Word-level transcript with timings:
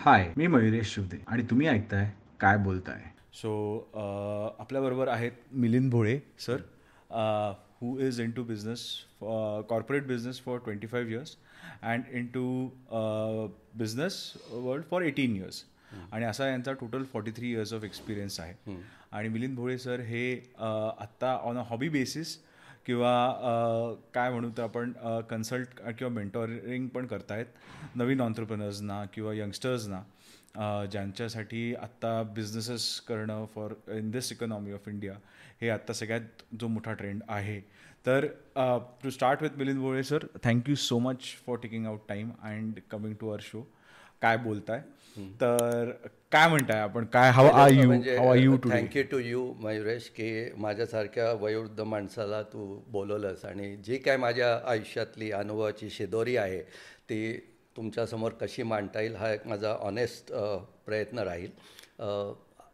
हाय 0.00 0.32
मी 0.36 0.46
मयुरेश 0.46 0.94
शिवदे. 0.94 1.16
आणि 1.28 1.42
तुम्ही 1.50 1.66
ऐकताय 1.68 2.10
काय 2.40 2.56
बोलताय? 2.58 3.00
सो 3.32 3.50
आपल्याबरोबर 4.60 5.08
आहेत 5.08 5.32
Milind 5.52 5.90
Bhole 5.90 6.18
sir 6.40 6.60
who 7.80 7.98
is 8.06 8.20
into 8.36 8.44
business 8.44 8.84
corporate 9.20 10.06
business 10.06 10.40
for 10.44 10.58
twenty 10.64 10.86
five 10.86 11.12
years 11.12 11.36
and 11.82 12.04
into 12.34 12.44
business 13.78 14.22
world 14.52 14.84
for 14.90 15.02
eighteen 15.02 15.36
years 15.36 15.62
आणि 16.12 16.24
असा 16.24 16.48
यांचा 16.48 16.72
total 16.80 17.04
forty 17.12 17.30
three 17.36 17.50
years 17.52 17.72
of 17.72 17.84
experience 17.84 18.40
आहे 18.40 18.76
आणि 19.12 19.28
मिलिंद 19.28 19.56
भोळे 19.56 19.78
सर 19.78 20.00
हे 20.00 20.32
आत्ता 20.58 21.34
ऑन 21.42 21.58
अ 21.58 21.62
हॉबी 21.70 21.88
बेसिस 21.88 22.36
किंवा 22.86 23.12
काय 24.14 24.30
म्हणू 24.30 24.50
तर 24.58 24.62
आपण 24.62 24.92
कन्सल्ट 25.30 25.80
किंवा 25.98 26.12
मेंटॉरिंग 26.14 26.88
पण 26.88 27.06
करतायत 27.06 27.96
नवीन 27.96 28.20
ऑन्टरप्रनर्सना 28.20 29.04
किंवा 29.14 29.32
यंगस्टर्सना 29.34 30.02
ज्यांच्यासाठी 30.92 31.74
आत्ता 31.74 32.22
बिझनेसेस 32.34 33.00
करणं 33.00 33.44
for 33.54 33.74
in 33.96 34.10
this 34.10 34.32
economy 34.32 34.72
of 34.72 34.88
India 34.88 35.14
हे 35.60 35.68
आत्ता 35.70 35.92
सगळ्यात 35.92 36.42
जो 36.60 36.68
मोठा 36.68 36.92
ट्रेंड 36.92 37.22
आहे. 37.28 37.60
तर 38.06 38.26
to 39.02 39.10
start 39.10 39.42
with 39.42 39.58
Milind 39.58 39.80
Bole 39.80 40.02
sir 40.02 40.26
thank you 40.44 40.74
so 40.74 40.98
much 40.98 41.24
for 41.46 41.58
taking 41.62 41.86
out 41.86 42.08
time 42.08 42.30
and 42.42 42.80
coming 42.90 43.14
to 43.20 43.28
our 43.28 43.40
show 43.42 43.62
काय 44.22 44.36
बोलताय? 44.36 44.80
तर 45.40 45.90
काय 46.32 46.48
म्हणताय 46.48 46.80
आपण? 46.80 47.04
काय 47.04 47.30
how 47.30 47.46
are 47.50 47.70
you 47.70 47.90
how 47.90 48.28
are 48.30 48.36
you 48.36 48.56
too 48.56 48.70
thank you 48.70 49.02
to 49.10 49.18
you 49.18 49.52
Mayuresh 49.60 50.08
की 50.16 50.30
माझ्यासारख्या 50.56 51.30
वयोवृद्ध 51.40 51.80
माणसाला 51.80 52.42
तू 52.42 52.66
बोलवलंस 52.88 53.44
आणि 53.44 53.74
जी 53.84 53.96
काय 53.98 54.16
माझ्या 54.16 54.54
आयुष्यातली 54.64 55.30
अनुभवाची 55.32 55.90
शिदोरी 55.90 56.36
आहे 56.36 56.60
ती 57.10 57.36
तुमच्यासमोर 57.76 58.32
कशी 58.40 58.62
मांडता 58.62 59.00
येईल 59.00 59.16
हा 59.16 59.32
एक 59.32 59.46
माझा 59.46 59.72
ऑनेस्ट 59.80 60.32
प्रयत्न 60.86 61.18
राहील. 61.18 61.50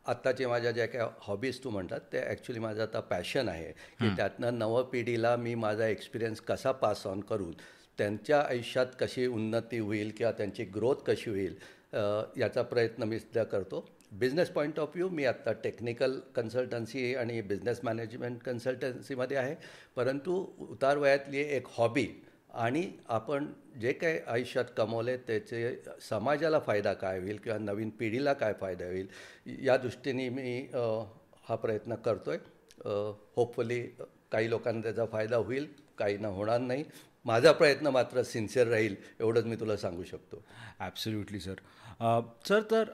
आत्ताचे 0.06 0.46
माझ्या 0.46 0.70
ज्या 0.70 0.86
काय 0.86 1.02
हॉबीज 1.22 1.58
तू 1.64 1.70
म्हणतात 1.70 2.00
ते 2.12 2.18
ॲक्च्युली 2.20 2.60
माझं 2.60 2.82
आता 2.82 3.00
पॅशन 3.00 3.48
आहे 3.48 3.70
की 4.00 4.08
त्यातनं 4.16 4.58
नवं 4.58 4.82
पिढीला 4.82 5.34
मी 5.36 5.54
माझा 5.54 5.86
एक्सपिरियन्स 5.86 6.40
कसा 6.40 6.72
पास 6.72 7.06
ऑन 7.06 7.20
करून 7.20 7.52
त्यांच्या 7.98 8.40
आयुष्यात 8.40 8.86
कशी 9.00 9.26
उन्नती 9.26 9.78
होईल 9.78 10.10
किंवा 10.16 10.32
त्यांची 10.32 10.64
ग्रोथ 10.74 11.02
कशी 11.06 11.30
होईल 11.30 11.54
याचा 12.40 12.62
प्रयत्न 12.62 13.02
मी 13.02 13.18
सध्या 13.18 13.44
करतो. 13.44 13.84
बिझनेस 14.12 14.48
पॉईंट 14.50 14.78
ऑफ 14.80 14.90
व्ह्यू 14.94 15.08
मी 15.08 15.24
आत्ता 15.24 15.52
टेक्निकल 15.62 16.18
कन्सल्टन्सी 16.34 17.14
आणि 17.14 17.40
बिझनेस 17.42 17.80
मॅनेजमेंट 17.84 18.38
कन्सल्टन्सीमध्ये 18.42 19.36
आहे. 19.36 19.54
परंतु 19.96 20.44
उतार 20.70 20.98
वयातली 20.98 21.40
एक 21.56 21.66
हॉबी 21.70 22.06
आणि 22.54 22.86
आपण 23.08 23.46
जे 23.80 23.92
काही 23.92 24.18
आयुष्यात 24.26 24.64
कमवले 24.76 25.16
त्याचे 25.16 25.74
समाजाला 26.08 26.58
फायदा 26.58 26.92
काय 26.92 27.18
होईल 27.20 27.36
किंवा 27.44 27.58
नवीन 27.58 27.90
पिढीला 27.98 28.32
काय 28.32 28.52
फायदा 28.60 28.86
होईल 28.86 29.08
या 29.64 29.76
दृष्टीने 29.76 30.28
मी 30.28 30.58
हा 31.48 31.54
प्रयत्न 31.54 31.94
करतो 31.94 32.30
आहे 32.30 32.38
होपफुली 33.36 33.80
काही 34.32 34.50
लोकांना 34.50 34.82
त्याचा 34.82 35.04
फायदा 35.06 35.36
होईल 35.36 35.66
काही 35.98 36.16
ना 36.18 36.28
होणार 36.28 36.58
नाही. 36.60 36.84
माझा 37.26 37.52
प्रयत्न 37.52 37.86
मात्र 37.86 38.22
सिन्सिअर 38.22 38.66
राहील 38.66 38.94
एवढंच 39.20 39.44
मी 39.44 39.56
तुला 39.56 39.76
सांगू 39.76 40.04
शकतो. 40.04 40.42
ॲब्सोल्युटली 40.80 41.40
सर 41.40 41.60
सर 42.48 42.62
तर 42.70 42.90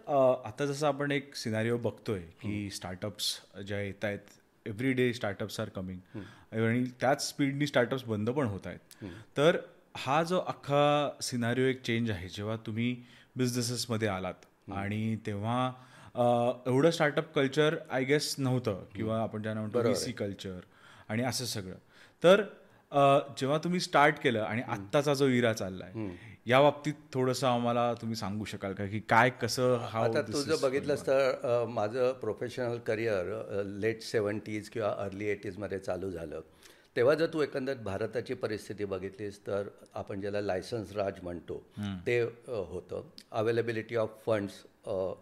आता 0.46 0.66
जसं 0.66 0.86
आपण 0.86 1.12
एक 1.12 1.34
सिनारिओ 1.36 1.76
बघतोय 1.78 2.20
की 2.42 2.70
स्टार्टअप्स 2.70 3.34
ज्या 3.66 3.80
येत 3.80 4.04
आहेत 4.04 4.38
every 4.66 4.92
day 4.92 5.12
startups 5.12 5.58
are 5.60 5.68
coming 5.68 6.18
आणि 6.52 6.84
त्याच 7.00 7.28
स्पीडनी 7.28 7.66
स्टार्टअप्स 7.66 8.04
बंद 8.04 8.30
पण 8.30 8.46
होत 8.46 8.66
आहेत. 8.66 9.04
तर 9.36 9.56
हा 9.96 10.22
जो 10.22 10.38
अख्खा 10.40 11.10
सिनारिओ 11.22 11.64
एक 11.66 11.82
चेंज 11.82 12.10
आहे 12.10 12.28
जेव्हा 12.28 12.56
तुम्ही 12.66 12.94
बिझनेसेसमध्ये 13.36 14.08
आलात 14.08 14.70
आणि 14.72 15.16
तेव्हा 15.26 15.72
एवढं 16.66 16.90
स्टार्टअप 16.90 17.32
कल्चर 17.34 17.76
आय 17.90 18.04
गेस 18.04 18.34
नव्हतं. 18.38 18.84
किंवा 18.94 19.20
आपण 19.22 19.42
ज्यांना 19.42 19.60
म्हणतो 19.60 19.94
सी 19.94 20.12
कल्चर 20.12 20.60
आणि 21.08 21.22
असं 21.22 21.44
सगळं. 21.44 21.74
तर 22.22 22.42
जेव्हा 23.38 23.58
तुम्ही 23.58 23.80
स्टार्ट 23.80 24.18
केलं 24.22 24.40
आणि 24.40 24.62
आत्ताचा 24.68 25.14
जो 25.14 25.26
इरा 25.26 25.52
चाललाय 25.52 26.08
या 26.46 26.60
बाबतीत 26.60 26.94
थोडंसं 27.12 27.46
आम्हाला 27.46 27.92
तुम्ही 28.00 28.16
सांगू 28.16 28.44
शकाल 28.44 28.72
का 28.74 28.86
की 28.86 29.00
काय 29.08 29.30
कसं 29.42 29.76
हा 29.90 30.00
आता 30.04 30.22
तू 30.22 30.42
जर 30.42 30.56
बघितलंस 30.62 31.06
तर 31.06 31.64
माझं 31.68 32.12
प्रोफेशनल 32.20 32.78
करिअर 32.86 33.62
लेट 33.64 34.02
सेवन्टीज 34.02 34.68
किंवा 34.68 34.94
अर्ली 35.04 35.28
एटीजमध्ये 35.30 35.78
चालू 35.78 36.10
झालं. 36.10 36.40
तेव्हा 36.96 37.14
जर 37.14 37.26
तू 37.32 37.42
एकंदरीत 37.42 37.82
भारताची 37.84 38.34
परिस्थिती 38.34 38.84
बघितलीस 38.84 39.38
तर 39.46 39.68
आपण 39.94 40.20
ज्याला 40.20 40.40
लायसन्स 40.40 40.92
राज 40.96 41.20
म्हणतो 41.22 41.62
ते 42.06 42.20
होतं. 42.46 43.08
अवेलेबिलिटी 43.32 43.96
ऑफ 43.96 44.18
फंड्स 44.26 44.62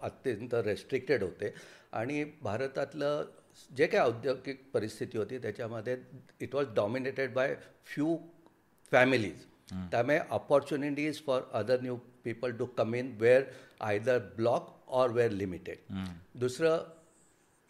अत्यंत 0.03 0.55
रेस्ट्रिक्टेड 0.67 1.23
होते. 1.23 1.55
आणि 1.93 2.25
भारतातलं 2.43 3.25
जे 3.77 3.87
काही 3.87 4.11
औद्योगिक 4.11 4.63
परिस्थिती 4.75 5.19
होती 5.19 5.39
त्याच्यामध्ये 5.39 5.97
it 6.41 6.55
was 6.55 6.67
dominated 6.75 7.33
by 7.35 7.55
few 7.85 8.17
families 8.93 9.45
त्यामुळे 9.91 10.19
opportunities 10.31 11.23
for 11.27 11.43
other 11.53 11.81
new 11.81 11.97
people 12.25 12.53
to 12.53 12.67
come 12.67 12.95
in 12.95 13.15
were 13.19 13.43
either 13.81 14.19
block 14.37 14.77
or 14.89 15.11
were 15.11 15.31
limited 15.31 15.77
दुसरं 16.35 16.79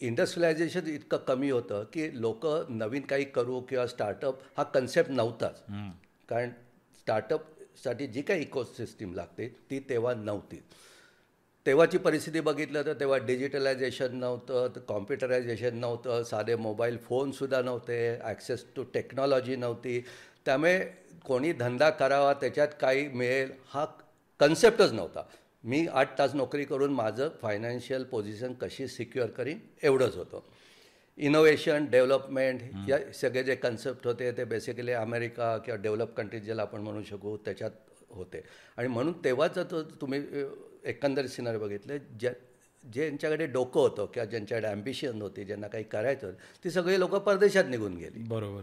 इंडस्ट्रियलायझेशन 0.00 0.86
इतकं 0.86 1.16
कमी 1.18 1.50
होतं 1.50 1.84
की 1.84 2.08
लोक 2.20 2.46
नवीन 2.68 3.02
काही 3.02 3.24
करू 3.24 3.60
किंवा 3.60 3.86
स्टार्टअप 3.86 4.38
हा 4.56 4.62
कन्सेप्ट 4.64 5.10
नव्हताच. 5.10 5.62
कारण 6.28 6.50
स्टार्टअपसाठी 6.98 8.06
जी 8.06 8.22
काही 8.22 8.42
इकोसिस्टीम 8.42 9.12
लागते 9.14 9.48
ती 9.70 9.80
तेव्हा 9.88 10.14
नव्हती. 10.14 10.62
तेव्हाची 11.66 11.98
परिस्थिती 11.98 12.40
बघितलं 12.40 12.84
तर 12.86 12.92
तेव्हा 13.00 13.16
डिजिटलायझेशन 13.26 14.16
नव्हतं 14.16 14.68
तर 14.74 14.80
कॉम्प्युटरायझेशन 14.88 15.76
नव्हतं 15.78 16.22
साधे 16.24 16.54
मोबाईल 16.56 16.96
फोनसुद्धा 16.98 17.60
नव्हते 17.62 18.18
ॲक्सेस 18.20 18.64
टू 18.76 18.82
टेक्नॉलॉजी 18.94 19.56
नव्हती. 19.56 20.00
त्यामुळे 20.46 20.78
कोणी 21.24 21.52
धंदा 21.52 21.90
करावा 21.90 22.32
त्याच्यात 22.32 22.68
काही 22.80 23.06
मिळेल 23.08 23.50
हा 23.68 23.84
कन्सेप्टच 24.40 24.92
नव्हता. 24.92 25.22
मी 25.64 25.86
आठ 25.92 26.16
तास 26.18 26.34
नोकरी 26.34 26.64
करून 26.64 26.92
माझं 26.94 27.28
फायनान्शियल 27.42 28.04
पोझिशन 28.10 28.52
कशी 28.60 28.86
सिक्युअर 28.88 29.30
करीन 29.30 29.58
एवढंच 29.82 30.16
होतं. 30.16 30.40
इनोव्हेशन 31.18 31.86
डेव्हलपमेंट 31.90 32.60
या 32.88 32.98
सगळे 33.14 33.42
जे 33.44 33.54
कन्सेप्ट 33.54 34.06
होते 34.06 34.30
ते 34.36 34.44
बेसिकली 34.44 34.92
अमेरिका 34.92 35.56
किंवा 35.58 35.80
डेव्हलप 35.82 36.14
कंट्रीज 36.16 36.44
ज्याला 36.44 36.62
आपण 36.62 36.80
म्हणू 36.80 37.02
शकू 37.02 37.36
त्याच्यात 37.44 37.70
होते. 38.10 38.42
आणि 38.76 38.88
म्हणून 38.88 39.12
तेव्हाच 39.24 39.58
तुम्ही 40.00 40.20
एकंदरीत 40.84 41.28
सिनारी 41.28 41.58
बघितले 41.58 41.98
ज्या 42.20 42.32
ज्यांच्याकडे 42.84 43.46
डोकं 43.46 43.80
होतं 43.80 44.06
किंवा 44.06 44.24
ज्यांच्याकडे 44.24 44.68
ॲम्बिशन 44.68 45.22
होती 45.22 45.44
ज्यांना 45.44 45.68
काही 45.68 45.84
करायचं 45.84 46.26
होतं 46.26 46.62
ती 46.64 46.70
सगळी 46.70 46.98
लोकं 46.98 47.18
परदेशात 47.18 47.64
निघून 47.64 47.96
गेली. 47.96 48.22
बरोबर. 48.28 48.62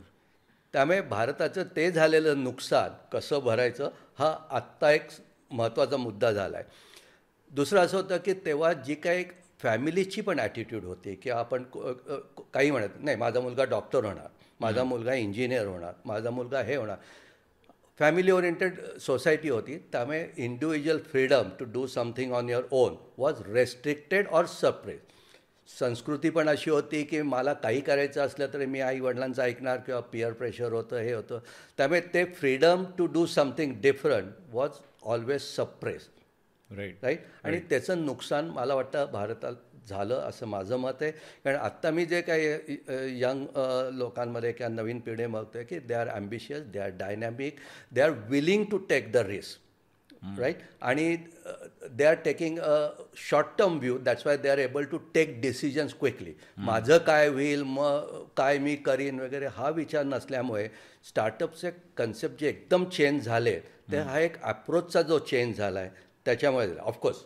त्यामुळे 0.74 1.02
भारताचं 1.02 1.64
ते 1.76 1.90
झालेलं 1.92 2.44
नुकसान 2.44 2.92
कसं 3.12 3.40
भरायचं 3.40 3.90
हा 4.20 4.36
आत्ता 4.50 4.92
एक 4.92 5.08
महत्त्वाचा 5.52 5.98
मुद्दा 5.98 6.32
झाला 6.32 6.58
आहे 6.58 6.86
दुसरं 7.52 7.80
असं 7.80 7.98
होतं 7.98 8.18
की 8.18 8.34
तेव्हा 8.46 8.74
जी 8.74 8.96
काही 8.96 9.26
फॅमिलीची 9.60 10.22
पण 10.22 10.40
ॲटिट्यूड 10.40 10.84
होती 10.84 11.16
की 11.16 11.30
आपण 11.30 11.64
काही 12.54 12.72
म्हणत 12.72 13.00
नाही 13.00 13.18
माझा 13.18 13.40
मुलगा 13.40 13.64
डॉक्टर 13.64 14.06
होणार 14.06 14.28
माझा 14.60 14.84
मुलगा 14.84 15.14
इंजिनियर 15.14 15.66
होणार 15.68 15.94
माझा 16.06 16.30
मुलगा 16.30 16.62
हे 16.62 16.76
होणार. 16.76 16.98
फॅमिली 18.00 18.32
ओरिएंटेड 18.32 18.80
सोसायटी 19.02 19.50
होती 19.50 19.78
त्यामुळे 19.78 20.30
individual 20.38 21.00
freedom 21.00 21.50
to 21.60 21.66
do 21.66 21.88
something 21.88 22.34
on 22.34 22.50
your 22.50 22.64
own 22.72 22.96
was 23.18 23.36
restricted 23.48 24.28
or 24.28 24.46
suppress 24.46 25.00
संस्कृती 25.80 26.30
पण 26.30 26.50
अशी 26.50 26.70
होती 26.70 27.04
की 27.04 27.22
मला 27.22 27.54
काही 27.54 27.82
करायचं 27.82 28.22
असलं 28.22 28.48
तरी 28.54 28.66
मी 28.66 28.80
आई 28.80 29.00
वडिलांचं 29.00 29.42
ऐकणार 29.42 29.78
किंवा 29.78 30.02
पिअर 30.02 30.34
प्रेशर 30.34 30.72
होतं 30.72 30.98
हे 30.98 31.14
होतं. 31.14 31.40
त्यामुळे 31.78 32.02
ते 32.02 32.26
freedom 32.26 32.84
to 32.98 33.06
do 33.06 33.26
something 33.26 33.74
different 33.82 34.32
was 34.52 34.70
always 35.04 35.42
suppress 35.42 36.08
right 36.78 36.96
right 37.04 37.20
आणि 37.44 37.60
त्याचं 37.60 38.06
नुकसान 38.06 38.50
मला 38.50 38.76
वाटतं 38.76 39.06
भारतात 39.14 39.54
झालं 39.88 40.16
असं 40.20 40.48
माझं 40.48 40.78
मत 40.78 41.02
आहे. 41.02 41.12
कारण 41.12 41.58
आत्ता 41.58 41.92
मी 41.92 42.06
जे 42.06 42.22
काही 42.22 43.22
यंग 43.22 43.46
लोकांमध्ये 43.98 44.52
किंवा 44.52 44.74
नवीन 44.74 45.00
पिढी 45.00 45.26
बघतोय 45.28 45.64
की 45.64 45.80
they 45.80 45.94
are 45.94 46.08
ambitious 46.10 46.64
they 46.64 46.80
are 46.80 46.90
dynamic 46.98 47.60
they 47.92 48.02
are 48.02 48.12
willing 48.30 48.66
to 48.72 48.78
take 48.90 49.12
the 49.12 49.18
risk 49.28 49.66
right 50.40 50.58
आणि 50.82 51.16
they 51.90 52.04
are 52.06 52.14
taking 52.26 52.58
a 52.60 52.88
short 53.20 53.48
term 53.58 53.78
view 53.80 53.98
that's 53.98 54.26
why 54.28 54.38
they 54.38 54.50
are 54.50 54.58
able 54.58 54.84
to 54.92 54.98
take 55.14 55.40
decisions 55.42 55.94
quickly 56.00 56.34
माझं 56.58 56.98
काय 57.08 57.28
होईल 57.28 57.64
मग 57.66 58.24
काय 58.38 58.58
मी 58.58 58.76
करीन 58.86 59.20
वगैरे 59.20 59.48
हा 59.56 59.70
विचार 59.70 60.04
नसल्यामुळे 60.06 60.68
स्टार्टअपचे 61.08 61.72
कन्सेप्ट 61.98 62.40
जे 62.40 62.48
एकदम 62.50 62.86
चेंज 62.90 63.26
झाले 63.26 63.60
ते 63.92 63.98
हा 64.00 64.20
एक 64.20 64.42
अप्रोचचा 64.44 65.02
जो 65.02 65.20
चेंज 65.22 65.58
झाला 65.58 65.80
आहे 65.80 65.90
त्याच्यामुळे 66.26 66.76
ऑफकोर्स 66.78 67.24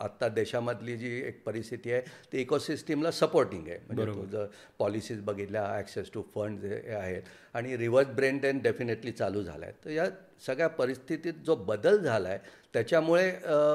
आत्ता 0.00 0.28
देशामधली 0.28 0.96
जी 0.96 1.10
एक 1.26 1.42
परिस्थिती 1.44 1.92
आहे 1.92 2.00
ती 2.32 2.40
इकोसिस्टीमला 2.40 3.10
सपोर्टिंग 3.10 3.68
आहे. 3.68 3.78
म्हणजे 3.86 4.06
तुझं 4.06 4.46
पॉलिसीज 4.78 5.20
बघितल्या 5.24 5.64
ॲक्सेस 5.76 6.10
टू 6.14 6.22
फंड 6.34 6.64
हे 6.64 6.94
आहेत 6.94 7.22
आणि 7.54 7.76
रिव्हर्स 7.76 8.08
ब्रेन 8.14 8.38
डेन 8.38 8.58
डेफिनेटली 8.62 9.12
चालू 9.12 9.42
झाला 9.42 9.66
आहे 9.66 9.84
तर 9.84 9.90
या 9.90 10.06
सगळ्या 10.46 10.68
परिस्थितीत 10.68 11.34
जो 11.46 11.56
बदल 11.56 11.98
झाला 11.98 12.28
आहे 12.28 12.38
त्याच्यामुळे 12.74 13.30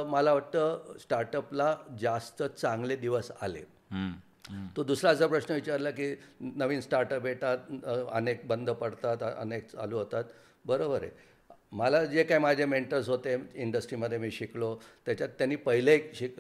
मला 0.07 0.33
वाटतं 0.33 0.97
स्टार्टअपला 0.99 1.75
जास्त 2.01 2.43
चांगले 2.43 2.95
दिवस 2.95 3.31
आले. 3.41 3.61
तो 4.75 4.83
दुसरा 4.83 5.09
असा 5.11 5.27
प्रश्न 5.27 5.53
विचारला 5.53 5.91
की 5.91 6.13
नवीन 6.41 6.81
स्टार्टअप 6.81 7.25
येतात 7.25 7.85
अनेक 8.11 8.45
बंद 8.47 8.69
पडतात 8.69 9.23
अनेक 9.23 9.67
चालू 9.71 9.97
होतात. 9.97 10.23
बरोबर 10.65 11.03
आहे. 11.03 11.11
मला 11.71 12.05
जे 12.05 12.23
काय 12.23 12.39
माझे 12.39 12.65
मेंटर्स 12.65 13.09
होते 13.09 13.35
इंडस्ट्रीमध्ये 13.55 14.17
मी 14.17 14.31
शिकलो 14.31 14.75
त्याच्यात 15.05 15.29
त्यांनी 15.29 15.55
पहिले 15.55 15.93
एक 15.95 16.11
शिक 16.15 16.35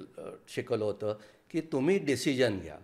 शिकवलं 0.49 0.85
होतं 0.85 1.17
की 1.51 1.61
तुम्ही 1.61 1.97
डिसिजन 1.99 2.59
घ्या. 2.59 2.77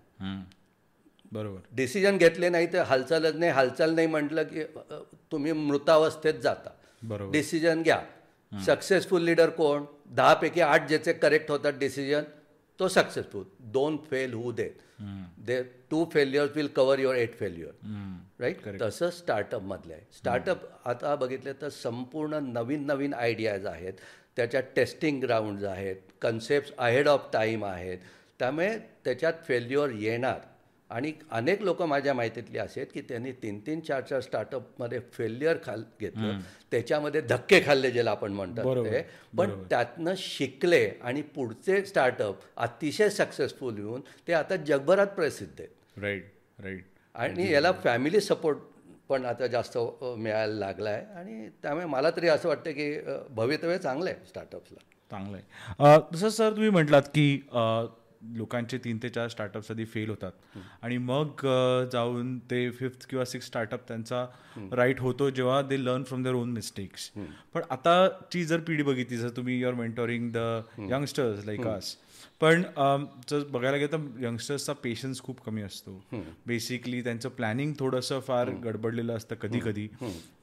बरोबर. 1.32 1.60
डिसिजन 1.72 2.18
घेतले 2.18 2.50
नाही 2.50 2.68
तर 2.74 2.82
हालचालच 2.82 3.36
नाही. 3.36 3.52
हालचाल 3.52 3.96
नाही 3.96 4.08
म्हटलं 4.08 4.44
की 4.44 4.64
तुम्ही 5.32 5.52
मृतावस्थेत 5.52 6.34
जाता. 6.34 6.70
बरोबर. 7.04 7.32
डिसिजन 7.32 7.82
घ्या. 7.82 8.02
सक्सेसफुल 8.66 9.22
लीडर 9.22 9.50
कोण? 9.50 9.86
दहापैकी 10.06 10.62
आठ 10.62 10.88
ज्याचे 10.88 11.14
करेक्ट 11.14 11.52
होतात 11.52 11.74
डिसिजन 11.74 12.24
तो 12.80 12.88
सक्सेसफुल 12.88 13.44
दोन 13.60 13.98
फेल 14.10 14.34
होऊ 14.34 14.52
देत. 14.52 14.72
The 15.46 15.64
two 15.64 16.10
failures 16.14 16.56
will 16.56 16.68
cover 16.68 17.00
your 17.00 17.16
eight 17.16 17.36
failure 17.36 17.74
right 18.40 18.82
तसं 18.82 19.10
स्टार्टअपमधलं 19.10 19.94
आहे 19.94 20.02
स्टार्टअप 20.18 20.88
आता 20.88 21.16
बघितलं 21.16 21.52
तर 21.62 21.70
संपूर्ण 21.70 22.34
नवीन 22.34 22.86
नवीन 22.86 23.14
आयडियाज 23.14 23.66
आहेत. 23.66 23.94
त्याच्यात 24.36 24.64
टेस्टिंग 24.76 25.24
ग्राउंड्स 25.24 25.64
आहेत. 25.64 25.96
कन्सेप्ट 26.22 26.78
अहेड 26.78 27.08
ऑफ 27.08 27.30
टाईम 27.34 27.66
आहेत. 27.66 27.98
त्यामुळे 28.40 28.78
त्याच्यात 28.78 29.34
फेल्युअर 29.48 29.90
येणार. 29.90 30.40
आणि 30.92 31.12
अनेक 31.32 31.62
लोक 31.62 31.82
माझ्या 31.82 32.14
माहितीतली 32.14 32.58
असे 32.58 32.80
आहेत 32.80 32.92
की 32.94 33.02
त्यांनी 33.10 33.32
तीन 33.44 33.60
तीन 33.68 33.80
चार 33.80 34.02
चार 34.02 34.20
स्टार्टअपमध्ये 34.22 35.00
फेल्युअर 35.14 35.58
खाल 35.66 35.84
घेतलं. 36.00 36.40
त्याच्यामध्ये 36.72 37.22
धक्के 37.22 37.62
खाल्ले 37.66 37.92
ज्याला 37.92 38.12
आपण 38.12 38.32
म्हणतात 38.34 38.66
ते. 38.86 39.02
पण 39.38 39.52
त्यातनं 39.70 40.14
शिकले 40.18 40.86
आणि 41.02 41.22
पुढचे 41.36 41.84
स्टार्टअप 41.86 42.42
अतिशय 42.58 43.10
सक्सेसफुल 43.10 43.78
येऊन 43.78 44.02
ते 44.28 44.34
आता 44.34 44.56
जगभरात 44.58 45.08
प्रसिद्ध 45.08 45.60
आहेत. 45.60 46.00
राईट 46.02 46.32
राईट 46.60 46.84
आणि 47.16 47.52
याला 47.52 47.72
फॅमिली 47.84 48.22
सपोर्ट 48.22 48.58
पण 49.10 49.26
आता 49.26 49.48
जास्त 49.48 49.78
मिळायला 50.02 50.54
लागला 50.56 50.90
आहे 50.90 51.06
आणि 51.18 51.48
त्यामुळे 51.64 51.86
मला 51.86 52.10
तरी 52.16 52.28
असं 52.28 52.50
वाटतं 52.50 52.72
की 52.72 52.92
भवितव्य 53.30 53.78
चांगलं 53.78 54.10
आहे 54.10 54.28
स्टार्टअप्सला 54.28 54.80
चांगलं 55.12 55.38
आहे. 55.38 56.00
तसं 56.14 56.30
सर 56.30 56.52
तुम्ही 56.52 56.70
म्हटलात 56.70 57.10
की 57.16 57.36
लोकांचे 58.34 58.78
तीन 58.78 58.98
ते 59.04 59.10
चार 59.10 59.28
स्टार्टअप्स 59.28 59.72
आधी 59.72 59.86
फेल 59.86 60.10
होतात. 60.10 60.32
आणि 60.82 60.98
मग 60.98 61.46
जाऊन 61.92 62.38
ते 62.52 62.70
फिफ्थ 62.72 63.06
किंवा 63.10 63.26
सिक्स 63.26 63.48
स्टार्टअप 63.48 63.88
त्यांचा 63.88 64.26
राईट 64.74 65.00
होतो 65.00 65.30
जेव्हा 65.30 65.62
they 65.62 65.84
learn 65.86 66.04
from 66.04 66.24
their 66.24 66.36
own 66.36 66.52
mistakes 66.52 67.10
पण 67.54 67.62
आताची 67.70 68.44
जर 68.46 68.60
पिढी 68.60 68.84
बघितली 68.84 69.18
जर 69.18 69.30
तुम्ही 69.38 69.60
you're 69.60 69.74
mentoring 69.74 70.32
the 70.32 70.38
youngsters 70.92 71.46
like 71.46 71.68
us 71.68 71.96
पण 72.42 72.62
जर 73.30 73.44
बघायला 73.50 73.78
गेलं 73.78 73.92
तर 73.92 74.24
यंगस्टर्सचा 74.24 74.74
पेशन्स 74.74 75.22
खूप 75.22 75.42
कमी 75.42 75.62
असतो. 75.62 75.92
बेसिकली 76.48 77.02
त्यांचं 77.04 77.30
प्लॅनिंग 77.30 77.74
थोडंसं 77.80 78.20
फार 78.20 78.50
गडबडलेलं 78.64 79.16
असतं 79.16 79.36
कधी 79.36 79.60
कधी 79.60 79.88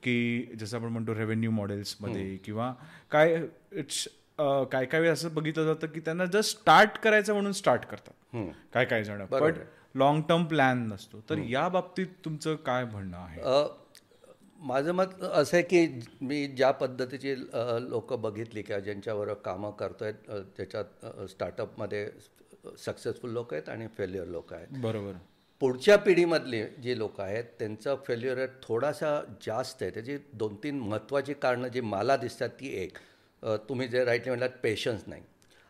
की 0.02 0.43
जसं 0.61 0.76
आपण 0.76 0.88
म्हणतो 0.88 1.14
रेव्हेन्यू 1.14 1.50
मॉडेल्समध्ये 1.50 2.37
किंवा 2.44 2.73
काय 3.11 3.40
इट्स 3.73 4.06
काय 4.38 4.84
काय 4.84 5.00
वेळी 5.00 5.12
असं 5.12 5.34
बघितलं 5.34 5.64
जातं 5.64 5.87
की 5.87 6.00
त्यांना 6.00 6.25
जस्ट 6.25 6.58
स्टार्ट 6.58 6.99
करायचं 6.99 7.32
म्हणून 7.32 7.52
स्टार्ट 7.52 7.84
करतात. 7.87 8.37
काय 8.75 8.84
काय 8.84 9.05
जण. 9.05 9.25
पण 9.25 9.55
लॉंग 9.94 10.23
टर्म 10.29 10.44
प्लॅन 10.44 10.87
नसतो. 10.88 11.20
तर 11.31 11.38
या 11.49 11.69
बाबतीत 11.69 12.06
तुमचं 12.25 12.55
काय 12.67 12.84
म्हणणं 12.84 13.17
आहे? 13.17 13.43
माझं 14.67 14.93
मत 14.93 15.23
असं 15.23 15.56
आहे 15.56 15.62
की 15.62 16.00
मी 16.20 16.46
ज्या 16.46 16.70
पद्धतीची 16.70 17.34
लोक 17.88 18.12
बघितली 18.14 18.62
किंवा 18.62 18.81
ज्यांच्यावर 18.81 19.32
कामं 19.44 19.70
करतो 19.70 20.05
आहेत 20.05 20.44
त्याच्यात 20.56 21.06
स्टार्टअपमध्ये 21.31 22.08
सक्सेसफुल 22.78 23.31
लोक 23.31 23.52
आहेत 23.55 23.69
आणि 23.69 23.87
फेल्युअर 23.96 24.26
लोक 24.28 24.52
आहेत. 24.52 24.78
बरोबर. 24.82 25.12
पुढच्या 25.62 25.96
पिढीमधली 25.99 26.62
जी 26.82 26.99
लोक 26.99 27.20
आहेत 27.20 27.44
त्यांचं 27.58 27.96
फेल्युअर 28.06 28.37
रेट 28.37 28.50
थोडासा 28.62 29.20
जास्त 29.46 29.82
आहे. 29.82 29.90
त्याची 29.90 30.17
दोन 30.32 30.55
तीन 30.64 30.78
महत्त्वाची 30.81 31.35
कारणं 31.35 31.69
जी 31.69 31.81
मला 31.81 32.17
दिसतात 32.17 32.49
ती 32.61 32.73
एक. 32.82 32.99
तुम्ही 33.69 33.89
जे 33.89 34.05
राईटली 34.05 34.31
म्हटलात 34.31 34.59
पेशन्स 34.62 35.03
नाही. 35.06 35.23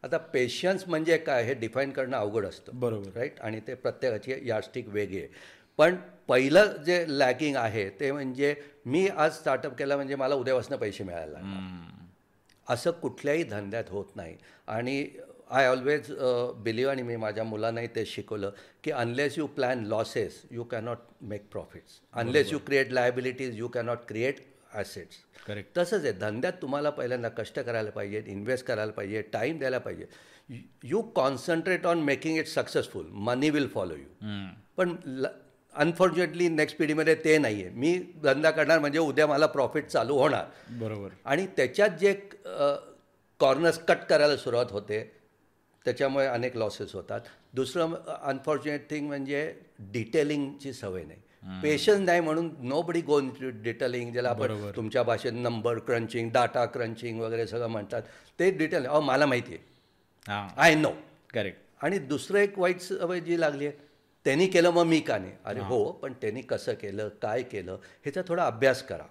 आता 0.05 0.19
पेशन्स 0.33 0.85
म्हणजे 0.89 1.17
काय 1.19 1.45
हे 1.45 1.55
डिफाईन 1.55 1.91
करणं 1.91 2.17
अवघड 2.17 2.47
असतं. 2.47 2.79
बरोबर. 2.81 3.11
राईट 3.15 3.41
आणि 3.41 3.61
ते 3.67 3.75
प्रत्येकाची 3.75 4.35
यास्टिक 4.49 4.89
वेगळी 4.89 5.19
आहे. 5.19 5.29
पण 5.79 5.97
पहिलं 6.29 6.77
जे 6.87 7.05
लॅगिंग 7.09 7.57
आहे 7.57 7.89
ते 8.01 8.11
म्हणजे 8.13 8.55
मी 8.87 9.07
आज 9.09 9.33
स्टार्टअप 9.33 9.77
केला 9.79 9.97
म्हणजे 9.97 10.15
मला 10.15 10.35
उद्यापासून 10.35 10.77
पैसे 10.77 11.05
मिळायला 11.05 11.33
लागणार. 11.33 12.01
असं 12.67 12.91
कुठल्याही 12.91 13.45
धंद्यात 13.45 13.85
होत 13.89 14.17
नाही. 14.17 14.37
आणि 14.67 15.07
आय 15.51 15.67
ऑलवेज 15.67 16.11
बिलीव 16.57 16.89
आणि 16.91 17.03
मी 17.03 17.17
माझ्या 17.17 17.45
मुलांनाही 17.45 17.89
ते 17.97 18.05
शिकवलं 18.07 18.51
की 18.85 18.91
unless 18.91 19.39
you 19.39 19.47
plan 19.47 19.85
losses 19.87 20.43
you 20.51 20.65
cannot 20.65 20.99
make 21.23 21.47
profits 21.53 22.01
unless 22.15 22.53
you 22.53 22.59
create 22.59 22.93
liabilities 22.93 23.59
you 23.59 23.69
cannot 23.69 24.07
create 24.09 24.41
assets 24.75 25.17
correct 25.47 25.77
तसंच 25.79 26.05
आहे 26.05 26.13
धंद्यात 26.13 26.53
तुम्हाला 26.63 26.91
पहिल्यांदा 26.91 27.29
कष्ट 27.29 27.59
करायला 27.61 27.91
पाहिजे 27.91 28.23
इन्व्हेस्ट 28.27 28.67
करायला 28.67 28.93
पाहिजे 28.93 29.23
टाईम 29.33 29.59
द्यायला 29.59 29.79
पाहिजे. 29.79 30.07
You 30.85 31.01
concentrate 31.17 31.87
on 31.87 32.03
making 32.03 32.39
it 32.39 32.47
successful 32.49 33.07
money 33.29 33.51
will 33.51 33.69
follow 33.69 33.95
you 33.97 34.29
पण 34.77 34.97
अनफॉर्च्युनेटली 35.75 36.49
नेक्स्ट 36.49 36.79
पिढीमध्ये 36.79 37.15
ते 37.15 37.37
नाही 37.39 37.63
आहे 37.63 37.75
मी 37.75 37.99
धंदा 38.25 38.51
करणार 38.51 38.79
म्हणजे 38.79 38.99
उद्या 38.99 39.27
मला 39.27 39.47
प्रॉफिट 39.47 39.87
चालू 39.87 40.17
होणार. 40.19 40.45
बरोबर. 40.71 41.09
आणि 41.25 41.47
त्याच्यात 41.57 41.99
जे 42.01 42.13
कॉर्नर्स 43.41 43.79
कट 43.89 44.05
करायला 44.09 44.37
सुरुवात 44.37 44.73
होते 44.73 45.03
त्याच्यामुळे 45.85 46.27
अनेक 46.27 46.57
लॉसेस 46.57 46.95
होतात. 46.95 47.21
दुसरं 47.55 47.95
अनफॉर्च्युनेट 48.23 48.89
थिंग 48.91 49.07
म्हणजे 49.07 49.53
डिटेलिंगची 49.93 50.73
सवय 50.73 51.05
नाही. 51.05 51.21
पेशन्स 51.43 52.01
नाही 52.01 52.21
म्हणून 52.21 52.51
नो 52.61 52.81
बडी 52.83 53.01
गोन 53.01 53.31
डिटेलिंग 53.63 54.13
ज्याला 54.13 54.29
आपण 54.31 54.71
तुमच्या 54.77 55.03
भाषेत 55.03 55.33
नंबर 55.33 55.79
क्रंचिंग 55.79 56.31
डाटा 56.31 56.65
क्रंचिंग 56.67 57.21
वगैरे 57.21 57.47
सगळं 57.47 57.67
म्हणतात. 57.67 58.03
ते 58.39 58.51
डिटेल 58.51 58.87
अहो 58.87 59.01
मला 59.01 59.27
माहिती 59.27 59.55
आहे 59.55 60.51
आय 60.57 60.75
नो 60.75 60.91
करेक्ट 61.35 61.85
आणि 61.85 61.99
दुसरं 61.99 62.39
एक 62.39 62.59
वाईट 62.59 62.81
सवय 62.81 63.21
जी 63.21 63.41
लागली 63.41 63.67
आहे 63.67 63.91
त्यांनी 64.27 64.47
केलं 64.47 64.71
मग 64.71 64.85
मी 64.85 65.01
का 65.01 65.17
नाही? 65.19 65.33
अरे 65.45 65.61
हो. 65.61 65.85
पण 65.93 66.13
त्यांनी 66.13 66.43
कसं 66.43 66.75
केलं 66.75 67.09
काय 67.23 67.43
केलं 67.43 67.79
ह्याचा 68.05 68.23
थोडा 68.29 68.47
अभ्यास 68.47 68.83
करा. 68.83 69.05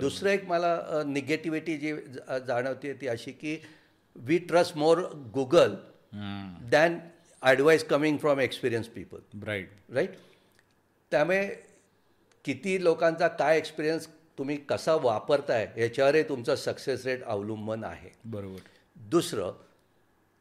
दुसरं 0.00 0.30
एक 0.30 0.44
मला 0.44 1.02
निगेटिव्हिटी 1.06 1.76
जी 1.76 1.92
जा- 1.92 2.38
जाणवते 2.38 2.92
ती 3.00 3.06
अशी 3.08 3.32
की 3.32 3.56
we 4.16 4.38
trust 4.38 4.76
more 4.76 4.98
Google 5.34 5.74
than 6.70 6.98
advice 7.42 7.84
coming 7.84 8.18
from 8.18 8.40
experience 8.40 8.88
people 8.88 9.44
right 9.46 9.70
right 9.94 10.16
त्यामुळे 11.12 11.42
किती 12.44 12.82
लोकांचा 12.84 13.28
काय 13.28 13.56
एक्सपिरियन्स 13.58 14.06
तुम्ही 14.38 14.56
कसा 14.56 14.94
वापरताय 14.94 15.66
ह्याच्यावरही 15.76 16.22
तुमचं 16.22 16.54
सक्सेस 16.54 17.04
रेट 17.06 17.24
अवलंबून 17.24 17.84
आहे. 17.84 18.10
बरोबर. 18.24 18.60
दुसरं 18.96 19.52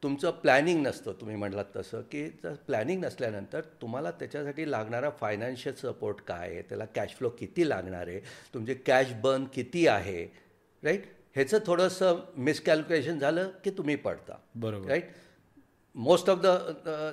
तुमचं 0.04 0.32
प्लॅनिंग 0.32 0.82
नसतं 0.86 1.14
तुम्ही 1.20 1.36
म्हटलात 1.36 1.66
तसं 1.76 2.02
की 2.02 2.28
जर 2.44 2.54
प्लॅनिंग 2.68 3.04
नसल्यानंतर 3.04 3.62
तुम्हाला 3.82 4.12
त्याच्यासाठी 4.12 4.70
लागणारा 4.72 5.10
फायनान्शियल 5.20 5.76
सपोर्ट 5.76 6.22
काय 6.28 6.50
आहे 6.50 6.62
त्याला 6.62 6.86
कॅश 6.86 7.16
फ्लो 7.16 7.30
किती 7.30 7.68
लागणार 7.70 8.08
आहे 8.08 8.20
तुमचे 8.54 8.74
कॅश 8.74 9.12
बर्न 9.24 9.46
किती 9.46 9.86
आहे 9.88 10.24
राईट 10.84 11.04
ह्याचं 11.36 11.60
थोडंसं 11.66 12.20
मिसकॅल्क्युलेशन 12.38 13.20
झालं 13.20 13.50
की 13.64 13.70
तुम्ही 13.70 13.96
पडता 13.96 14.38
बरोबर. 14.56 14.88
Right 14.88 15.10
most 15.96 16.30
of 16.30 16.40
the 16.44 16.48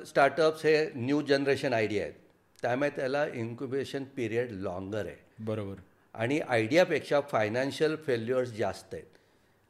startups 0.07 0.65
हे 0.67 0.91
न्यू 0.95 1.21
जनरेशन 1.23 1.73
आयडिया 1.73 2.03
आहेत. 2.03 2.15
त्यामुळे 2.63 2.91
त्याला 2.91 3.27
इन्क्युबेशन 3.27 4.05
पिरियड 4.05 4.53
लॉंगर 4.53 5.07
आहे. 5.07 5.17
बरोबर. 5.39 5.75
आणि 6.15 6.41
आयडियापेक्षा 6.41 7.21
फायनान्शियल 7.21 7.97
फेल्युअर्स 8.07 8.51
जास्त 8.51 8.95
आहेत. 8.95 9.07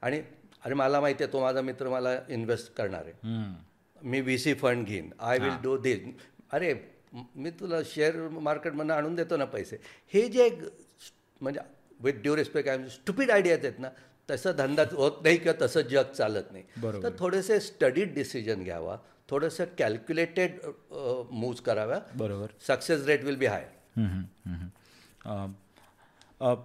आणि 0.02 0.22
अरे 0.64 0.74
मला 0.74 1.00
माहिती 1.00 1.24
आहे 1.24 1.32
तो 1.32 1.40
माझा 1.40 1.60
मित्र 1.60 1.88
मला 1.88 2.08
इन्व्हेस्ट 2.28 2.74
करणार 2.74 3.00
आहे. 3.00 3.12
मी 4.02 4.20
व्ही 4.20 4.38
सी 4.38 4.54
फंड 4.54 4.86
घेईन. 4.86 5.10
आय 5.20 5.38
विल 5.38 5.52
डू 5.62 5.76
दिस 5.76 5.98
अरे 6.52 6.74
म- 7.12 7.48
तुला 7.60 7.76
शेअर 7.84 8.28
मार्केटमधनं 8.28 8.94
आणून 8.94 9.14
देतो 9.14 9.36
ना 9.36 9.44
पैसे. 9.44 9.76
हे 10.14 10.28
जे 10.28 10.46
एक 10.46 10.58
म्हणजे 11.40 11.60
with 12.00 12.12
due 12.12 12.36
respect 12.36 12.68
I 12.68 12.88
stupid 12.88 13.30
ideas 13.30 13.64
आहेत 13.64 13.80
ना 13.80 13.88
तसं 14.30 14.52
धंदा 14.58 14.84
होत 14.92 15.12
नाही 15.22 15.36
किंवा 15.36 15.66
तसं 15.66 15.80
जग 15.80 16.02
चालत 16.02 16.52
नाही. 16.52 16.64
तर 17.02 17.08
थोडेसे 17.18 17.60
स्टडीड 17.60 18.14
डिसिजन 18.14 18.62
घ्यावा. 18.62 18.98
थोडंसं 19.28 19.64
कॅल्क्युलेटेड 19.78 20.58
मूव्ज 21.30 21.60
कराव्या. 21.60 22.00
बरोबर. 22.16 22.46
Success 22.66 23.04
rate 23.06 23.24
will 23.24 23.36
be 23.36 23.46
high 23.46 23.66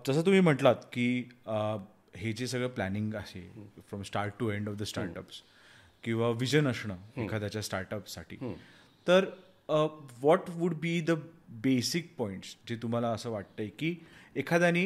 जसं 0.08 0.22
तुम्ही 0.22 0.40
म्हटलात 0.40 0.76
की 0.94 1.08
हे 2.16 2.32
जे 2.34 2.48
सगळं 2.48 2.68
प्लॅनिंग 2.68 3.14
आहे 3.14 3.42
from 3.80 4.02
start 4.04 4.34
to 4.40 4.50
end 4.50 4.70
of 4.70 4.76
the 4.76 4.84
startups 4.84 5.42
किंवा 6.04 6.30
विजन 6.30 6.68
असणं 6.68 6.98
एखाद्याच्या 7.18 7.62
स्टार्टअपसाठी 7.62 8.38
तर 9.08 9.26
what 9.70 10.50
would 10.50 10.74
be 10.74 11.00
the 11.02 11.12
basic 11.64 12.14
points 12.18 12.56
जे 12.70 12.76
तुम्हाला 12.76 13.08
असं 13.08 13.30
वाटतंय 13.30 13.68
की 13.80 13.96
एखाद्याने 14.36 14.86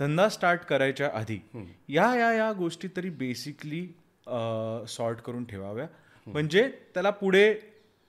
धंदा 0.00 0.28
स्टार्ट 0.28 0.60
करायच्या 0.60 1.10
आधी 1.14 1.40
या 1.88 2.14
या 2.16 2.32
या 2.32 2.52
गोष्टी 2.52 2.88
तरी 2.96 3.10
बेसिकली 3.10 3.86
सॉर्ट 4.88 5.20
करून 5.20 5.44
ठेवाव्या? 5.44 5.86
म्हणजे 6.32 6.68
त्याला 6.94 7.10
पुढे 7.12 7.52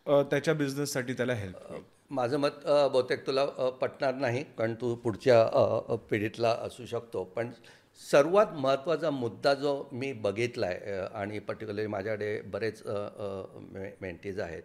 त्याच्या 0.05 0.53
बिझनेससाठी 0.53 1.13
त्याला 1.13 1.33
हेल्प 1.33 1.73
माझं 2.11 2.37
मत 2.37 2.65
बहुतेक 2.65 3.25
तुला 3.27 3.45
पटणार 3.81 4.13
नाही 4.15 4.43
कारण 4.57 4.73
तू 4.73 4.93
पुढच्या 4.95 5.95
पिढीतला 6.09 6.55
असू 6.61 6.85
शकतो. 6.85 7.23
पण 7.25 7.51
सर्वात 8.01 8.53
महत्त्वाचा 8.53 9.09
मुद्दा 9.09 9.53
जो 9.53 9.73
मी 9.91 10.11
बघितला 10.15 10.67
आहे 10.67 10.97
आणि 11.13 11.39
पर्टिक्युलरली 11.39 11.87
माझ्याकडे 11.87 12.39
बरेच 12.43 12.81
मेंटीज 14.01 14.39
आहेत 14.39 14.63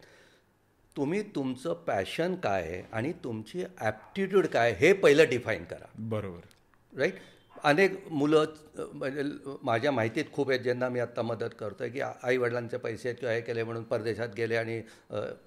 तुम्ही 0.96 1.22
तुमचं 1.34 1.72
पॅशन 1.86 2.34
काय 2.34 2.62
आहे 2.62 2.82
आणि 2.92 3.12
तुमची 3.24 3.64
ॲप्टिट्यूड 3.78 4.46
काय 4.46 4.72
हे 4.72 4.92
पहिलं 4.92 5.28
डिफाईन 5.30 5.64
करा. 5.64 5.86
बरोबर. 5.98 6.40
राईट 6.92 7.14
अनेक 7.64 7.92
मुलं 8.10 8.44
म्हणजे 8.94 9.22
माझ्या 9.64 9.90
माहितीत 9.92 10.24
खूप 10.32 10.50
आहेत 10.50 10.60
ज्यांना 10.60 10.88
मी 10.88 11.00
आत्ता 11.00 11.22
मदत 11.22 11.54
करतो 11.58 11.82
आहे 11.84 11.90
की 11.92 12.00
आई 12.00 12.36
वडिलांचे 12.36 12.76
पैसे 12.76 13.12
किंवा 13.12 13.34
हे 13.34 13.40
केले 13.40 13.62
म्हणून 13.62 13.82
परदेशात 13.82 14.28
गेले 14.36 14.56
आणि 14.56 14.80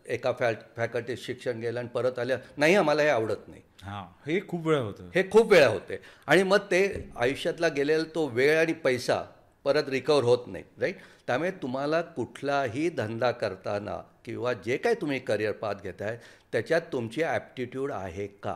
एका 0.06 0.32
फॅ 0.32 0.52
फॅकल्टीत 0.78 1.18
शिक्षण 1.18 1.60
गेलं 1.60 1.80
आणि 1.80 1.88
परत 1.88 2.20
आल्या 2.20 2.38
नाही 2.58 2.76
आम्हाला 2.76 3.02
हे 3.02 3.10
आवडत 3.10 3.48
नाही. 3.48 3.62
हां 3.84 4.04
हे 4.28 4.40
खूप 4.48 4.68
वेळा 4.68 4.82
होतं. 4.82 5.10
हे 5.16 5.24
खूप 5.32 5.52
वेळा 5.52 5.68
होते. 5.68 6.00
आणि 6.28 6.44
मग 6.44 6.58
ते 6.72 7.10
आयुष्यातला 7.16 7.68
गेलेला 7.68 8.04
तो 8.16 8.28
वेळ 8.28 8.58
आणि 8.58 8.74
पैसा 8.74 9.22
परत 9.66 9.90
रिकवर 9.90 10.24
होत 10.24 10.48
नाही 10.48 10.64
राईट 10.80 10.98
त्यामुळे 11.28 11.52
तुम्हाला 11.62 12.02
कुठलाही 12.16 12.90
धंदा 12.90 13.32
करताना 13.32 13.98
किंवा 14.26 14.54
जे 14.66 14.78
काही 14.78 14.96
तुम्ही 15.02 15.20
करिअर 15.20 15.52
पाथ 15.54 15.84
घेताय 15.84 16.18
त्याच्यात 16.52 16.82
तुमची 16.92 17.24
ॲप्टिट्यूड 17.24 17.92
आहे 17.92 18.28
का? 18.44 18.56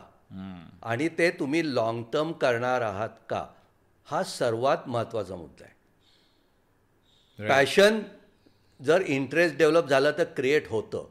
आणि 0.82 1.08
ते 1.18 1.30
तुम्ही 1.30 1.74
लाँग 1.74 2.02
टर्म 2.12 2.32
करणार 2.32 2.82
आहात 2.82 3.08
का? 3.30 3.44
हा 4.08 4.22
सर्वात 4.22 4.88
महत्त्वाचा 4.88 5.36
मुद्दा 5.36 5.64
आहे. 5.64 7.46
पॅशन 7.48 8.00
जर 8.80 9.02
इंटरेस्ट 9.06 9.56
डेव्हलप 9.58 9.88
झालं 9.88 10.12
तर 10.18 10.24
क्रिएट 10.36 10.68
होतं. 10.68 11.06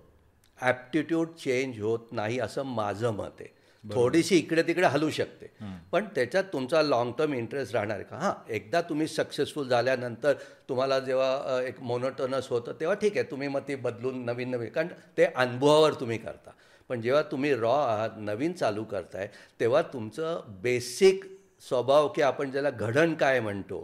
ॲप्टिट्यूड 0.59 1.27
चेंज 1.33 1.81
होत 1.81 2.11
नाही 2.11 2.39
असं 2.39 2.63
माझं 2.65 3.13
मत 3.13 3.39
आहे. 3.39 3.47
थोडीशी 3.83 4.37
इकडे 4.37 4.63
तिकडे 4.63 4.87
हलू 4.87 5.09
शकते. 5.09 5.45
पण 5.91 6.05
त्याच्यात 6.15 6.43
तुमचा 6.53 6.81
लाँग 6.81 7.11
टर्म 7.17 7.33
इंटरेस्ट 7.33 7.73
राहणार 7.75 7.95
आहे 7.95 8.05
का? 8.05 8.17
हां 8.17 8.33
एकदा 8.53 8.81
तुम्ही 8.81 9.07
सक्सेसफुल 9.07 9.69
झाल्यानंतर 9.69 10.33
तुम्हाला 10.69 10.99
जेव्हा 10.99 11.61
एक 11.61 11.79
मोनोटोनस 11.81 12.47
होतं 12.49 12.79
तेव्हा 12.79 12.95
ठीक 13.01 13.17
आहे 13.17 13.29
तुम्ही 13.31 13.47
मग 13.47 13.61
ती 13.67 13.75
बदलून 13.75 14.23
नवीन 14.25 14.49
नवीन 14.51 14.69
कारण 14.69 14.87
ते 15.17 15.25
अनुभवावर 15.25 15.93
तुम्ही 15.93 16.17
करता. 16.17 16.51
पण 16.91 17.01
जेव्हा 17.01 17.21
तुम्ही 17.21 17.53
रॉ 17.55 17.73
आहात 17.73 18.09
नवीन 18.19 18.53
चालू 18.53 18.83
करताय 18.83 19.27
तेव्हा 19.59 19.81
तुमचं 19.81 20.41
बेसिक 20.61 21.23
स्वभाव 21.67 22.07
की 22.07 22.21
आपण 22.21 22.51
ज्याला 22.51 22.69
घडण 22.69 23.13
काय 23.13 23.39
म्हणतो 23.39 23.79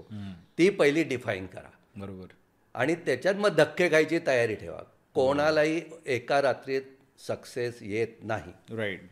ती 0.58 0.70
पहिली 0.70 1.04
डिफाईन 1.04 1.46
करा. 1.46 1.70
बरोबर. 1.98 2.34
आणि 2.76 2.96
त्याच्यात 2.96 3.36
मग 3.36 3.56
धक्के 3.56 3.90
खायची 3.92 4.20
तयारी 4.28 4.56
ठेवा. 4.56 4.82
कोणालाही 5.14 5.82
एका 6.06 6.42
रात्रीत 6.42 6.82
सक्सेस 7.20 7.82
येत 7.82 8.24
नाही. 8.24 8.52
राईट 8.76 9.08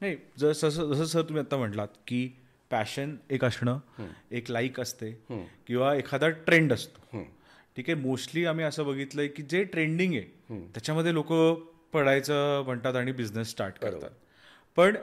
नाही 0.00 0.16
जसं 0.38 0.68
जसं 0.68 1.04
सर 1.04 1.22
तुम्ही 1.22 1.44
आता 1.44 1.56
म्हटलात 1.56 1.88
की 2.06 2.28
पॅशन 2.70 3.16
एक 3.30 3.44
असणं 3.44 3.78
एक 4.30 4.50
लाईक 4.50 4.80
असते 4.80 5.12
किंवा 5.66 5.94
एखादा 5.94 6.28
ट्रेंड 6.28 6.72
असतो. 6.72 7.24
ठीक 7.76 7.90
आहे 7.90 8.00
मोस्टली 8.00 8.44
आम्ही 8.44 8.64
असं 8.64 8.86
बघितलंय 8.86 9.28
की 9.28 9.42
जे 9.42 9.64
ट्रेंडिंग 9.64 10.14
आहे 10.14 10.64
त्याच्यामध्ये 10.66 11.14
लोक 11.14 11.32
पडायचं 11.92 12.62
म्हणतात 12.66 12.96
आणि 12.96 13.12
बिझनेस 13.12 13.50
स्टार्ट 13.50 13.78
करतात. 13.78 14.10
पण 14.76 14.96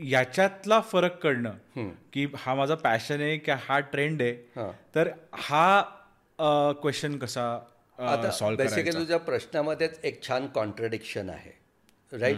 याच्यातला 0.00 0.80
फरक 0.80 1.18
कळणं 1.22 1.90
की 2.12 2.26
हा 2.36 2.54
माझा 2.54 2.74
पॅशन 2.74 3.20
आहे 3.20 3.36
की 3.38 3.52
हा 3.60 3.78
ट्रेंड 3.92 4.22
आहे 4.22 4.70
तर 4.94 5.08
हा 5.34 5.82
क्वेश्चन 6.82 7.18
कसा 7.18 8.30
सॉल्व्ह 8.32 8.56
बेसिकली 8.56 8.92
तुझ्या 8.92 9.18
प्रश्नामध्येच 9.18 9.98
एक 10.04 10.22
छान 10.22 10.46
कॉन्ट्रडिक्शन 10.54 11.30
आहे. 11.30 11.50
राईट 12.12 12.36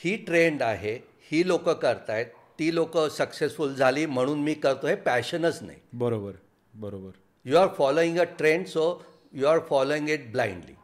ही 0.00 0.16
ट्रेंड 0.26 0.62
आहे 0.62 0.94
ही 1.30 1.46
लोक 1.48 1.68
करतायत 1.70 2.26
ती 2.58 2.74
लोक 2.74 2.98
सक्सेसफुल 3.12 3.74
झाली 3.74 4.04
म्हणून 4.06 4.42
मी 4.42 4.54
करतो 4.54 4.86
हे 4.86 4.94
पॅशनच 4.96 5.62
नाही. 5.62 5.78
बरोबर 5.94 6.32
बरोबर. 6.74 7.10
You 7.46 7.56
are 7.56 7.68
following 7.78 8.18
a 8.18 8.24
trend 8.38 8.66
so 8.66 8.84
you 9.32 9.46
are 9.46 9.58
following 9.68 10.08
it 10.08 10.30
blindly 10.32 10.74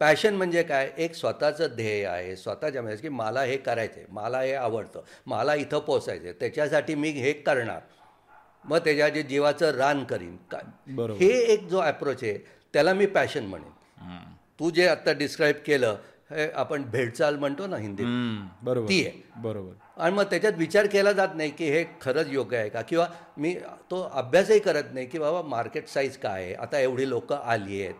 passion 0.00 0.34
म्हणजे 0.34 0.62
काय? 0.62 0.90
एक 0.98 1.14
स्वतःचं 1.14 1.74
ध्येय 1.76 2.04
आहे. 2.06 2.36
स्वतःच्या 2.36 2.82
म्हणजे 2.82 3.02
की 3.02 3.08
मला 3.08 3.42
हे 3.42 3.56
करायचं 3.56 3.98
आहे 3.98 4.06
मला 4.10 4.40
हे 4.40 4.54
आवडतं 4.54 5.02
मला 5.26 5.54
इथं 5.54 5.78
पोचायचं 5.78 6.24
आहे 6.24 6.32
त्याच्यासाठी 6.32 6.94
मी 6.94 7.10
हे 7.10 7.32
करणार. 7.32 7.80
मग 8.64 8.78
त्याच्या 8.78 9.08
जे 9.08 9.22
जीवाचं 9.22 9.70
रान 9.70 10.04
करीन. 10.04 10.36
काय. 10.50 10.62
हे 11.20 11.28
एक 11.52 11.68
जो 11.68 11.78
अप्रोच 11.78 12.24
आहे 12.24 12.36
त्याला 12.74 12.92
मी 12.94 13.06
पॅशन 13.06 13.44
म्हणेन. 13.44 13.70
तू 14.60 14.70
जे 14.70 14.86
आता 14.88 15.12
डिस्क्राईब 15.12 15.56
केलं 15.66 15.96
हे 16.30 16.50
आपण 16.50 16.82
भेडचाल 16.82 17.36
म्हणतो 17.36 17.66
ना 17.66 17.76
हिंदीत 17.76 18.06
बरोबर. 18.62 18.88
ती 18.88 19.04
आहे. 19.06 19.22
बरोबर. 19.36 19.72
आणि 19.96 20.14
मग 20.14 20.24
त्याच्यात 20.24 20.52
विचार 20.56 20.86
केला 20.86 21.12
जात 21.12 21.28
नाही 21.34 21.50
की 21.50 21.70
हे 21.70 21.84
खरंच 22.00 22.26
योग्य 22.30 22.56
आहे 22.56 22.68
का? 22.68 22.82
किंवा 22.82 23.06
मी 23.38 23.54
तो 23.90 24.02
अभ्यासही 24.12 24.58
करत 24.58 24.92
नाही 24.94 25.06
की 25.06 25.18
बाबा 25.18 25.42
मार्केट 25.48 25.88
साईज 25.88 26.16
काय 26.16 26.42
आहे? 26.42 26.54
आता 26.54 26.78
एवढी 26.78 27.08
लोक 27.08 27.32
आली 27.32 27.82
आहेत. 27.82 27.94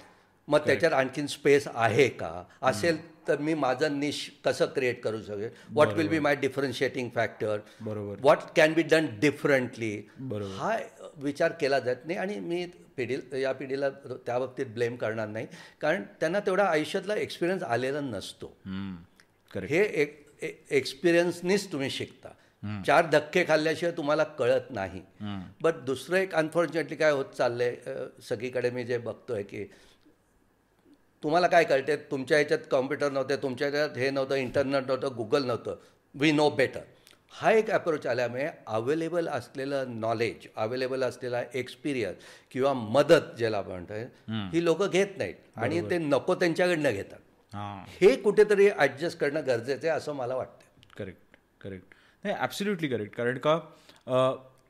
मग 0.50 0.66
त्याच्यात 0.66 0.92
आणखीन 0.92 1.26
स्पेस 1.26 1.68
आहे 1.74 2.08
का? 2.08 2.42
असेल 2.62 2.98
तर 3.28 3.38
मी 3.38 3.54
माझं 3.54 3.98
निश 4.00 4.30
कसं 4.44 4.66
क्रिएट 4.66 5.02
करू 5.02 5.20
शकेल 5.22 5.50
what 5.70 5.92
will 5.94 6.08
be 6.08 6.18
my 6.18 6.36
differentiating 6.36 7.08
factor 7.14 7.58
बरोबर. 7.80 8.16
What 8.20 8.38
can 8.56 8.72
be 8.72 8.82
done 8.82 9.06
differently 9.20 9.96
बरोबर. 10.18 10.54
हा 10.58 10.76
विचार 11.16 11.52
केला 11.60 11.78
जात 11.78 12.06
नाही 12.06 12.18
आणि 12.18 12.38
मी 12.38 12.64
पिढी 12.96 13.16
या 13.42 13.52
पिढीला 13.52 13.88
त्या 13.90 14.38
बाबतीत 14.38 14.66
ब्लेम 14.66 14.96
करणार 14.96 15.28
नाही. 15.28 15.46
कारण 15.80 16.02
त्यांना 16.20 16.40
तेवढा 16.40 16.64
आयुष्यातला 16.64 17.14
एक्सपिरियन्स 17.16 17.62
आलेला 17.62 18.00
नसतो. 18.00 18.52
हे 19.50 19.82
एक 20.02 20.18
एक्सपिरियन्सनीच 20.70 21.70
तुम्ही 21.72 21.90
शिकता. 21.90 22.28
चार 22.86 23.06
धक्के 23.06 23.44
खाल्ल्याशिवाय 23.48 23.92
तुम्हाला 23.96 24.24
कळत 24.38 24.70
नाही. 24.70 25.00
बट 25.62 25.74
दुसरं 25.86 26.16
एक 26.16 26.34
अनफॉर्च्युनेटली 26.34 26.96
काय 26.96 27.12
होत 27.12 27.36
चाललंय 27.38 27.76
सगळीकडे 28.28 28.70
मी 28.70 28.84
जे 28.84 28.98
बघतोय 28.98 29.42
की 29.42 29.64
तुम्हाला 31.22 31.46
काय 31.46 31.64
कळते? 31.64 31.96
तुमच्या 32.10 32.36
ह्याच्यात 32.38 32.58
कॉम्प्युटर 32.70 33.10
नव्हते 33.12 33.36
तुमच्या 33.36 33.68
ह्याच्यात 33.68 33.96
हे 33.98 34.10
नव्हतं 34.10 34.34
इंटरनेट 34.36 34.86
नव्हतं 34.86 35.16
गुगल 35.16 35.44
नव्हतं. 35.44 35.76
वी 36.14 36.30
नो 36.32 36.48
बेटर 36.50 36.80
हा 37.32 37.50
एक 37.52 37.70
अप्रोच 37.70 38.06
आल्यामुळे 38.06 38.46
अवेलेबल 38.66 39.28
असलेलं 39.28 40.00
नॉलेज 40.00 40.46
अवेलेबल 40.56 41.02
असलेला 41.04 41.42
एक्सपिरियन्स 41.54 42.24
किंवा 42.52 42.72
मदत 42.74 43.36
ज्याला 43.38 43.60
म्हणतोय 43.62 44.04
ही 44.52 44.64
लोक 44.64 44.82
घेत 44.82 45.16
नाहीत. 45.18 45.34
आणि 45.56 45.80
ते 45.90 45.98
नको 45.98 46.34
त्यांच्याकडनं 46.34 46.92
घेतात. 46.92 47.18
हां. 47.52 48.14
कुठेतरी 48.22 48.68
ॲडजस्ट 48.70 49.18
करणं 49.18 49.46
गरजेचं 49.46 49.88
आहे 49.88 49.96
असं 49.96 50.12
मला 50.12 50.34
वाटतं 50.36 50.96
करेक्ट 50.96 51.36
करेक्ट 51.60 51.94
नाही 52.24 52.36
ॲब्सल्युटली 52.36 52.88
करेक्ट 52.88 53.14
कारण 53.16 53.38
का 53.38 53.58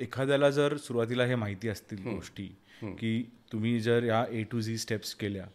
एखाद्याला 0.00 0.50
जर 0.50 0.76
सुरुवातीला 0.76 1.24
हे 1.24 1.34
माहिती 1.34 1.68
असतील 1.68 2.02
गोष्टी 2.04 2.48
की 2.82 3.22
तुम्ही 3.52 3.78
जर 3.80 4.04
या 4.04 4.24
ए 4.30 4.42
टू 4.50 4.60
झी 4.60 4.76
स्टेप्स 4.78 5.14
केल्या 5.14 5.46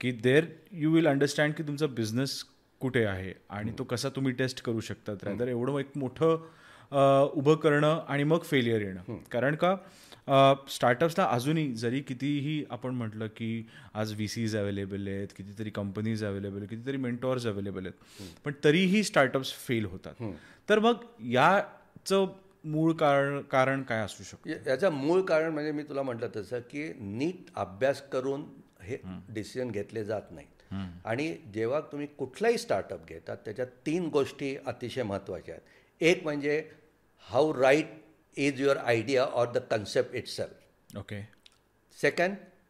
की 0.00 0.10
देर 0.12 0.46
यू 0.72 0.92
विल 0.92 1.06
अंडरस्टँड 1.06 1.54
की 1.54 1.62
तुमचा 1.62 1.86
बिझनेस 1.86 2.42
कुठे 2.80 3.04
आहे 3.04 3.32
आणि 3.50 3.72
तो 3.78 3.84
कसा 3.84 4.08
तुम्ही 4.16 4.32
टेस्ट 4.32 4.62
करू 4.62 4.80
शकतात. 4.80 5.24
रादर 5.24 5.48
एवढं 5.48 5.78
एक 5.78 5.96
मोठं 5.96 6.46
उभं 7.34 7.54
करणं 7.54 8.04
आणि 8.08 8.24
मग 8.24 8.42
फेलियर 8.44 8.80
येणं. 8.80 9.16
कारण 9.32 9.54
का 9.54 9.74
स्टार्टअप्सला 10.70 11.24
अजूनही 11.24 11.72
जरी 11.74 12.00
कितीही 12.00 12.64
आपण 12.70 12.94
म्हटलं 12.94 13.26
की 13.36 13.66
आज 13.94 14.12
व्ही 14.12 14.28
सीज 14.28 14.56
अवेलेबल 14.56 15.06
आहेत 15.08 15.28
कितीतरी 15.36 15.70
कंपनीज 15.70 16.24
अवेलेबल 16.24 16.56
आहेत 16.56 16.68
कितीतरी 16.70 16.96
मेंटॉर्स 16.96 17.46
अवेलेबल 17.46 17.86
आहेत. 17.86 18.22
पण 18.44 18.52
तरीही 18.64 19.02
स्टार्टअप्स 19.04 19.52
फेल 19.66 19.84
होतात. 19.84 20.22
तर 20.68 20.78
मग 20.78 21.04
याचं 21.32 22.26
मूळ 22.66 22.92
कारण 22.92 23.40
कारण 23.40 23.82
काय 23.82 23.98
असू 23.98 24.22
शकतं? 24.22 24.50
या- 24.50 24.68
याचं 24.68 24.90
मूळ 24.90 25.22
कारण 25.22 25.52
म्हणजे 25.52 25.72
मी 25.72 25.82
तुला 25.82 26.02
म्हटलं 26.02 26.28
तसं 26.36 26.58
की 26.58 26.92
नीट 27.00 27.36
अभ्यास 27.54 28.02
करून 28.12 28.44
हे 28.82 28.98
डिसिजन 29.28 29.70
घेतले 29.70 30.04
जात 30.04 30.22
नाहीत. 30.30 30.74
आणि 31.04 31.36
जेव्हा 31.54 31.80
तुम्ही 31.80 32.06
कुठलाही 32.06 32.58
स्टार्टअप 32.58 33.06
घेतात 33.08 33.36
त्याच्यात 33.36 33.66
तीन 33.66 34.06
गोष्टी 34.06 34.56
अतिशय 34.66 35.02
महत्त्वाच्या 35.02 35.54
आहेत. 35.54 35.68
एक 36.00 36.22
म्हणजे 36.22 36.70
how 37.30 37.54
right 37.54 37.86
is 38.36 38.60
your 38.60 38.76
idea 38.76 39.24
or 39.24 39.52
the 39.52 39.58
concept 39.58 40.14
itself 40.26 40.98
okay 40.98 41.36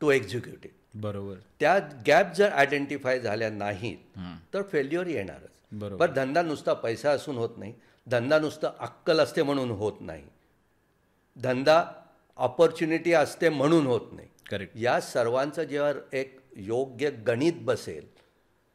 to 0.00 0.12
execute 0.20 0.64
it? 0.64 0.74
बरोबर. 1.00 1.34
त्या 1.60 1.78
गॅप 2.06 2.32
जर 2.34 2.52
आयडेंटिफाय 2.52 3.20
झाल्या 3.20 3.50
नाहीत 3.50 4.18
तर 4.54 4.62
फेल्युअर 4.62 5.06
येणारच. 5.06 5.50
बरोबर. 5.72 6.06
पण 6.06 6.14
धंदा 6.14 6.42
नुसता 6.42 6.72
पैसा 6.74 7.10
असून 7.10 7.36
होत 7.36 7.58
नाही. 7.58 7.72
धंदा 8.06 8.38
नुसतं 8.38 8.72
अक्कल 8.78 9.20
असते 9.20 9.42
म्हणून 9.42 9.70
होत 9.70 10.00
नाही. 10.00 10.24
धंदा 11.36 11.82
ऑपॉर्च्युनिटी 12.36 13.12
असते 13.12 13.48
म्हणून 13.48 13.86
होत 13.86 14.12
नाही. 14.12 14.28
करेक्ट 14.50 14.76
या 14.76 15.00
सर्वांचं 15.00 15.62
जेव्हा 15.62 15.92
एक 16.12 16.38
योग्य 16.56 17.10
गणित 17.26 17.52
बसेल 17.60 18.06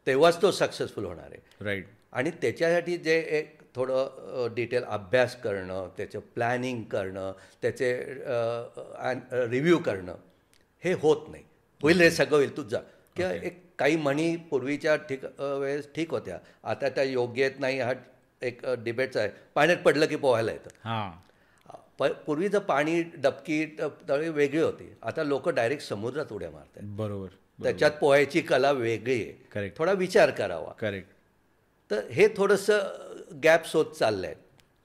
तेव्हाच 0.07 0.41
तो 0.41 0.51
सक्सेसफुल 0.51 1.05
होणार 1.05 1.25
आहे. 1.25 1.41
राईट 1.61 1.87
आणि 2.13 2.31
त्याच्यासाठी 2.31 2.97
जे 2.97 3.17
एक 3.29 3.59
थोडं 3.75 4.47
डिटेल 4.55 4.83
अभ्यास 4.83 5.35
करणं 5.41 5.87
त्याचं 5.97 6.19
प्लॅनिंग 6.35 6.83
करणं 6.83 7.31
त्याचे 7.61 7.93
रिव्ह्यू 9.31 9.77
करणं 9.77 10.15
हे 10.83 10.93
होत 10.93 11.29
नाही. 11.29 11.43
होईल 11.81 12.01
रे 12.01 12.09
सगळं 12.11 12.35
होईल 12.37 12.55
तुझा 12.57 12.79
किंवा 13.15 13.31
एक 13.33 13.59
काही 13.79 13.95
म्हणी 13.97 14.35
पूर्वीच्या 14.49 14.95
ठीक 15.09 15.23
वेळेस 15.39 15.87
ठीक 15.95 16.11
होत्या. 16.11 16.37
आता 16.63 16.89
त्या 16.89 17.03
योग्य 17.03 17.43
आहेत 17.45 17.59
नाही 17.59 17.79
हा 17.79 17.91
एक 18.41 18.65
डिबेटचा 18.83 19.19
आहे. 19.19 19.29
पाण्यात 19.55 19.77
पडलं 19.85 20.05
की 20.05 20.15
पोहायला 20.15 20.51
येतं. 20.51 20.69
हां. 20.83 21.11
प 21.99 22.03
पूर्वीचं 22.25 22.59
पाणी 22.59 23.01
डबकी 23.15 23.65
तळी 24.09 24.29
वेगळी 24.29 24.61
होती. 24.61 24.89
आता 25.03 25.23
लोक 25.23 25.49
डायरेक्ट 25.49 25.83
समुद्रात 25.83 26.31
उड्या 26.33 26.49
मारतात. 26.51 26.83
बरोबर 26.97 27.27
त्याच्यात 27.59 27.91
पोहायची 27.99 28.41
कला 28.41 28.71
वेगळी 28.71 29.21
आहे. 29.23 29.31
करेक्ट 29.53 29.77
थोडा 29.77 29.91
विचार 29.93 30.31
करावा. 30.31 30.71
करेक्ट 30.79 31.09
तर 31.91 32.07
हे 32.11 32.27
थोडंसं 32.37 33.37
गॅप्स 33.43 33.75
होत 33.75 33.93
चाललं 33.95 34.27
आहे 34.27 34.35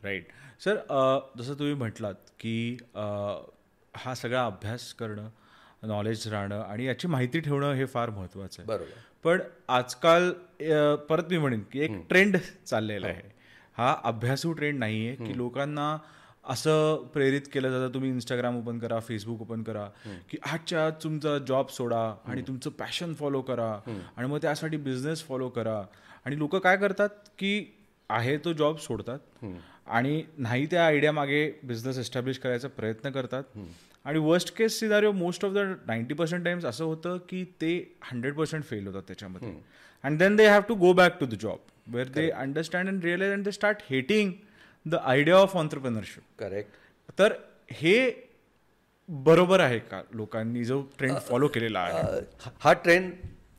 राईट 0.03 0.29
सर 0.65 0.77
जसं 1.39 1.55
तुम्ही 1.59 1.75
म्हटलात 1.75 2.31
की 2.41 2.77
हा 2.95 4.15
सगळा 4.17 4.45
अभ्यास 4.47 4.93
करणं 4.95 5.29
नॉलेज 5.87 6.27
राहणं 6.29 6.61
आणि 6.61 6.87
याची 6.87 7.09
माहिती 7.09 7.41
ठेवणं 7.41 7.73
हे 7.73 7.85
फार 7.85 8.11
महत्त्वाचं 8.11 8.63
आहे. 8.63 8.67
बरोबर. 8.69 8.99
पण 9.25 9.41
आजकाल 9.69 10.31
परत 11.09 11.31
मी 11.31 11.39
म्हणेन 11.39 11.63
की 11.73 11.81
एक 11.81 11.97
ट्रेंड 12.09 12.37
चाललेला 12.67 13.07
आहे. 13.07 13.31
हा 13.77 13.95
अभ्यासू 14.05 14.53
ट्रेंड 14.53 14.79
नाही 14.79 15.07
आहे 15.07 15.17
की 15.17 15.37
लोकांना 15.37 15.97
असं 16.45 17.03
प्रेरित 17.15 17.49
केलं 17.53 17.71
जातं 17.71 17.93
तुम्ही 17.95 18.11
इंस्टाग्राम 18.11 18.59
ओपन 18.59 18.79
करा 18.79 18.99
फेसबुक 19.01 19.41
ओपन 19.43 19.63
करा 19.63 19.85
की 20.31 20.39
आजच्या 20.53 20.85
आज 20.87 20.93
तुमचा 21.03 21.37
जॉब 21.39 21.69
सोडा 21.69 22.03
आणि 22.27 22.43
तुमचं 22.43 22.71
पॅशन 22.71 23.15
फॉलो 23.15 23.41
करा 23.41 23.71
आणि 24.17 24.27
मग 24.27 24.39
त्यासाठी 24.43 24.77
बिझनेस 24.77 25.25
फॉलो 25.25 25.49
करा. 25.49 25.83
आणि 26.25 26.39
लोक 26.39 26.57
काय 26.57 26.77
करतात 26.77 27.09
की 27.39 27.73
आहे 28.11 28.37
तो 28.39 28.53
जॉब 28.53 28.77
सोडतात 28.79 29.45
आणि 29.87 30.23
नाही 30.39 30.67
त्या 30.67 30.87
आयडिया 30.87 31.13
मागे 31.13 31.51
बिझनेस 31.65 31.99
एस्टॅब्लिश 31.99 32.39
करायचा 32.39 32.69
प्रयत्न 32.69 33.11
करतात. 33.11 33.43
आणि 34.07 34.19
worst 34.19 34.55
case 34.57 34.79
scenario 34.81 35.13
most 35.13 35.45
of 35.45 35.53
the 35.53 35.59
ninety 35.87 36.15
percent 36.15 36.45
times 36.45 36.65
असं 36.65 36.85
होतं 36.85 37.17
की 37.29 37.45
ते 37.61 37.73
हंड्रेड 38.03 38.35
पर्सेंट 38.35 38.65
फेल 38.65 38.87
होतात 38.87 39.03
त्याच्यामध्ये. 39.07 39.53
And 40.05 40.19
then 40.19 40.37
they 40.37 40.47
have 40.47 40.61
to 40.69 40.75
go 40.75 40.93
back 40.93 41.19
to 41.21 41.27
the 41.27 41.35
job 41.41 41.95
where 41.95 42.09
they 42.09 42.29
understand 42.31 42.89
and 42.89 43.05
realize 43.05 43.33
and 43.33 43.45
they 43.45 43.53
start 43.53 43.79
hating 43.91 44.33
the 44.87 44.95
idea 44.95 45.37
of 45.37 45.57
entrepreneurship 45.57 46.23
correct 46.39 47.19
तर 47.19 47.33
हे 47.73 47.97
बरोबर 49.09 49.61
आहे 49.61 49.79
का 49.79 50.01
लोकांनी 50.15 50.65
जो 50.65 50.81
ट्रेंड 50.99 51.17
फॉलो 51.29 51.49
केलेला 51.49 51.81
आहे? 51.81 52.21
हा 52.61 52.73
ट्रेंड 52.73 53.13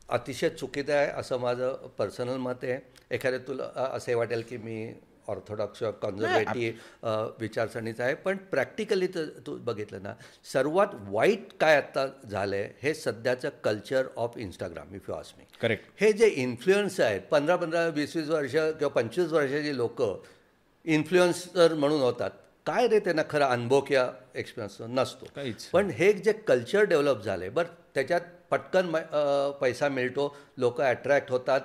अतिशय 0.08 0.48
चुकीचा 0.48 0.96
आहे 0.96 1.10
असं 1.10 1.38
माझं 1.40 1.86
पर्सनल 1.98 2.36
मत 2.36 2.64
आहे. 2.64 2.78
एखाद्या 3.10 3.38
तुला 3.46 3.64
असे 3.94 4.14
वाटेल 4.14 4.42
की 4.48 4.56
मी 4.56 4.92
ऑर्थोडॉक्स 5.28 5.78
किंवा 5.78 5.92
कॉन्झर्वेटिव्ह 6.02 7.26
विचारसरणीचं 7.40 8.02
आहे. 8.04 8.14
पण 8.14 8.36
प्रॅक्टिकली 8.50 9.06
तर 9.14 9.24
तू 9.46 9.56
बघितलं 9.64 10.02
ना 10.02 10.14
सर्वात 10.52 10.94
वाईट 11.08 11.52
काय 11.60 11.76
आत्ता 11.76 12.06
झालं 12.30 12.56
आहे 12.56 12.68
हे 12.82 12.94
सध्याचं 12.94 13.48
culture 13.64 14.06
of 14.16 14.38
Instagram 14.38 14.94
if 14.94 15.08
you 15.08 15.14
me 15.38 15.44
correct 15.62 15.84
हे 16.00 16.12
जे 16.12 16.26
इन्फ्लुएन्स 16.42 17.00
आहेत 17.00 17.20
पंधरा 17.30 17.56
पंधरा 17.56 17.86
वीस 17.94 18.16
वीस 18.16 18.28
वर्ष 18.28 18.52
किंवा 18.52 18.88
पंचवीस 18.94 19.32
वर्षाची 19.32 19.76
लोक 19.76 20.02
इन्फ्लुएन्सर 20.84 21.74
म्हणून 21.74 22.00
होतात. 22.00 22.30
काय 22.66 22.86
रे 22.88 22.98
त्यांना 23.00 23.22
खरा 23.30 23.46
अनुभव 23.46 23.80
किंवा 23.80 24.06
एक्सपिरियन्स 24.34 24.76
नसतो. 24.90 25.26
काहीच. 25.36 25.64
पण 25.72 25.90
हे 25.90 26.12
जे 26.12 26.32
कल्चर 26.48 26.84
डेव्हलप 26.84 27.22
झाले 27.24 27.48
बरं 27.48 27.68
त्याच्यात 27.94 28.20
पटकन 28.50 28.90
पैसा 29.60 29.88
मिळतो 29.88 30.34
लोक 30.58 30.80
अट्रॅक्ट 30.80 31.30
होतात 31.30 31.60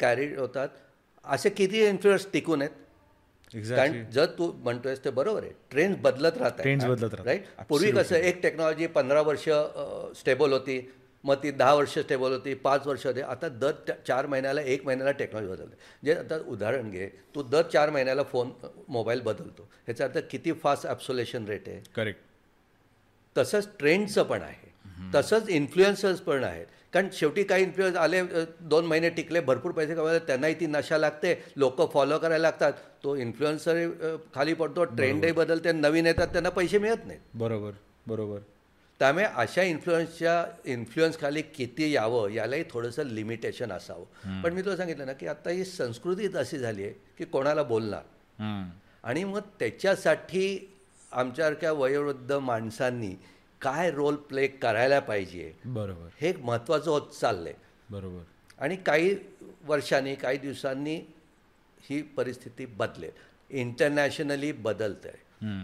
कॅरी 0.00 0.34
होतात. 0.34 0.68
असे 1.24 1.50
किती 1.50 1.84
इन्फ्लुएन्स 1.86 2.26
टिकून 2.32 2.62
आहेत? 2.62 2.70
कारण 3.54 4.04
जर 4.10 4.26
तू 4.38 4.50
म्हणतोयस 4.54 5.04
ते 5.04 5.10
बरोबर 5.10 5.42
आहे. 5.42 5.52
ट्रेंड 5.70 5.96
बदलत 6.02 6.38
राहतात 6.38 6.88
बदलत. 6.88 7.14
राईट 7.24 7.44
पूर्वी 7.68 7.90
कसं 7.92 8.16
एक 8.16 8.42
टेक्नॉलॉजी 8.42 8.86
पंधरा 8.86 9.20
वर्ष 9.22 9.48
स्टेबल 10.20 10.52
होती. 10.52 10.80
मग 11.24 11.36
ती 11.42 11.50
दहा 11.50 11.74
वर्ष 11.74 11.98
स्टेबल 11.98 12.32
होती 12.32 12.54
पाच 12.64 12.86
वर्ष 12.86 13.06
होते. 13.06 13.20
आता 13.22 13.48
दर 13.50 13.92
चार 14.06 14.26
महिन्याला 14.26 14.60
एक 14.62 14.84
महिन्याला 14.86 15.12
टेक्नॉलॉजी 15.12 15.52
बदलते. 15.52 15.76
जे 16.04 16.14
आता 16.14 16.38
उदाहरण 16.48 16.90
घे 16.90 17.06
तू 17.34 17.42
दर 17.42 17.62
चार 17.72 17.90
महिन्याला 17.90 18.22
फोन 18.22 18.50
मोबाईल 18.88 19.20
बदलतो. 19.20 19.68
ह्याचा 19.86 20.04
अर्थ 20.04 20.18
किती 20.30 20.52
फास्ट 20.52 20.86
ॲब्सोलेशन 20.86 21.46
रेट 21.48 21.68
आहे? 21.68 21.80
करेक्ट 21.96 22.20
तसंच 23.36 23.68
ट्रेंडचं 23.78 24.22
पण 24.22 24.42
आहे. 24.42 24.72
तसंच 25.14 25.48
इन्फ्लुएन्सर्स 25.50 26.20
पण 26.20 26.44
आहेत. 26.44 26.66
कारण 26.94 27.08
शेवटी 27.12 27.42
काही 27.44 27.62
इन्फ्लुएन्स 27.62 27.96
आले 27.96 28.22
दोन 28.70 28.86
महिने 28.86 29.10
टिकले 29.10 29.40
भरपूर 29.40 29.72
पैसे 29.72 29.94
कमावले 29.94 30.18
त्यांनाही 30.26 30.54
ती 30.60 30.66
नशा 30.66 30.98
लागते 30.98 31.34
लोक 31.56 31.82
फॉलो 31.92 32.18
करायला 32.18 32.42
लागतात. 32.42 32.72
तो 33.04 33.16
इन्फ्लुएन्सर 33.16 34.16
खाली 34.34 34.54
पडतो 34.54 34.84
ट्रेंडही 34.86 35.32
बदलते 35.32 35.72
नवीन 35.72 36.06
येतात 36.06 36.28
त्यांना 36.28 36.50
पैसे 36.50 36.78
मिळत 36.78 37.06
नाहीत. 37.06 37.20
बरोबर 37.34 37.72
बरोबर. 38.06 38.38
त्यामुळे 39.00 39.24
अशा 39.24 39.62
इन्फ्लुएन्सच्या 39.62 40.44
इन्फ्लुएन्स 40.72 41.18
खाली 41.20 41.42
किती 41.54 41.90
यावं 41.92 42.30
यालाही 42.30 42.64
थोडंसं 42.70 43.06
लिमिटेशन 43.06 43.72
असावं. 43.72 44.40
पण 44.42 44.52
मी 44.52 44.62
तुला 44.62 44.76
सांगितलं 44.76 45.06
ना 45.06 45.12
की 45.12 45.26
आता 45.26 45.50
ही 45.50 45.64
संस्कृतीच 45.64 46.36
अशी 46.36 46.58
झाली 46.58 46.82
आहे 46.82 46.92
की 47.18 47.24
कोणाला 47.24 47.62
बोलणार. 47.62 48.02
आणि 49.04 49.24
मग 49.24 49.40
त्याच्यासाठी 49.58 50.70
आमच्यासारख्या 51.12 51.72
वयोवृद्ध 51.72 52.32
माणसांनी 52.32 53.14
काय 53.64 53.90
रोल 53.90 54.16
प्ले 54.28 54.46
करायला 54.46 55.00
पाहिजे? 55.00 55.52
बरोबर. 55.64 56.08
हे 56.20 56.28
एक 56.28 56.38
महत्त्वाचं 56.40 56.90
होत 56.90 57.10
चाललं 57.20 57.48
आहे 57.48 57.58
बरोबर. 57.90 58.22
आणि 58.58 58.76
काही 58.76 59.14
वर्षांनी 59.64 60.14
काही 60.14 60.38
दिवसांनी 60.38 60.96
ही 61.82 62.00
परिस्थिती 62.16 62.66
बदलेल. 62.66 63.10
इंटरनॅशनली 63.50 64.52
बदलत 64.52 65.06
आहे 65.06 65.22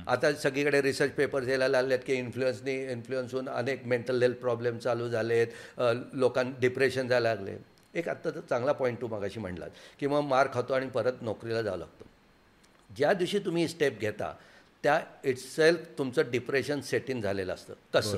आता 0.08 0.32
सगळीकडे 0.32 0.80
रिसर्च 0.82 1.10
पेपर्स 1.10 1.48
यायला 1.48 1.68
लागले 1.68 1.94
आहेत 1.94 2.04
की 2.06 2.14
इन्फ्लुएन्सनी 2.14 2.74
इन्फ्लुएन्स 2.92 3.32
होऊन 3.34 3.48
अनेक 3.48 3.86
मेंटल 3.86 4.22
हेल्थ 4.22 4.36
प्रॉब्लेम 4.36 4.78
चालू 4.78 5.08
झाले 5.08 5.34
आहेत 5.34 6.14
लोकां 6.14 6.50
डिप्रेशन 6.60 7.08
जायला 7.08 7.34
लागले. 7.34 7.56
एक 7.94 8.08
आत्ता 8.08 8.30
तर 8.30 8.40
चांगला 8.40 8.72
पॉईंट 8.72 9.00
तू 9.00 9.08
मागाशी 9.08 9.40
म्हणलात 9.40 9.70
की 10.00 10.06
मग 10.06 10.20
मार 10.20 10.48
खातो 10.54 10.74
आणि 10.74 10.88
परत 10.88 11.22
नोकरीला 11.22 11.62
जावं 11.62 11.78
लागतं. 11.78 12.04
ज्या 12.90 13.12
दिवशी 13.12 13.38
तुम्ही 13.38 13.66
स्टेप 13.68 13.98
घेता 14.00 14.32
त्या 14.84 15.00
इटसेल्फ 15.24 15.80
तुमचं 15.98 16.30
डिप्रेशन 16.30 16.80
सेट 16.80 17.10
इन 17.10 17.20
झालेलं 17.20 17.54
असतं. 17.54 17.74
कसं? 17.94 18.16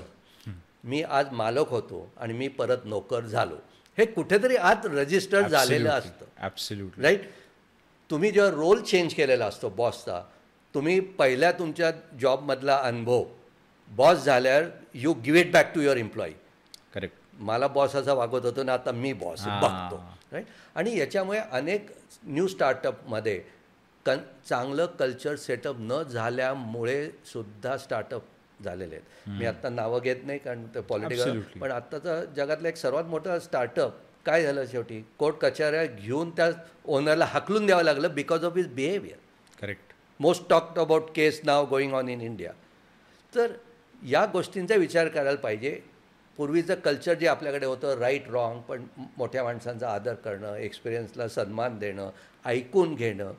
मी 0.85 1.03
आज 1.03 1.33
मालक 1.33 1.69
होतो 1.69 2.09
आणि 2.17 2.33
मी 2.33 2.49
परत 2.49 2.85
नोकर 2.85 3.25
झालो. 3.25 3.57
हे 3.99 4.05
कुठेतरी 4.07 4.57
आत 4.57 4.87
रजिस्टर 4.87 5.49
झालेलं 5.49 5.91
असतं. 5.91 6.25
ॲब्सल्युटली 6.39 7.03
राईट 7.03 7.29
तुम्ही 8.11 8.31
जेव्हा 8.31 8.51
रोल 8.51 8.81
चेंज 8.83 9.15
केलेला 9.15 9.47
असतो 9.47 9.69
बॉसचा 9.69 10.21
तुम्ही 10.75 10.99
पहिल्या 11.19 11.51
तुमच्या 11.53 11.91
जॉबमधला 12.21 12.77
अनुभव 12.85 13.25
बॉस 13.91 14.25
झाल्यावर 14.25 14.65
you 14.95 15.13
give 15.15 15.41
it 15.41 15.53
back 15.53 15.75
to 15.75 15.81
your 15.81 15.97
employee 15.97 16.33
correct 16.95 17.17
मला 17.41 17.67
बॉस 17.69 17.95
असा 17.97 18.13
वागवत 18.13 18.45
होतो 18.45 18.63
ना 18.63 18.73
आता 18.75 18.93
मी 18.93 19.13
बॉस. 19.13 19.41
बघतो. 19.41 20.01
राईट 20.33 20.45
आणि 20.75 20.99
याच्यामुळे 20.99 21.39
अनेक 21.39 21.91
न्यू 22.25 22.47
स्टार्टअपमध्ये 22.49 23.41
कन 24.07 24.19
चांगलं 24.49 24.87
कल्चर 24.99 25.37
सेटअप 25.37 25.77
न 25.81 26.03
झाल्यामुळे 26.03 27.09
सुद्धा 27.33 27.77
स्टार्टअप 27.79 28.23
झालेले 28.65 28.95
आहेत. 28.95 29.29
मी 29.29 29.47
आत्ता 29.47 29.69
नावं 29.69 30.01
घेत 30.01 30.25
नाही 30.25 30.39
कारण 30.39 30.65
ते 30.75 30.81
पॉलिटिकल. 30.81 31.41
पण 31.61 31.71
आत्ताचं 31.71 32.25
जगातलं 32.37 32.69
एक 32.69 32.77
सर्वात 32.77 33.05
मोठं 33.05 33.39
स्टार्टअप 33.39 33.93
काय 34.27 34.43
झालं 34.43 34.67
शेवटी? 34.67 35.01
कोर्ट 35.19 35.37
कचऱ्या 35.37 35.85
घेऊन 35.85 36.31
त्या 36.31 36.51
ओनरला 36.87 37.25
हाकलून 37.25 37.67
द्यावं 37.67 37.83
लागलं 37.83 38.15
because 38.15 38.45
of 38.45 38.57
his 38.57 38.69
behaviour 38.75 39.17
correct 39.63 39.93
most 40.21 40.49
talked 40.51 40.79
about 40.79 41.11
case 41.15 41.41
now 41.45 41.67
going 41.69 41.95
on 41.95 42.09
in 42.09 42.21
India 42.21 42.53
तर 43.33 43.53
या 44.03 44.25
गोष्टींचा 44.27 44.75
विचार 44.75 45.09
करायला 45.09 45.39
पाहिजे. 45.41 45.81
पूर्वीचं 46.39 46.75
कल्चर 46.75 47.15
जे 47.15 47.27
आपल्याकडे 47.27 47.67
होतं 47.67 47.99
राईट 47.99 48.29
रॉंग 48.31 48.61
पण 48.61 48.85
मोठ्या 49.17 49.43
माणसांचा 49.45 49.89
आदर 49.89 50.15
करणं 50.15 50.55
एक्सपिरियन्सला 50.57 51.27
सन्मान 51.29 51.79
देणं 51.79 52.11
ऐकून 52.45 52.95
घेणं 52.95 53.33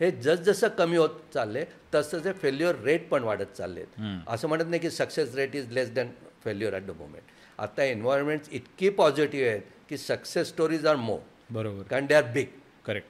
हे 0.00 0.10
जसजसं 0.12 0.68
कमी 0.78 0.96
होत 0.96 1.20
चालले 1.34 1.64
तसतसे 1.94 2.32
फेल्युअर 2.42 2.74
रेट 2.84 3.08
पण 3.08 3.22
वाढत 3.22 3.52
चाललेत. 3.56 3.86
असं 4.28 4.48
म्हणत 4.48 4.64
नाही 4.68 4.80
की 4.82 4.90
success 4.90 5.34
rate 5.34 5.54
is 5.56 5.70
less 5.72 5.90
than 5.94 6.08
failure 6.44 6.74
at 6.74 6.82
the 6.86 6.96
moment 6.98 7.32
आता 7.58 7.84
एन्व्हायरमेंट्स 7.84 8.48
इतकी 8.52 8.88
पॉझिटिव्ह 9.00 9.48
आहेत 9.48 9.62
की 9.88 9.96
सक्सेस 9.96 10.48
स्टोरीज 10.48 10.86
आर 10.86 10.96
मोर 10.96 11.18
बरोबर. 11.50 11.82
कारण 11.82 12.06
दे 12.06 12.14
आर 12.14 12.30
बिग 12.34 12.46
करेक्ट 12.86 13.08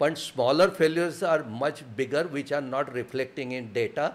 पण 0.00 0.14
smaller 0.18 0.70
failures 0.78 1.22
are 1.24 1.42
much 1.60 1.82
bigger 1.96 2.26
which 2.32 2.52
are 2.52 2.60
not 2.62 2.90
reflecting 2.94 3.52
in 3.52 3.72
data 3.72 4.08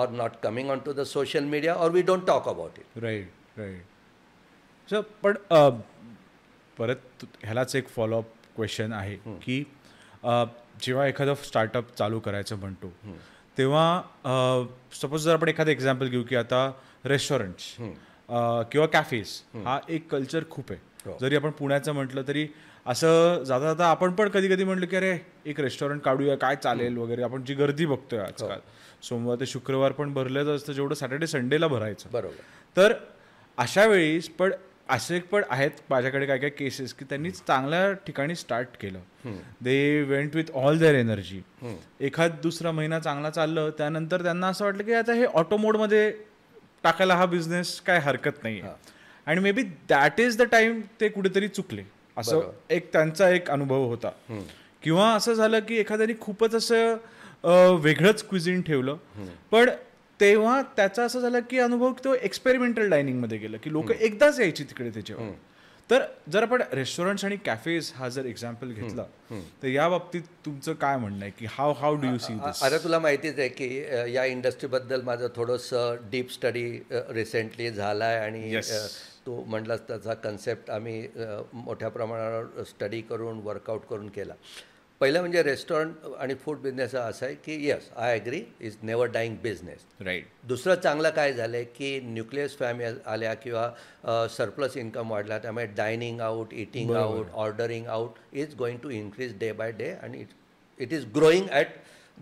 or 0.00 0.08
not 0.10 0.30
coming 0.42 0.70
on 0.70 0.78
to 0.84 0.92
the 0.92 1.02
social 1.06 1.44
media 1.44 1.74
or 1.74 1.90
we 1.90 2.02
don't 2.02 2.26
talk 2.26 2.48
about 2.48 2.78
it 2.78 3.02
right 3.02 3.58
right 3.58 4.88
sir 4.88 5.00
पण 5.22 5.34
परत 6.76 7.24
ह्यालाच 7.42 7.74
एक 7.76 7.88
follow up 7.88 8.28
question 8.56 8.92
आहे 8.92 9.16
की 9.44 9.64
अ, 10.24 10.44
जेव्हा 10.82 11.06
एखादं 11.06 11.34
startup 11.44 11.94
चालू 11.98 12.18
करायचं 12.20 12.56
म्हणतो 12.56 12.92
तेव्हा 13.58 14.64
सपोज 15.00 15.24
जर 15.24 15.34
आपण 15.34 15.48
एखादं 15.48 15.70
एक्झाम्पल 15.70 16.08
घेऊ 16.08 16.22
की 16.28 16.36
आता 16.36 16.70
रेस्टॉरंट्स 17.04 17.74
किंवा 18.72 18.86
कॅफेज 18.86 19.40
हा 19.64 19.78
एक 19.88 20.10
कल्चर 20.10 20.44
खूप 20.50 20.70
आहे. 20.70 21.12
जरी 21.20 21.36
आपण 21.36 21.50
पुण्याचं 21.50 21.92
म्हटलं 21.92 22.22
तरी 22.28 22.46
असं 22.86 23.42
जाता 23.44 23.64
जाता 23.64 23.86
आपण 23.86 24.12
पण 24.14 24.28
कधी 24.28 24.48
कधी 24.48 24.64
म्हटलं 24.64 24.86
की 24.86 24.96
अरे 24.96 25.16
एक 25.46 25.60
रेस्टॉरंट 25.60 26.00
काढूया 26.02 26.36
काय 26.38 26.56
चालेल? 26.56 26.96
वगैरे 26.96 27.22
आपण 27.22 27.44
जी 27.44 27.54
गर्दी 27.54 27.86
बघतोय 27.86 28.18
आजकाल. 28.18 28.58
सोमवार 29.02 29.36
ते 29.40 29.46
शुक्रवार 29.46 29.92
पण 29.92 30.12
भरलेच 30.14 30.46
असतं 30.46 30.72
जेवढं 30.72 30.94
सॅटर्डे 30.94 31.26
संडेला 31.26 31.66
भरायचं. 31.68 32.10
बरोबर. 32.12 32.42
तर 32.76 32.92
अशा 33.58 33.84
वेळी 33.86 34.18
पण 34.38 34.52
असे 34.90 35.18
पण 35.30 35.42
आहेत 35.50 35.70
माझ्याकडे 35.90 36.26
काय 36.26 36.38
काय 36.38 36.50
केसेस 36.50 36.92
की 36.94 37.04
त्यांनी 37.08 37.30
चांगल्या 37.30 37.92
ठिकाणी 38.06 38.34
स्टार्ट 38.34 38.76
केलं. 38.80 38.98
They 39.60 40.02
went 40.08 40.36
with 40.36 40.50
all 40.54 40.78
their 40.78 40.94
energy 40.94 41.40
एखाद 42.00 42.36
दुसरा 42.42 42.70
महिना 42.72 42.98
चांगला 43.00 43.30
चाललं 43.30 43.70
त्यानंतर 43.78 44.22
त्यांना 44.22 44.48
असं 44.48 44.64
वाटलं 44.64 44.82
की 44.84 44.92
आता 44.92 45.12
हे 45.12 45.24
ऑटो 45.24 45.56
मोडमध्ये 45.56 46.10
टाकायला 46.84 47.14
हा 47.14 47.26
बिझनेस 47.26 47.80
काय 47.86 47.98
हरकत 48.00 48.42
नाही 48.42 48.60
आणि 49.26 49.40
maybe 49.52 49.62
that 49.88 50.20
is 50.20 50.36
the 50.38 50.42
time 50.52 50.80
ते 51.00 51.08
कुठेतरी 51.08 51.48
चुकले. 51.48 51.82
असं 52.16 52.50
एक 52.70 52.92
त्यांचा 52.92 53.28
एक 53.30 53.50
अनुभव 53.50 53.84
होता. 53.88 54.10
किंवा 54.82 55.12
असं 55.14 55.34
झालं 55.34 55.58
की 55.68 55.76
एखाद्याने 55.76 56.12
खूपच 56.20 56.54
असं 56.54 56.96
वेगळंच 57.82 58.22
क्विझिन 58.28 58.62
ठेवलं. 58.62 58.96
पण 59.50 59.70
तेव्हा 60.20 60.60
त्याचा 60.76 61.04
असं 61.04 61.20
झालं 61.20 61.40
की 61.50 61.58
अनुभव 61.58 61.92
की 61.92 62.04
तो 62.04 62.14
एक्सपेरिमेंटल 62.14 62.88
डायनिंगमध्ये 62.90 63.38
गेलं 63.38 63.56
की 63.64 63.72
लोक 63.72 63.90
एकदाच 63.92 64.40
यायची 64.40 64.64
तिकडे 64.64 64.90
त्याच्यावर. 64.90 65.30
तर 65.90 66.02
जर 66.32 66.42
आपण 66.42 66.62
रेस्टॉरंट्स 66.72 67.24
आणि 67.24 67.36
कॅफेज 67.44 67.90
हा 67.94 68.08
जर 68.08 68.24
एक्झाम्पल 68.26 68.72
घेतला 68.72 69.04
तर 69.62 69.68
या 69.68 69.88
बाबतीत 69.88 70.22
तुमचं 70.46 70.72
काय 70.72 70.96
म्हणणं 70.96 71.22
आहे? 71.22 71.30
की 71.38 71.46
how 71.50 71.72
how 71.78 71.94
do 72.00 72.06
you 72.06 72.18
see 72.18 72.32
this 72.34 72.62
आता 72.62 72.78
तुला 72.84 72.98
माहितीच 72.98 73.38
आहे 73.38 73.48
की 73.48 73.68
या 74.14 74.24
इंडस्ट्रीबद्दल 74.24 75.02
माझं 75.02 75.28
थोडंसं 75.36 75.96
डीप 76.10 76.30
स्टडी 76.32 76.64
रिसेंटली 76.92 77.70
झाला 77.70 78.04
आहे 78.04 78.18
आणि 78.18 78.60
तू 79.26 79.42
म्हटलास 79.44 79.80
त्याचा 79.88 80.14
कन्सेप्ट 80.14 80.70
आम्ही 80.70 81.06
मोठ्या 81.54 81.88
प्रमाणावर 81.88 82.62
स्टडी 82.62 83.00
करून 83.00 83.40
वर्कआउट 83.44 83.84
करून 83.86 84.08
केला. 84.08 84.34
पहिलं 85.00 85.20
म्हणजे 85.20 85.42
रेस्टॉरंट 85.42 86.06
आणि 86.18 86.34
फूड 86.34 86.58
बिझनेस 86.58 86.94
हा 86.94 87.02
असा 87.02 87.26
आहे 87.26 87.34
की 87.34 87.54
yes 87.66 87.88
I 87.96 88.18
agree 88.18 88.42
is 88.60 88.76
never 88.82 89.06
dying 89.06 89.36
business 89.42 89.84
right 90.00 90.24
दुसरं 90.44 90.74
चांगलं 90.74 91.10
काय 91.10 91.32
झालं 91.32 91.56
आहे 91.56 91.64
की 91.64 92.00
न्यूक्लियस 92.00 92.56
फॅमिली 92.58 92.90
आल्या 93.06 93.32
किंवा 93.34 94.26
सरप्लस 94.28 94.76
इन्कम 94.76 95.10
वाढला 95.10 95.38
त्यामुळे 95.38 95.66
dining 95.66 96.20
out 96.20 96.52
eating 96.54 96.90
out 96.90 97.30
ordering 97.34 97.86
out 97.86 98.18
is 98.32 98.54
going 98.54 98.78
to 98.78 98.90
increase 98.90 99.38
day 99.38 99.52
by 99.52 99.72
day 99.72 99.90
आणि 99.92 100.20
it 100.20 100.28
it 100.78 100.92
is 100.92 101.06
growing 101.14 101.46
at 101.50 101.66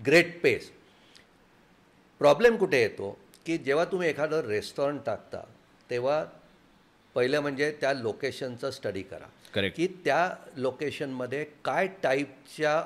great 0.06 0.40
pace 0.42 0.70
problem 2.20 2.56
कुठे 2.56 2.80
येतो 2.80 3.18
की 3.46 3.58
जेव्हा 3.58 3.84
तुम्ही 3.84 4.08
एखादं 4.08 4.40
रेस्टॉरंट 4.40 5.00
टाकता 5.06 5.42
तेव्हा 5.90 6.24
पहिलं 7.14 7.40
म्हणजे 7.40 7.70
त्या 7.80 7.92
लोकेशनचं 7.92 8.70
स्टडी 8.70 9.02
करा. 9.02 9.26
Correct. 9.54 9.76
की 9.76 9.86
त्या 10.04 10.28
लोकेशनमध्ये 10.56 11.44
काय 11.64 11.86
टाईपच्या 12.02 12.82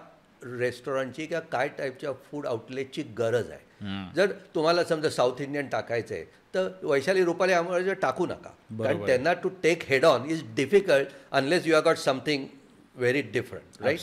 रेस्टॉरंटची 0.59 1.27
किंवा 1.27 1.41
काय 1.53 1.69
टाईपच्या 1.79 2.13
फूड 2.31 2.47
आउटलेटची 2.47 3.03
गरज 3.19 3.51
आहे. 3.51 3.61
जर 4.17 4.33
तुम्हाला 4.55 4.85
समजा 4.85 5.11
साऊथ 5.11 5.41
इंडियन 5.41 5.69
टाकायचं 5.69 6.15
आहे 6.15 6.25
तर 6.55 6.69
वैशाली 6.83 7.25
रुपाली 7.25 7.53
आम्हाला 7.53 7.93
टाकू 8.03 8.27
नका. 8.27 8.51
कारण 8.83 9.07
त्यांना 9.07 9.33
to 9.33 9.49
take 9.63 9.83
head 9.89 10.05
on 10.05 10.29
is 10.31 10.43
difficult 10.57 11.09
unless 11.33 11.67
you 11.67 11.75
are 11.77 11.83
got 11.85 11.97
something 11.97 12.47
very 12.97 13.23
different 13.23 13.83
right 13.83 13.99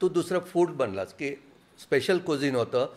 तू 0.00 0.08
दुसरं 0.08 0.40
फूड 0.52 0.70
बनलास 0.76 1.12
की 1.14 1.30
स्पेशल 1.78 2.18
कुझिन 2.26 2.56
होतं 2.56 2.92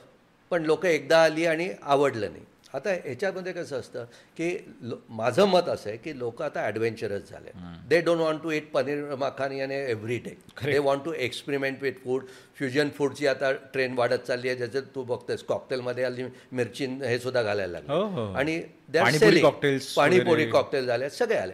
पण 0.52 0.64
लोक 0.66 0.86
एकदा 0.86 1.24
आली 1.24 1.46
आणि 1.46 1.70
आवडलं 1.82 2.32
नाही. 2.32 2.44
आता 2.74 2.90
ह्याच्यामध्ये 2.94 3.52
कसं 3.54 3.80
असतं 3.80 4.06
की 4.38 4.48
लो 4.82 4.96
माझं 5.18 5.46
मत 5.48 5.68
असं 5.70 5.90
आहे 5.90 5.98
की 5.98 6.18
लोक 6.20 6.42
आता 6.42 6.62
ॲडव्हेंचरस 6.66 7.30
झाले. 7.30 7.52
They 7.90 8.00
don't 8.02 8.20
want 8.20 8.42
to 8.44 8.52
eat 8.52 8.72
paneer 8.72 9.14
makhani 9.20 9.60
आणि 9.62 9.76
every 9.90 10.18
day 10.26 10.34
they 10.64 10.78
want 10.78 11.04
to 11.06 11.14
experiment 11.28 11.84
with 11.84 12.04
food 12.04 12.26
fusion 12.58 12.90
फूडची 12.98 13.28
आता 13.28 13.52
ट्रेंड 13.74 13.98
वाढत 14.00 14.26
चालली 14.28 14.48
आहे. 14.48 14.58
ज्याच्यात 14.58 14.84
तू 14.96 15.04
बघतेस 15.04 15.44
कॉकटेलमध्ये 15.44 16.04
आली 16.04 16.24
मिरची 16.52 16.86
हे 17.04 17.20
सुद्धा 17.20 17.42
घालायला 17.44 17.80
हो, 17.88 18.02
हो. 18.06 18.26
लागले 18.34 18.98
आणि 19.00 19.80
पाणीपुरी. 19.96 20.50
कॉकटेल 20.52 20.86
झाले 20.88 21.10
सगळे 21.10 21.38
आले. 21.38 21.54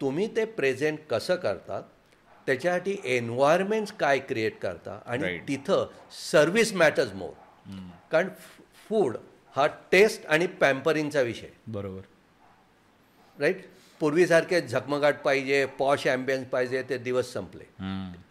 तुम्ही 0.00 0.26
ते 0.36 0.44
प्रेझेंट 0.44 0.98
कसं 1.10 1.34
करतात? 1.36 1.82
त्याच्यासाठी 2.46 2.96
एन्व्हायरमेंट्स 3.16 3.92
काय 4.00 4.18
क्रिएट 4.18 4.58
करता? 4.62 4.98
आणि. 5.06 5.38
तिथं 5.48 5.86
सर्व्हिस 6.22 6.72
मॅटर्स 6.74 7.12
मोर 7.14 7.32
कारण 8.12 8.28
फूड 8.88 9.16
हा 9.54 9.66
टेस्ट 9.92 10.26
आणि 10.26 10.46
पॅम्परिंगचा 10.60 11.20
विषय. 11.20 11.48
बरोबर. 11.68 12.00
राईट? 13.38 13.60
पूर्वीसारखे 14.00 14.60
झगमगाट 14.60 15.20
पाहिजे 15.22 15.64
पॉश 15.78 16.06
ॲम्बियन्स 16.06 16.46
पाहिजे 16.48 16.82
ते 16.88 16.98
दिवस 16.98 17.32
संपले. 17.32 17.64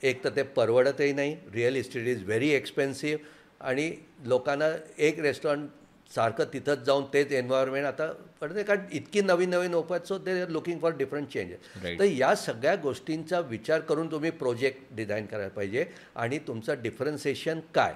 एक 0.10 0.24
तर 0.24 0.36
ते 0.36 0.44
परवडतही 0.58 1.14
नाही. 1.14 1.36
Real 1.54 1.76
estate 1.76 2.08
is 2.08 2.24
very 2.26 2.50
expensive 2.50 3.66
आणि 3.68 3.92
लोकांना 4.26 4.66
एक 4.98 5.20
रेस्टॉरंट 5.20 5.70
सारखं 6.12 6.46
तिथंच 6.54 6.80
जाऊन 6.86 7.04
तेच 7.14 7.32
एन्व्हायरमेंट 7.32 7.86
आता 7.86 8.12
पडते 8.42 8.64
कारण 8.64 8.86
इतकी 8.92 9.22
नवीन 9.22 9.50
नवीन 9.50 9.74
open 9.74 10.04
so 10.08 10.18
they 10.18 10.40
are 10.42 10.50
looking 10.50 10.80
for 10.80 10.96
different 10.98 11.28
changes. 11.28 11.60
तर 12.00 12.04
या 12.04 12.36
सगळ्या 12.36 12.76
गोष्टींचा 12.84 13.40
विचार 13.40 13.80
करून 13.80 14.12
तुम्ही 14.12 14.32
प्रोजेक्ट 14.32 14.96
डिझाईन 14.96 15.26
करायला 15.26 15.54
पाहिजे 15.56 15.86
आणि 16.16 16.40
तुमचं 16.48 16.82
डिफरन्सिएशन 16.82 17.60
काय? 17.76 17.94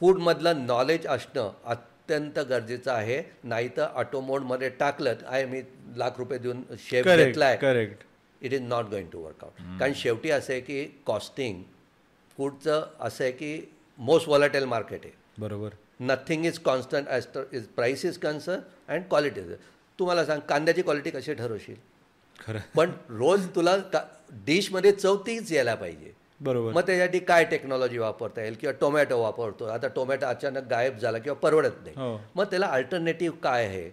फूडमधलं 0.00 0.66
नॉलेज 0.66 1.06
असणं 1.06 1.50
अत्यंत 1.64 2.38
गरजेचं 2.38 2.92
आहे. 2.92 3.22
नाही 3.44 3.68
तर 3.76 3.86
ऑटोमोडमध्ये 3.94 4.68
टाकलं 4.78 5.14
आहे 5.24 5.44
मी 5.46 5.60
लाख 5.96 6.18
रुपये 6.18 6.38
देऊन 6.38 6.62
शेफ 6.88 7.06
घेतलाय. 7.06 7.56
Correct 7.56 8.04
it 8.42 8.52
is 8.52 8.62
not 8.62 8.88
going 8.90 9.08
to 9.08 9.20
work out 9.22 9.78
कारण 9.80 9.92
शेवटी 9.96 10.30
असं 10.30 10.52
आहे 10.52 10.60
की 10.60 10.84
कॉस्टिंग 11.06 11.62
फूडचं 12.38 12.86
असं 13.00 13.24
आहे 13.24 13.32
की 13.32 13.60
मोस्ट 13.98 14.28
वॉलेटाईल 14.28 14.64
मार्केट 14.64 15.04
आहे. 15.04 15.12
बरोबर. 15.38 15.70
नथिंग 16.00 16.44
इज 16.46 16.58
कॉन्स्टंट 16.58 17.08
ॲज 17.08 17.26
तर 17.34 17.44
is 17.52 17.66
price 17.76 18.04
is 18.04 18.18
concern 18.18 18.60
and 18.88 19.04
quality 19.08 19.40
is 19.40 19.52
तुम्हाला 19.98 20.24
सांग 20.24 20.40
कांद्याची 20.48 20.82
क्वालिटी 20.82 21.10
कशी 21.10 21.34
ठरवशील? 21.34 21.76
खरं. 22.38 22.58
पण 22.74 22.90
रोज 23.10 23.46
तुला 23.54 23.76
डिशमध्ये 24.46 24.92
चव 24.92 25.16
तीच 25.26 25.52
यायला 25.52 25.74
पाहिजे. 25.74 26.12
बरोबर. 26.42 26.72
मग 26.72 26.80
त्याच्यासाठी 26.80 27.18
काय 27.18 27.44
टेक्नॉलॉजी 27.44 27.98
वापरता 27.98 28.42
येईल 28.42 28.54
किंवा 28.54 28.72
टोमॅटो 28.80 29.22
वापरतो? 29.22 29.64
आता 29.64 29.88
टोमॅटो 29.88 30.26
अचानक 30.26 30.68
गायब 30.70 30.98
झाला 30.98 31.18
किंवा 31.18 31.38
परवडत 31.38 31.82
नाही. 31.82 31.94
हो. 31.96 32.20
मग 32.34 32.44
त्याला 32.44 32.66
अल्टरनेटिव्ह 32.66 33.36
काय 33.36 33.66
आहे? 33.66 33.90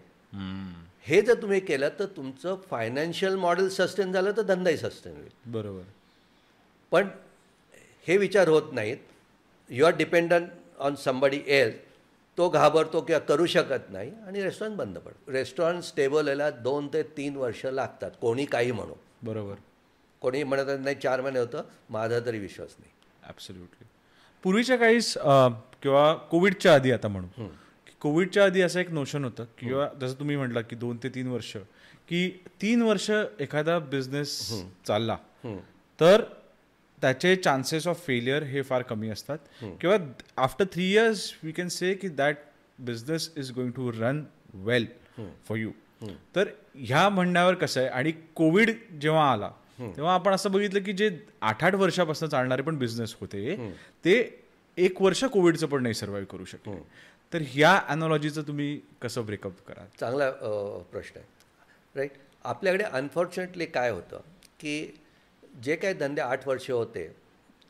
हे 1.01 1.21
जर 1.21 1.41
तुम्ही 1.41 1.59
केलं 1.59 1.89
तर 1.99 2.05
तुमचं 2.05 2.55
फायनान्शियल 2.69 3.35
मॉडेल 3.35 3.69
सस्टेन 3.69 4.11
झालं 4.11 4.31
तर 4.31 4.41
धंदाही 4.41 4.77
सस्टेन 4.77 5.13
होईल. 5.13 5.29
बरोबर. 5.45 5.81
पण 6.91 7.07
हे 8.07 8.17
विचार 8.17 8.47
होत 8.47 8.63
नाहीत. 8.71 8.97
You 9.69 9.85
are 9.85 9.95
dependent 9.95 10.47
on 10.79 10.95
somebody 10.95 11.41
else 11.47 11.75
तो 12.37 12.49
घाबरतो 12.49 13.01
किंवा 13.01 13.19
करू 13.19 13.45
शकत 13.45 13.89
नाही 13.89 14.11
आणि 14.27 14.41
रेस्टॉरंट 14.41 14.75
बंद 14.77 14.97
पडतं. 14.97 15.31
रेस्टॉरंट 15.31 15.83
स्टेबल 15.83 16.21
व्हायला 16.21 16.49
दोन 16.49 16.87
ते 16.87 17.03
तीन 17.03 17.35
वर्ष 17.35 17.65
लागतात. 17.65 18.11
कोणी 18.21 18.45
काही 18.45 18.71
म्हणू. 18.71 18.93
बरोबर. 19.23 19.55
कोणी 20.21 20.43
म्हणत 20.43 20.65
नाही 20.79 20.95
चार 20.95 21.21
महिने 21.21 21.39
होतं. 21.39 21.63
माझा 21.89 22.19
तरी 22.19 22.39
विश्वास 22.39 22.75
नाही. 22.79 22.91
ॲब्सोल्युटली 23.23 23.85
पूर्वीच्या 24.43 24.75
काही 24.77 25.01
स- 25.01 25.17
अं, 25.17 25.53
किंवा 25.81 26.13
कोविडच्या 26.31 26.73
आधी 26.75 26.91
आता 26.91 27.07
म्हणू 27.07 27.47
कोविडच्या 28.01 28.43
आधी 28.45 28.61
असं 28.61 28.79
एक 28.79 28.91
नोशन 28.91 29.23
होतं 29.23 29.45
किंवा 29.57 29.87
जसं 30.01 30.19
तुम्ही 30.19 30.35
म्हटलं 30.35 30.61
की 30.61 30.75
दोन 30.75 30.97
ते 31.03 31.09
तीन 31.09 31.27
वर्ष 31.27 31.55
की 32.07 32.29
तीन 32.61 32.81
वर्ष 32.81 33.09
एखादा 33.39 33.77
बिझनेस 33.79 34.37
चालला 34.87 35.17
तर 35.99 36.21
त्याचे 37.01 37.35
चान्सेस 37.35 37.87
ऑफ 37.87 38.05
फेलियर 38.05 38.43
हे 38.43 38.61
फार 38.61 38.81
कमी 38.81 39.09
असतात. 39.09 39.37
किंवा 39.81 39.97
after 40.37 40.65
three 40.73 40.91
years 40.91 41.31
we 41.43 41.51
can 41.51 41.67
say 41.67 41.93
की 41.93 42.07
that 42.07 42.37
business 42.79 43.31
is 43.37 43.51
going 43.51 43.71
to 43.71 43.91
run 43.91 44.23
well 44.53 44.85
for 45.47 45.57
you 45.57 45.71
तर 46.35 46.47
ह्या 46.75 47.07
म्हणण्यावर 47.09 47.53
कसं 47.55 47.79
आहे 47.81 47.89
आणि 47.89 48.11
कोविड 48.35 48.71
जेव्हा 49.01 49.31
आला 49.31 49.51
तेव्हा 49.79 50.13
आपण 50.13 50.33
असं 50.33 50.51
बघितलं 50.51 50.83
की 50.83 50.93
जे 50.93 51.09
आठ 51.41 51.63
आठ 51.63 51.75
वर्षापासून 51.75 52.29
चालणारे 52.29 52.61
पण 52.61 52.77
बिझनेस 52.77 53.15
होते 53.19 53.55
ते 54.05 54.17
एक 54.77 55.01
वर्ष 55.01 55.23
कोविडचं 55.23 55.67
पण 55.67 55.83
नाही 55.83 55.95
सर्व्हाइव्ह 55.95 56.31
करू 56.31 56.45
शकले. 56.45 56.75
तर 57.31 57.41
ह्या 57.47 57.75
अनॉलॉजीचं 57.89 58.41
तुम्ही 58.47 58.79
कसं 59.01 59.25
ब्रेकअप 59.25 59.61
करा 59.67 59.85
चांगला 59.99 60.29
प्रश्न 60.91 61.19
आहे. 61.19 61.27
राईट 61.95 62.11
आपल्याकडे 62.43 62.83
अनफॉर्च्युनेटली 62.83 63.65
काय 63.65 63.89
होतं 63.89 64.21
की 64.59 65.01
जे 65.63 65.75
काही 65.75 65.93
धंदे 65.93 66.21
आठ 66.21 66.47
वर्षे 66.47 66.73
होते 66.73 67.07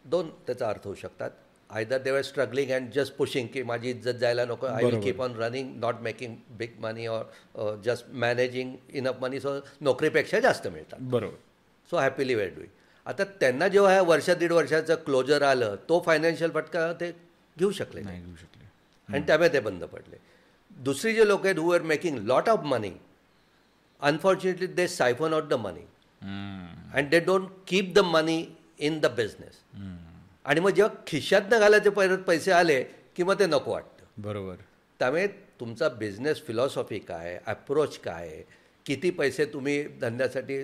दोन 0.05 0.29
त्याचा 0.47 0.69
अर्थ 0.69 0.85
होऊ 0.85 0.95
शकतात. 0.95 1.29
Either 1.69 1.97
they're 2.01 2.21
struggling 2.21 2.71
and 2.71 2.89
just 2.93 3.13
pushing 3.15 3.47
की 3.53 3.63
माझी 3.63 3.89
इज्जत 3.89 4.19
जायला 4.19 4.45
नको 4.45 4.65
I 4.67 4.83
will 4.83 4.99
keep 5.01 5.21
on 5.21 5.35
running 5.37 5.75
not 5.79 5.99
making 6.01 6.35
big 6.57 6.79
money 6.81 7.05
or 7.07 7.75
just 7.85 8.05
managing 8.13 8.75
enough 8.93 9.21
money 9.21 9.39
so 9.39 9.59
नोकरीपेक्षा 9.81 10.39
जास्त 10.39 10.67
मिळतात. 10.67 10.99
बरोबर. 11.01 11.35
सो 11.89 11.97
हॅपीली 11.97 12.35
वेर 12.35 12.53
डुईंग 12.55 12.77
आता 13.05 13.23
त्यांना 13.39 13.67
जेव्हा 13.67 13.91
ह्या 13.91 14.01
वर्ष 14.03 14.29
दीड 14.39 14.51
वर्षाचं 14.51 14.95
क्लोजर 15.05 15.41
आलं 15.41 15.75
तो 15.89 16.01
फायनान्शियल 16.05 16.51
फटका 16.53 16.91
ते 16.99 17.11
घेऊ 17.57 17.71
शकले 17.71 18.01
नाही 18.01 18.23
घेऊ 18.23 18.35
शकले. 18.35 18.65
आणि 19.09 19.21
त्यामुळे 19.27 19.49
ते 19.53 19.59
बंद 19.59 19.83
पडले. 19.83 20.17
दुसरी 20.77 21.13
जे 21.13 21.27
लोक 21.27 21.45
आहेत 21.45 21.59
who 21.59 21.71
are 21.73 21.81
making 21.81 22.17
lot 22.27 22.49
of 22.49 22.63
money 22.65 22.91
unfortunately 24.01 24.67
they 24.67 24.87
siphon 24.87 25.33
out 25.33 25.47
the 25.49 25.53
money 25.53 25.85
and 26.95 27.09
they 27.09 27.19
don't 27.19 27.47
keep 27.67 27.93
the 27.95 27.99
money 28.05 28.43
in 28.79 28.99
the 28.99 29.05
business 29.15 29.59
आणि 30.45 30.59
मग 30.59 30.69
जेव्हा 30.69 30.95
खिशातनं 31.07 31.59
घालायचे 31.59 31.89
परत 31.89 32.23
पैसे 32.27 32.51
आले 32.51 32.81
की 33.15 33.23
मग 33.23 33.39
ते 33.39 33.45
नको 33.45 33.71
वाटतं. 33.71 34.05
बरोबर. 34.17 34.55
त्यामुळे 34.99 35.27
तुमचा 35.59 35.89
बिझनेस 35.89 36.41
फिलॉसॉफी 36.47 36.99
काय 36.99 37.39
अप्रोच 37.47 37.97
काय 37.99 38.41
किती 38.85 39.09
पैसे 39.11 39.45
तुम्ही 39.45 39.81
धंद्यासाठी 40.01 40.63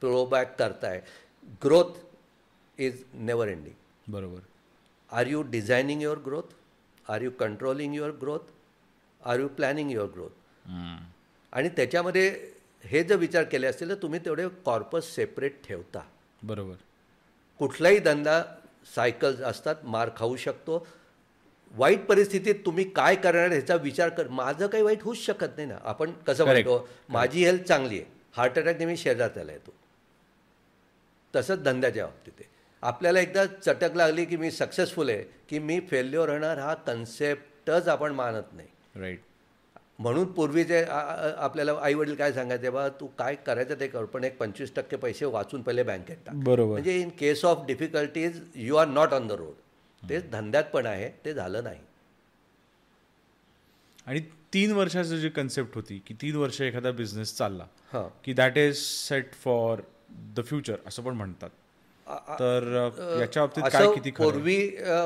प्रोबॅक 0.00 0.54
करताय. 0.58 1.02
ग्रोथ 1.64 1.98
इज 2.78 3.02
नेवर 3.14 3.48
एंडिंग 3.48 4.12
बरोबर. 4.12 4.40
Are 5.10 5.26
you 5.26 5.42
designing 5.42 6.02
your 6.02 6.18
growth 6.18 6.54
are 7.06 7.22
you 7.22 7.30
controlling 7.30 7.94
your 7.94 8.10
growth 8.20 8.50
are 9.22 9.40
you 9.40 9.48
planning 9.48 9.90
your 9.90 10.06
growth 10.06 10.68
आणि 11.52 11.68
त्याच्यामध्ये 11.68 12.28
हे 12.84 13.02
जर 13.04 13.16
विचार 13.16 13.44
केले 13.44 13.66
असतील 13.66 13.88
तर 13.88 13.94
तुम्ही 13.94 14.20
तेवढे 14.24 14.46
कॉर्पस 14.64 15.14
सेपरेट 15.14 15.56
ठेवता. 15.66 16.00
बरोबर. 16.42 16.74
कुठलाही 17.60 17.98
धंदा 17.98 18.42
सायकल्स 18.94 19.40
असतात 19.40 19.84
मार 19.84 20.10
खाऊ 20.16 20.36
शकतो. 20.36 20.86
वाईट 21.74 22.06
परिस्थितीत 22.06 22.54
तुम्ही 22.66 22.84
काय 22.90 23.16
करणार 23.16 23.50
ह्याचा 23.50 23.74
विचार 23.74 24.08
कर. 24.08 24.28
माझं 24.28 24.66
काही 24.66 24.82
वाईट 24.82 25.02
होऊच 25.02 25.18
शकत 25.18 25.56
नाही 25.56 25.68
ना. 25.68 25.76
आपण 25.82 26.12
कसं. 26.26 26.44
म्हणतो 26.44 26.88
माझी 27.08 27.44
हेल्थ 27.44 27.62
चांगली 27.62 28.00
आहे. 28.00 28.10
हार्ट 28.32 28.58
अटॅकने 28.58 28.84
मी 28.86 28.96
शेजारच्याला 28.96 29.52
येतो 29.52 29.72
तसंच 31.34 31.62
धंद्याच्या 31.62 32.06
बाबतीत 32.06 32.42
आपल्याला 32.82 33.20
एकदा 33.20 33.44
चटक 33.46 33.96
लागली 33.96 34.24
की 34.24 34.36
मी 34.36 34.50
सक्सेसफुल 34.50 35.08
आहे 35.10 35.22
की 35.48 35.58
मी 35.58 35.78
फेल्युअर 35.80 36.28
होणार 36.30 36.58
हा 36.58 36.74
कन्सेप्टच 36.86 37.88
आपण 37.88 38.12
मानत 38.12 38.52
नाही. 38.52 38.68
राईट 38.96 39.20
म्हणून 39.98 40.24
पूर्वीचे 40.32 40.82
आ- 40.84 40.98
आ- 41.00 41.32
आपल्याला 41.44 41.72
आई 41.82 41.94
वडील 41.94 42.14
काय 42.14 42.32
सांगायचे 42.32 42.70
बा 42.70 42.88
तू 43.00 43.06
काय 43.18 43.34
करायचं 43.46 43.80
ते 43.80 43.88
कर 43.88 44.04
पण 44.04 44.24
एक 44.24 44.36
पंचवीस 44.38 44.72
टक्के 44.76 44.96
पैसे 44.96 45.24
वाचून 45.24 45.62
पहिले 45.62 45.82
बँकेत 45.82 46.16
टाक. 46.26 46.34
बरोबर. 46.34 46.72
म्हणजे 46.72 46.96
in 47.00 47.08
case 47.18 47.44
of 47.44 47.66
difficulties 47.66 48.40
you 48.54 48.76
are 48.76 48.86
not 48.88 49.12
on 49.14 49.26
the 49.28 49.32
road 49.32 50.08
तेच 50.08 50.30
धंद्यात 50.32 50.64
पण 50.72 50.86
आहे 50.86 51.10
ते 51.24 51.34
झालं 51.34 51.64
नाही. 51.64 51.78
आणि 54.06 54.20
तीन 54.54 54.72
वर्षाचं 54.72 55.16
जी 55.16 55.28
कन्सेप्ट 55.28 55.74
होती 55.74 55.98
की 56.06 56.14
तीन 56.22 56.36
वर्ष 56.36 56.60
एखादा 56.60 56.90
बिझनेस 56.90 57.36
चालला 57.36 57.66
की 58.24 58.32
that 58.32 58.56
is 58.58 58.76
set 58.76 59.34
for 59.34 59.80
the 60.36 60.40
future 60.46 60.76
असं 60.86 61.02
पण 61.02 61.14
म्हणतात. 61.14 61.50
तर 62.40 62.64
याच्या 63.20 63.42
बाबतीत 63.42 63.62
काय 63.72 63.86
किती? 63.94 64.10
पूर्वी 64.10 64.58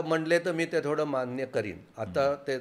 म्हणले 0.04 0.38
तर 0.44 0.52
मी 0.52 0.64
ते 0.66 0.80
थोडं 0.84 1.04
मान्य 1.04 1.46
करीन. 1.46 1.78
आता 1.96 2.34
ते 2.46 2.58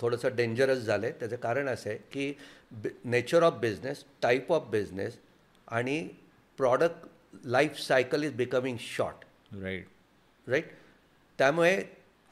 थोडंसं 0.00 0.36
डेंजरस 0.36 0.78
झालं 0.78 1.06
आहे 1.06 1.14
त्याचं 1.20 1.36
कारण 1.36 1.68
असं 1.68 1.90
आहे 1.90 1.98
की 2.12 2.32
nature 3.04 3.42
of 3.42 3.58
business 3.60 4.04
type 4.22 4.52
of 4.52 4.68
business 4.70 5.18
आणि 5.68 6.02
product 6.58 7.06
life 7.46 7.78
cycle 7.78 8.24
is 8.24 8.32
becoming 8.36 8.76
short 8.80 9.24
right 9.54 9.86
right 10.46 10.70
त्यामुळे 11.38 11.76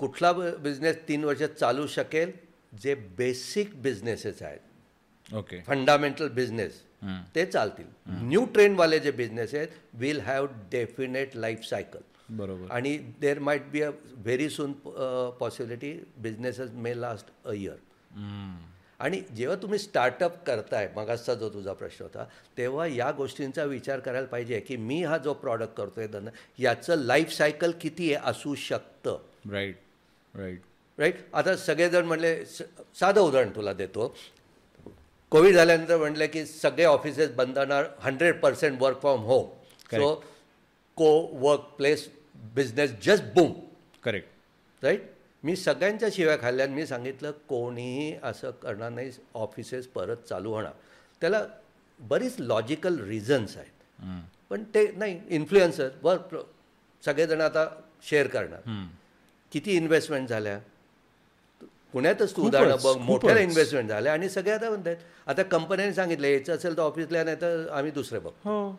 कुठला 0.01 0.33
बिझनेस 0.33 0.97
तीन 1.09 1.25
वर्षात 1.25 1.49
चालू 1.51 1.87
शकेल 1.87 2.33
जे 2.73 2.95
बेसिक 3.19 3.81
बिझनेसेस 3.83 4.43
आहेत. 4.43 4.61
ओके 5.29 5.61
फंडामेंटल 5.67 6.29
बिझनेस 6.35 6.81
ते 7.35 7.45
चालतील. 7.47 7.87
न्यू 8.23 8.45
ट्रेंडवाले 8.45 8.99
जे 8.99 9.11
बिझनेस 9.11 9.55
आहेत 9.55 9.69
will 9.95 10.21
have 10.21 10.47
definite 10.73 11.37
life 11.37 11.65
cycle 11.65 11.99
बरोबर. 12.31 12.71
आणि 12.71 12.97
there 13.21 13.39
might 13.39 13.71
be 13.71 13.81
a 13.83 13.91
very 13.91 14.49
soon 14.51 14.73
possibility 15.41 15.93
businesses 16.19 16.71
may 16.73 17.01
last 17.01 17.33
a 17.45 17.53
year 17.53 17.77
आणि 19.01 19.21
जेव्हा 19.37 19.57
तुम्ही 19.57 19.79
स्टार्टअप 19.79 20.33
करताय 20.47 20.89
मगाचा 20.97 21.35
जो 21.35 21.49
तुझा 21.51 21.73
प्रश्न 21.73 22.05
होता 22.05 22.25
तेव्हा 22.57 22.87
या 22.87 23.11
गोष्टींचा 23.17 23.65
विचार 23.65 24.01
करायला 24.01 24.27
पाहिजे 24.27 24.61
की 24.61 24.77
मी 24.77 25.03
हा 25.05 25.19
जो 25.19 25.33
प्रॉडक्ट 25.35 25.75
करतोय 25.77 26.07
धंदा 26.07 26.31
याचं 26.59 26.97
लाईफ 26.97 27.33
सायकल 27.33 27.73
किती 27.81 28.13
आहे 28.15 28.31
असू 28.31 28.55
शकतं. 28.55 29.19
राईट 29.51 29.79
राईट 30.35 30.61
राईट 30.99 31.15
आता 31.33 31.57
सगळेजण 31.57 32.05
म्हणले 32.05 32.35
साधं 32.45 33.21
उदाहरण 33.21 33.51
तुला 33.57 33.73
देतो. 33.73 34.15
कोविड 35.33 35.55
झाल्यानंतर 35.55 35.97
म्हणलं 35.97 36.27
की 36.27 36.45
सगळे 36.47 36.85
ऑफिसेस 36.85 37.31
बंद 37.35 37.59
होणार 37.59 37.87
hundred 37.99 38.41
percent 38.41 38.81
work 38.83 39.01
from 39.01 39.21
home 39.25 39.47
so 39.93 40.15
co 40.97 41.11
work 41.47 41.61
place 41.77 42.09
business 42.55 42.95
just 43.03 43.25
boom 43.35 43.53
correct 44.05 44.85
right 44.85 45.03
मी 45.45 45.55
सगळ्यांच्या 45.57 46.09
शिव्या 46.13 46.37
खाल्ल्या 46.41 46.67
आणि 46.67 46.75
मी 46.75 46.87
सांगितलं 46.87 47.33
कोणीही 47.49 48.15
असं 48.23 48.51
करणार 48.63 48.91
नाही 48.91 49.11
ऑफिसेस 49.35 49.87
परत 49.87 50.17
चालू 50.29 50.53
होणार. 50.53 50.73
त्याला 51.21 51.43
बरीच 52.01 52.35
लॉजिकल 52.39 52.99
रिझन्स 53.01 53.57
आहेत. 53.57 54.03
पण 54.51 54.63
ते 54.75 54.87
नाही 54.97 55.19
इन्फ्लुएन्सर 55.29 55.89
वर्क 56.03 56.37
सगळेजण 57.03 57.41
आता 57.41 57.67
शेअर 58.03 58.27
करणार. 58.27 58.61
किती 59.53 59.77
इन्व्हेस्टमेंट 59.77 60.29
झाल्या? 60.29 60.59
पुण्यातच 61.93 62.37
तू 62.37 62.47
उदाहरणं 62.47 62.77
बघ 62.83 62.97
मोठ्या 62.99 63.31
खूपच. 63.31 63.43
इन्व्हेस्टमेंट 63.43 63.89
झाल्या 63.89 64.13
आणि 64.13 64.29
सगळे 64.29 64.53
आता 64.53 64.69
म्हणतात 64.69 64.97
आता 65.27 65.43
कंपन्यांनी 65.43 65.95
सांगितलं 65.95 66.27
यायचं 66.27 66.55
असेल 66.55 66.77
तर 66.77 66.83
ऑफिसला 66.83 67.25
नाही 67.25 67.37
तर 67.41 67.67
आम्ही 67.73 67.91
दुसरे 67.93 68.19
बघ. 68.19 68.31
हो. 68.45 68.71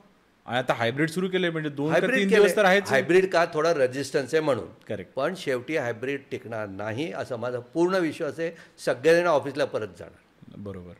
आणि 0.45 0.58
आता 0.58 0.74
हायब्रिड 0.74 1.10
सुरू 1.10 1.28
केले 1.30 1.50
म्हणजे 1.50 1.69
दोन 1.69 1.91
हायब्रिड 1.91 2.30
दिवस 2.30 2.56
तर 2.56 2.65
आहेच. 2.65 2.89
हायब्रिड 2.89 3.30
का 3.32 3.45
थोडा 3.54 3.74
रेजिस्टन्स 3.74 4.34
आहे 4.34 4.43
म्हणून. 4.43 4.67
करेक्ट 4.88 5.13
पण 5.15 5.34
शेवटी 5.38 5.78
हायब्रिड 5.78 6.21
टिकणार 6.32 6.67
नाही 6.67 7.12
असा 7.13 7.38
माझा 7.38 7.60
पूर्ण 7.74 7.95
विश्वास 8.00 8.39
आहे. 8.39 8.52
सगळेजण 8.86 9.28
ऑफिसला 9.28 9.65
परत 9.65 9.97
जाणार. 10.00 10.58
बरोबर. 10.58 10.93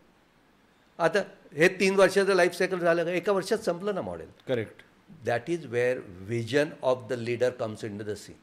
आता 1.00 1.19
हे 1.56 1.67
तीन 1.80 1.95
वर्षाचं 1.95 2.36
लाईफ 2.36 2.54
सायकल 2.54 2.80
झालं 2.80 3.04
का? 3.04 3.12
एका 3.12 3.32
वर्षात 3.32 3.58
संपलं 3.58 3.95
ना 3.95 4.02
model 4.02 4.28
correct 4.47 4.82
that 5.26 5.50
is 5.50 5.65
where 5.65 5.97
vision 6.28 6.69
of 6.82 7.08
the 7.10 7.13
leader 7.19 7.50
comes 7.60 7.84
into 7.97 8.04
the 8.04 8.13
see 8.17 8.34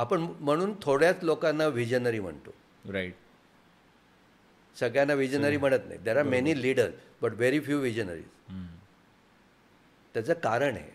आपण 0.00 0.26
म्हणून 0.40 0.74
थोड्याच 0.82 1.22
लोकांना 1.24 1.66
विजनरी 1.68 2.20
म्हणतो. 2.20 2.54
राईट 2.92 3.14
सगळ्यांना 4.76 5.14
विजनरी 5.14 5.56
म्हणत 5.56 5.86
नाही. 5.88 5.98
There 5.98 6.16
are 6.16 6.22
many 6.24 6.60
leader 6.62 6.90
but 7.22 7.32
very 7.38 7.60
few 7.60 7.78
visionaries 7.80 8.24
त्याचं 10.14 10.32
कारण 10.34 10.76
आहे. 10.76 10.90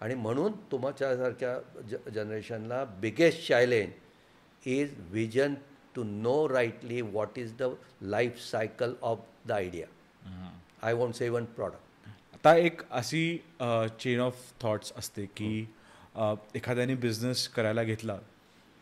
आणि 0.00 0.14
म्हणून 0.14 0.52
तुमच्यासारख्या 0.72 1.58
ज 1.90 1.96
जनरेशनला 2.14 2.84
biggest 3.00 3.46
challenge 3.48 4.68
is 4.68 4.92
vision 5.10 5.54
to 5.94 6.02
know 6.04 6.48
rightly 6.48 7.00
what 7.00 7.38
is 7.38 7.54
the 7.58 7.72
life 8.02 8.38
cycle 8.40 8.94
of 9.02 9.18
the 9.46 9.52
idea 9.52 9.86
I 10.82 10.92
want 10.94 11.14
say 11.16 11.28
one 11.28 11.44
product 11.56 12.08
आता 12.34 12.54
एक 12.56 12.82
अशी 12.90 13.22
चेन 13.60 14.20
ऑफ 14.20 14.52
थॉट्स 14.62 14.92
असते 14.96 15.24
की 15.36 15.50
एखाद्याने 16.54 16.94
बिझनेस 16.96 17.46
करायला 17.48 17.82
घेतला 17.82 18.18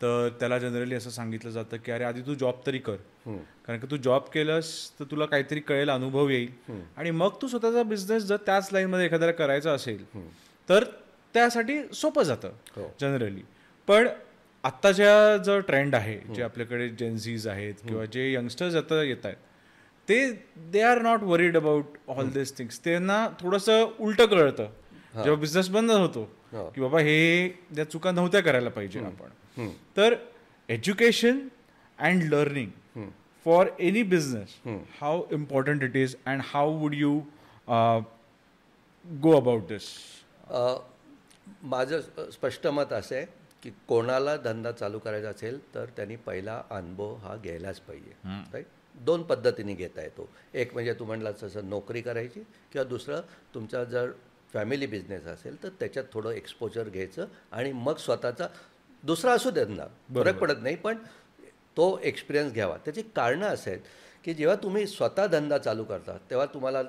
तर 0.01 0.29
त्याला 0.39 0.57
जनरली 0.59 0.95
असं 0.95 1.09
सांगितलं 1.09 1.51
जातं 1.51 1.77
की 1.85 1.91
अरे 1.91 2.03
आधी 2.03 2.21
तू 2.21 2.33
जॉब 2.33 2.55
तरी 2.65 2.79
कर. 2.79 2.95
कारण 3.65 3.79
की 3.79 3.87
तू 3.91 3.97
जॉब 3.97 4.23
केलंस 4.33 4.69
तर 4.99 5.05
तुला 5.11 5.25
काहीतरी 5.25 5.59
कळेल 5.59 5.89
अनुभव 5.89 6.29
येईल. 6.29 6.51
आणि 6.97 7.11
मग 7.11 7.41
तू 7.41 7.47
स्वतःचा 7.47 7.83
बिझनेस 7.83 8.23
जर 8.23 8.37
त्याच 8.45 8.69
लाईनमध्ये 8.73 9.05
एखाद्याला 9.05 9.33
करायचा 9.33 9.71
असेल 9.71 10.05
तर 10.69 10.83
त्यासाठी 11.35 11.81
सोपं 11.93 12.23
जातं 12.23 12.51
हो. 12.75 12.89
जनरली 13.01 13.41
पण 13.87 14.07
आत्ताच्या 14.63 15.37
जो 15.37 15.59
ट्रेंड 15.59 15.95
आहे 15.95 16.17
जे 16.35 16.41
आपल्याकडे 16.43 16.87
जेन्झीज 16.89 17.47
आहेत 17.47 17.73
किंवा 17.87 18.05
जे 18.05 18.31
यंगस्टर्स 18.33 18.75
आता 18.75 19.01
येत 19.03 19.25
आहेत 19.25 19.37
ते 20.07 20.19
they 20.71 20.81
are 20.81 21.01
not 21.01 21.23
worried 21.23 21.57
about 21.57 21.97
all 22.07 22.29
this 22.29 22.57
things 22.57 22.79
त्यांना 22.83 23.27
थोडंसं 23.39 23.89
उलटं 23.99 24.25
कळतं. 24.25 24.67
जेव्हा 25.13 25.39
बिझनेस 25.41 25.69
बंद 25.69 25.91
होतो. 25.91 26.23
की 26.53 26.81
बाबा 26.81 26.99
हे 26.99 27.47
त्या 27.75 27.89
चुका 27.89 28.11
नव्हत्या 28.11 28.41
करायला 28.41 28.69
पाहिजे 28.69 28.99
आपण. 28.99 29.69
तर 29.97 30.15
education 30.69 31.47
and 31.99 32.23
learning 32.33 33.07
for 33.45 33.67
any 33.79 34.03
business 34.03 34.55
how 35.01 35.23
important 35.31 35.83
it 35.83 35.95
is 35.95 36.15
and 36.25 36.41
how 36.45 36.77
would 36.79 36.93
you 36.95 37.19
go 39.05 39.35
about 39.37 39.67
this 39.67 39.83
माझं 41.63 42.01
स्पष्ट 42.31 42.67
मत 42.67 42.93
असं 42.93 43.15
आहे 43.15 43.25
की 43.63 43.69
कोणाला 43.87 44.35
धंदा 44.37 44.71
चालू 44.71 44.99
करायचा 44.99 45.29
असेल 45.29 45.59
तर 45.75 45.85
त्यांनी 45.95 46.15
पहिला 46.25 46.61
अनुभव 46.71 47.15
हा 47.21 47.35
घ्यायलाच 47.35 47.79
पाहिजे. 47.79 48.63
दोन 48.95 49.23
पद्धतीने 49.23 49.73
घेता 49.73 50.01
येतो. 50.01 50.27
एक 50.53 50.73
म्हणजे 50.73 50.93
तू 50.99 51.05
म्हणलास 51.05 51.41
तसं 51.43 51.69
नोकरी 51.69 52.01
करायची 52.01 52.39
किंवा 52.71 52.83
दुसरं 52.83 53.21
तुमचा 53.53 53.83
जर 53.83 54.11
फॅमिली 54.57 54.85
बिझनेस 54.87 55.25
असेल 55.27 55.61
तर 55.63 55.69
त्याच्यात 55.79 56.05
थोडं 56.13 56.31
एक्सपोजर 56.31 56.89
घ्यायचं 56.89 57.25
आणि 57.51 57.71
मग 57.71 57.97
स्वतःचा 57.97 58.47
दुसरा 59.03 59.31
असू 59.31 59.49
देत 59.49 59.67
ना 59.69 59.85
फरक 60.15 60.37
पडत 60.37 60.61
नाही 60.61 60.75
पण 60.75 60.97
तो 61.77 61.97
एक्सपिरियन्स 62.03 62.53
घ्यावा. 62.53 62.77
त्याची 62.85 63.01
कारणं 63.15 63.45
असं 63.45 63.71
आहेत 63.71 63.81
की 64.23 64.33
जेव्हा 64.33 64.55
तुम्ही 64.55 64.85
स्वतः 64.87 65.25
धंदा 65.27 65.57
चालू 65.57 65.83
करता 65.83 66.17
तेव्हा 66.29 66.45
तुम्हाला 66.53 66.81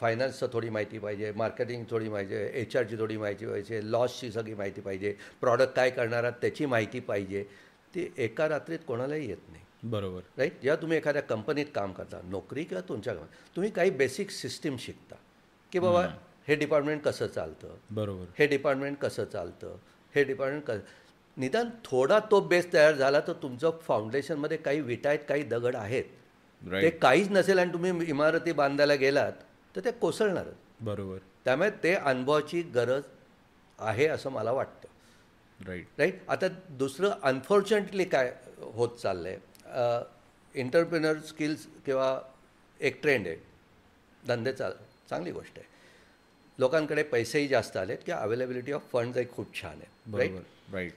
फायनान्सचं 0.00 0.46
थोडी 0.52 0.68
माहिती 0.68 0.98
पाहिजे 0.98 1.32
मार्केटिंग 1.36 1.84
थोडी 1.90 2.08
माहिती 2.08 2.34
एच 2.60 2.76
आरची 2.76 2.96
थोडी 2.98 3.16
माहिती 3.16 3.46
पाहिजे 3.46 3.80
लॉसची 3.84 4.30
सगळी 4.32 4.54
माहिती 4.54 4.80
पाहिजे 4.80 5.14
प्रॉडक्ट 5.40 5.74
काय 5.76 5.90
करणार 5.90 6.24
आहात 6.24 6.40
त्याची 6.40 6.66
माहिती 6.66 7.00
पाहिजे 7.00 7.42
ती 7.94 8.08
एका 8.18 8.48
रात्रीत 8.48 8.78
कोणालाही 8.86 9.28
येत 9.28 9.48
नाही. 9.48 9.64
बरोबर. 9.82 10.20
राईट 10.38 10.62
जेव्हा 10.62 10.80
तुम्ही 10.82 10.98
एखाद्या 10.98 11.22
कंपनीत 11.22 11.66
काम 11.74 11.92
करता 11.92 12.20
नोकरी 12.24 12.64
किंवा 12.64 12.82
तुमच्या 12.88 13.14
कामात 13.14 13.54
तुम्ही 13.56 13.70
काही 13.70 13.90
बेसिक 13.90 14.30
सिस्टीम 14.30 14.76
शिकता 14.76 15.16
की 15.72 15.78
बाबा 15.78 16.06
हे 16.48 16.54
डिपार्टमेंट 16.56 17.02
कसं 17.02 17.26
चालतं? 17.26 17.74
बरोबर. 17.90 18.24
हे 18.38 18.46
डिपार्टमेंट 18.46 18.98
कसं 18.98 19.24
चालतं? 19.24 19.76
हे 20.14 20.24
डिपार्टमेंट 20.24 20.64
कसं 20.64 20.80
निदान 21.36 21.68
थोडा 21.84 22.18
तो 22.30 22.40
बेस 22.40 22.72
तयार 22.72 22.94
झाला 22.94 23.20
तर 23.20 23.32
तुमचं 23.42 23.78
फाउंडेशनमध्ये 23.82 24.56
काही 24.56 24.80
विटा 24.80 25.08
आहेत 25.08 25.20
काही 25.28 25.42
दगड 25.42 25.76
आहेत. 25.76 26.04
ते 26.62 26.90
काहीच 26.90 27.30
नसेल 27.30 27.58
आणि 27.58 27.72
तुम्ही 27.72 28.08
इमारती 28.08 28.52
बांधायला 28.52 28.94
गेलात 28.94 29.32
तर 29.76 29.84
ते 29.84 29.90
कोसळणारच. 29.90 30.54
बरोबर. 30.80 31.18
त्यामुळे 31.44 31.70
ते 31.82 31.94
अनुभवाची 31.94 32.62
गरज 32.74 33.02
आहे 33.78 34.06
असं 34.06 34.30
मला 34.30 34.52
वाटतं. 34.52 34.86
राईट 35.60 35.86
राईट 35.98 36.20
आता 36.28 36.48
दुसरं 36.70 37.10
अनफॉर्च्युनेटली 37.22 38.04
काय 38.04 38.32
होत 38.74 38.96
चाललं 38.98 39.28
आहे 39.28 40.60
इंटरप्रिनर 40.60 41.18
स्किल्स 41.28 41.66
किंवा 41.86 42.18
एक 42.80 43.00
ट्रेंड 43.02 43.26
आहे. 43.26 43.36
धंदे 44.22 44.52
चाल 44.52 44.72
चांगली 45.10 45.32
गोष्ट 45.32 45.58
आहे. 45.58 45.66
लोकांकडे 46.58 47.02
पैसेही 47.02 47.48
जास्त 47.48 47.76
आलेत 47.76 47.98
किंवा 48.06 48.20
अवेलेबिलिटी 48.20 48.72
ऑफ 48.72 48.90
फंड्सही 48.92 49.26
खूप 49.32 49.54
छान 49.54 49.70
आहे 49.72 50.16
राईट 50.18 50.30
बरोबर 50.30 50.74
राईट 50.76 50.92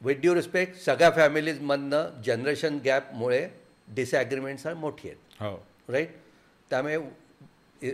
विथ 0.00 0.16
ड्यू 0.20 0.34
रिस्पेक्ट 0.34 0.76
सगळ्या 0.80 1.10
फॅमिलीजमधनं 1.10 2.20
जनरेशन 2.22 2.78
गॅपमुळे 2.84 3.46
डिसॲग्रीमेंट्स 3.88 4.66
मोठी 4.66 5.08
आहेत 5.08 5.42
हो. 5.42 5.56
राईट 5.88 6.10
त्यामुळे 6.70 6.98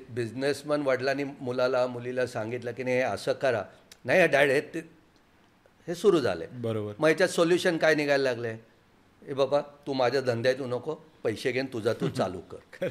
बिझनेसमन 0.09 0.83
वडिलांनी 0.83 1.25
मुलाला 1.41 1.87
मुलीला 1.87 2.27
सांगितलं 2.27 2.73
की 2.73 2.83
नाही 2.83 2.97
हे 2.97 3.03
असं 3.03 3.33
करा. 3.33 3.63
नाही 4.05 4.27
डॅड 4.29 4.51
हे 4.51 4.61
ते 4.75 4.81
हे 5.89 5.95
सुरू 5.95 6.21
झाले 6.21 6.47
बरोबर. 6.53 6.93
मग 6.99 7.09
याच्यात 7.09 7.29
सोल्युशन 7.29 7.77
काय 7.79 7.95
निघायला 7.95 8.23
लागलं 8.23 8.49
आहे 8.49 8.59
ए 9.23 9.35
बाबा 9.35 9.61
तू 9.87 9.93
माझ्या 9.93 10.21
धंद्यात 10.21 10.55
येऊ 10.59 10.67
नको 10.67 10.95
पैसे 11.25 11.53
घेऊन 11.53 11.67
तुझा 11.73 11.93
तू 12.01 12.09
चालू 12.17 12.41
कर. 12.51 12.89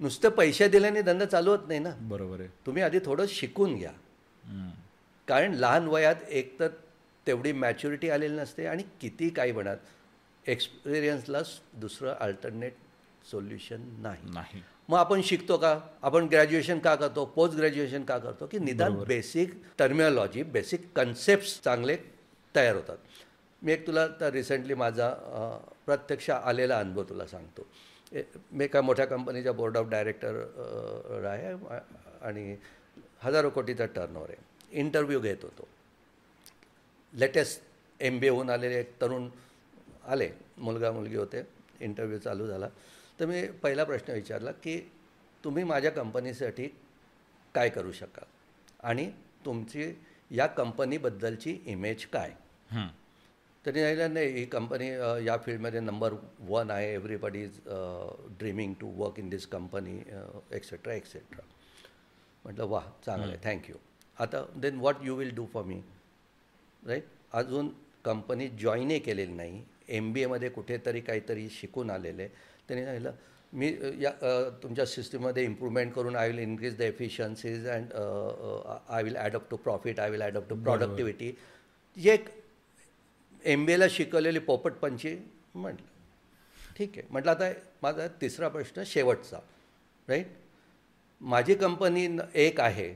नुसतं 0.00 0.28
पैसे 0.28 0.68
दिल्याने 0.68 1.02
धंदा 1.02 1.24
चालू 1.24 1.50
होत 1.50 1.68
नाही 1.68 1.80
ना. 1.80 1.90
बरोबर 2.00 2.40
आहे. 2.40 2.48
तुम्ही 2.66 2.82
आधी 2.82 2.98
थोडं 2.98 3.26
शिकून 3.28 3.76
घ्या. 3.76 3.92
कारण 5.28 5.54
लहान 5.54 5.86
वयात 5.88 6.22
एक 6.28 6.58
तर 6.60 6.68
तेवढी 7.26 7.52
मॅच्युरिटी 7.52 8.10
आलेली 8.10 8.36
नसते 8.36 8.66
आणि 8.66 8.82
किती 9.00 9.28
काही 9.30 9.52
म्हणत 9.52 10.48
एक्सपिरियन्सला 10.48 11.38
दुसरं 11.74 12.14
अल्टरनेट 12.14 12.74
सोल्युशन 13.30 13.82
नाही. 13.98 14.30
नाही. 14.34 14.62
मग 14.88 14.98
आपण 14.98 15.20
शिकतो 15.22 15.56
का? 15.56 15.80
आपण 16.02 16.26
ग्रॅज्युएशन 16.26 16.78
का 16.78 16.94
करतो? 16.94 17.24
पोस्ट 17.24 17.56
ग्रॅज्युएशन 17.56 18.02
का 18.04 18.18
करतो? 18.18 18.46
की 18.46 18.58
निदान 18.58 18.98
बेसिक 19.08 19.54
टर्मिनॉलॉजी 19.78 20.42
बेसिक 20.42 20.90
कन्सेप्ट 20.96 21.64
चांगले 21.64 21.96
तयार 22.56 22.74
होतात. 22.74 22.96
मी 23.62 23.72
एक 23.72 23.86
तुला 23.86 24.06
तर 24.20 24.30
रिसेंटली 24.30 24.74
माझा 24.74 25.10
प्रत्यक्ष 25.86 26.30
आलेला 26.30 26.78
अनुभव 26.78 27.02
तुला 27.02 27.26
सांगतो. 27.26 27.66
मी 28.52 28.64
एका 28.64 28.80
मोठ्या 28.80 29.06
कंपनीच्या 29.06 29.52
बोर्ड 29.52 29.76
ऑफ 29.76 29.88
डायरेक्टर 29.88 31.24
आहे. 31.26 31.52
आणि 32.22 32.56
हजारो 33.20 33.50
कोटीचा 33.50 33.86
टर्नओव्हर 33.86 34.30
आहे. 34.30 34.42
इंटरव्ह्यू 34.70 35.20
घेत 35.20 35.36
होतो. 35.42 35.68
लेटेस्ट 37.12 37.62
एम 38.00 38.18
बी 38.18 38.28
होऊन 38.28 38.50
आलेले 38.50 38.80
एक 38.80 39.00
तरुण 39.00 39.28
आले. 40.04 40.30
मुलगा 40.58 40.92
मुलगी 40.92 41.16
होते. 41.16 41.42
इंटरव्ह्यू 41.80 42.18
चालू 42.18 42.46
झाला. 42.46 42.68
तर 43.20 43.26
मी 43.26 43.46
पहिला 43.62 43.84
प्रश्न 43.84 44.12
विचारला 44.12 44.52
की 44.52 44.92
तुम्ही 45.44 45.64
माझ्या 45.64 45.90
कंपनीसाठी 45.90 46.68
काय 47.54 47.68
करू 47.68 47.92
शकाल? 47.92 48.24
आणि 48.82 49.10
तुमची 49.44 49.92
या 50.30 50.46
कंपनीबद्दलची 50.46 51.58
इमेज 51.66 52.06
काय? 52.06 52.30
तरी 53.66 53.82
नाही 53.82 54.08
नाही. 54.08 54.26
ही 54.32 54.44
कंपनी 54.46 54.88
या 55.26 55.36
फील्डमध्ये 55.44 55.80
नंबर 55.80 56.14
वन 56.48 56.70
आहे. 56.70 56.92
Everybody 56.94 57.42
is 57.42 57.58
dreaming 58.38 58.74
to 58.80 58.90
work 58.96 59.18
in 59.18 59.28
this 59.28 59.46
company 59.46 59.96
etcetera 60.56 60.94
etcetera 60.94 61.44
म्हटलं 62.44 62.66
वा 62.68 62.80
चांगलं 63.06 63.32
आहे. 63.32 63.38
थँक्यू 63.44 63.76
आता 64.16 64.44
then 64.62 64.78
what 64.78 64.96
you 65.04 65.14
will 65.16 65.34
do 65.34 65.46
for 65.52 65.64
me 65.64 65.80
right 66.82 67.06
अजून 67.32 67.68
कंपनी 68.04 68.48
जॉईनही 68.60 68.98
केलेली 69.00 69.32
नाही. 69.32 69.62
एम 69.88 70.12
बी 70.12 70.22
एमध्ये 70.22 70.48
कुठेतरी 70.50 71.00
काहीतरी 71.00 71.48
शिकून 71.50 71.90
आलेले. 71.90 72.28
त्यांनी 72.68 72.84
सांगितलं 72.84 73.12
मी 73.52 73.68
या 74.02 74.10
तुमच्या 74.62 74.84
सिस्टीममध्ये 74.86 75.44
इम्प्रूव्हमेंट 75.44 75.92
करून 75.94 76.16
I 76.16 76.28
will 76.28 76.38
increase 76.38 76.76
the 76.76 76.82
efficiencies 76.82 77.66
and 77.68 77.92
I 77.94 79.02
will 79.02 79.16
add 79.16 79.34
up 79.36 79.50
to 79.50 79.56
profit 79.56 80.00
I 80.00 80.10
will 80.10 80.22
add 80.22 80.36
up 80.36 80.48
to 80.48 80.56
productivity 80.62 81.32
जे 81.96 82.12
एक 82.14 82.28
एम 83.44 83.64
बी 83.66 83.72
एला 83.72 83.88
शिकवलेली 83.90 84.38
पोपटपंची 84.38 85.16
म्हटलं. 85.54 85.86
ठीक 86.78 86.92
आहे. 86.96 87.02
म्हटलं 87.10 87.30
आता 87.30 87.50
माझा 87.82 88.06
तिसरा 88.20 88.48
प्रश्न 88.48 88.82
शेवटचा. 88.86 89.38
राईट 90.08 90.26
माझी 91.20 91.54
कंपनी 91.54 92.06
न- 92.08 92.20
एक 92.34 92.60
आहे 92.60 92.94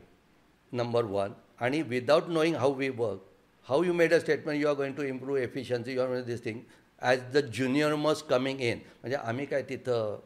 नंबर 0.73 1.05
वन 1.05 1.33
आणि 1.61 1.83
without 1.83 2.29
knowing 2.29 2.55
how 2.55 2.75
we 2.75 2.89
work 2.89 3.21
how 3.69 3.83
you 3.85 3.93
made 3.93 4.15
a 4.15 4.19
statement 4.19 4.61
you 4.61 4.69
are 4.69 4.75
going 4.75 4.95
to 4.95 5.03
improve 5.03 5.41
efficiency 5.43 5.93
you 5.93 6.01
are 6.01 6.21
this 6.21 6.45
thing 6.45 6.61
as 7.01 7.21
the 7.33 7.39
junior 7.39 7.95
must 7.95 8.27
coming 8.27 8.61
in 8.61 8.79
म्हणजे 8.79 9.17
आम्ही 9.17 9.47
काय 9.47 9.63
तिथं 9.63 10.19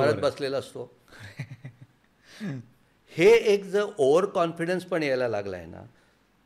आहे. 0.00 0.20
बसलेलो 0.20 0.56
असतो. 0.56 0.90
हे 3.16 3.30
एक 3.30 3.64
जर 3.64 3.84
ओव्हर 3.98 4.24
कॉन्फिडन्स 4.24 4.84
पण 4.84 5.02
यायला 5.02 5.28
लागला 5.28 5.56
आहे 5.56 5.66
ना 5.66 5.82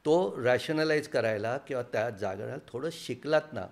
तो 0.07 0.35
रॅशनलाइज 0.45 1.09
करायला 1.09 1.57
किंवा 1.59 1.83
त्या 1.83 2.09
जागेला 2.11 2.57
थोडं 2.69 2.91
शिकलात 2.93 3.53
ना. 3.53 3.67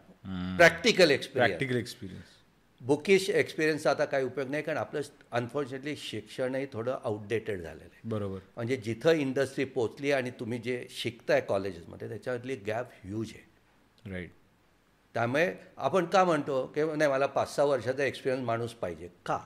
Practical 0.56 1.10
experience 1.10 1.48
practical 1.48 1.76
experience 1.76 2.32
bookish 2.80 3.28
एक्सपिरियन्सचा 3.30 3.90
आता 3.90 4.04
काही 4.04 4.24
उपयोग 4.24 4.48
नाही 4.50 4.62
कारण 4.62 4.78
आपलं 4.78 5.00
अनफॉर्च्युनेटली 5.32 5.94
शिक्षणही 5.96 6.66
थोडं 6.72 6.98
आउटडेटेड 7.04 7.60
झालेलं 7.60 7.84
आहे. 7.84 8.00
बरोबर. 8.04 8.38
म्हणजे 8.56 8.76
जिथं 8.76 9.10
इंडस्ट्री 9.10 9.64
पोचली 9.64 10.12
आणि 10.12 10.30
तुम्ही 10.30 10.58
जे 10.58 10.86
शिकताय 10.90 11.40
कॉलेजेसमध्ये 11.40 12.08
त्याच्यामधली 12.08 12.56
गॅप 12.56 12.90
ह्यूज 13.04 13.32
आहे. 13.34 14.10
राईट 14.12 14.30
त्यामुळे 15.14 15.52
आपण 15.76 16.04
का 16.04 16.24
म्हणतो 16.24 16.64
की 16.66 16.84
नाही 16.84 17.10
मला 17.10 17.26
पाच 17.26 17.54
सहा 17.56 17.64
वर्षाचा 17.66 18.04
एक्सपिरियन्स 18.04 18.46
माणूस 18.46 18.72
पाहिजे. 18.74 19.08
का? 19.26 19.38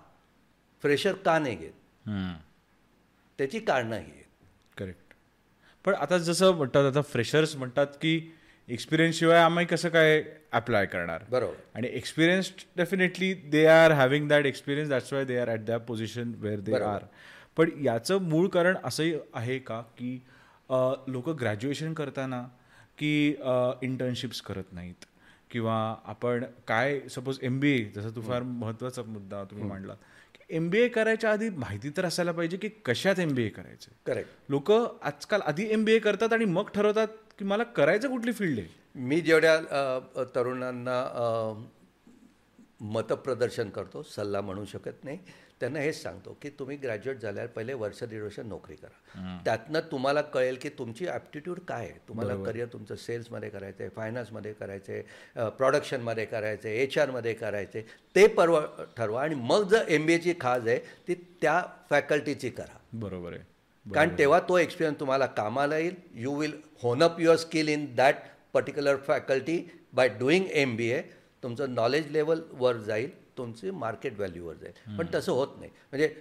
फ्रेशर 0.83 1.15
का 1.15 1.39
नाही 1.39 1.57
घेत? 1.57 1.73
त्याची 3.39 3.61
कारणं 3.61 3.97
ही 3.97 4.03
आहेत. 4.03 4.25
करेक्ट 4.79 5.08
पण 5.85 5.95
आता 5.95 6.19
जसं 6.19 6.55
म्हणतात 6.57 6.85
आता 6.87 7.01
फ्रेशर्स 7.03 7.55
म्हणतात 7.57 7.87
की 8.03 8.21
एक्सपिरियन्स 8.69 9.19
शिवाय 9.19 9.39
आम्ही 9.39 9.65
कसं 9.67 9.89
काय 9.89 10.23
अप्लाय 10.53 10.87
करणार? 10.87 11.23
बरोबर. 11.31 11.55
आणि 11.75 11.89
experience 11.93 12.53
definitely 12.77 13.33
they 13.51 13.65
are 13.67 13.93
having 13.93 14.29
that 14.29 14.47
experience 14.47 14.91
that's 14.91 15.13
why 15.13 15.25
they 15.25 15.39
are 15.39 15.49
at 15.49 15.65
that 15.65 15.81
position 15.81 16.33
where 16.39 16.61
they. 16.61 16.73
Are 16.75 17.05
पण 17.57 17.71
याचं 17.85 18.23
मूळ 18.23 18.49
कारण 18.49 18.77
असंही 18.85 19.15
आहे 19.35 19.59
का 19.59 19.81
की 19.99 20.15
लोक 21.09 21.29
ग्रॅज्युएशन 21.31 21.95
करताना 21.95 22.43
की 22.99 23.29
इंटर्नशिप्स 23.83 24.41
करत 24.41 24.73
नाहीत? 24.73 25.05
किंवा 25.51 25.75
आपण 26.05 26.45
काय 26.69 26.99
सपोज 27.11 27.39
एम 27.43 27.59
बी 27.61 27.71
ए 27.73 27.85
जसं 27.95 28.11
तू 28.17 28.21
फार 28.23 28.43
महत्त्वाचा 28.43 29.03
मुद्दा 29.03 29.43
तुम्ही 29.45 29.67
मांडला 29.69 29.95
एम 30.51 30.69
बी 30.71 30.79
ए 30.81 30.89
करायच्या 30.89 31.33
आधी 31.33 31.49
माहिती 31.51 31.91
तर 31.97 32.05
असायला 32.05 32.33
पाहिजे 32.33 32.57
की 32.57 32.69
कशात 32.85 33.19
एम 33.19 33.35
बी 33.35 33.45
ए 33.45 33.49
करायचं. 33.49 33.91
करेक्ट 34.07 34.51
लोक 34.51 34.71
आजकाल 34.73 35.41
आधी 35.47 35.67
एम 35.73 35.85
बी 35.85 35.93
ए 35.93 35.99
करतात 35.99 36.33
आणि 36.33 36.45
मग 36.45 36.69
ठरवतात 36.75 37.09
की 37.39 37.45
मला 37.45 37.65
करायचं 37.65 38.11
कुठली 38.11 38.33
फील्ड 38.33 38.59
आहे. 38.59 38.69
मी 38.95 39.21
जेवढ्या 39.21 40.25
तरुणांना 40.35 41.03
मतप्रदर्शन 42.81 43.71
करतो 43.71 44.03
सल्ला 44.07 44.41
म्हणू 44.41 44.65
शकत 44.65 45.05
नाही. 45.05 45.19
त्यांना 45.61 45.81
हेच 45.81 46.03
सांगतो 46.03 46.37
की 46.43 46.51
तुम्ही 46.59 46.77
ग्रॅज्युएट 46.77 47.21
झाल्यावर 47.21 47.49
पहिले 47.51 47.75
वर्ष 47.75 48.03
दीड 48.03 48.23
वर्ष 48.23 48.39
नोकरी 48.41 48.75
करा. 48.77 49.39
त्यातनं 49.45 49.81
तुम्हाला 49.91 50.21
कळेल 50.23 50.57
की 50.63 50.69
तुमची 50.79 51.07
ॲप्टिट्यूड 51.07 51.59
काय 51.69 51.87
आहे. 51.87 51.99
तुम्हाला 52.09 52.35
करिअर 52.45 52.67
तुमचं 52.73 52.97
सेल्समध्ये 52.97 53.51
करायचं 53.51 53.83
आहे 53.83 53.91
फायनान्समध्ये 53.97 54.53
करायचं 54.53 54.93
आहे 54.93 55.51
प्रोडक्शनमध्ये 55.59 56.25
करायचं 56.27 56.69
आहे 56.69 56.83
एच 56.83 56.99
आरमध्ये 56.99 57.35
करायचं 57.35 57.79
आहे 57.79 57.87
ते 58.15 58.27
परव 58.35 58.59
ठरवा 58.97 59.23
आणि 59.23 59.35
मग 59.35 59.69
जर 59.69 59.85
एम 59.89 60.07
बी 60.07 60.15
एची 60.15 60.35
खाज 60.41 60.69
आहे 60.69 60.79
ती 61.09 61.15
त्या 61.43 61.63
फॅकल्टीची 61.91 62.51
करा. 62.51 62.79
बरोबर 62.93 63.33
आहे. 63.33 63.43
कारण 63.87 64.17
तेव्हा 64.19 64.41
तो 64.49 64.59
एक्सपिरियन्स 64.59 65.01
तुम्हाला 65.01 65.27
कामाला 65.27 65.79
येईल. 65.79 65.95
You 66.15 66.35
will 66.37 66.53
hone 66.83 67.03
up 67.03 67.21
your 67.21 67.37
skill 67.37 67.69
in 67.69 67.87
that 67.97 68.15
particular 68.53 68.97
faculty 69.07 69.63
by 69.93 70.09
doing 70.19 70.45
M 70.53 70.77
B 70.77 70.91
A 70.91 71.01
तुमचं 71.43 71.75
नॉलेज 71.75 72.11
लेवलवर 72.11 72.77
जाईल. 72.77 73.11
तुमची 73.39 73.71
मार्केट 73.71 74.17
व्हॅल्यूवर 74.17 74.55
जाईल. 74.55 74.97
पण 74.99 75.07
तसं 75.15 75.33
होत 75.33 75.59
नाही. 75.59 75.71
म्हणजे 75.91 76.15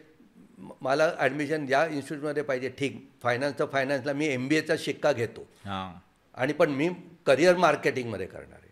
मला 0.82 1.12
ॲडमिशन 1.20 1.66
या 1.70 1.86
इन्स्टिट्यूटमध्ये 1.86 2.44
पाहिजे. 2.44 2.70
ठीक 2.78 3.08
फायनान्सचं 3.24 3.66
फायनान्सला 3.72 4.14
मी 4.14 4.28
एम 4.28 4.48
बी 4.48 4.56
एचा 4.56 4.76
शिक्का 4.80 5.12
घेतो. 5.12 5.48
आणि 5.66 6.54
पण 6.54 6.70
मी 6.70 6.90
करिअर 7.26 7.56
मार्केटिंगमध्ये 7.58 8.28
करणार 8.28 8.60
आहे. 8.60 8.66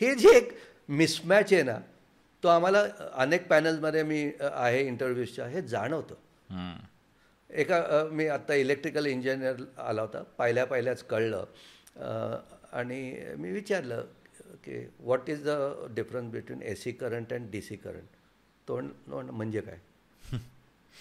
हे 0.00 0.14
जे 0.14 0.36
एक 0.36 0.52
मिसमॅच 0.88 1.52
आहे 1.52 1.62
ना 1.62 1.78
तो 2.42 2.48
आम्हाला 2.48 2.82
अनेक 3.12 3.46
पॅनल्समध्ये 3.48 4.02
मी 4.02 4.30
आहे 4.40 4.86
इंटरव्ह्यूजच्या 4.86 5.46
हे 5.46 5.62
जाणवतं. 5.62 6.14
एका 7.50 8.06
मी 8.10 8.26
आत्ता 8.28 8.54
इलेक्ट्रिकल 8.54 9.06
इंजिनियर 9.06 9.56
आला 9.78 10.02
होता. 10.02 10.22
पहिल्या 10.38 10.64
पहिल्याच 10.64 11.02
कळलं 11.04 11.44
आणि 12.72 13.00
मी 13.38 13.50
विचारलं 13.52 14.04
की 14.64 14.86
what 15.00 15.30
is 15.30 15.48
the 15.48 15.48
difference 15.90 16.32
between 16.32 16.62
A 16.62 16.74
C 16.74 16.92
current 16.92 17.32
and 17.32 17.50
D 17.50 17.60
C 17.60 17.76
current 17.76 18.08
तो 18.68 18.74
म्हण- 18.74 18.90
तो 18.90 19.10
म्हण- 19.10 19.30
म्हणजे 19.30 19.60
काय? 19.60 19.78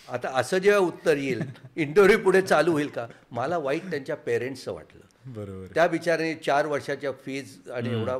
आता 0.09 0.29
असं 0.29 0.57
जेव्हा 0.57 0.79
उत्तर 0.79 1.17
येईल 1.17 1.41
इंटरव्ह्यू 1.75 2.19
पुढे 2.19 2.41
चालू 2.41 2.71
होईल 2.71 2.87
का? 2.87 3.07
मला 3.31 3.57
वाईट 3.57 3.89
त्यांच्या 3.89 4.15
पेरेंट्सचं 4.15 4.73
वाटलं. 4.73 5.01
बरोबर. 5.25 5.67
त्या 5.75 5.87
बिचाराने 5.87 6.35
चार 6.35 6.65
वर्षाच्या 6.65 7.11
फीज 7.11 7.69
आणि 7.69 7.89
एवढा 7.89 8.17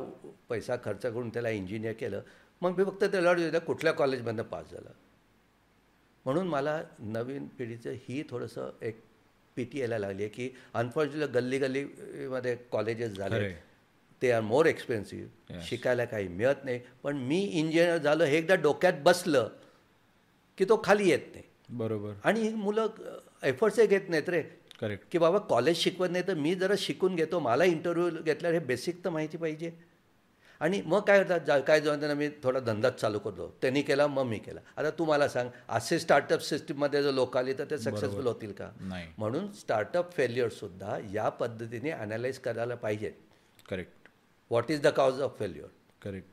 पैसा 0.48 0.76
खर्च 0.84 1.02
करून 1.02 1.28
त्याला 1.28 1.48
इंजिनियर 1.48 1.92
केलं. 1.92 2.20
मग 2.62 2.78
मी 2.78 2.84
फक्त 2.84 3.04
त्याला 3.04 3.58
कुठल्या 3.58 3.92
कॉलेजमधनं 3.92 4.42
पास 4.42 4.70
झाला? 4.70 4.90
म्हणून 6.24 6.48
मला 6.48 6.82
नवीन 6.98 7.46
पिढीचं 7.46 7.90
ही 7.90 8.24
थोडंसं 8.30 8.70
एक 8.82 9.00
पी 9.56 9.64
टी 9.64 9.78
यायला 9.78 9.98
लागली 9.98 10.22
आहे 10.22 10.30
की 10.30 10.50
अनफॉर्च्युनेटली 10.74 11.34
गल्ली 11.34 11.58
गल्लीमध्ये 11.58 12.56
कॉलेजेस 12.70 13.12
झाले. 13.12 13.34
ते 14.22 14.30
आर 14.32 14.40
मोर 14.40 14.66
एक्सपेन्सिव्ह 14.66 15.60
शिकायला 15.60 16.04
काही 16.04 16.28
मिळत 16.28 16.64
नाही. 16.64 16.80
पण 17.02 17.16
मी 17.16 17.40
इंजिनियर 17.42 17.96
झालो 17.98 18.24
हे 18.24 18.36
एकदा 18.38 18.54
डोक्यात 18.62 19.02
बसलं 19.04 19.48
की 20.58 20.64
तो 20.64 20.80
खाली 20.84 21.08
येत 21.10 21.32
नाही. 21.32 21.44
बरोबर. 21.68 22.12
आणि 22.24 22.40
ही 22.40 22.54
मुलं 22.54 22.86
एफर्ट्सही 23.42 23.86
घेत 23.86 24.08
नाहीत 24.08 24.28
रे. 24.28 24.42
करेक्ट 24.80 25.04
की 25.12 25.18
बाबा 25.18 25.38
कॉलेज 25.48 25.76
शिकवत 25.76 26.10
नाही 26.10 26.26
तर 26.26 26.34
मी 26.34 26.54
जरा 26.54 26.74
शिकून 26.78 27.16
घेतो. 27.16 27.38
मला 27.40 27.64
इंटरव्ह्यू 27.64 28.22
घेतल्यावर 28.22 28.58
हे 28.58 28.64
बेसिक 28.66 29.04
तर 29.04 29.10
माहिती 29.10 29.36
पाहिजे. 29.36 29.70
आणि 30.60 30.80
मग 30.86 31.00
काय 31.06 31.18
होतात 31.18 31.40
जा 31.46 31.58
काय 31.58 31.80
जेव्हा 31.80 31.98
त्यांना 32.00 32.14
मी 32.18 32.28
थोडा 32.42 32.60
धंदाच 32.60 33.00
चालू 33.00 33.18
करतो. 33.18 33.48
त्यांनी 33.62 33.82
केला 33.82 34.06
मग 34.06 34.24
मी 34.24 34.38
केला. 34.38 34.60
आता 34.76 34.90
तू 34.90 35.04
मला 35.04 35.28
सांग 35.28 35.48
असे 35.68 35.98
स्टार्टअप 35.98 36.40
सिस्टीममध्ये 36.40 37.02
जर 37.02 37.12
लोक 37.12 37.36
आली 37.36 37.52
तर 37.52 37.64
ते 37.70 37.78
सक्सेसफुल 37.78 38.26
होतील 38.26 38.52
का? 38.52 38.70
म्हणून 39.18 39.50
स्टार्टअप 39.52 40.12
फेल्युअरसुद्धा 40.12 40.98
या 41.12 41.28
पद्धतीने 41.28 41.90
अनालाइज 41.90 42.38
करायला 42.38 42.74
पाहिजेत. 42.74 43.12
Correct 43.68 44.03
what 44.54 44.70
is 44.70 44.80
the 44.82 44.86
cause 44.96 45.20
of 45.20 45.38
failure 45.38 45.68
correct 46.02 46.32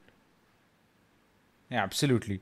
absolutely 1.71 2.37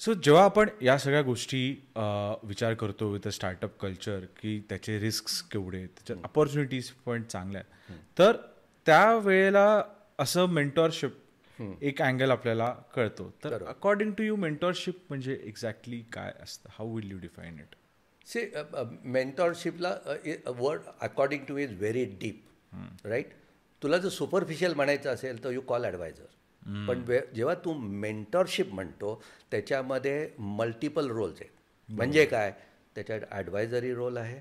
so 0.00 0.12
जेव्हा 0.14 0.44
आपण 0.44 0.68
या 0.82 0.96
सगळ्या 0.98 1.22
गोष्टी 1.22 1.60
अ, 1.96 2.00
विचार 2.42 2.74
करतो 2.74 3.08
विथ 3.12 3.26
अ 3.26 3.30
स्टार्टअप 3.30 3.78
कल्चर 3.80 4.24
की 4.36 4.58
त्याचे 4.68 4.98
रिस्क 5.00 5.28
केवढे 5.52 5.84
त्याच्या 5.86 6.16
अपॉर्च्युनिटीज 6.24 6.90
पण 7.06 7.22
चांगल्या 7.22 7.60
आहेत 7.62 7.96
तर 8.18 8.36
त्यावेळेला 8.86 9.82
असं 10.18 10.46
मेंटॉरशिप 10.48 11.16
एक 11.82 12.00
अँगल 12.02 12.30
आपल्याला 12.30 12.68
कळतो. 12.94 13.28
तर 13.44 13.64
अकॉर्डिंग 13.66 14.12
टू 14.12 14.22
यू 14.24 14.36
मेंटॉरशिप 14.36 14.98
म्हणजे 15.08 15.38
एक्झॅक्टली 15.44 16.00
काय 16.12 16.32
असतं? 16.42 16.68
How 16.72 16.94
will 16.96 17.10
you 17.10 17.18
define 17.18 17.58
it 17.58 17.74
see 18.26 18.40
मेंटॉरशिपला 19.10 19.94
word 20.58 20.80
according 21.00 21.44
to 21.48 21.56
is 21.56 21.72
very 21.78 22.04
deep 22.20 23.06
right 23.06 23.32
तुला 23.82 23.98
जर 23.98 24.08
सुपरफिशियल 24.08 24.74
म्हणायचं 24.74 25.10
असेल 25.10 25.42
तर 25.44 25.50
यू 25.50 25.60
कॉल 25.60 25.84
ॲडवायझर 25.84 26.24
पण 26.88 27.02
वे 27.06 27.20
जेव्हा 27.34 27.54
तू 27.54 27.72
मेंटॉरशिप 27.74 28.72
म्हणतो 28.74 29.20
त्याच्यामध्ये 29.50 30.28
मल्टिपल 30.38 31.06
रोल्स 31.10 31.40
आहेत. 31.40 31.50
म्हणजे 31.88 32.24
काय? 32.26 32.52
त्याच्यात 32.94 33.20
ॲडवायझरी 33.30 33.92
रोल 33.94 34.16
आहे 34.16 34.38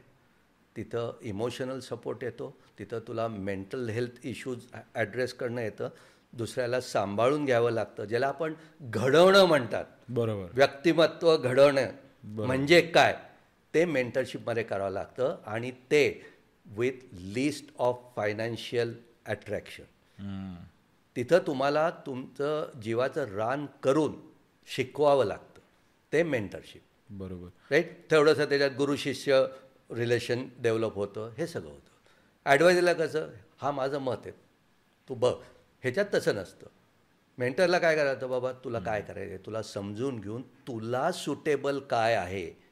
तिथं 0.75 1.17
इमोशनल 1.21 1.79
सपोर्ट 1.79 2.23
येतो 2.23 2.49
तिथं 2.79 2.99
तुला 3.07 3.27
मेंटल 3.27 3.89
हेल्थ 3.89 4.25
इश्यूज 4.27 4.65
ॲड्रेस 4.95 5.33
करणं 5.33 5.61
येतं 5.61 5.89
दुसऱ्याला 6.33 6.81
सांभाळून 6.81 7.45
घ्यावं 7.45 7.71
लागतं 7.71 8.05
ज्याला 8.05 8.27
आपण 8.27 8.53
घडवणं 8.81 9.45
म्हणतात. 9.45 9.85
बरोबर. 10.09 10.47
व्यक्तिमत्व 10.53 11.35
घडवणं. 11.37 11.87
म्हणजे 12.23 12.81
काय? 12.81 13.15
ते 13.73 13.85
मेंटरशिपमध्ये 13.85 14.63
करावं 14.63 14.91
लागतं 14.91 15.35
आणि 15.45 15.71
ते 15.91 16.03
with 16.65 17.13
list 17.13 17.65
of 17.77 17.99
financial 18.15 18.93
attraction 19.27 19.83
तिथं 21.15 21.39
तुम्हाला 21.47 21.89
तुमचं 22.05 22.79
जीवाचं 22.81 23.35
रान 23.35 23.65
करून 23.83 24.15
शिकवावं 24.67 25.25
लागतं. 25.25 25.61
ते 26.13 26.23
मेंटरशिप 26.23 26.81
बरोबर. 27.09 27.47
राईट 27.71 28.09
थोडंसं 28.11 28.45
त्याच्यात 28.45 28.71
गुरु 28.77 28.95
शिष्य 28.95 29.43
रिलेशन 29.91 30.47
डेव्हलप 30.59 30.95
होतं 30.95 31.29
हे 31.37 31.47
सगळं 31.47 31.69
होतं. 31.69 31.89
ॲडवायझरला 32.45 32.93
कसं? 32.93 33.27
हा 33.61 33.71
माझं 33.71 33.99
मत 33.99 34.25
आहे. 34.25 34.31
तू 35.09 35.15
बघ 35.15 35.33
ह्याच्यात 35.83 36.05
तसं 36.13 36.35
नसतं. 36.35 36.67
मेंटरला 37.37 37.79
काय 37.79 37.95
करायचं 37.95 38.29
बाबा? 38.29 38.51
तुला 38.63 38.79
काय 38.79 39.01
करायचं 39.01 39.33
आहे 39.33 39.45
तुला 39.45 39.61
समजून 39.63 40.19
घेऊन 40.19 40.41
तुला 40.67 41.11
सुटेबल 41.11 41.79
काय 41.79 42.15
आहे? 42.15 42.66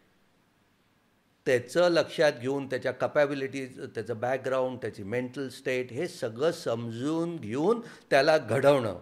त्याचं 1.47 1.89
लक्षात 1.89 2.39
घेऊन 2.41 2.65
त्याच्या 2.67 2.91
कपॅबिलिटीज 2.91 3.79
त्याचं 3.95 4.19
बॅकग्राऊंड 4.19 4.77
त्याची 4.81 5.03
मेंटल 5.03 5.47
स्टेट 5.49 5.91
हे 5.93 6.07
सगळं 6.07 6.51
समजून 6.51 7.35
घेऊन 7.37 7.81
त्याला 8.09 8.37
घडवणं. 8.37 8.99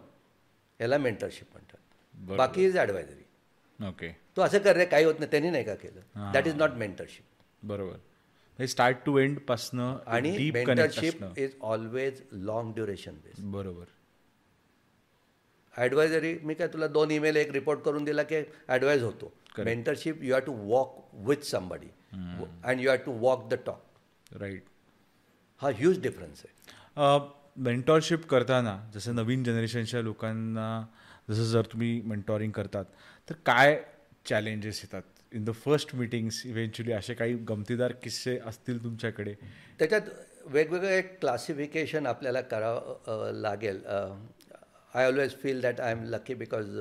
याला 0.79 0.97
मेंटरशिप 0.97 1.47
म्हणतात. 1.53 1.77
बाकी 2.37 2.65
इज 2.65 2.77
ॲडवायझरी 2.77 3.87
ओके 3.87 4.11
तो 4.37 4.41
असं 4.41 4.59
कर 4.59 4.75
रे 4.77 4.85
काही 4.85 5.05
होत 5.05 5.19
नाही 5.19 5.31
त्यांनी 5.31 5.49
नाही 5.49 5.63
का 5.63 5.75
केलं? 5.75 6.31
दॅट 6.33 6.47
इज 6.47 6.55
नॉट 6.55 6.71
मेंटरशिप 6.77 7.65
बरोबर. 7.67 8.65
स्टार्ट 8.65 8.97
टू 9.05 9.17
एंड 9.17 9.39
पासनं 9.47 9.97
आणि 10.07 10.51
mentorship 10.53 11.23
is 11.37 11.55
always 11.61 12.21
long 12.31 12.73
duration 12.73 13.15
base 13.23 13.43
बरोबर. 13.53 13.85
ॲडवायझरी 15.73 16.37
मी 16.43 16.53
काय 16.53 16.67
तुला 16.67 16.87
दोन 16.87 17.11
ईमेल 17.11 17.35
एक 17.35 17.51
रिपोर्ट 17.51 17.79
करून 17.81 18.03
दिला 18.03 18.23
की 18.23 18.43
ॲडवाईज 18.67 19.03
होतो. 19.03 19.33
Mentorship 19.57 20.23
you 20.23 20.33
have 20.33 20.45
to 20.45 20.53
walk 20.67 20.97
with 21.27 21.43
somebody 21.45 21.87
and 22.14 22.80
you 22.80 22.89
have 22.89 22.97
to 23.05 23.11
walk 23.20 23.47
the 23.49 23.57
talk 23.66 24.36
right 24.41 24.64
हा 25.61 25.70
ह्यूज 25.78 26.01
डिफरन्स 26.01 26.43
आहे. 26.45 27.32
मेंटॉरशिप 27.57 28.26
करताना 28.28 28.78
जसं 28.93 29.16
नवीन 29.16 29.43
जनरेशनच्या 29.43 30.01
लोकांना 30.01 30.86
जसं 31.30 31.43
जर 31.43 31.66
तुम्ही 31.72 31.99
मेंटॉरिंग 32.05 32.51
करतात 32.51 32.86
तर 33.28 33.36
काय 33.45 33.80
चॅलेंजेस 34.26 34.80
येतात? 34.84 35.01
In 35.34 35.43
the 35.43 35.51
first 35.55 35.93
meetings 35.95 36.41
eventually 36.45 36.93
असे 36.93 37.14
काही 37.14 37.34
गमतीदार 37.49 37.91
किस्से 38.03 38.38
असतील 38.45 38.84
तुमच्याकडे? 38.84 39.34
त्याच्यात 39.80 40.09
वेगवेगळे 40.45 41.01
क्लासिफिकेशन 41.01 42.07
आपल्याला 42.07 42.41
करावं 42.41 43.32
लागेल. 43.34 43.82
I 44.93 45.05
always 45.05 45.36
feel 45.43 45.61
that 45.61 45.82
I 45.82 45.91
am 45.91 46.03
lucky 46.05 46.34
because 46.34 46.78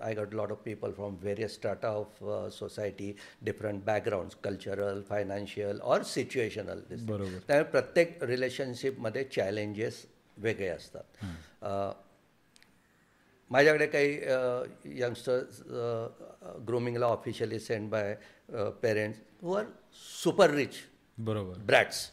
I 0.00 0.14
got 0.14 0.34
lot 0.34 0.52
of 0.52 0.62
people 0.64 0.92
from 0.92 1.16
various 1.22 1.54
strata 1.54 1.88
of 1.94 2.22
society 2.54 3.14
different 3.44 3.84
backgrounds 3.84 4.36
cultural 4.44 5.02
financial 5.08 5.80
or 5.82 6.02
situational 6.02 6.80
बरोबर. 6.90 7.38
त्यामुळे 7.48 7.70
प्रत्येक 7.70 8.22
रिलेशनशिपमध्ये 8.24 9.24
चॅलेंजेस 9.34 10.04
वेगळे 10.36 10.68
असतात. 10.68 12.04
माझ्याकडे 13.50 13.86
काही 13.86 15.00
youngsters 15.00 15.60
ग्रोमिंगला 16.68 17.06
officially 17.06 17.58
send 17.60 17.90
by 17.90 18.14
parents 18.82 19.20
who 19.42 19.54
are 19.54 19.64
super 20.22 20.50
rich 20.50 20.74
बरोबर. 21.18 21.58
ब्रॅट्स 21.58 22.10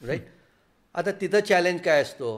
right 0.00 0.26
आता 0.94 1.10
तिथं 1.20 1.40
चॅलेंज 1.40 1.80
काय 1.80 2.02
असतो? 2.02 2.30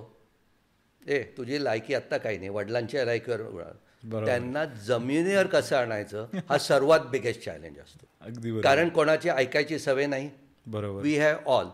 ए 1.03 1.23
तुझी 1.37 1.63
लायकी 1.65 1.95
आत्ता 1.95 2.19
काही 2.19 2.39
नाही 2.39 2.49
वडिलांच्या 2.49 3.05
लायकीवर. 3.05 3.73
त्यांना 4.05 4.65
जमिनीवर 4.65 5.47
कसं 5.47 5.77
आणायचं 5.77 6.27
हा 6.49 6.59
सर्वात 6.59 7.01
बिगेस्ट 7.01 7.45
चॅलेंज 7.45 7.79
असतो. 7.79 8.07
अगदी 8.21 8.61
कारण 8.61 8.89
कोणाची 8.89 9.29
ऐकायची 9.29 9.79
सवय 9.79 10.07
नाही. 10.07 10.31
बरोबर. 10.67 11.03
We 11.03 11.17
have 11.19 11.37
all. 11.47 11.69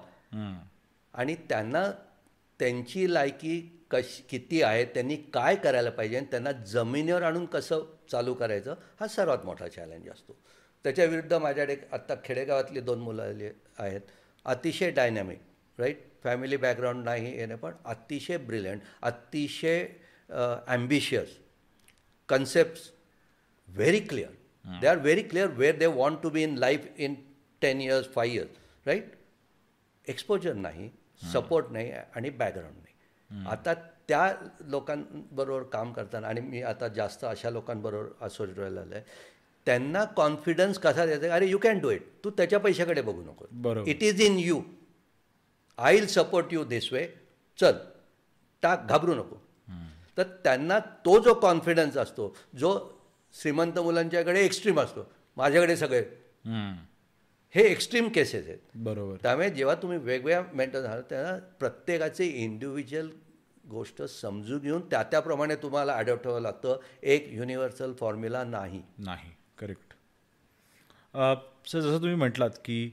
आणि 1.15 1.35
त्यांना 1.49 1.91
त्यांची 2.61 3.13
लायकी 3.15 3.61
कशी 3.91 4.23
किती 4.29 4.63
आहे 4.63 4.85
त्यांनी 4.85 5.17
काय 5.17 5.57
करायला 5.57 5.91
पाहिजे 5.91 6.17
आणि 6.17 6.27
त्यांना 6.31 6.53
जमिनीवर 6.53 7.23
आणून 7.23 7.47
कसं 7.47 7.85
चालू 8.11 8.35
करायचं 8.35 8.75
हा 9.01 9.07
सर्वात 9.07 9.45
मोठा 9.45 9.69
चॅलेंज 9.69 10.09
असतो. 10.09 10.37
त्याच्या 10.85 11.05
विरुद्ध 11.05 11.33
माझ्याकडे 11.35 11.77
आत्ता 11.93 12.15
खेडेगावातली 12.25 12.81
दोन 12.81 12.99
मुलं 12.99 13.23
आली 13.23 13.49
आहेत. 13.79 14.01
अतिशय 14.47 14.91
डायनॅमिक 14.91 15.39
राईट 15.79 15.99
फॅमिली 16.25 16.57
बॅकग्राऊंड 16.57 17.05
नाही 17.05 17.37
येणे 17.39 17.55
पण 17.55 17.73
अतिशय 17.85 18.37
ब्रिलियंट 18.37 18.81
अतिशय 19.03 19.87
ambitious 20.67 21.29
concept 22.31 22.79
very 23.69 24.01
clear 24.01 24.79
they 24.81 24.87
are 24.87 24.99
very 24.99 25.23
clear 25.23 25.49
where 25.57 25.77
they 25.77 25.87
want 25.87 26.23
to 26.23 26.31
be 26.31 26.43
in 26.43 26.57
life 26.59 26.87
in 26.99 27.15
ten 27.63 27.81
years 27.81 28.13
five 28.15 28.37
years 28.37 28.87
right 28.87 29.13
exposure 30.07 30.55
नाही 30.55 30.91
सपोर्ट 31.33 31.67
नाही 31.71 31.91
आणि 31.91 32.31
बॅकग्राऊंड 32.31 32.77
नाही 32.77 33.45
आता 33.51 33.75
त्या 34.09 34.33
लोकांबरोबर 34.61 35.63
काम 35.73 35.93
करताना 35.93 36.29
आणि 36.29 36.41
मी 36.41 36.63
आता 36.63 36.89
जास्त 36.95 37.25
अशा 37.25 37.51
लोकांबरोबर 37.51 38.27
असोसिएट 38.27 38.59
आलं 38.59 38.95
आहे 38.95 39.03
त्यांना 39.67 40.05
कॉन्फिडन्स 40.17 40.79
कसा 40.79 41.05
द्यायचा 41.07 41.35
अरे 41.35 41.47
यू 41.47 41.59
कॅन 41.59 41.79
डू 41.79 41.91
इट 41.91 42.03
तू 42.25 42.31
त्याच्या 42.31 42.59
पैशाकडे 42.59 43.03
बघू 43.03 43.23
नको. 43.23 43.47
It 43.87 44.03
is 44.03 44.21
in 44.23 44.39
you 44.39 44.61
I 45.79 45.95
will 45.95 46.07
support 46.07 46.53
you 46.53 46.65
this 46.65 46.93
way 46.93 47.07
चल. 47.59 47.77
टाक 48.63 48.87
घाबरू 48.89 49.15
नको. 49.15 49.37
तर 50.19 50.23
त्यांना 50.45 50.79
तो 51.05 51.19
जो 51.23 51.35
कॉन्फिडन्स 51.35 51.97
असतो 51.97 52.35
जो 52.59 52.79
श्रीमंत 53.35 53.79
मुलांच्याकडे 53.79 54.45
एक्स्ट्रीम 54.45 54.81
असतो 54.81 55.09
माझ्याकडे 55.37 55.77
सगळे. 55.77 56.05
हे 57.55 57.63
एक्स्ट्रीम 57.63 58.09
केसेस 58.09 58.47
आहेत. 58.47 58.59
बरोबर. 58.75 59.17
त्यामुळे 59.23 59.51
जेव्हा 59.51 59.75
तुम्ही 59.75 59.99
वेगवेगळ्या 59.99 60.43
मेंटल 60.55 60.83
झालं 60.83 61.03
तेव्हा 61.11 61.39
प्रत्येकाचे 61.59 62.27
इंडिव्हिज्युअल 62.27 63.09
गोष्ट 63.71 64.03
समजून 64.03 64.59
घेऊन 64.59 64.81
त्या 64.81 65.03
त्याप्रमाणे 65.03 65.57
तुम्हाला 65.57 65.95
अडॉप्ट 65.95 66.27
व्हावं 66.27 66.43
लागतं. 66.43 66.81
एक 67.03 67.29
युनिव्हर्सल 67.31 67.93
फॉर्म्युला 67.93 68.45
नाही. 68.45 68.83
नाही. 68.99 69.31
करेक्ट 69.59 69.95
सर 71.69 71.81
जसं 71.81 71.99
तुम्ही 71.99 72.15
म्हटलात 72.15 72.51
की 72.65 72.91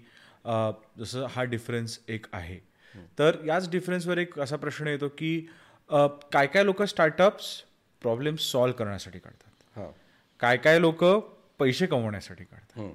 जसं 0.99 1.25
हा 1.25 1.43
डिफरन्स 1.43 1.99
एक 2.07 2.25
आहे. 2.33 2.59
तर 3.19 3.37
याच 3.45 3.69
डिफरन्सवर 3.69 4.17
एक 4.17 4.39
असा 4.39 4.55
प्रश्न 4.55 4.87
येतो 4.87 5.07
की 5.07 5.47
काय 5.89 6.47
काय 6.47 6.63
लोक 6.63 6.81
स्टार्टअप्स 6.83 7.45
प्रॉब्लेम 8.01 8.35
सॉल्व्ह 8.35 8.77
करण्यासाठी 8.77 9.19
काढतात 9.19 9.77
हां. 9.77 9.91
काय 10.39 10.57
काय 10.57 10.79
लोक 10.79 11.03
पैसे 11.59 11.85
कमवण्यासाठी 11.85 12.43
काढतात 12.43 12.79
हं. 12.79 12.93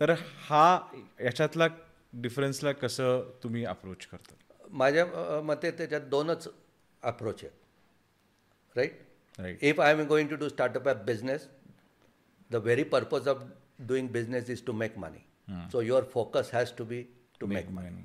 तर 0.00 0.10
हा 0.48 0.78
याच्यातला 1.20 1.66
डिफरन्सला 2.12 2.72
कसं 2.72 3.30
तुम्ही 3.42 3.64
अप्रोच 3.64 4.06
करता? 4.06 4.34
माझ्या 4.70 5.40
मते 5.44 5.70
त्याच्यात 5.70 6.00
दोनच 6.00 6.48
अप्रोच 7.02 7.42
आहेत. 7.42 7.52
Right 8.76 9.00
right 9.38 9.64
if 9.64 9.80
I 9.80 9.92
am 9.92 10.00
going 10.06 10.28
to 10.28 10.36
do 10.36 10.48
startup 10.48 10.88
a 10.88 10.92
business 11.04 11.46
the 12.50 12.56
very 12.56 12.82
purpose 12.84 13.28
of 13.28 13.42
doing 13.88 14.08
business 14.08 14.50
is 14.50 14.64
to 14.66 14.72
make 14.72 14.98
money 14.98 15.68
so 15.72 15.80
your 15.80 16.04
focus 16.04 16.50
has 16.54 16.72
to 16.78 16.84
be 16.84 17.02
to 17.40 17.46
make 17.46 17.70
money 17.70 18.02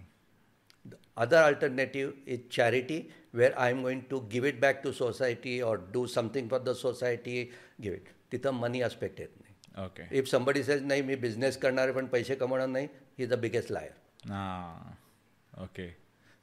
The 0.89 0.97
other 1.17 1.39
alternative 1.43 2.13
is 2.27 2.39
charity, 2.57 2.97
where 3.33 3.53
I 3.59 3.69
am 3.75 3.81
going 3.81 4.03
to 4.11 4.21
give 4.33 4.45
it 4.51 4.59
back 4.61 4.81
to 4.83 4.93
society 4.93 5.55
or 5.69 5.75
do 5.95 6.05
something 6.15 6.49
for 6.53 6.59
the 6.69 6.75
society, 6.81 7.37
give 7.81 7.97
it. 7.99 8.13
तिथं 8.31 8.59
मनी 8.59 8.81
aspect 8.81 9.19
येत 9.19 9.29
नाही. 9.41 9.53
Okay 9.85 10.03
if 10.17 10.27
somebody 10.31 10.63
says 10.63 10.83
नाही 10.85 11.01
मी 11.07 11.15
business 11.23 11.57
करणार 11.63 11.91
पण 11.91 12.05
पैसे 12.13 12.35
कमवणार 12.35 12.67
नाही 12.67 12.87
ही 13.19 13.25
द 13.25 13.33
बिगेस्ट 13.39 13.71
लायर 13.71 14.29
हां 14.31 15.63
ओके 15.63 15.87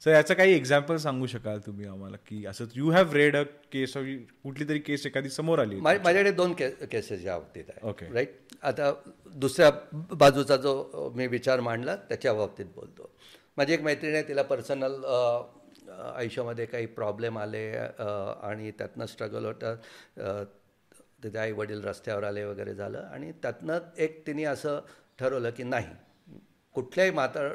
सर 0.01 0.11
याचं 0.11 0.33
काही 0.33 0.53
एक्झाम्पल 0.53 0.97
सांगू 1.03 1.27
शकाल 1.27 1.59
तुम्ही 1.65 1.85
आम्हाला? 1.87 2.17
की 2.27 2.45
असं 2.45 2.65
you 2.75 2.89
have 2.91 3.13
read 3.13 3.35
a 3.35 3.41
case 3.71 3.95
of 3.97 4.03
कुठली 4.43 4.67
तरी 4.69 4.79
केस 4.87 5.05
एखादी 5.05 5.29
समोर 5.29 5.59
आली 5.59 5.79
माझ्याकडे 5.81 6.31
दोन 6.31 6.53
के 6.61 6.69
केसेस 6.91 7.23
या 7.25 7.37
बाबतीत 7.37 7.63
Okay. 7.83 8.03
आहे 8.03 8.13
राईट 8.13 8.35
आता 8.63 8.91
दुसऱ्या 9.45 9.69
बाजूचा 10.17 10.55
जो 10.65 11.11
मी 11.15 11.27
विचार 11.27 11.59
मांडला 11.59 11.95
त्याच्या 11.95 12.33
बाबतीत 12.33 12.65
बोलतो. 12.75 13.09
माझी 13.57 13.73
एक 13.73 13.81
मैत्रीण 13.81 14.13
आहे 14.13 14.27
तिला 14.27 14.41
पर्सनल 14.41 15.03
आयुष्यामध्ये 16.15 16.65
काही 16.65 16.85
प्रॉब्लेम 16.85 17.37
आले 17.37 17.69
आणि 17.71 18.71
त्यातनं 18.71 19.05
स्ट्रगल 19.05 19.45
होतं. 19.45 19.75
तिथे 21.23 21.37
आई 21.37 21.51
वडील 21.51 21.83
रस्त्यावर 21.83 22.23
आले 22.23 22.43
वगैरे 22.43 22.73
झालं 22.75 22.99
आणि 23.03 23.31
त्यातनं 23.31 23.79
एक 23.97 24.25
तिने 24.27 24.43
असं 24.43 24.79
ठरवलं 25.19 25.49
की 25.49 25.63
नाही 25.63 25.85
कुठल्याही 26.75 27.11
म्हातार 27.11 27.53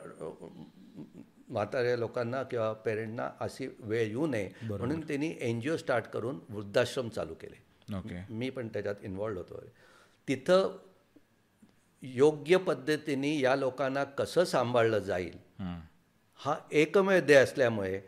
म्हाताऱ्या 1.48 1.96
लोकांना 1.96 2.42
किंवा 2.42 2.72
पेरेंटना 2.72 3.28
अशी 3.40 3.66
वेळ 3.78 4.06
येऊ 4.06 4.26
नये. 4.26 4.50
म्हणून 4.62 5.00
त्यांनी 5.00 5.32
एन 5.40 5.60
जी 5.60 5.70
ओ 5.70 5.76
स्टार्ट 5.76 6.06
करून 6.06 6.38
वृद्धाश्रम 6.48 7.08
चालू 7.08 7.34
केले. 7.34 7.56
ओके. 7.98 8.24
मी 8.30 8.50
पण 8.50 8.68
त्याच्यात 8.68 8.94
इन्वॉल्ड 9.02 9.38
होतो. 9.38 9.60
तिथं 10.28 10.76
योग्य 12.02 12.56
पद्धतीने 12.58 13.38
या 13.38 13.54
लोकांना 13.56 14.04
कसं 14.04 14.44
सांभाळलं 14.44 14.98
जाईल 14.98 15.38
हा 16.40 16.54
एकमेव 16.72 17.20
ध्येय 17.26 17.38
असल्यामुळे 17.38 18.00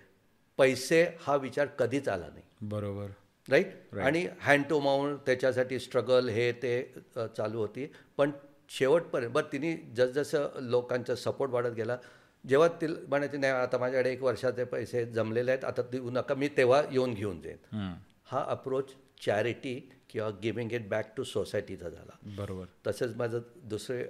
पैसे 0.58 1.02
हा 1.20 1.36
विचार 1.36 1.66
कधीच 1.78 2.08
आला 2.08 2.26
नाही. 2.26 2.42
बरोबर. 2.68 3.06
राईट 3.48 3.94
आणि 3.98 4.26
हँड 4.40 4.64
टू 4.70 4.78
माउंट 4.80 5.18
त्याच्यासाठी 5.26 5.78
स्ट्रगल 5.78 6.28
हे 6.28 6.50
ते 6.52 6.82
चालू 7.16 7.58
होती. 7.58 7.86
पण 8.16 8.30
शेवटपर्यंत 8.68 9.32
बरं 9.32 9.52
तिने 9.52 9.74
जसजसं 9.96 10.60
लोकांचा 10.60 11.14
सपोर्ट 11.14 11.50
वाढत 11.52 11.72
गेला 11.76 11.96
जेव्हा 12.44 12.68
ती 12.80 12.86
म्हणायची 12.86 13.36
नाही 13.36 13.52
आता 13.52 13.78
माझ्याकडे 13.78 14.12
एक 14.12 14.22
वर्षाचे 14.22 14.64
पैसे 14.64 15.04
जमलेले 15.06 15.50
आहेत 15.50 15.64
आता 15.64 15.82
देऊ 15.82 16.10
नका 16.10 16.34
मी 16.34 16.48
तेव्हा 16.56 16.82
येऊन 16.90 17.14
घेऊन 17.14 17.40
जाईन. 17.42 17.92
हा 18.24 18.44
अप्रोच 18.48 18.94
चॅरिटी 19.24 19.74
किंवा 20.10 20.30
गिविंग 20.42 20.72
इट 20.72 20.88
बॅक 20.88 21.12
टू 21.16 21.24
सोसायटीचा 21.24 21.88
झाला. 21.88 22.16
बरोबर. 22.36 22.64
तसेच 22.86 23.16
माझं 23.16 23.40
दुसरे 23.64 24.02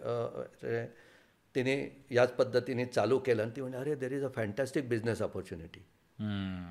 तिने 1.54 1.76
याच 2.10 2.32
पद्धतीने 2.34 2.84
चालू 2.86 3.18
केलं 3.18 3.42
आणि 3.42 3.50
ती 3.56 3.60
म्हणजे 3.60 3.78
अरे 3.78 3.94
there 3.94 4.12
is 4.12 4.24
a 4.24 4.28
fantastic 4.36 4.88
business 4.88 5.22
opportunity 5.22 5.80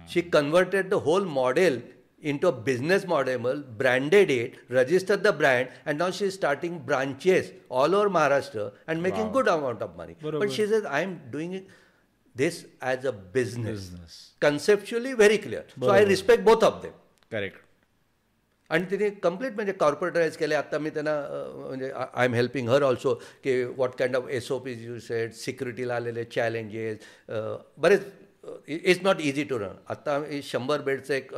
she 0.10 0.22
converted 0.34 0.90
the 0.90 0.94
whole 1.06 1.26
model 1.30 1.80
into 2.38 2.48
a 2.48 2.60
business 2.64 3.06
model 3.06 3.62
branded 3.78 4.32
it 4.32 4.56
register 4.72 5.16
the 5.16 5.28
brand 5.38 5.68
and 5.86 6.02
not 6.02 6.14
she 6.14 6.30
starting 6.32 6.80
branches 6.86 7.52
all 7.72 7.94
over 7.94 8.08
Maharashtra 8.10 8.70
and 8.88 9.02
making 9.02 9.32
good 9.32 9.50
amount 9.50 9.84
of 9.84 9.96
money 9.98 10.14
but 10.24 10.50
she 10.50 10.64
is 10.64 10.86
I 10.86 11.04
am 11.04 11.18
doing 11.32 11.60
this 12.36 12.64
as 12.82 13.08
a 13.08 13.12
business 13.34 13.90
conceptually 14.42 15.14
very 15.14 15.38
clear 15.38 15.80
so 15.80 15.90
I 15.90 16.06
respect 16.06 16.44
both 16.44 16.64
of 16.64 16.82
them 16.84 16.92
correct 17.32 17.71
आणि 18.72 18.86
तिने 18.92 19.10
complete 19.24 19.54
म्हणजे 19.56 19.74
कॉर्पोरेटाईज 19.80 20.38
केले 20.38 20.56
आता 20.56 20.78
मी 20.80 20.90
त्यांना 20.90 21.16
म्हणजे 21.56 21.92
I 21.92 22.26
am 22.26 22.34
helping 22.34 22.70
her 22.70 22.84
also 22.84 23.14
की 23.44 23.64
what 23.64 23.96
kind 24.00 24.16
of 24.16 24.30
S 24.30 24.52
O 24.52 24.58
Ps 24.60 24.86
you 24.86 25.00
set 25.00 25.34
सिक्युरिटीला 25.36 25.96
आलेले 25.96 26.24
चॅलेंजेस 26.26 26.98
बरेच 27.78 28.06
it's 28.68 29.02
not 29.04 29.20
easy 29.22 29.44
to 29.44 29.60
run 29.60 29.76
आत्ता 29.90 30.16
आम्ही 30.16 30.42
शंभर 30.44 30.82
बेडचं 30.82 31.14
एक 31.14 31.34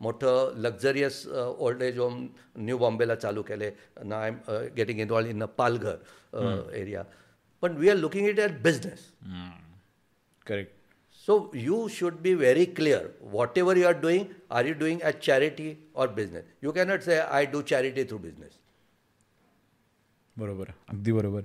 मोठं 0.00 0.60
luxurious 0.62 1.26
old 1.28 1.82
age 1.82 1.98
home 1.98 2.26
new 2.56 2.78
बॉम्बेला 2.78 3.14
चालू 3.14 3.42
केले 3.42 3.70
ना 4.04 4.20
I 4.20 4.28
am 4.28 4.36
getting 4.76 5.00
involved 5.00 5.28
in 5.28 5.42
a 5.42 5.46
Palghar 5.58 6.70
area 6.74 7.02
पण 7.62 7.76
we 7.76 7.88
are 7.88 7.96
looking 7.96 8.28
it 8.28 8.40
at 8.40 8.62
business 8.62 9.10
correct 10.46 10.81
So 11.24 11.34
you 11.54 11.76
should 11.96 12.16
be 12.22 12.34
very 12.34 12.66
clear. 12.78 13.00
Whatever 13.34 13.74
you 13.76 13.86
are 13.90 13.98
doing, 14.04 14.24
are 14.50 14.64
you 14.68 14.74
doing 14.80 15.02
as 15.10 15.20
charity 15.26 15.68
or 15.94 16.06
business? 16.16 16.48
You 16.60 16.72
cannot 16.78 17.04
say 17.08 17.18
I 17.40 17.44
do 17.52 17.62
charity 17.72 18.04
through 18.04 18.22
business. 18.24 18.58
बरोबर. 20.36 20.72
अगदी 20.88 21.12
बरोबर. 21.12 21.42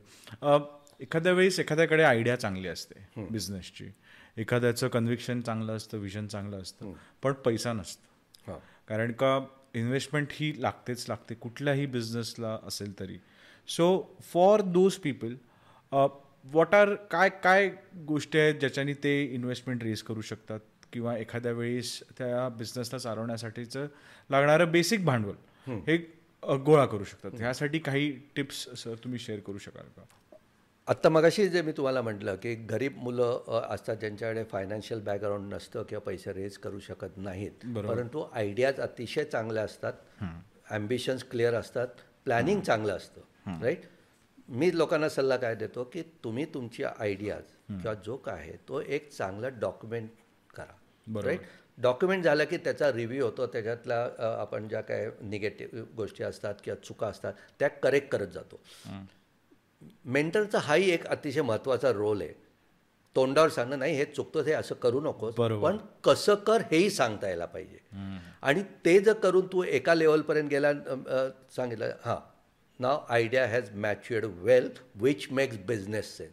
एखाद्या 1.00 1.32
वेळेस 1.34 1.60
एखाद्याकडे 1.60 2.04
idea 2.04 2.36
चांगली 2.40 2.68
असते 2.68 3.26
बिझनेसची 3.32 3.86
एखाद्याचं 4.38 4.88
कन्व्हिक्शन 4.88 5.42
चांगलं 5.42 5.76
असतं 5.78 5.98
विजन 5.98 6.28
चांगलं 6.28 6.62
असतं 6.62 6.94
पण 7.24 7.34
पैसा 7.46 7.74
नसतो. 7.74 8.62
कारण 8.88 9.12
का 9.12 9.40
इन्व्हेस्टमेंट 9.76 10.28
ही 10.32 10.54
लागतेच 10.62 11.06
लागते 11.10 11.36
कुठल्याही 11.36 11.86
बिझनेसला 11.86 12.58
असेल 12.68 13.00
तरी. 13.00 13.18
So 13.68 14.18
for 14.34 14.62
those 14.62 14.96
people 15.04 15.36
what 16.54 16.76
are 16.76 16.94
काय 17.12 17.30
काय 17.44 17.70
गोष्टी 18.08 18.40
आहेत 18.40 18.56
ज्याच्यानी 18.56 18.94
ते 18.94 19.22
इन्व्हेस्टमेंट 19.26 19.84
रेज 19.84 20.02
करू 20.02 20.22
शकतात? 20.22 20.60
किंवा 20.94 21.16
एखाद्या 21.18 21.52
वेळेस 21.52 22.00
त्या 22.18 22.48
बिझनेसला 22.50 23.00
चालवण्यासाठीचं 23.00 23.88
लागणारं 24.30 24.72
बेसिक 24.72 25.04
भांडवल 25.06 25.80
हे 25.88 25.98
गोळा 26.44 26.86
करू 26.86 27.04
शकतात. 27.04 27.32
ह्यासाठी 27.40 27.80
काही 27.80 28.12
टिप्स 28.36 28.66
सर 28.84 28.94
तुम्ही 29.04 29.20
शेअर 29.20 29.40
करू 29.40 29.58
शकाल 29.58 29.88
का? 29.98 30.04
आत्ता 30.88 31.10
मगाशी 31.10 31.48
जे 31.50 31.62
मी 31.62 31.72
तुम्हाला 31.72 32.02
म्हटलं 32.02 32.36
की 32.36 32.54
गरीब 32.70 32.98
मुलं 32.98 33.62
असतात 33.70 33.98
ज्यांच्याकडे 33.98 34.44
फायनान्शियल 34.44 35.00
बॅकग्राऊंड 35.00 35.54
नसतं 35.54 35.84
किंवा 35.84 36.02
पैसे 36.02 36.34
रेज 36.34 36.58
करू 36.58 36.80
शकत 36.80 37.18
नाहीत. 37.18 37.66
परंतु 37.76 38.26
आयडियाज 38.34 38.80
अतिशय 38.80 39.24
चांगल्या 39.24 39.64
असतात. 39.64 39.94
ॲम्बिशन्स 40.70 41.24
क्लिअर 41.24 41.54
असतात. 41.54 41.88
प्लॅनिंग 42.26 42.62
चांगलं 42.62 42.96
असतं. 42.96 43.60
राईट 43.62 43.82
मी 44.50 44.78
लोकांना 44.78 45.10
सल्ला 45.10 45.38
काय 45.38 45.56
देतो 45.56 45.84
की 45.84 46.02
तुम्ही 46.24 46.46
तुमची 46.54 46.84
आयडियाज 46.84 47.44
किंवा 47.70 47.94
जो 48.06 48.16
काय 48.18 48.36
आहे 48.36 48.56
तो 48.68 48.82
एक 48.82 49.12
चांगला 49.12 49.50
डॉक्युमेंट 49.50 50.10
करा. 50.56 51.22
राईट 51.24 51.42
डॉक्युमेंट 51.78 52.24
झालं 52.24 52.46
की 52.46 52.58
त्याचा 52.58 52.92
रिव्ह्यू 52.92 53.26
होतो 53.26 53.46
त्याच्यातल्या 53.48 54.30
आपण 54.42 54.68
ज्या 54.68 54.82
काय 54.82 55.10
निगेटिव्ह 55.22 55.84
गोष्टी 55.98 56.24
असतात 56.24 56.56
किंवा 56.64 56.84
चुका 56.86 57.08
असतात 57.08 57.34
त्या 57.60 57.68
करेक्ट 57.68 58.10
करत 58.12 58.28
जातो. 58.28 58.60
मेंटरचा 60.06 60.60
हाही 60.60 60.90
एक 60.92 61.06
अतिशय 61.08 61.42
महत्त्वाचा 61.42 61.92
रोल 61.92 62.22
आहे. 62.22 62.34
तोंडावर 63.16 63.50
सांगणं 63.50 63.80
नाही 63.80 63.96
हे 63.96 64.06
चुकतं 64.06 64.44
हे 64.44 64.54
असं 64.54 64.76
करू 64.76 65.00
नकोस. 65.02 65.34
पण 65.62 65.78
कसं 66.04 66.36
कर 66.36 66.62
हेही 66.72 66.90
सांगता 66.90 67.28
यायला 67.28 67.46
पाहिजे. 67.46 67.78
आणि 68.42 68.64
ते 68.86 69.00
जर 69.00 69.14
करून 69.14 69.48
तू 69.48 69.64
एका 69.64 69.94
लेवलपर्यंत 69.94 70.50
गेला 70.50 70.74
सांगितलं 71.56 71.94
हां 72.06 72.18
नाव 72.80 73.06
idea 73.10 73.46
has 73.48 73.70
matured 73.86 74.26
well 74.44 74.70
which 75.02 75.28
makes 75.32 75.58
business 75.68 76.18
sense 76.18 76.32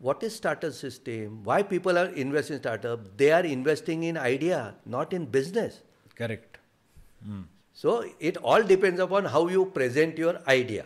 what 0.00 0.24
is 0.26 0.34
startup 0.36 0.72
system 0.76 1.36
why 1.48 1.56
people 1.68 1.98
are 2.00 2.08
investing 2.22 2.56
in 2.56 2.60
startup 2.62 3.04
they 3.20 3.28
are 3.34 3.44
investing 3.50 4.02
in 4.08 4.16
idea 4.22 4.56
not 4.94 5.12
in 5.18 5.28
business 5.36 5.76
correct 6.18 6.56
so 7.78 7.94
it 8.30 8.40
all 8.50 8.66
depends 8.72 9.02
upon 9.04 9.28
how 9.34 9.42
you 9.54 9.62
present 9.78 10.18
your 10.24 10.34
idea 10.54 10.82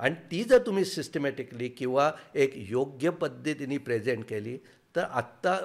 आणि 0.00 0.14
ती 0.30 0.42
जर 0.44 0.58
तुम्ही 0.66 0.84
systematically 0.84 1.68
किंवा 1.78 2.10
एक 2.44 2.52
योग्य 2.70 3.10
पद्धतीने 3.22 3.78
present 3.88 4.24
केली 4.28 4.56
तर 4.96 5.04
आत्ता 5.20 5.56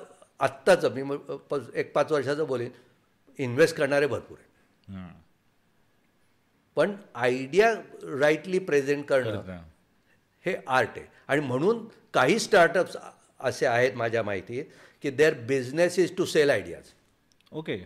आत्ताचं 0.48 0.94
मी 0.96 1.18
एक 1.80 1.92
पाच 1.94 2.12
वर्षाचं 2.12 2.48
बोलीन 2.48 2.72
इन्व्हेस्ट 3.40 3.76
करणारे 3.78 4.08
भरपूर 4.08 4.38
आहेत 4.38 4.96
हां. 4.96 5.10
पण 6.78 6.96
आयडिया 7.16 7.74
राईटली 8.20 8.60
प्रेझेंट 8.60 9.06
करणं. 9.06 9.58
हे 10.46 10.56
आर्ट 10.68 10.98
आहे. 10.98 11.06
आणि 11.28 11.42
म्हणून 11.42 11.86
काही 12.14 12.40
स्टार्टअप्स 12.40 12.98
असे 13.40 13.66
आहेत 13.66 13.94
माझ्या 13.96 14.24
माहितीत 14.24 14.66
की 15.02 15.10
their 15.10 15.34
business 15.48 16.00
is 16.00 16.16
to 16.18 16.26
sell 16.26 16.50
ideas 16.50 16.92
okay 17.52 17.78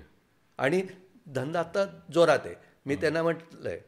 आणि 0.60 0.82
धंदा 1.28 1.60
आता 1.60 1.86
जोरात 2.14 2.46
आहे. 2.46 2.56
मी 2.86 2.96
त्यांना 2.96 3.24
म्हटलं 3.24 3.70
आहे 3.70 3.80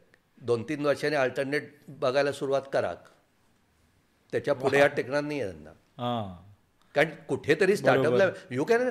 दोन 0.41 0.63
तीन 0.69 0.85
वर्षांनी 0.85 1.15
अल्टरनेट 1.15 1.71
बघायला 1.87 2.31
सुरुवात 2.31 2.61
करा. 2.73 2.93
त्याच्या 4.33 4.53
पुढे 4.53 4.79
हा 4.81 4.87
टेकणार 4.87 5.21
नाही 5.21 5.41
आहे 5.41 5.51
धंदा. 5.51 5.71
हां. 5.97 6.43
कारण 6.95 7.09
कुठेतरी 7.27 7.75
स्टार्टअपला 7.77 8.29
you 8.51 8.63
can 8.63 8.89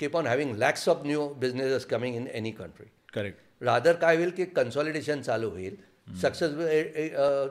keep 0.00 0.16
on 0.16 0.26
having 0.26 0.54
lakhs 0.56 0.88
of 0.88 1.04
new 1.04 1.28
businesses 1.34 1.86
coming 1.86 2.16
in 2.16 2.26
any 2.26 2.50
country 2.50 2.86
correct 3.16 3.62
rather 3.64 3.96
काय 3.96 4.16
होईल 4.16 4.30
की 4.30 4.44
कन्सॉलिडेशन 4.56 5.20
चालू 5.22 5.50
होईल. 5.50 5.76
Success 6.22 6.50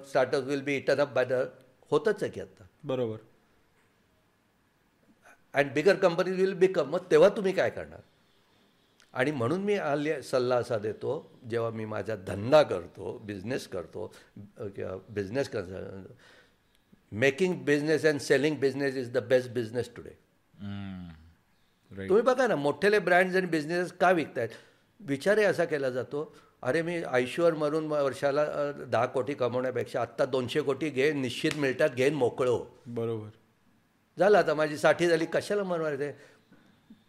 startup 0.09 0.43
will 0.43 0.61
be 0.63 0.76
eaten 0.78 0.99
up 1.01 1.13
by 1.13 1.26
the 1.26 1.45
होतच 1.91 2.24
आहे 2.24 2.32
की 2.32 2.41
आता. 2.41 2.68
बरोबर. 2.86 3.18
And 5.53 5.74
bigger 5.74 5.95
companies 5.97 6.39
will 6.39 6.53
become 6.59 6.89
मग 6.89 7.09
तेव्हा 7.11 7.30
तुम्ही 7.36 7.53
काय 7.53 7.70
करणार? 7.70 7.99
आणि 9.13 9.32
म्हणून 9.32 9.61
मी 9.63 9.76
हल्ली 9.76 10.22
सल्ला 10.24 10.55
असा 10.55 10.78
देतो 10.78 11.11
जेव्हा 11.49 11.70
मी 11.72 11.86
माझा 11.86 12.16
धंदा 12.28 12.61
करतो 12.63 13.18
बिझनेस 13.26 13.68
करतो 13.68 14.11
business 15.09 15.49
making 17.13 17.53
business 17.66 18.05
and 18.05 18.20
selling 18.22 18.57
business 18.59 18.95
is 18.97 19.11
the 19.11 19.24
best 19.30 19.51
business 19.51 19.89
today 19.95 20.09
तुम्ही 21.91 22.22
बघा 22.24 22.47
ना 22.47 22.55
मोठेले 22.55 22.99
ब्रँड्स 22.99 23.36
आणि 23.36 23.47
बिझनेस 23.47 23.91
का 24.01 24.11
विकतायत? 24.11 24.49
विचारही 25.00 25.43
असा 25.46 25.66
केला 25.66 25.89
जातो 25.89 26.32
अरे 26.64 26.82
मी 26.82 27.02
आयुष्यवर 27.04 27.54
मरून 27.54 27.86
वर्षाला 27.88 28.46
दहा 28.74 29.06
कोटी 29.06 29.34
कमवण्यापेक्षा 29.34 30.02
आत्ता 30.02 30.26
दोनशे 30.26 30.62
कोटी 30.62 30.89
घे 30.89 31.12
निश्चित 31.14 31.58
मिळतात 31.58 31.89
घेईन 31.89 32.14
मोकळं 32.14 32.50
हो. 32.50 32.66
बरोबर. 32.88 33.30
झालं 34.18 34.38
आता 34.38 34.54
माझी 34.54 34.78
साठी 34.78 35.08
झाली 35.08 35.26
कशाला 35.34 35.64
म्हणवायचं 35.64 36.12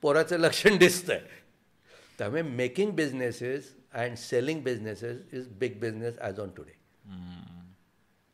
पोराचं 0.03 0.39
लक्षण 0.39 0.77
दिसतंय. 0.79 1.21
त्यामुळे 2.19 2.43
making 2.43 2.91
businesses 2.97 3.73
and 3.95 4.17
selling 4.19 4.63
businesses 4.63 5.19
is 5.33 5.49
big 5.59 5.79
business 5.81 6.19
as 6.19 6.41
on 6.41 6.51
today 6.57 6.75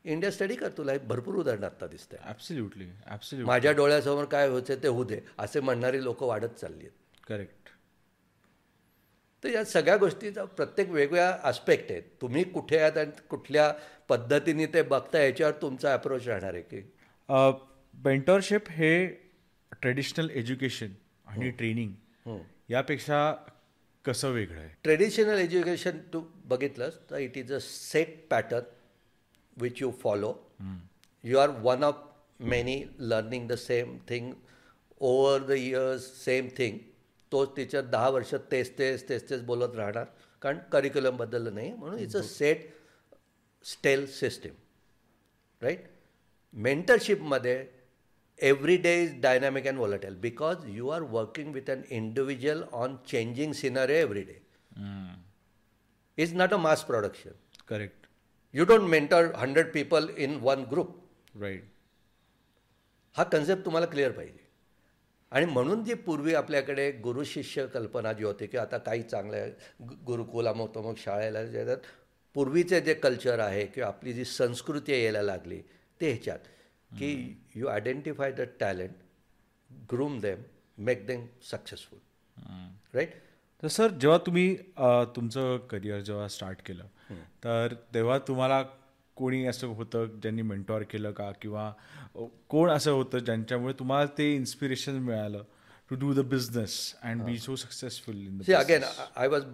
India 0.04 0.30
study 0.32 0.54
कर 0.56 0.68
तुला 0.76 0.92
एक 0.92 1.06
भरपूर 1.08 1.34
उदाहरणं 1.36 1.66
आत्ता 1.66 1.86
दिसतंय. 1.86 2.18
ॲब्सल्युटली 2.22 2.88
ॲब्सल्युटली 3.06 3.46
माझ्या 3.48 3.72
डोळ्यासमोर 3.72 4.24
काय 4.24 4.48
व्हायचं 4.48 4.82
ते 4.82 4.88
होऊ 4.88 5.04
दे 5.04 5.20
असे 5.38 5.60
म्हणणारी 5.60 6.02
लोक 6.04 6.22
वाढत 6.22 6.58
चालली 6.60 6.80
आहेत. 6.80 6.92
करेक्ट 7.28 7.61
तर 9.42 9.48
या 9.48 9.64
सगळ्या 9.64 9.96
गोष्टीचा 9.96 10.44
प्रत्येक 10.44 10.90
वेगवेगळ्या 10.90 11.38
आस्पेक्ट 11.42 11.90
आहेत. 11.92 12.02
तुम्ही 12.20 12.44
कुठे 12.44 12.78
आहात 12.78 12.96
आणि 12.98 13.10
कुठल्या 13.28 13.72
पद्धतीने 14.08 14.66
ते 14.74 14.82
बघता 14.82 15.18
याच्यावर 15.18 15.52
तुमचा 15.62 15.92
अप्रोच 15.94 16.26
राहणार 16.28 16.54
आहे 16.54 16.62
की? 16.62 16.80
मेंटरशिप 17.94 18.70
हे 18.70 19.06
ट्रेडिशनल 19.82 20.30
एज्युकेशन 20.30 20.92
आणि 21.26 21.50
ट्रेनिंग 21.50 22.36
यापेक्षा 22.70 23.32
कसं 24.04 24.30
वेगळं 24.32 24.58
आहे? 24.58 24.68
ट्रेडिशनल 24.82 25.38
एज्युकेशन 25.38 25.98
तू 26.12 26.20
बघितलंस 26.44 26.94
तर 27.10 27.18
it 27.18 27.36
is 27.38 27.52
a 27.52 27.58
set 27.60 28.16
pattern 28.30 28.64
which 29.56 29.82
you 29.82 29.90
follow 30.02 30.32
you 31.24 31.38
are 31.38 31.50
one 31.62 31.84
of 31.84 32.00
many 32.40 32.82
learning 33.00 33.48
the 33.48 33.54
same 33.54 33.96
thing 34.08 34.32
over 35.00 35.42
the 35.46 35.50
years 35.50 36.06
same 36.24 36.48
thing 36.58 36.78
तोच 37.32 37.54
टीचर 37.56 37.84
दहा 37.90 38.08
वर्ष 38.10 38.34
तेच 38.52 38.78
तेच 38.78 39.08
तेच 39.08 39.28
तेच 39.30 39.42
बोलत 39.44 39.76
राहणार. 39.76 40.04
कारण 40.42 40.58
करिक्युलम 40.72 41.16
बदललं 41.16 41.54
नाही. 41.54 41.72
म्हणून 41.72 41.98
it's 41.98 42.16
a 42.16 42.22
set 42.22 42.70
stale 43.64 44.06
system 44.12 44.54
right 45.60 45.84
मेंटरशिपमध्ये 46.54 47.64
every 48.38 48.76
day 48.76 48.94
is 49.02 49.20
dynamic 49.22 49.66
and 49.68 49.78
volatile 49.78 50.14
because 50.20 50.64
you 50.68 50.88
are 50.88 51.02
working 51.10 51.52
with 51.54 51.70
an 51.70 51.82
individual 51.90 52.62
on 52.72 52.96
changing 53.08 53.52
scenery 53.54 53.94
every 53.94 54.22
day 54.22 54.40
is 56.18 56.34
not 56.36 56.54
a 56.54 56.56
mass 56.56 56.84
production 56.84 57.30
correct 57.68 58.06
you 58.54 58.64
don't 58.64 58.88
mentor 58.90 59.32
hundred 59.38 59.72
people 59.72 60.08
in 60.18 60.38
one 60.42 60.64
group 60.70 60.96
right 61.42 61.70
हा 63.14 63.24
concept 63.24 63.64
तुम्हाला 63.64 63.86
clear 63.86 64.12
पाहिजे. 64.12 64.41
आणि 65.32 65.46
म्हणून 65.46 65.84
जी 65.84 65.94
पूर्वी 65.94 66.34
आपल्याकडे 66.34 66.90
गुरु 66.92 67.24
शिष्य 67.24 67.66
कल्पना 67.66 68.12
जी 68.12 68.24
होती 68.24 68.46
की 68.46 68.56
आता 68.56 68.78
काही 68.78 69.02
चांगल्या 69.02 69.46
गुरुकुल 70.06 70.48
तमुक 70.76 70.98
शाळेला 70.98 71.44
जे 71.44 71.74
पूर्वीचे 72.34 72.80
जे 72.80 72.94
कल्चर 72.94 73.38
आहे 73.38 73.66
किंवा 73.66 73.88
आपली 73.88 74.12
जी 74.12 74.24
संस्कृती 74.24 74.92
यायला 74.92 75.22
लागली 75.22 75.60
ते 76.00 76.10
ह्याच्यात. 76.10 76.38
की 76.90 77.36
you 77.54 77.66
identify 77.66 78.32
the 78.32 78.40
talent 78.60 78.90
groom 79.92 80.18
them 80.20 80.42
make 80.78 81.06
them 81.06 81.26
successful 81.50 81.98
right 82.94 83.14
तर 83.62 83.68
सर 83.68 83.90
जेव्हा 83.90 84.18
तुम्ही 84.18 84.56
तुमचं 85.16 85.56
करिअर 85.58 86.00
जेव्हा 86.00 86.28
स्टार्ट 86.28 86.58
केलं 86.66 86.84
तर 87.44 87.74
तेव्हा 87.94 88.18
तुम्हाला 88.18 88.62
कोणी 89.17 89.45
असं 89.47 89.67
होतं 89.67 90.19
ज्यांनी 90.21 90.41
मेंटॉर 90.41 90.83
केलं 90.91 91.11
का 91.19 91.31
किंवा 91.41 91.67
अ, 92.15 92.23
कोण 92.49 92.69
असं 92.69 92.91
होतं 92.91 93.19
ज्यांच्यामुळे 93.25 93.73
तुम्हाला 93.79 94.05
ते 94.17 94.33
इन्स्पिरेशन 94.35 94.97
मिळालं 95.03 95.43
to 95.89 95.95
do 95.99 96.13
the 96.13 96.19
business 96.29 96.73
and 97.03 97.21
be 97.23 97.37
so 97.39 97.55
successful 97.55 98.15
in 98.27 98.37
the 98.37 98.43
See, 98.47 98.53
again, 98.59 98.83
I, 98.83 99.25
I 99.25 99.27
was 99.33 99.45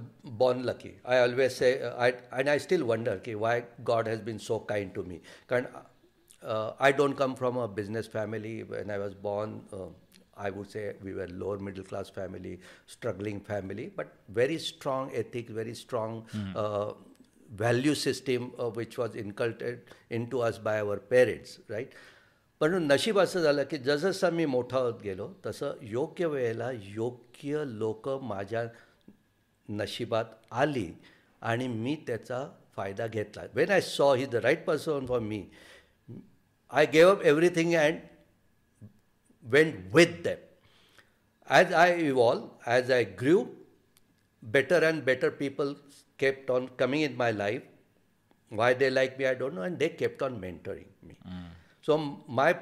born 0.41 0.63
lucky. 0.69 0.91
I 1.05 1.17
always 1.25 1.55
say, 1.61 1.69
uh, 1.89 1.91
I, 2.07 2.13
and 2.39 2.49
I 2.53 2.57
still 2.67 2.85
wonder 2.91 3.17
ki 3.27 3.35
why 3.43 3.53
God 3.91 4.07
has 4.11 4.23
been 4.29 4.39
so 4.47 4.59
kind 4.71 4.93
to 4.95 5.03
me. 5.11 5.19
कारण 5.51 5.67
uh, 6.43 6.71
I 6.87 6.91
don't 7.01 7.17
come 7.23 7.35
from 7.41 7.57
a 7.57 7.67
business 7.81 8.07
family. 8.15 8.55
When 8.73 8.89
I 8.89 8.97
was 9.03 9.13
born, 9.27 9.53
uh, 9.71 9.87
I 10.47 10.49
would 10.49 10.69
say 10.71 10.83
we 11.07 11.13
were 11.13 11.27
lower 11.43 11.57
middle 11.69 11.83
class 11.91 12.09
family, 12.19 12.53
struggling 12.97 13.39
family, 13.51 13.85
but 14.01 14.13
very 14.41 14.57
strong 14.67 15.11
ethics, 15.23 15.51
very 15.61 15.75
strong 15.85 16.17
uh, 16.55 16.91
value 17.49 17.95
system 17.95 18.51
uh, 18.57 18.69
which 18.69 18.97
was 18.97 19.15
inculcated 19.15 19.79
into 20.09 20.41
us 20.41 20.57
by 20.57 20.79
our 20.81 20.97
parents, 21.13 21.59
right? 21.69 21.95
पण 22.61 22.73
नशीब 22.87 23.19
असं 23.19 23.41
झालं 23.41 23.63
की 23.69 23.77
जसजसं 23.77 24.31
मी 24.33 24.45
मोठा 24.45 24.77
होत 24.77 25.01
गेलो 25.03 25.27
तसं 25.45 25.73
योग्य 25.81 26.25
वेळेला 26.25 26.69
योग्य 26.71 27.63
लोक 27.67 28.09
माझ्या 28.23 28.63
नशिबात 29.69 30.25
आली 30.51 30.87
आणि 31.41 31.67
मी 31.67 31.95
त्याचा 32.07 32.45
फायदा 32.75 33.07
घेतला 33.07 33.43
when 33.53 33.71
I 33.71 33.81
saw 33.81 34.13
he 34.15 34.25
the 34.25 34.35
right 34.35 34.65
person 34.65 35.05
for 35.05 35.19
me 35.19 35.43
I 36.71 36.85
gave 36.93 37.09
up 37.09 37.21
everything 37.21 37.73
and 37.75 37.99
went 39.45 39.91
with 39.93 40.23
them. 40.23 40.37
As 41.49 41.73
I 41.73 41.87
evolved, 41.89 42.51
as 42.65 42.89
I 42.89 43.03
grew, 43.03 43.49
better 44.43 44.77
and 44.77 45.03
better 45.05 45.31
people 45.31 45.75
kept 46.18 46.50
on 46.50 46.68
coming 46.82 47.02
in 47.02 47.16
my 47.16 47.30
life. 47.30 47.62
Why 48.50 48.72
they 48.74 48.90
like 48.90 49.18
me, 49.18 49.26
I 49.26 49.34
don't 49.34 49.54
know, 49.54 49.62
and 49.62 49.78
they 49.78 49.88
kept 50.02 50.22
on 50.22 50.40
mentoring 50.40 50.90
me. 51.02 51.16
So 51.88 51.96
m- 51.98 52.14
my 52.38 52.52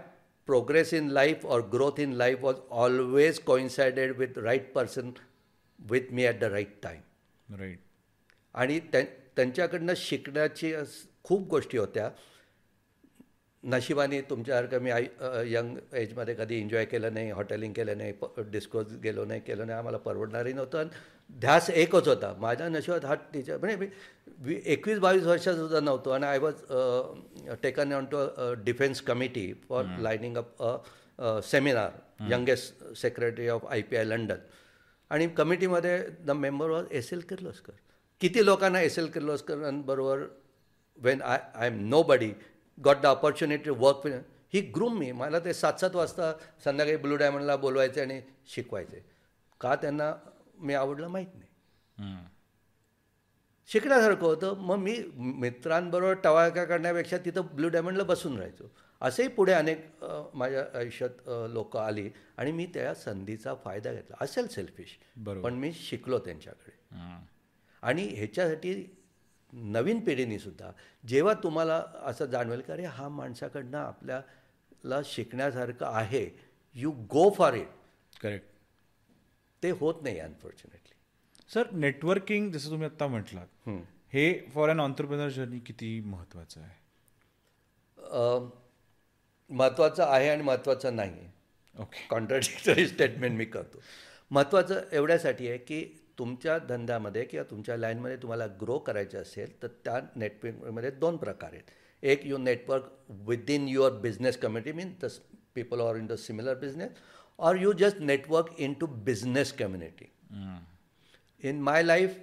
progress 0.49 0.93
in 0.93 1.09
life 1.15 1.45
or 1.45 1.59
growth 1.75 1.99
in 1.99 2.17
life 2.19 2.43
was 2.43 2.59
always 2.83 3.39
coincided 3.51 4.17
with 4.19 4.37
right 4.49 4.67
person 4.75 5.13
with 5.79 6.11
me 6.11 6.27
at 6.33 6.41
the 6.45 6.51
right 6.57 6.75
time. 6.87 7.03
Right 7.59 7.79
आणि 8.55 8.79
त्यां 8.93 9.05
त्यांच्याकडनं 9.37 9.95
शिकण्याची 9.97 10.73
अस- 10.75 11.05
खूप 11.25 11.47
गोष्टी 11.49 11.79
होत्या 11.79 12.11
नशिबाने 13.65 14.21
तुमच्यासारखं 14.21 14.83
मी 14.83 14.91
आई 14.91 15.07
young 15.53 15.77
एजमध्ये 15.93 16.35
कधी 16.35 16.59
एन्जॉय 16.61 16.85
केलं 16.85 17.15
नाही 17.15 17.31
हॉटेलिंग 17.31 17.73
केलं 17.73 17.99
नाही 17.99 18.13
प 18.13 18.41
डिस्कोज 18.51 18.97
गेलो 19.03 19.25
नाही 19.25 19.41
केलं 19.41 19.67
नाही 19.67 19.79
आम्हाला 19.79 19.99
परवडणारही 19.99 20.53
नव्हतं 20.53 20.79
आणि 20.79 20.89
ध्यास 21.41 21.71
एकच 21.71 22.09
होता. 22.09 22.33
माझ्या 22.39 22.69
नशिबात 22.69 23.05
हा 23.05 23.15
टीचर 23.33 23.57
म्हणजे 23.59 23.77
मी 23.77 23.87
वी 24.39 24.61
एकवीस 24.65 24.99
बावीस 24.99 25.25
वर्षाचा 25.25 25.57
सुद्धा 25.59 25.81
नव्हतो 25.81 26.11
आणि 26.11 26.27
I 26.27 26.39
was 26.39 27.55
taken 27.63 27.93
on 27.93 28.05
to 28.05 28.19
defence 28.65 29.01
committee 29.03 29.53
for 29.69 29.85
lining 30.01 30.37
up 30.37 30.63
a 30.63 31.41
seminar 31.45 32.31
youngest 32.33 32.85
secretary 32.97 33.49
of 33.49 33.67
I 33.67 33.83
P 33.83 33.97
I 33.97 34.05
London 34.05 34.39
आणि 35.11 35.27
कमिटीमध्ये 35.29 35.99
the 36.27 36.31
member 36.31 36.71
was 36.71 36.85
S 36.91 37.13
L 37.13 37.21
Kirloskar 37.21 37.73
किती 38.21 38.45
लोकांना 38.47 38.81
S 38.81 38.99
L 38.99 39.07
किर्लोस्करांबरोबर 39.07 40.23
when 40.99 41.23
I 41.23 41.39
I 41.55 41.67
am 41.67 41.79
nobody 42.03 42.33
got 42.85 42.97
the 42.97 43.07
opportunity 43.07 43.71
work 43.71 44.05
with 44.05 44.13
he 44.55 44.61
groom 44.75 44.99
me 44.99 45.11
मला 45.13 45.39
ते 45.39 45.53
सात 45.55 45.81
सात 45.81 45.97
वाजता 45.97 46.33
संध्याकाळी 46.65 46.97
blue 46.97 47.17
डायमंडला 47.17 47.57
बोलवायचे 47.57 48.01
आणि 48.01 48.21
शिकवायचे. 48.47 49.05
का 49.61 49.75
त्यांना 49.75 50.13
मी 50.59 50.75
आवडलं 50.75 51.09
माहीत 51.09 51.35
नाही. 51.35 52.17
शिकण्यासारखं 53.69 54.27
होतं. 54.27 54.57
मग 54.57 54.77
मी 54.77 54.97
मित्रांबरोबर 55.17 56.15
टवाळका 56.15 56.65
करण्यापेक्षा 56.65 57.17
तिथं 57.25 57.47
ब्लू 57.55 57.69
डायमंडला 57.69 58.05
बसून 58.05 58.37
राहायचो. 58.37 58.71
असंही 59.01 59.29
पुढे 59.29 59.53
अनेक 59.53 59.87
माझ्या 60.35 60.65
आयुष्यात 60.79 61.29
लोक 61.51 61.77
आली 61.77 62.11
आणि 62.37 62.53
मी 62.53 62.67
त्या 62.75 62.95
संधीचा 62.95 63.55
फायदा 63.65 63.93
घेतला. 63.93 64.17
असेल 64.21 64.47
सेल्फिश. 64.49 64.99
पण 65.43 65.55
मी 65.55 65.73
शिकलो 65.73 66.19
त्यांच्याकडे. 66.19 66.79
आणि 67.83 68.03
ह्याच्यासाठी 68.03 68.96
नवीन 69.57 70.01
पिढीने 70.05 70.39
सुद्धा 70.39 70.71
जेव्हा 71.09 71.35
तुम्हाला 71.35 71.83
असं 72.03 72.27
जाणवेल 72.27 72.61
की 72.61 72.73
अरे 72.73 72.85
हा 72.85 73.09
माणसाकडनं 73.09 73.79
आपल्याला 73.79 75.01
शिकण्यासारखं 75.05 75.87
आहे 75.87 76.29
you 76.75 76.91
go 76.91 77.31
for 77.31 77.55
it 77.55 77.69
correct 78.21 78.47
ते 79.63 79.71
होत 79.71 80.03
नाही 80.03 80.19
अनफॉर्च्युनेटली 80.19 80.95
सर 81.55 81.71
नेटवर्किंग 81.73 82.53
जसं 82.53 82.71
तुम्ही 82.71 82.87
आता 82.87 83.07
म्हटलात 83.07 83.69
हे 84.13 84.47
फॉर 84.55 84.69
अन 84.69 84.81
ऑन्टरप्रिनर 84.81 85.29
जर्नी 85.29 85.59
किती 85.59 86.01
महत्वाचं 86.01 86.61
आहे? 86.61 86.75
महत्त्वाचं 89.51 90.05
आहे 90.05 90.29
आणि 90.29 90.43
महत्त्वाचं 90.43 90.97
नाही. 90.97 91.11
आहे 91.11 91.83
ओके 91.83 92.07
कॉन्ट्राडिक्टरी 92.11 92.87
स्टेटमेंट 92.89 93.37
मी 93.39 93.45
करतो. 93.45 93.81
महत्त्वाचं 94.31 94.81
एवढ्यासाठी 94.93 95.49
आहे 95.49 95.59
की 95.59 95.85
तुमच्या 96.19 96.59
धंद्यामध्ये 96.59 97.25
किंवा 97.25 97.45
तुमच्या 97.51 97.77
लाईनमध्ये 97.77 98.17
तुम्हाला 98.17 98.47
ग्रो 98.61 98.79
करायचं 98.79 99.23
असेल 99.23 99.63
तर 99.63 99.69
त्या 99.85 100.01
नेटवर्कमध्ये 100.17 100.91
दोन 100.91 101.17
प्रकार 101.17 101.53
आहेत. 101.53 101.63
एक 102.03 102.27
you 102.27 102.39
network 102.39 102.85
within 103.27 103.69
your 103.69 103.93
business 103.93 104.37
community 104.37 104.73
mean 104.73 104.93
the 105.03 105.07
people 105.55 105.81
are 105.81 105.97
in 105.97 106.07
the 106.07 106.13
similar 106.13 106.55
business 106.55 106.91
or 107.39 107.57
you 107.57 107.73
just 107.73 108.01
network 108.01 108.55
into 108.73 108.87
business 108.87 109.53
community 109.53 110.13
in 111.43 111.61
my 111.61 111.83
life 111.83 112.19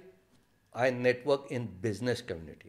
I 0.74 0.90
network 0.90 1.46
in 1.50 1.66
business 1.82 2.22
community 2.22 2.68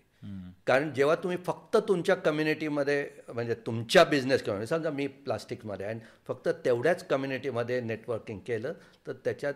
कारण 0.68 0.94
जेव्हा 0.94 1.16
तुम्ही 1.16 1.38
फक्त 1.38 1.78
तुमच्या 1.88 2.16
कम्युनिटीमध्ये 2.16 3.10
म्हणजे 3.34 3.56
तुमच्या 3.66 4.04
बिझनेस 4.04 4.44
कम्युनिटी 4.44 4.68
समजा 4.68 4.90
मी 4.90 5.08
प्लास्टिक्समध्ये 5.08 5.86
आहे 5.86 5.96
आणि 5.96 6.06
फक्त 6.28 6.50
तेवढ्याच 6.66 7.08
कम्युनिटीमध्ये 7.08 7.80
नेटवर्किंग 7.82 8.40
केलं 8.40 8.74
तर 9.08 9.14
त्याच्यात 9.14 9.54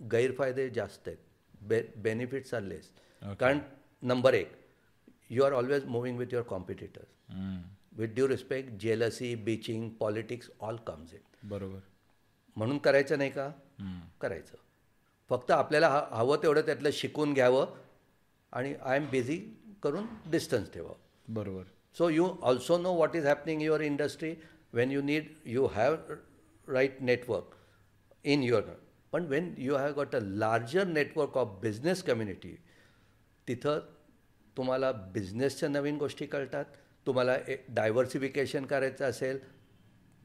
गैरफायदे 0.00 0.68
जास्त 0.70 1.08
आहेत. 1.08 1.18
बे 1.62 1.80
बेनिफिट्स 1.96 2.54
आर 2.54 2.62
लेस 2.62 2.90
कारण 3.40 3.58
नंबर 4.02 4.34
एक 4.34 4.52
you 5.30 5.42
are 5.44 5.52
always 5.52 5.84
moving 5.84 6.18
with 6.18 6.26
your 6.32 6.44
competitors 6.44 7.16
with 7.98 8.08
due 8.08 8.28
respect 8.28 8.70
jealousy 8.80 9.34
bitching 9.34 9.88
politics 9.90 10.50
all 10.60 10.76
comes 10.86 11.14
it 11.14 11.20
बरोबर. 11.44 11.78
म्हणून 12.56 12.78
करायचं 12.78 13.18
नाही 13.18 13.30
का? 13.30 13.50
करायचं. 14.20 14.56
फक्त 15.30 15.50
आपल्याला 15.50 15.88
हा 15.88 16.06
हवं 16.10 16.42
तेवढं 16.42 16.60
त्यातलं 16.60 16.90
शिकून 16.92 17.34
घ्यावं 17.34 17.74
आणि 18.52 18.74
आय 18.82 18.96
एम 18.96 19.08
बिझी 19.10 19.36
करून 19.82 20.06
डिस्टन्स 20.26 20.72
ठेवावं. 20.72 20.94
बरोबर. 21.28 21.62
So 21.98 22.08
you 22.08 22.28
also 22.42 22.78
know 22.78 22.92
what 22.94 23.16
is 23.16 23.26
happening 23.26 23.62
your 23.62 23.80
industry 23.80 24.34
when 24.72 24.90
you 24.90 25.02
need 25.02 25.32
you 25.44 25.66
have 25.66 25.94
right 26.68 27.00
network 27.00 27.54
in 28.24 28.42
your 28.42 28.62
पण 29.12 29.26
when 29.26 29.52
you 29.58 29.76
have 29.76 29.92
got 29.92 30.16
a 30.16 30.20
larger 30.22 30.86
network 30.86 31.36
of 31.38 31.58
business 31.62 32.02
community 32.02 32.56
तिथं 33.48 33.78
तुम्हाला 34.56 34.90
बिझनेसच्या 35.12 35.68
नवीन 35.68 35.96
गोष्टी 35.96 36.26
कळतात 36.26 36.64
तुम्हाला 37.06 37.36
डायव्हर्सिफिकेशन 37.68 38.64
करायचं 38.66 39.04
असेल 39.04 39.38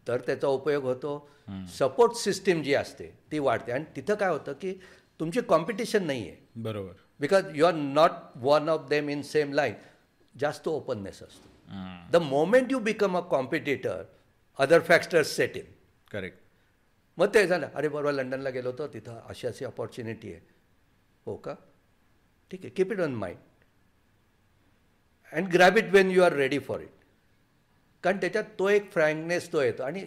तर 0.08 0.22
त्याचा 0.26 0.48
उपयोग 0.48 0.84
होतो. 0.84 1.30
सपोर्ट 1.78 2.16
सिस्टीम 2.16 2.62
जी 2.64 2.74
असते 2.74 3.10
ती 3.32 3.40
वाढते. 3.40 3.72
आणि 3.72 3.86
तिथं 3.96 4.16
काय 4.16 4.30
होतं 4.30 4.54
की 4.62 4.74
तुमची 5.20 5.42
कॉम्पिटिशन 5.42 6.06
नाही 6.08 6.28
आहे 6.30 6.62
बरोबर. 6.62 6.92
Because 7.20 7.56
you 7.56 7.66
are 7.66 7.74
not 7.74 8.12
one 8.36 8.70
of 8.70 8.88
them 8.90 9.10
in 9.10 9.22
same 9.22 9.54
line 9.54 9.74
जास्त 10.36 10.68
ओपननेस 10.68 11.22
असतो. 11.24 11.50
The 12.12 12.22
moment 12.24 12.72
you 12.72 12.80
become 12.80 13.18
a 13.18 13.22
competitor 13.30 14.04
other 14.60 14.80
factors 14.80 15.36
set 15.36 15.58
in 15.58 15.72
correct 16.12 16.43
मग 17.18 17.34
ते 17.34 17.46
झालं. 17.48 17.68
अरे 17.76 17.88
बरोबर 17.90 18.14
लंडनला 18.14 18.50
गेलो 18.50 18.72
होतो. 18.72 18.88
तिथं 18.94 19.20
अशी 19.30 19.48
अशी 19.48 19.66
अपॉर्च्युनिटी 19.66 20.32
आहे. 20.34 20.42
हो 21.26 21.36
का? 21.38 21.54
ठीक 22.52 22.60
आहे. 22.64 22.70
Keep 22.70 22.92
it 22.92 23.00
on 23.02 23.16
mind 23.16 23.38
and 25.34 25.48
grab 25.54 25.78
it 25.78 25.90
when 25.94 26.12
you 26.12 26.24
are 26.24 26.34
ready 26.34 26.60
for 26.60 26.82
it 26.82 27.04
कारण 28.04 28.18
त्याच्यात 28.22 28.44
तो 28.60 28.70
एक 28.70 28.92
फ्रँकनेस 28.92 29.52
तो 29.54 29.62
येतो. 29.62 29.84
आणि 29.84 30.06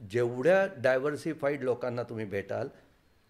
जेवढ्या 0.00 0.66
डायव्हर्सिफाईड 0.82 1.62
लोकांना 1.62 2.02
तुम्ही 2.02 2.24
भेटाल 2.24 2.68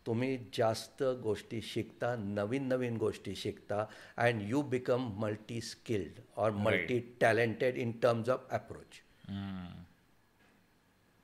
तुम्ही 0.07 0.37
जास्त 0.55 1.03
गोष्टी 1.23 1.61
शिकता 1.63 2.15
नवीन 2.17 2.67
नवीन 2.69 2.97
गोष्टी 2.97 3.35
शिकता 3.35 3.85
and 4.17 4.43
you 4.49 4.63
become 4.71 5.09
multi 5.21 5.61
skilled 5.61 6.21
or 6.37 6.51
multi 6.51 6.99
talented 7.21 7.77
in 7.77 7.93
terms 8.03 8.29
of 8.29 8.47
approach 8.51 9.01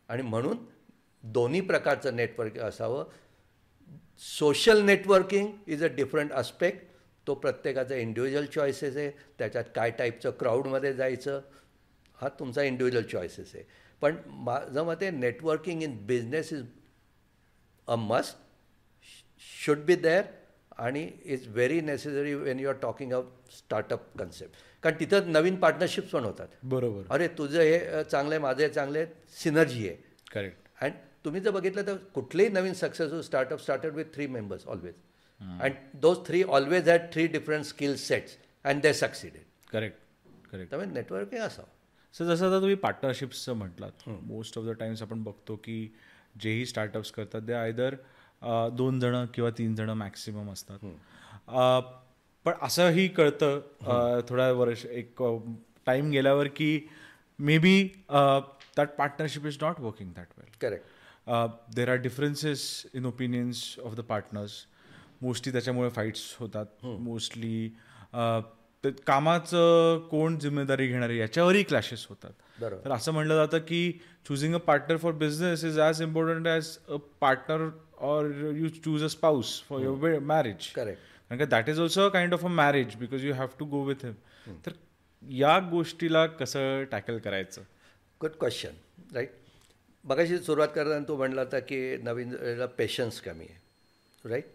आणि 0.09 0.23
म्हणून 0.23 0.65
दोन्ही 1.25 1.61
प्रकारचं 1.61 2.17
नेटवर्क 2.17 2.59
असावं. 2.59 3.05
Social 4.19 4.83
networking 4.83 5.49
is 5.67 5.85
a 5.85 5.87
different 5.87 6.33
aspect 6.33 6.85
तो 7.27 7.35
प्रत्येकाचा 7.35 7.95
इंडिव्हिज्युअल 7.95 8.47
चॉईसेस 8.47 8.97
आहे. 8.97 9.11
त्याच्यात 9.39 9.65
काय 9.75 9.91
टाईपचं 9.91 10.31
क्राऊडमध्ये 10.31 10.93
जायचं 10.95 11.41
हा 12.21 12.29
तुमचा 12.29 12.63
इंडिव्हिज्युअल 12.63 13.07
चॉईसेस 13.07 13.55
आहे. 13.55 13.65
पण 14.01 14.17
माझं 14.27 14.85
मते 14.85 15.11
networking 15.11 15.83
in 15.83 15.97
business 16.07 16.53
is 16.53 16.65
a 17.89 17.97
must 17.97 18.37
should 19.65 19.79
be 19.79 19.95
there 19.95 20.25
आणि 20.79 21.11
is 21.25 21.47
very 21.49 21.81
necessary 21.81 22.35
when 22.35 22.61
you 22.61 22.69
are 22.69 22.75
talking 22.83 23.13
of 23.13 23.25
startup 23.51 24.17
concept 24.19 24.55
कारण 24.83 24.97
तिथं 25.01 25.31
नवीन 25.33 25.57
पार्टनरशिप्स 25.57 26.11
पण 26.11 26.25
होतात. 26.25 26.49
बरोबर. 26.63 27.03
अरे 27.11 27.29
तुझं 27.29 27.61
हे 27.61 27.79
अ, 27.79 28.03
चांगलं 28.03 28.35
आहे 28.35 28.43
माझं 28.43 28.63
हे 28.63 28.69
चांगलं 28.69 28.99
आहे 28.99 29.07
सिनर्जी 29.43 29.89
आहे. 29.89 29.97
करेक्ट 30.33 30.83
अँड 30.83 30.93
तुम्ही 31.25 31.41
जर 31.41 31.51
बघितलं 31.51 31.87
तर 31.87 31.97
कुठलेही 32.15 32.49
नवीन 32.49 32.73
successful 32.75 33.21
startup 33.21 33.61
started 33.61 33.95
with 33.95 34.05
three 34.15 34.27
members 34.27 34.67
always 34.67 34.95
and 35.61 35.75
those 36.01 36.17
three 36.27 36.43
always 36.59 36.89
had 36.89 37.13
three 37.13 37.27
different 37.27 37.65
skill 37.65 37.97
sets 37.97 38.37
and 38.65 38.83
they 38.83 38.93
succeeded 38.95 39.43
correct 39.71 39.99
correct 40.51 40.71
त्यामुळे 40.71 40.91
नेटवर्किंग 40.91 41.43
असावं. 41.43 41.69
सर 42.15 42.25
जसं 42.25 42.47
आता 42.47 42.59
तुम्ही 42.61 42.75
पार्टनरशिप्सचं 42.75 43.53
म्हटलात 43.53 44.09
मोस्ट 44.09 44.59
ऑफ 44.59 44.65
द 44.65 44.73
टाइम्स 44.81 45.03
आपण 45.03 45.23
बघतो 45.23 45.57
की 45.57 45.77
जेही 46.41 46.67
स्टार्टअप्स 46.67 47.11
करतात 47.11 47.43
ते 47.49 47.53
आयदर 47.53 47.95
दोन 48.73 49.01
जणं 49.01 49.27
किंवा 49.35 49.51
तीन 49.51 49.75
जणं 49.75 49.95
मॅक्सिमम 49.95 50.51
असतात. 50.53 50.79
पण 52.47 52.53
असंही 52.63 53.09
कळतं 53.09 53.61
अ, 53.87 54.21
थोड्या 54.29 54.53
वर्ष 54.53 54.85
एक 54.87 55.23
टाइम 55.87 56.11
गेल्यावर 56.11 56.47
की 56.47 56.87
maybe 57.59 57.83
that 58.77 58.89
partnership 58.89 59.47
is 59.47 59.59
not 59.63 59.81
working 59.81 60.13
that 60.13 60.27
well 60.39 60.51
correct 60.61 60.87
there 61.27 61.91
are 61.91 61.97
differences 62.03 62.63
in 62.95 63.07
opinions 63.07 63.65
of 63.85 63.95
the 63.95 64.01
partners 64.09 64.53
mostly 65.23 65.53
त्याच्यामुळे 65.53 65.91
फाईट्स 65.91 66.35
होतात. 66.39 66.67
मोस्टली 66.85 67.69
कामाचं 69.07 69.99
कोण 70.11 70.39
जिम्मेदारी 70.39 70.87
घेणार 70.87 71.11
याच्यावरही 71.11 71.63
क्लॅशेस 71.63 72.07
होतात. 72.09 72.33
तर 72.61 72.93
असं 72.93 73.13
म्हणलं 73.13 73.35
जातं 73.37 73.59
की 73.59 73.93
choosing 74.29 74.55
a 74.55 74.59
partner 74.59 74.97
for 74.97 75.13
business 75.13 75.65
is 75.65 75.79
as 75.81 76.03
important 76.03 76.47
as 76.47 76.77
a 76.89 76.97
partner 77.21 77.69
or 78.11 78.31
you 78.57 78.69
choose 78.85 79.05
a 79.05 79.09
spouse 79.09 79.63
for 79.69 79.83
your 79.83 80.19
marriage 80.19 80.67
correct 80.75 81.01
कारण 81.31 81.39
का 81.39 81.45
that 81.47 81.69
is 81.69 81.81
also 81.81 82.07
a 82.07 82.09
kind 82.09 82.35
of 82.35 82.45
a 82.45 82.49
marriage 82.49 82.95
because 82.97 83.25
you 83.25 83.35
have 83.35 83.49
to 83.59 83.65
go 83.67 83.83
with 83.85 84.05
him 84.05 84.57
तर 84.67 84.73
या 85.23 85.59
गोष्टीला 85.71 86.27
कसं 86.27 86.85
tackle 86.91 87.19
करायचं? 87.19 87.63
Good 88.21 88.31
question 88.41 89.15
write 89.15 89.31
बघाशी 90.05 90.39
सुरुवात 90.39 90.69
करताना 90.75 91.05
तू 91.09 91.17
म्हणला 91.17 91.41
होता 91.41 91.59
की 91.61 91.97
नवीन 92.03 92.35
पेशन्स 92.79 93.21
कमी 93.21 93.45
आहे 93.45 94.29
राईट 94.29 94.47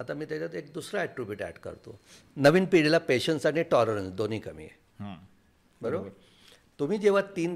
आता 0.00 0.14
मी 0.14 0.24
त्याच्यात 0.24 0.54
एक 0.54 0.72
दुसरा 0.74 1.00
ॲट्रिब्यूट 1.00 1.42
ॲड 1.42 1.58
करतो. 1.62 1.98
नवीन 2.36 2.64
पिढीला 2.66 2.98
पेशन्स 2.98 3.46
आणि 3.46 3.62
टॉलरन्स 3.70 4.12
दोन्ही 4.12 4.38
कमी 4.40 4.64
आहे. 4.64 5.14
बरोबर? 5.80 6.08
तुम्ही 6.80 6.98
जेव्हा 6.98 7.22
तीन 7.36 7.54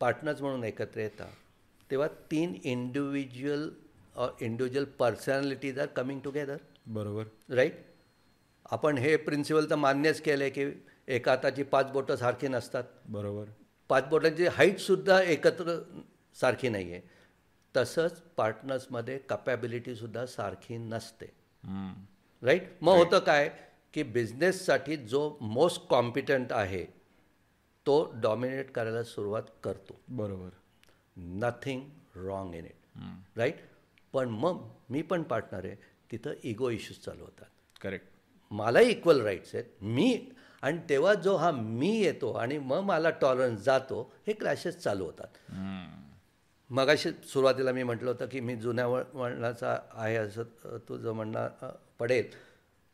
पार्टनर्स 0.00 0.40
म्हणून 0.40 0.64
एकत्र 0.64 1.00
येता 1.00 1.28
तेव्हा 1.90 2.08
तीन 2.30 2.54
individual 2.64 3.68
individual 4.40 4.84
personalities 4.98 5.78
are 5.78 5.86
coming 5.96 6.20
together 6.20 6.56
बरोबर. 6.86 7.24
राईट 7.54 7.74
आपण 8.70 8.98
हे 8.98 9.16
प्रिन्सिपल 9.16 9.70
तर 9.70 9.74
मान्यच 9.76 10.20
केलं 10.22 10.44
आहे 10.44 10.50
की 10.50 10.64
एका 11.14 11.30
हाताची 11.30 11.62
पाच 11.62 11.90
बोटं 11.92 12.16
सारखी 12.16 12.48
नसतात. 12.48 12.84
बरोबर. 13.08 13.44
पाच 13.90 14.08
बोटांची 14.08 14.46
हाईटसुद्धा 14.46 15.20
एकत्र 15.22 15.78
सारखी 16.36 16.68
नाही 16.68 16.92
आहे 16.92 17.00
तसंच 17.74 18.20
पार्टनर्समध्ये 18.36 19.18
कपॅबिलिटीसुद्धा 19.28 20.24
सारखी 20.26 20.76
नसते. 20.78 21.26
राईट 22.42 22.68
मग 22.80 22.96
होतं 22.96 23.18
काय 23.18 23.48
की 23.94 24.02
बिझनेससाठी 24.02 24.96
जो 24.96 25.36
मोस्ट 25.40 25.86
कॉम्पिटंट 25.88 26.52
आहे 26.52 26.84
तो 27.86 28.12
डॉमिनेट 28.22 28.70
करायला 28.72 29.02
सुरुवात 29.04 29.42
करतो. 29.64 30.00
बरोबर. 30.08 30.48
Nothing 31.16 31.82
wrong 32.16 32.54
in 32.54 32.64
it 32.64 33.38
right 33.38 33.56
पण 34.14 34.28
मग 34.30 34.62
मी 34.90 35.02
पण 35.02 35.22
पार्टनर 35.22 35.64
आहे 35.64 35.74
तिथं 36.10 36.32
इगो 36.44 36.70
इश्यूज 36.70 36.98
चालू 37.04 37.24
होतात. 37.24 37.46
करेक्ट 37.80 38.06
मलाही 38.50 38.90
इक्वल 38.90 39.20
राईट्स 39.22 39.54
आहेत. 39.54 39.64
मी 39.80 40.30
आणि 40.64 40.78
तेव्हा 40.88 41.14
जो 41.14 41.36
हा 41.36 41.50
मी 41.50 41.90
येतो 42.00 42.32
आणि 42.32 42.58
मग 42.58 42.80
मला 42.80 43.10
टॉलरन्स 43.10 43.60
जातो 43.60 44.00
हे 44.26 44.32
क्लॅशेस 44.32 44.78
चालू 44.78 45.04
होतात. 45.04 45.52
मगाशी 46.70 47.10
सुरुवातीला 47.24 47.72
मी 47.72 47.82
म्हटलं 47.82 48.10
होतं 48.10 48.26
की 48.26 48.40
मी 48.40 48.54
जुन्या 48.56 48.86
वळ 48.86 49.02
वळणाचा 49.14 49.76
आहे 49.92 50.16
असं 50.16 50.42
तुझं 50.88 51.12
म्हणणं 51.12 51.70
पडेल. 51.98 52.28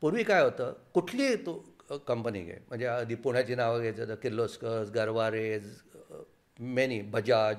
पूर्वी 0.00 0.22
काय 0.22 0.42
होतं 0.42 0.72
कुठलीही 0.94 1.36
तू 1.36 1.52
कंपनी 2.06 2.40
घे? 2.40 2.56
म्हणजे 2.68 2.86
आधी 2.86 3.14
पुण्याची 3.14 3.54
नावं 3.54 3.80
घ्यायचं 3.80 4.08
तर 4.08 4.14
किर्लोस्कर 4.14 4.82
गरवारेज 4.94 5.74
मेनी 6.58 7.00
बजाज. 7.00 7.56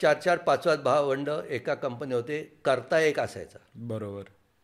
चार 0.00 0.18
चार 0.20 0.38
पाच 0.38 0.64
पाच 0.64 0.82
भावंड 0.82 1.30
एका 1.48 1.74
कंपनी 1.74 2.14
होते 2.14 2.42
करता 2.64 2.98
एक 3.00 3.20
असायचा. 3.20 3.58
बरोबर. 3.74 4.22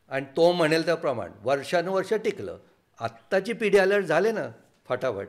आणि 0.08 0.26
तो 0.36 0.52
म्हणेल 0.52 0.84
त्याप्रमाणे 0.84 1.34
वर्षानुवर्ष 1.42 2.12
टिकलं. 2.14 2.58
आत्ताची 3.00 3.52
पिढी 3.52 3.78
अलर्ट 3.78 4.04
झाले 4.04 4.32
ना 4.32 4.48
फटाफट. 4.88 5.28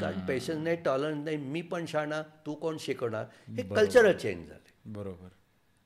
कारण 0.00 0.26
पेशन्स 0.26 0.58
नाही 0.58 0.76
टॉलरन्स 0.76 1.24
नाही 1.24 1.36
मी 1.36 1.60
पण 1.62 1.86
शाणा 1.86 2.22
तू 2.46 2.54
कोण 2.54 2.76
शिकवणार? 2.80 3.24
हे 3.48 3.62
कल्चरच 3.62 4.22
चेंज 4.22 4.48
झाले. 4.48 4.72
बरोबर. 4.84 5.28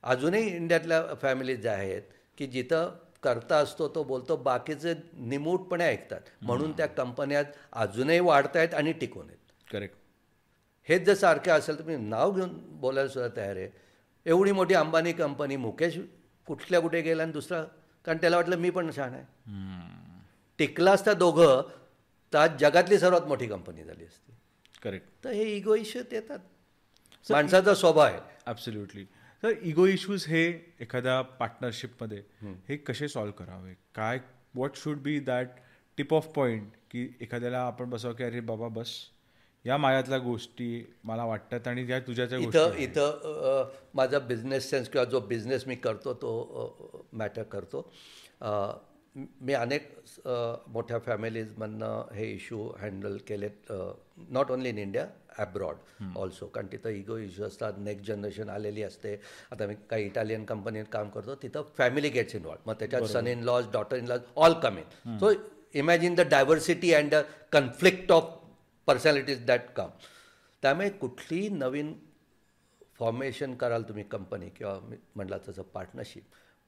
अजूनही 0.03 0.57
इंडियातल्या 0.57 1.15
फॅमिलीज 1.15 1.61
ज्या 1.61 1.73
आहेत 1.73 2.03
की 2.39 2.47
जिथं 2.47 2.91
करता 3.23 3.57
असतो 3.57 3.89
तो 3.89 4.05
बोलतो 4.05 4.37
बाकीचे 4.37 4.95
निमूटपणे 5.13 5.85
ऐकतात. 5.85 6.21
म्हणून 6.43 6.73
त्या 6.73 6.87
कंपन्या 6.87 7.43
अजूनही 7.73 8.21
वाढत 8.21 8.57
आहेत 8.57 8.75
आणि 8.75 8.93
टिकून 8.93 9.27
आहेत. 9.27 9.39
करेक्ट 9.73 9.95
हेच 10.89 11.03
जर 11.03 11.15
सारखं 11.15 11.53
असेल 11.53 11.79
तर 11.79 11.85
मी 11.85 11.97
नाव 11.97 12.35
घेऊन 12.35 12.51
बोलायला 12.81 13.09
सुद्धा 13.09 13.37
तयार 13.37 13.57
आहे. 13.57 13.69
एवढी 14.27 14.53
मोठी 14.53 14.75
अंबानी 14.75 15.13
कंपनी 15.13 15.57
मुकेश 15.57 15.99
कुठल्या 16.47 16.81
कुठे 16.81 17.01
गेला 17.01 17.23
आणि 17.23 17.33
दुसरा? 17.33 17.63
कारण 18.05 18.19
त्याला 18.19 18.37
वाटलं 18.37 18.57
मी 18.57 18.71
पण 18.71 18.91
छान 18.97 19.15
आहे. 19.15 19.25
टिकला 20.59 20.93
असता 20.93 21.13
दोघं 21.15 21.63
तर 22.33 22.39
आज 22.39 22.59
जगातली 22.61 22.99
सर्वात 22.99 23.27
मोठी 23.29 23.47
कंपनी 23.47 23.85
झाली 23.85 24.05
असती. 24.05 24.33
करेक्ट 24.83 25.25
तर 25.25 25.31
हे 25.31 25.45
इगो 25.57 25.75
इश्यूत 25.75 26.13
येतात. 26.13 26.39
माणसाचा 27.27 27.75
स्वभाव 27.75 28.05
आहे. 28.05 28.19
ॲब्सोल्युटली 28.47 29.05
तर 29.43 29.51
इगो 29.63 29.87
इश्यूज 29.87 30.27
हे 30.29 30.45
एखाद्या 30.81 31.21
पार्टनरशिपमध्ये 31.39 32.23
हे 32.69 32.77
कसे 32.77 33.09
सॉल्व्ह 33.09 33.35
करावे? 33.39 33.75
काय 33.95 34.19
what 34.55 34.77
should 34.77 34.99
be 35.03 35.19
that 35.21 35.49
tip 35.99 36.15
of 36.15 36.27
point 36.35 36.71
की 36.91 37.09
एखाद्याला 37.21 37.61
आपण 37.67 37.91
बसावं 37.91 38.15
की 38.15 38.25
अरे 38.25 38.41
बाबा 38.41 38.69
बस. 38.81 38.91
या 39.65 39.77
मायातल्या 39.77 40.19
गोष्टी 40.19 40.85
मला 41.05 41.25
वाटतात 41.25 41.67
आणि 41.69 41.85
ज्या 41.87 41.99
तुझ्या 42.07 42.27
त्या 42.27 42.39
गोष्टी 42.39 42.59
इथं 42.59 42.79
इथं 42.83 43.69
माझा 43.95 44.19
बिझनेस 44.19 44.69
सेन्स 44.71 44.89
किंवा 44.89 45.05
जो 45.11 45.21
बिझनेस 45.29 45.67
मी 45.67 45.75
करतो 45.75 46.15
तो 46.15 47.07
मॅटर 47.13 47.43
करतो. 47.43 47.83
मी 49.17 49.53
अनेक 49.53 49.89
मोठ्या 50.73 50.99
फॅमिलीजमधनं 51.07 52.15
हे 52.15 52.31
इश्यू 52.33 52.67
हँडल 52.81 53.17
केलेत 53.29 53.73
not 54.31 54.51
only 54.51 54.69
in 54.69 54.79
India 54.79 55.07
abroad 55.39 55.77
also 56.19 56.47
कारण 56.55 56.67
तिथं 56.73 56.89
इगो 56.91 57.17
इश्यू 57.19 57.45
असतात 57.47 57.73
नेक्स्ट 57.79 58.07
जनरेशन 58.07 58.49
आलेली 58.51 58.83
असते. 58.83 59.15
आता 59.51 59.67
मी 59.67 59.75
काही 59.91 60.05
इटालियन 60.07 60.45
कंपनीत 60.45 60.85
काम 60.93 61.09
करतो 61.11 61.35
तिथं 61.43 61.63
फॅमिली 61.79 62.09
गेट्स 62.09 62.35
इन्वॉल्ड 62.35 62.69
मग 62.69 62.75
त्याच्यात 62.79 63.05
son 63.13 63.27
in 63.27 63.43
laws 63.45 63.71
daughter 63.73 63.97
in 63.97 64.07
laws 64.09 64.21
all 64.37 64.55
come 64.63 64.79
in 64.79 65.19
so 65.19 65.33
imagine 65.75 66.15
the 66.15 66.21
diversity 66.31 66.93
and 66.95 67.15
the 67.15 67.23
conflict 67.53 68.13
of 68.13 68.33
personalities 68.89 69.45
that 69.47 69.73
come 69.77 69.89
त्यामुळे 70.63 70.89
कुठलीही 70.91 71.49
नवीन 71.49 71.93
फॉर्मेशन 72.99 73.55
कराल 73.55 73.83
तुम्ही 73.83 74.05
कंपनी 74.05 74.49
किंवा 74.57 74.79
मी 74.81 74.97
म्हटलं 75.17 75.39
तसं 75.49 75.63
पार्टनरशिप 75.75 76.23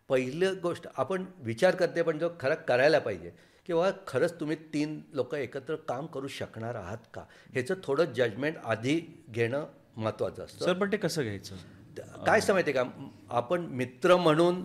पहिलं 0.08 0.54
गोष्ट 0.62 0.86
आपण 0.96 1.24
विचार 1.38 1.74
करते 1.74 2.02
पण 2.02 2.18
जो 2.18 2.28
खरं 2.40 2.54
करायला 2.54 2.98
पाहिजे 2.98 3.32
किंवा 3.66 3.90
खरंच 4.06 4.40
तुम्ही 4.40 4.56
तीन 4.56 5.00
लोक 5.12 5.34
एकत्र 5.34 5.76
काम 5.76 6.06
करू 6.06 6.28
शकणार 6.28 6.74
आहात 6.74 6.98
का? 7.14 7.24
ह्याचं 7.52 7.74
थोडं 7.84 8.04
जजमेंट 8.04 8.56
आधी 8.64 9.24
घेणं 9.30 9.66
महत्त्वाचं 9.96 10.44
असतं. 10.44 10.64
सर 10.64 10.72
पण 10.72 10.92
ते 10.92 10.96
कसं 10.96 11.22
घ्यायचं? 11.22 11.56
काय 12.26 12.40
समजते 12.40 12.72
का? 12.72 12.82
आपण 13.30 13.60
मित्र 13.60 14.16
म्हणून 14.16 14.64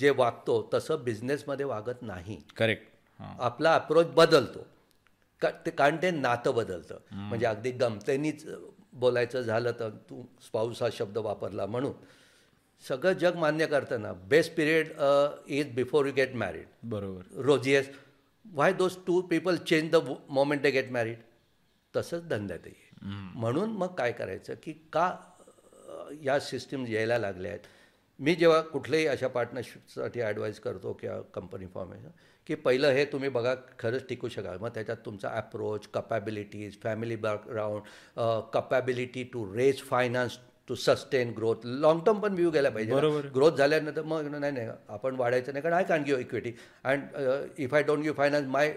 जे 0.00 0.10
वागतो 0.10 0.70
तसं 0.74 1.04
बिझनेसमध्ये 1.04 1.66
वागत 1.66 2.02
नाही. 2.02 2.42
करेक्ट 2.56 2.88
आपला 3.20 3.74
अप्रोच 3.74 4.06
बदलतो. 4.06 4.66
का 5.40 5.50
ते 5.50 5.70
कारण 5.70 5.96
ते 5.96 6.10
नातं 6.10 6.54
बदलतं. 6.54 6.98
म्हणजे 7.12 7.46
अगदी 7.46 7.70
गमतेनीच 7.70 8.46
बोलायचं 8.92 9.40
झालं 9.40 9.72
तर 9.80 9.90
तू 9.90 10.22
स्पाऊस 10.46 10.82
हा 10.82 10.88
शब्द 10.92 11.18
वापरला 11.18 11.66
म्हणून. 11.66 11.92
सगळं 12.82 13.12
जग 13.12 13.36
मान्य 13.36 13.66
करतं 13.66 14.00
ना. 14.02 14.12
Best 14.12 14.54
period 14.56 14.92
is 15.48 15.74
before 15.74 16.06
you 16.06 16.12
get 16.12 16.34
married 16.34 16.66
बरोबर. 16.90 17.42
रोजियस 17.42 17.88
why 18.44 18.72
those 18.72 18.96
two 19.06 19.20
people 19.22 19.56
change 19.58 19.90
the 19.90 19.96
moment 20.28 20.62
they 20.62 20.70
get 20.70 20.90
married 20.92 21.18
तसंच 21.94 22.28
धंद्यातही 22.28 22.72
आहे. 22.72 22.88
म्हणून 23.34 23.70
मग 23.72 23.94
काय 23.94 24.12
करायचं 24.12 24.54
की 24.62 24.72
का 24.92 25.10
या 26.22 26.38
सिस्टीम 26.40 26.86
यायला 26.88 27.18
लागल्या 27.18 27.50
आहेत? 27.50 27.60
मी 28.18 28.34
जेव्हा 28.34 28.60
कुठल्याही 28.62 29.06
अशा 29.06 29.28
पार्टनरशिपसाठी 29.28 30.20
ॲडवाईस 30.20 30.58
करतो 30.60 30.92
किंवा 30.92 31.20
कंपनी 31.34 31.66
फॉर्मेशन 31.74 32.08
की 32.46 32.54
पहिलं 32.54 32.90
हे 32.92 33.04
तुम्ही 33.12 33.28
बघा 33.28 33.54
खरंच 33.78 34.08
टिकू 34.08 34.28
शकाल. 34.28 34.58
मग 34.60 34.68
त्याच्यात 34.74 34.96
तुमचा 35.04 35.28
approach 35.36 35.86
capabilities 35.94 36.80
family 36.82 37.16
background 37.16 37.82
capability 38.54 39.24
to 39.32 39.44
raise 39.54 39.82
finance 39.82 40.38
to 40.70 40.74
sustain 40.76 41.30
growth 41.36 41.64
long 41.64 42.00
term 42.06 42.18
पण 42.20 42.32
व्ह्यू 42.34 42.50
गेला 42.50 42.70
पाहिजे. 42.70 43.20
ग्रोथ 43.34 43.52
झाल्यानंतर 43.52 44.02
मग 44.02 44.26
नाही 44.30 44.52
नाही 44.52 44.68
आपण 44.88 45.16
वाढायचं 45.16 45.52
नाही. 45.52 45.62
कारण 45.62 45.74
I 45.74 45.84
can 45.84 46.02
give 46.04 46.20
equity 46.20 46.52
and 46.84 47.60
if 47.60 47.74
I 47.74 47.82
don't 47.82 48.02
give 48.02 48.16
finance 48.16 48.48
my 48.48 48.72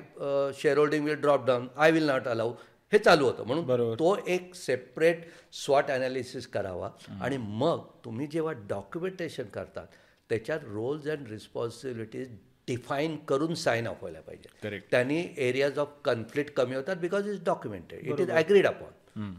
share 0.61 0.77
holding 0.77 1.05
will 1.05 1.19
drop 1.21 1.45
down 1.47 1.67
I 1.75 1.91
will 1.91 2.07
not 2.07 2.27
allow 2.27 2.53
हे 2.91 2.99
चालू 2.99 3.25
होतं. 3.25 3.43
म्हणून. 3.47 3.95
तो 3.99 4.15
एक 4.27 4.55
सेपरेट 4.55 5.25
स्वॉट 5.55 5.89
ॲनालिसिस 5.91 6.47
करावा. 6.47 6.89
आणि 7.21 7.37
मग 7.37 7.85
तुम्ही 8.05 8.27
जेव्हा 8.31 8.53
डॉक्युमेंटेशन 8.69 9.43
करतात 9.53 9.87
त्याच्यात 10.29 10.59
रोल्स 10.63 11.07
अँड 11.09 11.27
रिस्पॉन्सिबिलिटीज 11.31 12.29
डिफाईन 12.67 13.15
करून 13.27 13.53
साईन 13.55 13.87
ऑफ 13.87 13.97
व्हायला 14.01 14.19
पाहिजे. 14.21 14.79
त्यांनी 14.91 15.25
एरियाज 15.47 15.79
ऑफ 15.79 15.93
कन्फ्लिक्ट 16.05 16.53
कमी 16.57 16.75
होतात 16.75 16.95
because 16.97 17.27
is 17.29 17.43
documented 17.45 18.07
it 18.07 18.19
is 18.19 18.29
agreed 18.31 18.67
upon 18.67 19.33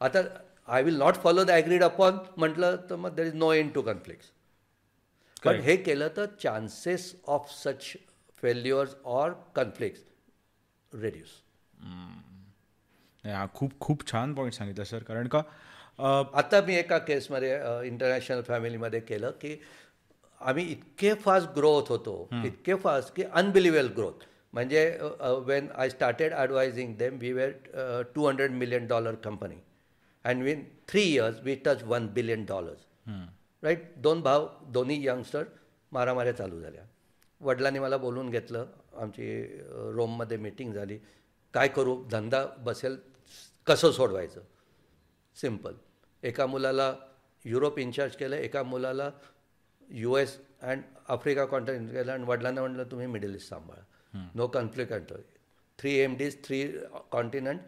आता 0.00 0.22
I 0.70 0.82
will 0.82 0.96
not 0.96 1.14
follow 1.14 1.44
the 1.44 1.50
agreed 1.50 1.82
upon 1.82 2.18
म्हटलं 2.38 2.76
तर 2.90 2.96
मग 2.96 3.14
there 3.14 3.26
is 3.26 3.34
no 3.34 3.52
end 3.52 3.72
to 3.74 3.82
conflict 3.82 4.24
पण. 5.44 5.60
हे 5.60 5.76
केलं 5.76 6.08
तर 6.08 6.26
chances 6.40 7.14
of 7.28 7.50
such 7.50 7.96
failures 8.42 8.94
or 9.04 9.30
conflict 9.56 10.94
reduce 10.94 11.42
हा 13.26 13.46
खूप 13.54 13.78
खूप 13.80 14.06
छान 14.06 14.34
पॉईंट 14.34 14.54
सांगितलं 14.54 14.84
सर 14.84 15.02
कारण 15.02 15.28
का 15.28 15.42
आता 16.38 16.60
मी 16.66 16.74
एका 16.74 16.98
केसमध्ये 16.98 17.54
इंटरनॅशनल 17.86 18.42
फॅमिलीमध्ये 18.42 19.00
केलं 19.00 19.30
की 19.30 19.56
आम्ही 20.40 20.64
इतके 20.64 21.14
फास्ट 21.14 21.48
ग्रो 21.48 21.72
होत 21.88 22.08
इतके 22.46 22.74
फास्ट 22.74 23.14
की 23.16 23.22
अनबिलिवेबल 23.22 23.88
ग्रोथ 23.88 24.24
म्हणजे 24.54 24.84
when 25.46 25.68
I 25.74 25.90
started 25.90 26.32
advising 26.32 26.94
them 26.96 27.18
we 27.18 27.32
were 27.32 27.52
two 28.14 28.28
hundred 28.28 28.50
million 28.50 28.86
dollar 28.86 29.14
company 29.14 29.56
and 30.24 30.42
within 30.42 30.64
three 30.88 31.02
years 31.02 31.40
we 31.44 31.54
touch 31.64 31.82
one 31.82 32.06
billion 32.14 32.44
dollars 32.44 32.86
right 33.62 33.92
दोन 33.98 34.20
भाव 34.22 34.48
दोन्ही 34.72 35.06
यंगस्टर 35.06 35.44
मारामाऱ्या 35.92 36.32
चालू 36.36 36.60
झाल्या. 36.60 36.82
वडिलांनी 37.40 37.78
मला 37.78 37.96
बोलून 37.96 38.30
घेतलं 38.30 38.66
आमची 39.00 39.42
रोममध्ये 39.94 40.36
मीटिंग 40.36 40.72
झाली. 40.72 40.98
काय 41.54 41.68
करू? 41.68 42.02
धंदा 42.10 42.44
बसेल 42.58 42.96
कसं 43.66 43.90
सोडवायचं? 43.92 44.40
सिंपल 45.36 45.74
एका 46.22 46.46
मुलाला 46.46 46.92
युरोप 47.44 47.78
इन्चार्ज 47.78 48.16
केलं 48.16 48.36
एका 48.36 48.62
मुलाला 48.62 49.10
U 49.90 50.16
S 50.16 50.38
and 50.62 50.82
Africa 51.08 51.44
continent 51.44 51.90
केलं 51.92 52.12
आणि 52.12 52.24
वडिलांना 52.26 52.60
म्हटलं 52.60 52.90
तुम्ही 52.90 53.06
मिडल 53.06 53.34
ईस्ट 53.34 53.48
सांभाळा. 53.48 53.82
No 54.34 54.46
conflict 54.48 55.12
three 55.78 55.94
M 55.98 56.16
Ds 56.16 56.36
three 56.44 56.62
continent 57.10 57.60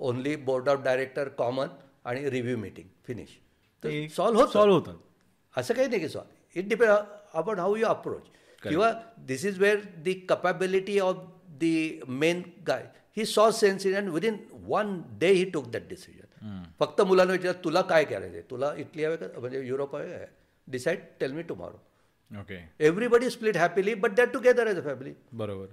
only 0.00 0.34
board 0.36 0.68
of 0.68 0.82
directors 0.84 1.28
common 1.38 1.68
आणि 2.04 2.30
रिव्ह्यू 2.30 2.56
मीटिंग 2.58 2.88
फिनिश 3.06 3.38
तर 3.84 4.06
सॉल्व्ह 4.14 4.42
होत. 4.42 4.52
सॉल्व्ह 4.52 4.78
होतात 4.78 5.58
असं 5.58 5.74
काही 5.74 5.88
नाही 5.88 6.00
की 6.00 6.08
solve 6.08 6.58
it 6.58 6.68
depend 6.68 6.90
upon 6.90 7.58
how 7.58 7.76
you 7.76 7.86
approach 7.86 8.22
किंवा 8.62 8.92
this 9.26 9.44
is 9.46 9.58
where 9.60 9.78
the 10.04 10.14
capability 10.28 10.98
of 11.00 11.16
the 11.60 12.00
main 12.08 12.42
guy 12.66 12.86
he 13.16 13.24
saw 13.26 13.50
sense 13.50 13.86
in 13.86 13.94
and 13.96 14.08
within 14.12 14.36
one 14.66 15.00
day 15.20 15.30
he 15.32 15.44
took 15.50 15.68
that 15.70 15.88
decision 15.88 16.62
फक्त 16.80 17.00
मुलांना 17.00 17.32
विचार 17.32 17.52
तुला 17.64 17.80
काय 17.82 18.04
करायचं 18.04 18.34
आहे 18.34 18.42
तुला 18.50 18.72
इटली 18.78 19.04
हवे 19.04 19.16
का? 19.16 19.26
म्हणजे 19.40 19.66
युरोप 19.66 19.94
हवे 19.96 20.12
आहे 20.12 20.26
decide 20.68 21.00
tell 21.20 21.32
me 21.32 21.42
tomorrow 21.42 22.40
okay 22.40 22.58
everybody 22.86 23.30
split 23.30 23.56
happily 23.56 23.94
but 23.94 24.14
that 24.16 24.32
together 24.32 24.66
as 24.66 24.78
a 24.78 24.82
family 24.84 25.12
बरोबर. 25.32 25.66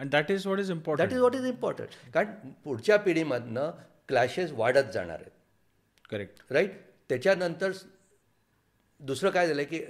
And 0.00 0.10
that 0.10 0.30
is 0.30 0.46
what 0.46 0.58
is 0.58 0.68
that 0.68 0.76
important 0.76 1.12
is 1.12 1.18
what 1.18 1.34
is 1.34 1.46
important 1.46 2.12
कारण 2.14 2.50
पुढच्या 2.64 2.96
पिढीमधनं 2.98 3.70
क्लॅशेस 4.08 4.52
वाढत 4.52 4.90
जाणार 4.94 5.20
आहेत. 5.20 5.30
करेक्ट 6.10 6.52
राईट 6.52 6.80
त्याच्यानंतर 7.08 7.72
दुसरं 9.00 9.30
काय 9.30 9.46
झालं 9.48 9.62
की 9.62 9.80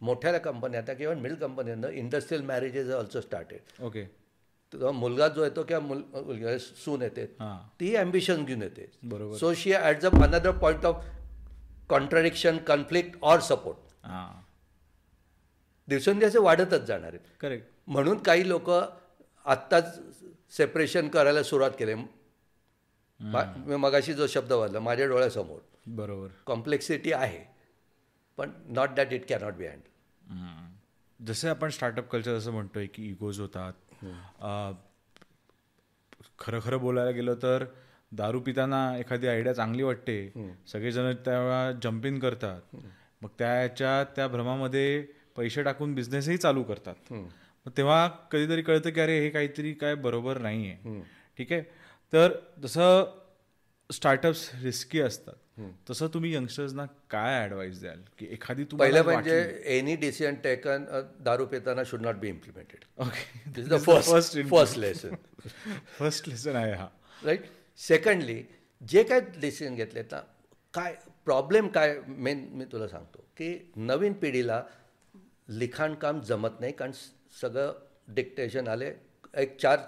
मोठ्या 0.00 0.38
कंपन्या 0.38 0.80
आता 0.80 0.94
किंवा 0.94 1.14
मिल 1.14 1.34
कंपन्यांना 1.34 1.88
industrial 1.88 2.42
marriages 2.44 2.90
also 2.94 3.20
started 3.20 3.82
okay 3.82 4.04
तो 4.72 4.92
मुलगा 4.92 5.28
जो 5.28 5.44
येतो 5.44 5.62
किंवा 5.62 5.80
मुल 5.86 6.02
मुलगा 6.14 6.56
सून 6.58 7.02
येते 7.02 7.22
हां. 7.40 7.56
ती 7.80 7.94
ॲम्बिशन 7.96 8.44
घेऊन 8.44 8.62
येते. 8.62 8.86
बरोबर. 9.02 9.36
So 9.36 9.52
she 9.54 9.72
adds 9.72 10.04
up 10.04 10.14
another 10.22 10.50
point 10.58 10.84
of 10.86 11.04
contradiction 11.88 12.58
conflict 12.58 13.18
or 13.22 13.40
support 13.40 14.06
हां. 14.06 14.40
दिवसेंदिवस 15.88 16.36
वाढतच 16.36 16.86
जाणार 16.86 17.08
आहेत. 17.08 17.26
करेक्ट 17.40 17.66
म्हणून 17.86 18.18
काही 18.22 18.48
लोक 18.48 18.70
आत्ताच 18.70 19.98
सेपरेशन 20.56 21.08
करायला 21.08 21.42
सुरुवात 21.42 21.70
केली. 21.78 21.94
मा- 23.22 23.76
मगाशी 23.76 24.14
जो 24.14 24.26
शब्द 24.26 24.52
वाजला 24.52 24.80
माझ्या 24.80 25.06
डोळ्यासमोर. 25.06 25.58
बरोबर. 25.86 26.28
कॉम्प्लेक्सिटी 26.46 27.12
आहे 27.12 27.54
पण 28.36 28.50
not 28.68 28.88
that 28.88 29.12
it 29.12 29.28
cannot 29.28 29.52
be 29.54 29.66
hand. 29.66 29.80
जसे 31.26 31.48
आपण 31.48 31.68
स्टार्टअप 31.68 32.08
कल्चर 32.08 32.34
असं 32.34 32.50
म्हणतोय 32.50 32.86
की 32.86 33.08
इगोज 33.08 33.40
होतात. 33.40 33.72
खरं 36.38 36.60
खरं 36.60 36.78
बोलायला 36.78 37.10
गेलं 37.10 37.34
तर 37.34 37.64
दारू 38.12 38.40
पिताना 38.40 38.98
एखादी 38.98 39.26
आयडिया 39.26 39.54
चांगली 39.54 39.82
वाटते. 39.82 40.28
सगळेजण 40.72 41.12
तेव्हा 41.12 41.72
जम्प 41.82 42.06
इन 42.06 42.18
करतात. 42.18 42.60
मग 43.22 43.28
त्याच्या 43.38 44.04
त्या 44.04 44.28
भ्रमामध्ये 44.28 45.06
पैसे 45.36 45.62
टाकून 45.62 45.94
बिझनेसही 45.94 46.36
चालू 46.36 46.62
करतात. 46.62 46.94
मग 47.66 47.72
तेव्हा 47.76 48.08
कधीतरी 48.08 48.62
कळतं 48.62 48.90
की 48.90 49.00
अरे 49.00 49.20
हे 49.20 49.30
काहीतरी 49.30 49.72
काय 49.72 49.94
बरोबर 49.94 50.38
नाही 50.38 50.70
आहे 50.70 50.88
ठीक 51.38 51.52
आहे? 51.52 51.81
तर 52.12 52.32
जसं 52.62 53.04
स्टार्टअप्स 53.90 54.50
रिस्की 54.62 55.00
असतात 55.00 55.34
तसं 55.90 56.08
तुम्ही 56.14 56.34
यंगस्टर्सना 56.34 56.84
काय 57.10 57.38
ॲडवाईस 57.40 57.80
द्याल? 57.80 57.98
की 58.18 58.26
एखादी 58.32 58.64
पहिलं 58.72 59.02
म्हणजे 59.04 59.38
एनी 59.76 59.94
डिसिजन 59.96 60.34
टेकन 60.44 60.84
दारू 61.20 61.46
पिताना 61.46 61.82
should 61.86 62.02
not 62.02 62.16
be 62.16 62.28
implemented 62.28 62.84
okay 62.98 63.62
the 63.68 63.78
first 63.80 64.38
first 64.50 64.78
lesson 64.78 65.14
first 65.98 66.28
lesson 66.28 66.56
आहे 66.56 66.72
हा. 66.72 66.86
राईट 67.22 67.44
सेकंडली 67.80 68.42
जे 68.80 69.02
काय 69.02 69.20
डिसिजन 69.38 69.74
घेतलेत 69.74 70.12
ना 70.12 70.20
काय 70.74 70.94
प्रॉब्लेम 71.24 71.68
काय? 71.68 71.98
मेन 72.06 72.46
मी 72.52 72.64
तुला 72.64 72.88
सांगतो 72.88 73.24
की 73.36 73.52
नवीन 73.78 74.12
पिढीला 74.12 74.62
लिखाणकाम 75.50 76.20
जमत 76.20 76.60
नाही 76.60 76.72
कारण 76.72 76.92
सगळं 77.40 77.72
डिक्टेशन 78.14 78.68
आले 78.68 78.92
एक 79.34 79.56
चार 79.60 79.78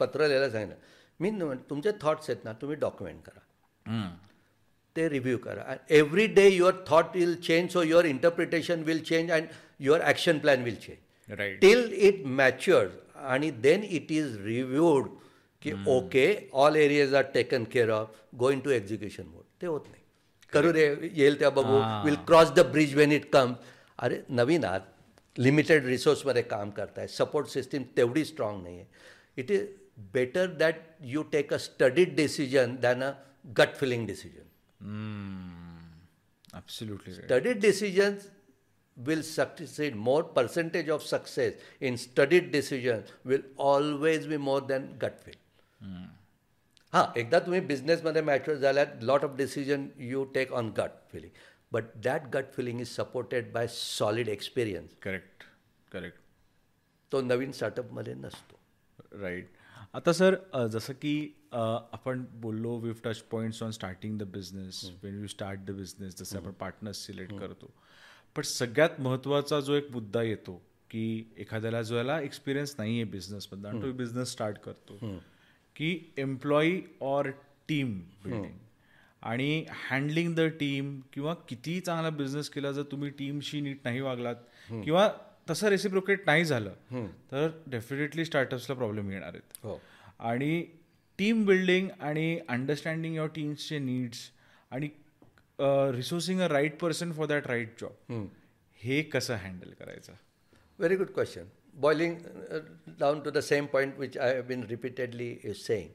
पत्र 0.00 0.26
लिहायला 0.26 0.50
सांगितलं 0.50 0.90
मी 1.20 1.30
तुमचे 1.70 1.90
थॉट्स 2.02 2.30
आहेत 2.30 2.44
ना 2.44 2.52
तुम्ही 2.60 2.76
डॉक्युमेंट 2.80 3.22
करा. 3.24 3.40
ते 4.96 5.08
रिव्ह्यू 5.08 5.38
करा. 5.38 5.74
Every 5.90 6.26
day 6.28 6.48
your 6.48 6.74
thought 6.88 7.16
will 7.16 7.34
change 7.46 7.70
so 7.72 7.82
your 7.82 8.04
interpretation 8.06 8.82
will 8.84 9.02
change 9.02 9.30
and 9.32 9.46
your 9.80 10.00
action 10.02 10.38
plan 10.38 10.62
will 10.62 10.76
change 10.76 11.32
right 11.38 11.60
till 11.60 11.92
it 12.08 12.24
mature 12.40 12.86
आणि 13.14 13.50
देन 13.66 13.82
इट 13.84 14.12
इज 14.12 14.36
रिव्ह्यूड 14.44 15.08
की 15.62 15.72
okay 15.88 16.26
all 16.52 16.76
areas 16.76 17.14
are 17.14 17.22
taken 17.34 17.64
care 17.72 17.90
of 17.90 18.14
going 18.38 18.60
to 18.60 18.70
execution 18.70 19.26
mode 19.26 19.42
ते 19.60 19.66
होत 19.66 19.80
नाही. 19.86 20.02
करू 20.52 20.72
रे 20.72 20.86
येईल 21.02 21.38
त्या 21.40 21.50
बघू 21.50 21.78
will 22.04 22.16
cross 22.26 22.50
the 22.54 22.60
bridge 22.72 22.94
when 22.94 23.12
it 23.12 23.30
come 23.32 23.52
अरे 23.98 24.20
नवीन 24.30 24.64
आहात. 24.64 24.80
लिमिटेड 25.36 25.84
रिसोर्समध्ये 25.86 26.42
काम 26.42 26.70
करताय. 26.70 27.06
सपोर्ट 27.08 27.46
सिस्टीम 27.48 27.82
तेवढी 27.96 28.24
स्ट्रॉंग 28.24 28.62
नाही 28.62 28.76
आहे 28.76 28.86
it 29.36 29.50
is 29.50 29.66
better 30.13 30.53
that 30.55 30.81
you 31.13 31.23
take 31.31 31.53
a 31.53 31.57
studied 31.67 32.15
decision 32.15 32.75
than 32.81 33.03
a 33.03 33.11
gut 33.57 33.75
feeling 33.75 34.07
decision 34.07 34.45
absolutely 36.53 37.13
studied 37.13 37.61
decisions 37.61 38.27
will 38.97 39.23
succeed 39.23 39.95
more 40.05 40.21
percentage 40.37 40.87
of 40.89 41.03
success 41.03 41.65
in 41.81 41.97
studied 42.03 42.47
decisions 42.51 43.11
will 43.31 43.43
always 43.71 44.25
be 44.27 44.39
more 44.45 44.61
than 44.71 44.87
gut 45.03 45.19
feel 45.25 45.41
हां 46.93 47.03
एकदा 47.19 47.39
तुम्ही 47.39 47.59
बिझनेसमध्ये 47.69 48.21
mature 48.21 48.59
झाल्यात 48.59 49.03
lot 49.03 49.23
of 49.23 49.35
decision 49.37 49.87
you 49.99 50.23
take 50.33 50.51
on 50.59 50.69
gut 50.77 50.91
feeling 51.11 51.31
but 51.71 51.83
that 52.03 52.27
gut 52.33 52.53
feeling 52.55 52.79
is 52.81 52.87
supported 52.89 53.51
by 53.53 53.67
solid 53.71 54.29
experience 54.29 54.95
correct 55.01 55.43
correct 55.91 56.19
तो 57.11 57.21
नवीन 57.21 57.51
स्टार्टअपमध्ये 57.51 58.13
नसतो 58.13 59.19
right 59.21 59.49
आता 59.94 60.12
sir 60.12 60.34
जसं 60.72 60.92
की 60.94 61.14
आपण 61.54 62.24
बोललो 62.40 62.76
with 62.80 63.02
touch 63.04 63.18
points 63.30 63.62
on 63.62 63.70
starting 63.70 64.18
the 64.18 64.22
business 64.32 64.80
when 65.02 65.20
you 65.20 65.26
start 65.26 65.60
the 65.60 65.70
business 65.70 66.16
जसे 66.18 66.36
आपण 66.38 66.52
पार्टनर्स 66.60 67.06
सिलेक्ट 67.06 67.32
करतो. 67.38 67.70
पण 68.36 68.42
सगळ्यात 68.42 69.00
महत्त्वाचा 69.00 69.58
जो 69.60 69.74
एक 69.74 69.90
मुद्दा 69.92 70.22
येतो 70.22 70.54
की 70.90 71.04
एखाद्याला 71.38 71.82
जो 71.82 71.96
याला 71.96 72.20
एक्सपिरियन्स 72.20 72.74
नाही 72.78 72.94
आहे 72.94 73.04
बिझनेसमधला 73.10 73.68
आणि 73.68 73.82
तो 73.82 73.92
बिझनेस 73.92 74.32
स्टार्ट 74.32 74.58
करतो 74.58 74.98
की 75.76 76.12
एम्प्लॉई 76.18 76.80
ऑर 77.00 77.28
टीम 77.68 77.98
बिल्डिंग 78.24 78.58
आणि 79.22 79.64
हँडलिंग 79.90 80.34
द 80.34 80.40
टीम 80.60 80.98
किंवा 81.12 81.34
कितीही 81.48 81.80
चांगला 81.80 82.10
बिझनेस 82.10 82.48
केला 82.50 82.72
जर 82.72 82.82
तुम्ही 82.82 83.10
टीमशी 83.10 83.60
नीट 83.60 83.80
नाही 83.84 84.00
वागलात 84.00 84.36
किंवा 84.84 85.08
तसं 85.50 85.68
रेसिप्रोकेट 85.68 86.26
नाही 86.26 86.44
झालं 86.44 87.06
तर 87.32 87.48
डेफिनेटली 87.66 88.24
स्टार्टअप्सला 88.24 88.76
प्रॉब्लेम 88.76 89.10
येणार 89.10 89.28
आहेत. 89.28 89.56
हो. 89.62 89.80
आणि 90.18 90.64
टीम 91.18 91.44
बिल्डिंग 91.46 91.88
आणि 92.00 92.38
अंडरस्टँडिंग 92.48 93.14
युअर 93.14 93.28
टीम्सचे 93.34 93.78
नीड्स 93.78 94.18
आणि 94.70 94.88
resourcing 95.96 96.40
a 96.40 96.48
right 96.48 96.78
person 96.80 97.12
for 97.12 97.26
that 97.26 97.46
right 97.46 97.80
job 97.80 98.26
हे. 98.80 99.02
कसं 99.02 99.34
हँडल 99.34 99.72
करायचं? 99.78 100.12
Good 100.78 101.10
question. 101.16 101.50
Boiling 101.82 102.14
uh, 102.26 102.58
down 103.00 103.20
to 103.24 103.30
the 103.34 103.42
same 103.48 103.66
point 103.74 103.98
which 104.02 104.16
I 104.16 104.26
have 104.28 104.46
been 104.48 104.62
repeatedly 104.70 105.28
uh, 105.50 105.52
saying. 105.58 105.90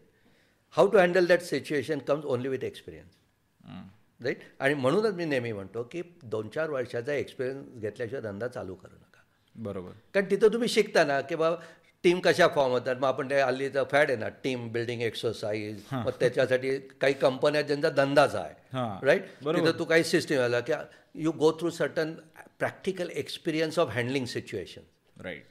How 0.74 0.86
to 0.94 1.00
handle 1.00 1.28
that 1.32 1.44
situation 1.48 2.02
comes 2.08 2.26
only 2.36 2.52
with 2.54 2.64
experience. 2.70 3.18
Right 4.24 4.40
आणि 4.60 4.74
म्हणूनच 4.74 5.14
मी 5.16 5.26
नेहमी 5.26 5.52
म्हणतो 5.52 5.84
की 5.92 6.02
दोन 6.24 6.48
चार 6.56 6.70
वर्षाचा 6.70 7.14
एक्सपिरियन्स 7.14 7.82
घेतल्याशिवाय 7.82 8.22
धंदा 8.22 8.48
चालू 8.48 8.76
करू 8.76 8.96
नका. 8.96 9.07
बरोबर. 9.58 9.92
कारण 10.14 10.30
तिथं 10.32 10.54
तुम्ही 10.54 10.68
शिकता 10.70 11.04
ना 11.06 11.20
की 11.22 11.36
बाबा 11.36 11.56
टीम 12.04 12.20
कशा 12.20 12.48
फॉर्म 12.56 12.72
होतात? 12.72 12.96
मग 12.96 13.08
आपण 13.08 13.30
ते 13.30 13.40
हल्लीचं 13.42 13.84
फॅड 13.92 14.10
आहे 14.10 14.18
ना 14.20 14.28
टीम 14.44 14.68
बिल्डिंग 14.72 15.02
एक्सरसाइज 15.02 15.82
मग 15.92 16.12
त्याच्यासाठी 16.20 16.78
काही 17.02 17.14
कंपन्या 17.22 17.62
ज्यांचा 17.62 17.90
धंदाच 17.90 18.36
आहे. 18.36 18.54
राईट. 19.06 19.24
तिथं 19.46 19.78
तू 19.80 19.86
काही 19.86 20.04
सिस्टीम 20.04 20.40
आला 20.42 20.60
की 20.60 20.74
you 21.24 21.32
go 21.32 21.52
through 21.60 21.70
certain 21.70 22.14
practical 22.60 23.10
experience 23.10 23.80
of 23.80 23.90
handling 23.92 24.26
situation 24.26 24.82
right 25.18 25.46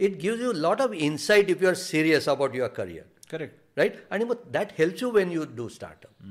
it 0.00 0.16
gives 0.22 0.40
you 0.40 0.52
lot 0.52 0.80
of 0.80 0.92
insight 0.92 1.50
if 1.50 1.62
you 1.62 1.68
are 1.68 1.74
serious 1.74 2.28
about 2.28 2.54
your 2.54 2.68
career 2.68 3.04
correct 3.30 3.78
right 3.78 3.96
आणि 4.10 4.24
मग 4.24 4.50
that 4.52 4.72
helps 4.78 5.02
you 5.02 5.10
when 5.10 5.32
you 5.32 5.44
do 5.56 5.68
startup 5.68 6.22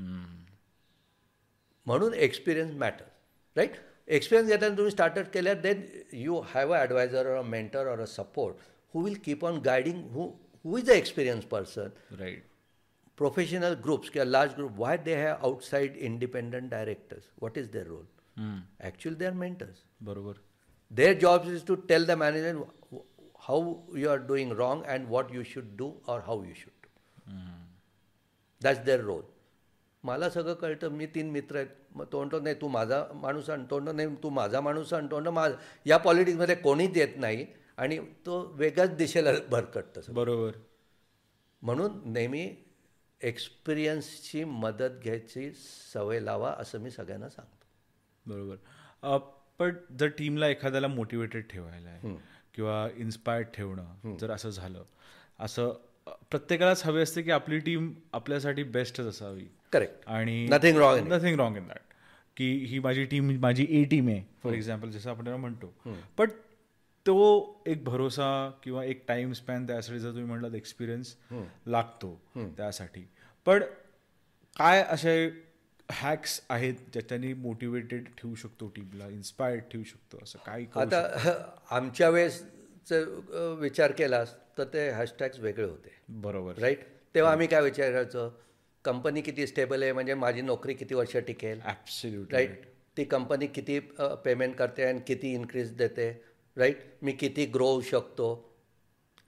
म्हणून 1.86 2.14
experience 2.14 2.74
matter 2.74 3.04
right 3.56 3.74
experience 4.10 4.50
घेताना 4.50 4.76
तुम्ही 4.76 4.90
startup 4.90 5.32
केल्यार 5.32 5.60
then 5.60 5.86
you 6.12 6.40
have 6.40 6.70
a 6.70 6.78
adviser 6.78 7.26
or 7.26 7.38
a 7.38 7.42
mentor 7.42 7.86
or 7.86 8.00
a 8.00 8.06
support 8.06 8.56
who 8.94 9.02
will 9.04 9.14
keep 9.14 9.44
on 9.44 9.58
guiding 9.58 10.04
who 10.10 10.28
who 10.64 10.78
is 10.78 10.90
a 10.90 10.94
experience 10.94 11.44
person 11.44 11.88
right 12.18 12.44
professional 13.16 13.72
groups 13.72 14.10
किंवा 14.10 14.24
large 14.24 14.52
group 14.54 14.72
why 14.76 14.96
they 14.96 15.14
have 15.14 15.36
outside 15.42 15.96
independent 15.96 16.70
directors 16.70 17.22
what 17.38 17.58
is 17.58 17.70
their 17.70 17.86
role 17.86 18.04
actually 18.80 19.18
they 19.18 19.26
are 19.26 19.32
mentors 19.32 19.82
बरोबर 20.00 20.32
job 21.14 21.44
is 21.46 21.62
to 21.68 21.74
tell 21.90 22.06
the 22.08 22.16
management 22.20 22.62
wh- 22.92 23.06
how 23.48 23.58
you 23.98 24.08
are 24.12 24.20
doing 24.30 24.54
wrong 24.58 24.80
and 24.94 25.08
what 25.14 25.34
you 25.36 25.44
should 25.52 25.68
do 25.82 25.88
or 26.08 26.16
how 26.28 26.36
you 26.46 26.54
should 26.54 26.78
do. 26.82 26.88
That's 28.60 28.88
their 28.88 29.06
role. 29.08 29.24
मला 30.04 30.30
सगळं 30.30 30.54
कळतं. 30.54 30.88
मी 30.88 31.06
तीन 31.06 31.30
मित्र 31.30 31.56
आहेत. 31.56 31.66
मग 31.94 32.04
तो 32.12 32.18
म्हणतो 32.18 32.40
नाही 32.40 32.54
तू 32.60 32.68
माझा 32.68 33.04
माणूस 33.14 33.50
आण 33.50 33.64
तो 33.70 33.78
म्हणतो 33.78 33.92
नाही 33.92 34.16
तू 34.22 34.30
माझा 34.30 34.60
माणूस 34.60 34.92
आण 34.92 35.06
तो 35.06 35.14
म्हणतो 35.14 35.30
माझा 35.30 35.56
या 35.86 35.96
पॉलिटिक्समध्ये 35.96 36.54
कोणीच 36.54 36.96
येत 36.96 37.16
नाही 37.16 37.46
आणि 37.76 37.98
तो 38.26 38.40
वेगळ्याच 38.56 38.96
दिशेला 38.96 39.30
भरकटतं. 39.50 40.12
बरोबर. 40.14 40.50
म्हणून 41.62 41.98
नेहमी 42.04 42.48
एक्सपिरियन्सची 43.20 44.44
मदत 44.44 45.00
घ्यायची 45.02 45.50
सवय 45.92 46.20
लावा 46.20 46.54
असं 46.58 46.80
मी 46.80 46.90
सगळ्यांना 46.90 47.28
सांगतो. 47.28 47.66
बरोबर. 48.26 48.56
पण 49.58 49.74
जर 49.98 50.08
टीमला 50.08 50.48
एखाद्याला 50.48 50.86
मोटिवेटेड 50.88 51.42
ठेवायला 51.50 51.88
आहे 51.88 52.14
किंवा 52.54 52.88
इन्स्पायर्ड 52.96 53.46
ठेवणं 53.54 54.16
जर 54.16 54.30
असं 54.30 54.50
झालं 54.50 54.84
असं 55.40 55.72
प्रत्येकालाच 56.30 56.84
हवे 56.86 57.02
असते 57.02 57.22
की 57.22 57.30
आपली 57.30 57.58
टीम 57.58 57.92
आपल्यासाठी 58.12 58.62
बेस्टच 58.62 59.06
असावी. 59.06 59.46
करेक्ट 59.72 60.08
आणि 60.08 60.36
in 60.46 60.52
it. 60.52 61.12
Nothing 61.12 61.36
wrong 61.38 61.56
in 61.56 61.66
that 61.68 61.94
की 62.36 62.52
ही 62.68 62.78
माझी 62.78 63.04
टीम 63.04 63.30
माझी 63.40 63.66
ए 63.70 63.82
टीम 63.84 64.08
आहे 64.08 64.22
फॉर 64.42 64.52
एक्झाम्पल 64.54 64.90
जसं 64.90 65.10
आपण 65.10 65.28
म्हणतो. 65.28 65.72
पण 66.18 66.30
तो 67.06 67.16
एक 67.66 67.84
भरोसा 67.84 68.28
किंवा 68.64 68.84
एक 68.84 69.04
टाइम 69.08 69.32
स्पॅन 69.32 69.66
त्यासाठी 69.66 69.98
जर 69.98 70.08
तुम्ही 70.08 70.24
म्हणलात 70.24 70.54
एक्सपिरियन्स 70.54 71.14
लागतो 71.66 72.14
त्यासाठी. 72.56 73.06
पण 73.46 73.62
काय 74.56 74.82
असे 74.82 75.14
हॅक्स 75.88 76.40
आहेत 76.50 76.74
ज्याच्यानी 76.92 77.32
मोटिवेटेड 77.34 78.04
ठेवू 78.18 78.34
शकतो 78.34 78.68
टीमला 78.68 79.08
इन्स्पायर्ड 79.08 79.62
ठेवू 79.72 79.84
शकतो 79.84 80.18
असं 80.22 80.38
काय 80.46 80.64
करू 80.64 80.80
आता 80.80 81.32
आमच्या 81.70 82.08
वेळेसचं 82.08 83.54
विचार 83.60 83.92
केलास 83.92 84.34
तर 84.58 84.64
ते 84.64 84.88
हॅशटॅग्स 84.90 85.38
वेगळे 85.38 85.64
होते? 85.64 85.92
बरोबर. 86.08 86.58
राईट 86.58 86.80
तेव्हा 87.14 87.32
आम्ही 87.32 87.46
काय 87.46 87.62
विचार 87.62 87.90
करायचो 87.90 88.28
कंपनी 88.84 89.20
किती 89.22 89.46
स्टेबल 89.46 89.82
आहे 89.82 89.92
म्हणजे 89.92 90.14
माझी 90.14 90.40
नोकरी 90.42 90.74
किती 90.74 90.94
वर्ष 90.94 91.16
टिकेल? 91.26 91.60
ऍब्सल्यूट 91.66 92.32
राईट 92.34 92.64
ती 92.96 93.04
कंपनी 93.04 93.46
किती 93.46 93.78
पेमेंट 94.24 94.54
करते 94.56 94.84
आणि 94.84 95.00
किती 95.06 95.32
इन्क्रीज 95.34 95.72
देते? 95.76 96.10
राईट 96.56 96.84
मी 97.02 97.12
किती 97.12 97.44
ग्रो 97.54 97.66
होऊ 97.66 97.80
शकतो? 97.90 98.28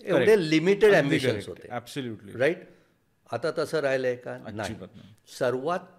एवढे 0.05 0.37
लिमिटेड 0.51 0.95
ॲम्बिशन्स 0.95 1.49
होते. 1.49 1.69
ऍब्सोल्युटली 1.71 2.39
राईट 2.39 2.69
आता 3.31 3.51
तसं 3.59 3.81
राहिलंय 3.81 4.17
का? 4.17 4.37
नाही. 4.39 4.75
सर्वात 5.39 5.91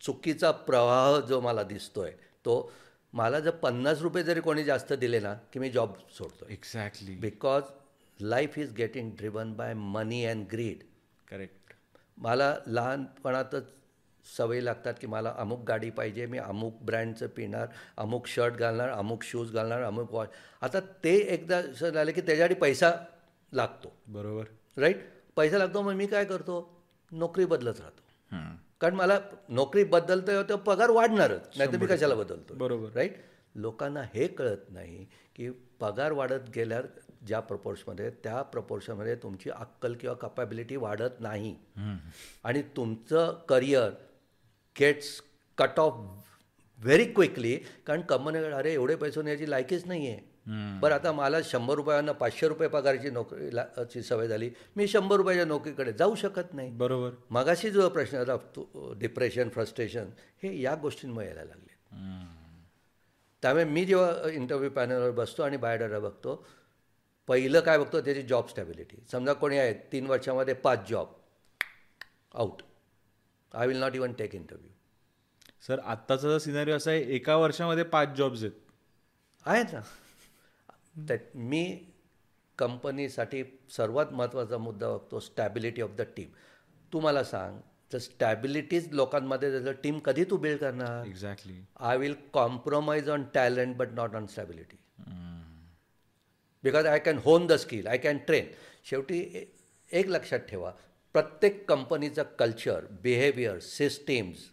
चुकीचा 0.00 0.50
प्रवाह 0.66 1.18
जो 1.28 1.40
मला 1.40 1.62
दिसतोय 1.62 2.10
तो 2.44 2.72
मला 3.14 3.38
जर 3.40 3.50
पन्नास 3.62 4.00
रुपये 4.02 4.22
जरी 4.24 4.40
कोणी 4.40 4.64
जास्त 4.64 4.92
दिले 5.00 5.18
ना 5.20 5.34
की 5.52 5.58
मी 5.60 5.68
जॉब 5.70 5.94
सोडतो 6.18 6.46
exactly 6.50 7.14
because 7.20 7.62
life 8.20 8.58
is 8.58 8.72
getting 8.74 9.10
driven 9.18 9.52
by 9.54 9.74
money 9.74 10.24
and 10.24 10.46
greed 10.52 10.82
correct 11.28 11.61
मला 12.22 12.54
लहानपणातच 12.66 13.70
सवयी 14.24 14.64
लागतात 14.64 14.94
की 15.00 15.06
मला 15.06 15.32
अमुक 15.38 15.64
गाडी 15.68 15.90
पाहिजे 15.90 16.26
मी 16.26 16.38
अमुक 16.38 16.82
ब्रँडचं 16.82 17.26
पिणार 17.26 17.68
अमुक 17.96 18.26
शर्ट 18.26 18.54
घालणार 18.54 18.88
अमुक 18.88 19.22
शूज 19.22 19.52
घालणार 19.52 19.82
अमुक 19.82 20.12
वॉच 20.12 20.28
आता 20.60 20.80
ते 21.04 21.14
एकदा 21.34 21.56
असं 21.56 21.90
झालं 21.90 22.12
की 22.12 22.20
त्याच्यासाठी 22.20 22.54
पैसा 22.54 22.92
लागतो. 23.52 23.92
बरोबर. 24.06 24.44
राईट 24.76 25.02
पैसा 25.36 25.58
लागतो 25.58 25.82
मग 25.82 25.92
मी 25.92 26.06
काय 26.06 26.24
करतो? 26.24 26.68
नोकरी 27.12 27.44
बदलत 27.44 27.80
राहतो. 27.80 28.00
कारण 28.80 28.94
मला 28.94 29.18
नोकरी 29.48 29.84
बदलतं 29.84 30.42
तर 30.48 30.56
पगार 30.56 30.90
वाढणारच 30.90 31.48
नाही 31.56 31.72
तर 31.72 31.78
मी 31.78 31.86
कशाला 31.86 32.14
बदलतो 32.14 32.54
बरोबर. 32.54 32.88
राईट 32.94 33.16
लोकांना 33.54 34.02
हे 34.14 34.26
कळत 34.28 34.70
नाही 34.70 35.06
की 35.36 35.50
पगार 35.80 36.12
वाढत 36.12 36.48
गेल्यावर 36.54 36.86
ज्या 37.26 37.40
प्रपोर्शमध्ये 37.40 38.10
त्या 38.24 38.42
प्रपोर्शनमध्ये 38.42 39.14
तुमची 39.14 39.50
अक्कल 39.50 39.94
किंवा 39.94 40.14
कपॅबिलिटी 40.16 40.76
वाढत 40.76 41.20
नाही. 41.20 41.54
आणि 42.44 42.62
तुमचं 42.76 43.38
career 43.48 43.90
gets 44.80 45.20
cut 45.58 45.80
off 45.80 45.94
very 46.78 47.04
quickly 47.04 47.56
कारण 47.86 48.00
कंपनीकडे 48.00 48.50
अरे 48.50 48.72
एवढे 48.72 48.94
पैसे 48.94 49.20
होण्याची 49.20 49.50
लायकीच 49.50 49.86
नाही 49.86 50.08
आहे 50.08 50.80
बरं 50.80 50.94
आता 50.94 51.12
मला 51.12 51.36
शंभर 51.44 51.74
रुपयांना 51.74 52.12
पाचशे 52.12 52.48
रुपये 52.48 52.68
पगाराची 52.68 53.10
नोकरीला 53.10 53.64
ची 53.84 54.02
सवय 54.02 54.28
झाली 54.28 54.50
मी 54.76 54.86
शंभर 54.88 55.16
रुपयाच्या 55.16 55.44
नोकरीकडे 55.44 55.92
जाऊ 55.92 56.14
शकत 56.14 56.54
नाही. 56.54 56.70
बरोबर. 56.70 57.10
मगाशी 57.30 57.70
जो 57.70 57.88
प्रश्न 57.88 58.24
डिप्रेशन 58.98 59.48
फ्रस्ट्रेशन 59.48 60.08
हे 60.42 60.60
या 60.62 60.74
गोष्टींमुळे 60.74 61.26
यायला 61.26 61.44
लागले 61.44 61.70
त्यामुळे 63.42 63.64
मी 63.64 63.84
जेव्हा 63.84 64.30
इंटरव्ह्यू 64.30 64.70
पॅनलवर 64.70 65.10
बसतो 65.10 65.42
आणि 65.42 65.56
बायोडाटा 65.56 65.98
बघतो 65.98 66.46
पहिलं 67.28 67.60
काय 67.60 67.78
बघतो 67.78 68.00
त्याची 68.00 68.22
जॉब 68.22 68.48
स्टॅबिलिटी 68.48 68.96
समजा 69.12 69.32
कोणी 69.32 69.58
आहे 69.58 69.72
तीन 69.92 70.06
वर्षामध्ये 70.06 70.54
पाच 70.54 70.88
job 70.88 71.08
out 72.34 72.62
I 73.54 73.66
will 73.66 73.76
not 73.76 73.94
even 73.94 74.12
take 74.12 74.34
interview 74.34 74.70
sir 75.66 75.78
आत्ताचा 75.78 76.38
सिनारिओ 76.38 76.76
असा 76.76 76.90
आहे 76.90 77.00
एका 77.14 77.36
वर्षामध्ये 77.36 77.84
पाच 77.84 78.08
जॉब्स 78.08 78.42
आहेत. 78.42 78.52
आहेत 79.46 79.64
ना. 79.72 79.80
त्या 81.08 81.16
मी 81.34 81.88
कंपनीसाठी 82.58 83.42
सर्वात 83.70 84.06
महत्त्वाचा 84.12 84.58
मुद्दा 84.58 84.88
बघतो 84.88 85.20
स्टॅबिलिटी 85.20 85.82
ऑफ 85.82 85.90
द 85.90 86.00
टीम 86.16 86.28
तू 86.92 87.00
मला 87.00 87.24
सांग 87.24 87.58
तर 87.92 87.98
स्टॅबिलिटीज 87.98 88.88
लोकांमध्ये 88.92 89.50
त्याचं 89.50 89.72
टीम 89.82 89.98
कधी 89.98 90.24
तू 90.24 90.36
बिल्ड 90.36 90.60
करणार 90.60 91.06
exactly 91.06 91.60
I 91.80 91.96
will 91.96 92.14
compromise 92.32 93.08
on 93.10 93.24
talent 93.34 93.76
but 93.76 93.88
not 93.92 94.14
on 94.16 94.26
stability 94.26 94.76
because 96.64 96.86
I 96.86 96.98
can 96.98 97.18
hone 97.24 97.46
the 97.46 97.52
skill 97.64 97.86
I 97.86 97.98
can 97.98 98.18
train 98.26 98.46
शेवटी 98.90 99.20
ए- 99.34 99.44
एक 99.90 100.06
लक्षात 100.08 100.40
ठेवा 100.48 100.70
प्रत्येक 101.14 101.64
कंपनीचं 101.68 102.22
culture 102.38 102.84
behaviour 103.02 103.58
systems 103.60 104.48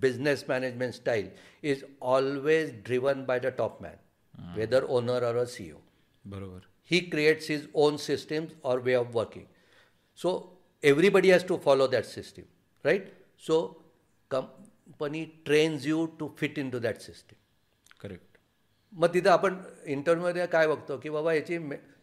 business 0.00 0.44
management 0.48 0.94
style 0.94 1.28
is 1.70 1.84
always 2.14 2.72
driven 2.84 3.24
by 3.24 3.38
the 3.38 3.46
top 3.58 3.82
man 3.82 4.54
whether 4.56 4.84
owner 4.98 5.24
or 5.24 5.36
a 5.36 5.44
C 5.56 5.70
O 5.72 5.78
बरोबर 6.24 6.66
he 6.90 6.98
creates 7.12 7.48
his 7.52 7.64
own 7.84 7.96
systems 8.02 8.52
or 8.68 8.74
way 8.84 8.92
of 8.98 9.16
working. 9.16 9.42
So 10.18 10.30
everybody 10.82 11.32
has 11.32 11.42
to 11.50 11.58
follow 11.66 11.86
that 11.94 12.06
system, 12.10 12.46
right? 12.84 13.10
So 13.48 13.58
company 14.30 15.20
trains 15.48 15.84
you 15.84 15.98
to 16.20 16.28
fit 16.38 16.60
into 16.62 16.80
that 16.86 17.02
system. 17.08 17.36
Correct 17.36 17.47
मग 18.92 19.12
तिथं 19.14 19.30
आपण 19.30 19.56
इंटरव्ह्यूमध्ये 19.86 20.46
काय 20.46 20.66
बघतो 20.66 20.96
की 20.98 21.10
बाबा 21.10 21.32
याची 21.34 21.58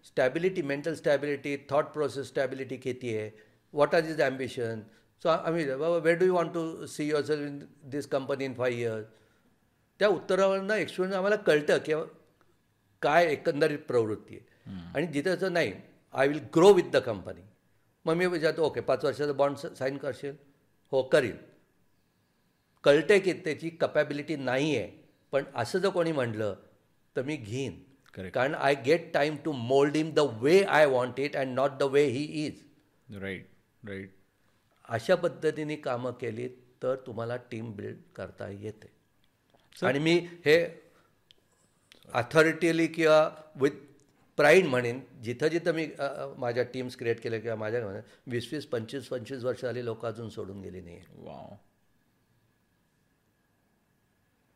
stability 0.05 0.61
mental 0.61 0.93
stability 0.95 1.55
thought 1.69 1.85
process 1.93 2.27
stability 2.27 2.77
किती 2.77 3.15
आहे? 3.17 3.29
What 3.73 3.95
are 3.95 4.03
is 4.05 4.21
ambition 4.21 4.81
so 5.21 5.29
आम्ही 5.29 5.65
बाबा 5.69 5.97
where 5.97 6.17
do 6.17 6.25
you 6.25 6.33
want 6.33 6.53
to 6.53 6.85
see 6.87 7.07
yourself 7.25 7.47
in 7.47 7.59
this 7.89 8.07
company 8.07 8.45
in 8.45 8.53
five 8.53 8.73
years 8.73 9.05
त्या 9.99 10.07
उत्तरावरनं 10.09 10.73
एक्सपिरियन्स 10.75 11.15
आम्हाला 11.15 11.35
कळतं 11.47 11.77
की 11.85 11.93
काय 13.01 13.25
एकंदरीत 13.31 13.79
प्रवृत्ती 13.87 14.35
आहे. 14.35 14.53
आणि 14.95 15.07
जिथे 15.07 15.29
असं 15.29 15.53
नाही 15.53 15.73
I 16.13 16.27
will 16.27 16.39
grow 16.55 16.71
with 16.73 16.89
the 16.93 16.97
company 17.05 17.41
मग 18.05 18.13
मी 18.15 18.25
विचारतो 18.25 18.63
ओके 18.65 18.81
पाच 18.81 19.05
वर्षाचा 19.05 19.33
बॉन्ड 19.33 19.57
साईन 19.57 19.97
करशील? 19.97 20.35
हो 20.91 21.01
करीन 21.03 21.35
कळते 22.83 23.19
की 23.19 23.33
त्याची 23.35 23.69
कपॅबिलिटी 23.71 24.35
नाही 24.35 24.75
आहे 24.77 24.87
पण 25.33 25.43
असं 25.55 25.79
जर 25.79 25.89
कोणी 25.89 26.11
म्हटलं 26.11 26.55
तर 27.15 27.23
मी 27.23 27.35
घेईन. 27.37 27.81
कारण 28.13 28.53
I 28.55 28.75
get 28.85 29.13
time 29.13 29.35
to 29.45 29.51
mould 29.51 29.95
him 29.95 30.11
the 30.13 30.19
way 30.41 30.61
I 30.63 30.85
want 30.85 31.19
it 31.19 31.35
and 31.35 31.53
not 31.55 31.71
the 31.79 31.83
way 31.91 32.03
he 32.05 32.23
is 32.45 32.61
right 33.21 33.47
right 33.83 34.13
अशा 34.89 35.15
पद्धतीने 35.15 35.75
कामं 35.77 36.11
केली 36.21 36.47
तर 36.83 36.95
तुम्हाला 37.05 37.35
टीम 37.51 37.71
बिल्ड 37.75 37.97
करता 38.15 38.49
येते. 38.49 38.87
आणि 39.81 39.99
मी 39.99 40.15
हे 40.45 40.57
अथॉरिटीली 42.13 42.87
किंवा 42.87 43.29
विथ 43.61 43.71
प्राईड 44.37 44.65
म्हणेन 44.65 44.99
जिथं 45.23 45.47
जिथं 45.47 45.73
मी 45.75 45.87
माझ्या 46.37 46.63
टीम्स 46.73 46.95
क्रिएट 46.97 47.21
केल्या 47.23 47.39
किंवा 47.39 47.55
माझ्या 47.55 47.81
वीस 48.27 48.47
वीस 48.53 48.65
पंचवीस 48.65 49.07
पंचवीस 49.07 49.43
वर्ष 49.43 49.61
झाली 49.61 49.85
लोक 49.85 50.05
अजून 50.05 50.29
सोडून 50.29 50.61
गेली 50.61 50.81
नाही 50.81 50.99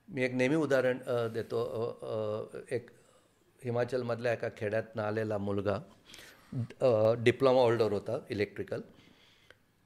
मी 0.09 0.23
एक 0.23 0.33
नेहमी 0.33 0.55
उदाहरण 0.55 0.99
देतो. 1.33 1.59
एक 2.71 2.89
हिमाचलमधल्या 3.61 4.33
एका 4.33 4.47
खेड्यातनं 4.57 5.01
आलेला 5.03 5.37
मुलगा 5.37 5.77
डिप्लोमा 7.23 7.61
होल्डर 7.61 7.91
होता 7.91 8.17
इलेक्ट्रिकल. 8.29 8.81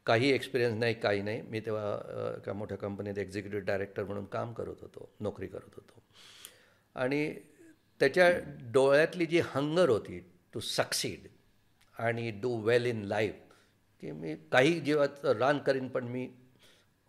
काही 0.05 0.29
एक्सपिरियन्स 0.31 0.79
नाही 0.79 0.93
काही 0.93 1.21
नाही. 1.21 1.41
मी 1.41 1.59
तेव्हा 1.59 2.35
एका 2.37 2.53
मोठ्या 2.53 2.77
कंपनीत 2.77 3.17
एक्झिक्युटिव्ह 3.17 3.65
डायरेक्टर 3.65 4.03
म्हणून 4.03 4.25
काम 4.25 4.53
करत 4.53 4.81
होतो 4.81 5.09
नोकरी 5.19 5.47
करत 5.47 5.75
होतो. 5.75 6.01
आणि 6.95 7.33
त्याच्या 7.99 8.29
डोळ्यातली 8.73 9.25
जी 9.25 9.39
हंगर 9.45 9.89
होती 9.89 10.19
टू 10.53 10.59
सक्सीड 10.59 11.27
आणि 11.95 12.29
डू 12.41 12.55
वेल 12.61 12.85
इन 12.85 13.01
लाईफ 13.03 13.33
की 14.03 14.11
मी 14.11 14.35
काही 14.51 14.79
जीवात 14.79 15.25
रान 15.25 15.57
करीन 15.57 15.87
पण 15.87 16.07
मी 16.07 16.27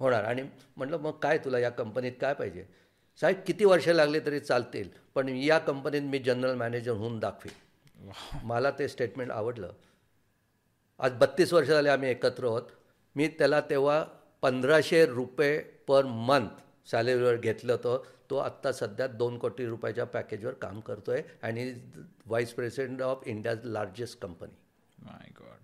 होणार. 0.01 0.25
आणि 0.25 0.43
म्हटलं 0.77 0.99
मग 0.99 1.19
काय 1.19 1.39
तुला 1.39 1.59
या 1.59 1.71
कंपनीत 1.71 2.12
काय 2.21 2.35
पाहिजे? 2.35 2.67
साहेब 3.21 3.37
किती 3.47 3.65
वर्ष 3.65 3.89
लागले 3.89 4.21
तरी 4.21 4.41
चालतील 4.41 4.89
पण 5.15 5.29
या 5.29 5.59
कंपनीत 5.59 6.03
मी 6.03 6.19
जनरल 6.19 6.55
मॅनेजर 6.55 6.93
होऊन 6.93 7.19
दाखवेन. 7.19 8.11
मला 8.43 8.70
ते 8.70 8.89
स्टेटमेंट 8.89 9.31
आवडलं. 9.31 9.73
आज 10.99 11.12
बत्तीस 11.12 11.53
वर्ष 11.53 11.69
झाले 11.69 11.89
आम्ही 11.89 12.11
एकत्र 12.11 12.45
आहोत 12.45 12.62
मी 13.16 13.28
त्याला 13.28 13.61
तेव्हा 13.61 14.05
पंधराशे 14.43 15.07
रुपये 15.07 15.59
पर 15.89 16.05
मंथ 16.05 16.49
सॅलरीवर 16.86 17.36
घेतलं 17.36 17.73
होतं. 17.73 18.03
तो 18.31 18.36
आत्ता 18.36 18.73
सध्या 18.73 19.07
दोन 19.07 19.39
कोटी 19.39 19.66
रुपयाच्या 19.66 20.05
पॅकेजवर 20.05 20.53
काम 20.53 20.81
करतो 20.81 21.12
आहे 21.12 21.23
आणि 21.43 21.69
is 21.69 21.78
vice 22.27 22.55
president 22.55 23.03
of 23.03 23.23
India's 23.27 23.59
largest 23.65 24.20
company. 24.20 24.57
My 24.99 25.31
God. 25.41 25.59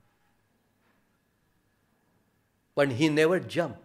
पण 2.76 2.90
he 2.90 3.08
never 3.08 3.38
jump. 3.38 3.76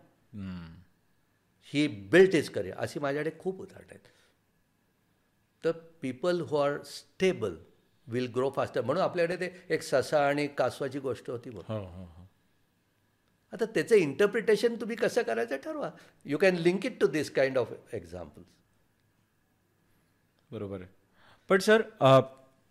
He 1.74 1.88
built 2.12 2.36
is 2.36 2.50
career 2.50 2.78
अशी 2.78 3.00
माझ्याकडे 3.00 3.32
खूप 3.40 3.62
उदाहरणं 3.62 3.92
आहेत. 3.92 4.08
तर 5.64 5.72
people 6.02 6.42
who 6.42 6.58
are 6.58 6.82
stable 6.84 7.56
will 8.08 8.28
grow 8.36 8.50
faster 8.56 8.82
म्हणून 8.82 9.04
आपल्याकडे 9.04 9.36
ते 9.36 9.50
एक 9.70 9.84
ससा 9.84 10.26
आणि 10.28 10.48
कासवाची 10.48 11.00
गोष्ट 11.00 11.30
होती 11.30 11.50
बघ 11.50 11.64
हो 11.68 11.78
हो 11.78 12.04
हो. 12.06 12.28
आता 13.54 13.66
त्याचं 13.66 13.96
इंटरप्रिटेशन 13.96 14.76
तुम्ही 14.76 14.96
कसं 14.96 15.22
करायचं 15.22 15.58
ठरवा. 15.58 15.90
You 16.26 16.38
can 16.38 16.56
link 16.56 16.86
it 16.86 17.00
to 17.02 17.08
this 17.08 17.32
kind 17.32 17.58
of 17.58 17.72
examples 17.94 18.48
बरोबर 20.52 20.82
आहे. 20.82 20.90
पण 21.50 21.60
सर 21.60 21.82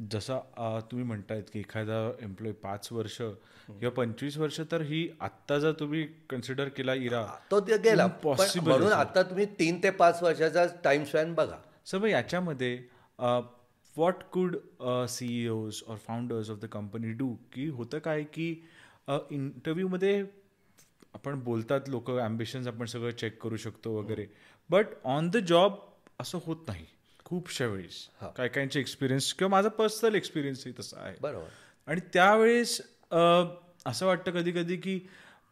जसं 0.01 0.81
तुम्ही 0.91 1.07
म्हणतायत 1.07 1.43
की 1.53 1.59
एखादा 1.61 1.99
एम्प्लॉय 2.23 2.53
पाच 2.63 2.89
वर्ष 2.93 3.17
किंवा 3.19 3.91
पंचवीस 3.97 4.37
वर्ष 4.39 4.61
तर 4.71 4.83
ही 4.83 5.09
आत्ता 5.21 5.59
जर 5.59 5.73
तुम्ही 5.81 6.03
कन्सिडर 6.31 6.69
केला 6.77 6.95
इरा 6.95 7.25
तो 7.51 7.61
ते 7.61 7.77
गेला. 7.79 8.07
म्हणून 8.07 8.83
आहे, 8.83 8.93
आता 8.93 9.23
तुम्ही 9.23 9.47
तीन 9.59 9.83
ते 9.83 9.91
पाच 9.91 10.23
वर्षाचा 10.23 10.67
टाइम 10.85 11.05
स्पॅन 11.05 11.35
बघा. 11.35 11.57
सर 11.87 11.99
मग 11.99 12.09
याच्यामध्ये 12.09 12.77
what 13.19 14.23
could 14.33 14.57
CEOs 15.49 15.83
or 15.89 15.97
founders 16.07 16.51
of 16.51 16.59
the 16.59 16.67
company 16.73 17.13
do 17.13 17.35
की 17.53 17.69
होतं 17.69 17.99
काय 17.99 18.23
की 18.35 18.51
इंटरव्ह्यूमध्ये 19.09 20.25
आपण 21.15 21.41
बोलतात 21.45 21.89
लोक 21.89 22.11
ॲम्बिशन्स 22.11 22.67
आपण 22.67 22.87
सगळं 22.87 23.11
चेक 23.11 23.41
करू 23.43 23.57
शकतो 23.57 23.93
वगैरे. 23.99 24.27
बट 24.71 24.87
ऑन 25.05 25.29
द 25.31 25.37
जॉब 25.47 25.79
असं 26.21 26.39
होत 26.47 26.69
नाही. 26.69 26.87
खूपशा 27.25 27.67
वेळेस. 27.67 28.07
काय 28.37 28.49
काहींचे 28.49 28.81
एक्सपिरियन्स 28.81 29.33
किंवा 29.35 29.51
माझा 29.51 29.69
पर्सनल 29.69 30.15
एक्सपिरियन्सही 30.15 30.73
तसा 30.79 31.01
आहे. 31.01 31.15
बरोबर. 31.21 31.47
आणि 31.89 32.01
त्यावेळेस 32.13 32.81
असं 33.87 34.07
वाटतं 34.07 34.31
कधी 34.31 34.53
कधी 34.53 34.77
की 34.77 34.99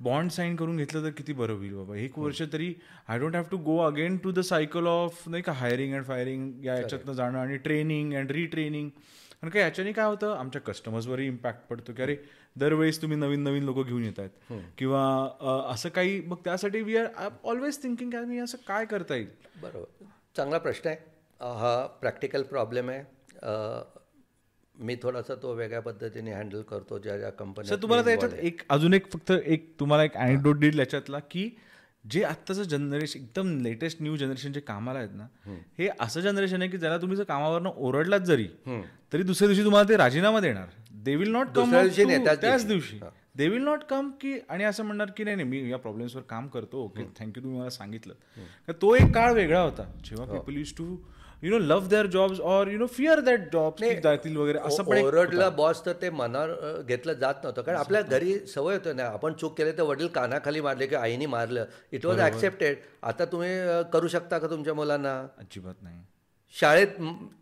बॉन्ड 0.01 0.31
साईन 0.31 0.55
करून 0.57 0.77
घेतलं 0.77 1.03
तर 1.05 1.11
किती 1.11 1.33
बरं 1.33 1.53
होईल 1.53 1.75
बाबा. 1.75 1.97
एक 1.97 2.19
वर्ष 2.19 2.43
तरी 2.53 2.75
I 3.09 3.19
don't 3.19 3.35
have 3.37 3.45
to 3.51 3.57
go 3.57 3.77
again 3.79 4.17
to 4.17 4.31
the 4.33 4.41
cycle 4.41 4.87
of 4.87 5.29
नाही 5.29 5.43
का 5.43 5.53
हायरिंग 5.53 5.95
अँड 5.95 6.05
फायरिंग 6.07 6.65
या 6.65 6.75
याच्यातनं 6.77 7.13
जाणं 7.13 7.39
आणि 7.39 7.57
ट्रेनिंग 7.57 8.15
अँड 8.15 8.31
रिट्रेनिंग 8.31 8.89
कारण 8.89 9.51
का 9.51 9.61
याच्याने 9.61 9.93
काय 9.93 10.07
होतं 10.07 10.35
आमच्या 10.37 10.61
कस्टमर्सवरही 10.63 11.27
इम्पॅक्ट 11.27 11.67
पडतो 11.69 11.93
की 11.93 12.03
अरे 12.03 12.17
दरवेळेस 12.57 13.01
तुम्ही 13.03 13.19
नवीन 13.19 13.43
नवीन 13.43 13.63
लोक 13.63 13.85
घेऊन 13.87 14.05
येत 14.05 14.19
आहेत. 14.19 14.53
किंवा 14.79 15.05
अ, 15.41 15.73
असं 15.73 15.89
काही 15.89 16.21
मग 16.21 16.37
त्यासाठी 16.45 16.81
वी 16.83 16.97
आर 16.97 17.29
ऑलवेज 17.45 17.83
थिंकिंग 17.83 18.15
मी 18.15 18.39
असं 18.39 18.59
काय 18.69 18.85
करता 18.85 19.15
येईल? 19.15 19.29
बरोबर. 19.63 20.05
चांगला 20.37 20.59
प्रश्न 20.59 20.89
आहे. 20.89 21.12
हा 21.43 21.87
प्रॅक्टिकल 22.01 22.43
प्रॉब्लेम 22.43 22.91
आहे. 22.91 23.03
मी 24.77 24.95
थोडासा 25.03 25.35
तो 25.35 25.53
वेगळ्या 25.55 25.81
पद्धतीने 25.81 26.33
हँडल 26.33 26.63
करतो 26.63 26.99
ज्या 26.99 27.17
ज्या 27.19 27.31
सर 27.31 27.37
कंपन्या 27.37 27.77
तुम्हाला 27.83 28.05
त्याच्यात 28.05 28.33
एक 28.35 28.63
अजून 28.69 28.95
एक 28.95 29.11
फक्त 29.13 29.33
एक 29.33 29.69
तुम्हाला 29.81 30.05
एक 30.05 30.17
अॅनेक्डोट 30.17 30.59
देईल 30.59 30.79
याच्यातला 30.79 31.19
की 31.31 31.49
जे 32.05 32.23
आत्ताचं 32.25 32.63
जनरेशन 32.63 33.21
एकदम 33.21 33.59
लेटेस्ट 33.63 34.03
न्यू 34.03 34.17
जनरेशन 34.17 34.53
जे 34.53 34.61
कामाला 34.61 34.99
आहेत 34.99 35.11
ना 35.15 35.57
हे 35.79 35.89
असं 36.01 36.21
जनरेशन 36.21 36.63
आहे 36.63 36.71
की 36.71 36.79
ज्याला 36.79 36.97
तुम्ही 36.99 37.17
जर 37.17 37.25
कामावरनं 37.25 37.71
ओरडलात 37.77 38.21
जरी 38.21 38.47
तरी 39.13 39.23
दुसऱ्या 39.23 39.49
दिवशी 39.49 39.65
तुम्हाला 39.65 39.89
ते 39.89 39.97
राजीनामा 39.97 40.41
देणार. 40.41 40.67
दे 40.95 41.17
विल 41.17 41.31
नॉट 41.33 41.49
कम 41.57 41.75
त्याच 42.41 42.67
दिवशी. 42.67 42.99
दे 43.37 43.49
विल 43.49 43.63
नॉट 43.63 43.85
कम 43.91 44.11
की 44.21 44.39
आणि 44.49 44.65
असं 44.65 44.85
म्हणणार 44.85 45.11
की 45.17 45.25
नाही 45.25 45.37
नाही 45.37 45.49
मी 45.49 45.71
या 45.71 45.79
प्रॉब्लेम्सवर 45.79 46.23
काम 46.29 46.49
करतो 46.49 46.85
ओके 46.85 47.05
थँक्यू 47.19 47.43
तुम्ही 47.43 47.59
मला 47.59 47.71
सांगितलं. 47.71 48.15
तो 48.73 48.95
एक 48.95 49.15
काळ 49.15 49.33
वेगळा 49.35 49.61
होता. 49.61 49.91
जेव्हा 50.05 50.27
people 50.33 50.57
use 50.57 50.73
to 50.79 50.97
you 51.43 51.51
know 51.51 51.59
love 51.59 51.89
their 51.89 52.07
jobs 52.07 52.41
or 52.41 52.69
you 52.69 52.79
know 52.79 52.87
fear 52.87 53.21
that 53.21 53.53
jobs 53.53 53.83
जातील 54.03 54.37
वगैरे 54.37 54.59
असं 54.59 54.83
पण 54.85 54.99
ओरडला 54.99 55.49
बॉस 55.51 55.85
तर 55.87 55.93
ते 56.03 56.11
मनावर 56.11 56.81
घेतलं 56.83 57.13
जात 57.13 57.35
नव्हतं. 57.43 57.63
कारण 57.63 57.79
आपल्या 57.79 58.03
घरी 58.03 58.39
सवय 58.47 58.77
होतं 58.77 58.97
ना 58.97 59.05
आपण 59.07 59.33
चूक 59.41 59.57
केले 59.59 59.73
तर 59.79 59.83
वडील 59.83 60.09
कानाखाली 60.15 60.61
मारले 60.61 60.87
किंवा 60.87 61.03
आईने 61.05 61.27
मारलं. 61.27 61.65
इट 61.93 62.07
वॉज 62.07 62.21
ॲक्सेप्टेड 62.21 62.77
आता 63.03 63.25
तुम्ही 63.33 63.51
करू 63.93 64.09
शकता 64.09 64.39
का 64.39 64.51
तुमच्या 64.51 64.75
मुलांना? 64.75 65.19
अजिबात 65.39 65.83
नाही. 65.83 66.01
शाळेत 66.55 66.89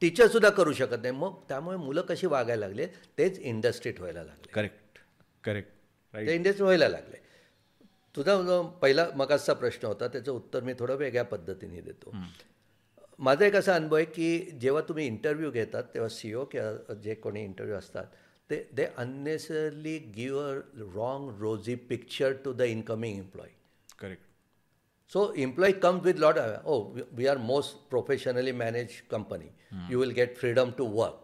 टीचर 0.00 0.26
सुद्धा 0.28 0.50
करू 0.50 0.72
शकत 0.72 1.02
नाही. 1.02 1.14
मग 1.14 1.34
त्यामुळे 1.48 1.76
मुलं 1.76 2.02
कशी 2.08 2.26
वागायला 2.26 2.66
लागले? 2.66 2.86
तेच 3.18 3.38
इंडस्ट्रीत 3.40 3.94
व्हायला 3.98 4.22
लागले. 4.22 4.52
करेक्ट 4.52 4.98
करेक्ट 5.44 5.70
ते 6.14 6.34
इंडस्ट्री 6.34 6.64
व्हायला 6.64 6.88
लागले. 6.88 7.18
तुझा 8.14 8.60
पहिला 8.82 9.06
मगाचा 9.16 9.52
प्रश्न 9.54 9.86
होता. 9.86 10.08
त्याचं 10.08 10.32
उत्तर 10.32 10.62
मी 10.62 10.72
थोडं 10.78 10.96
वेगळ्या 10.96 11.24
पद्धतीने 11.24 11.80
देतो. 11.80 12.14
माझा 13.20 13.44
एक 13.46 13.56
असा 13.56 13.74
अनुभव 13.74 13.96
आहे 13.96 14.04
की 14.04 14.58
जेव्हा 14.60 14.82
तुम्ही 14.88 15.06
इंटरव्ह्यू 15.06 15.50
घेतात 15.50 15.84
तेव्हा 15.94 16.08
सी 16.08 16.32
ओ 16.34 16.44
किंवा 16.44 16.94
जे 16.94 17.14
कोणी 17.14 17.44
इंटरव्ह्यू 17.44 17.76
असतात 17.76 18.04
ते 18.50 18.64
they 18.72 18.84
unnecessarily 18.96 19.98
give 20.16 20.40
a 20.40 20.54
wrong 20.94 21.30
rosy 21.40 21.74
picture 21.74 22.32
to 22.44 22.52
the 22.52 22.60
incoming 22.60 23.18
employee 23.18 23.48
correct 23.98 24.28
comes 25.82 26.04
with 26.04 26.18
lot 26.18 26.38
of, 26.38 26.50
oh, 26.64 26.92
we- 26.96 27.04
we 27.18 27.28
are 27.28 27.38
most 27.38 27.78
professionally 27.90 28.52
managed 28.52 29.08
company. 29.08 29.48
You 29.90 29.98
will 29.98 30.12
get 30.12 30.38
freedom 30.38 30.72
to 30.72 30.84
work. 30.84 31.18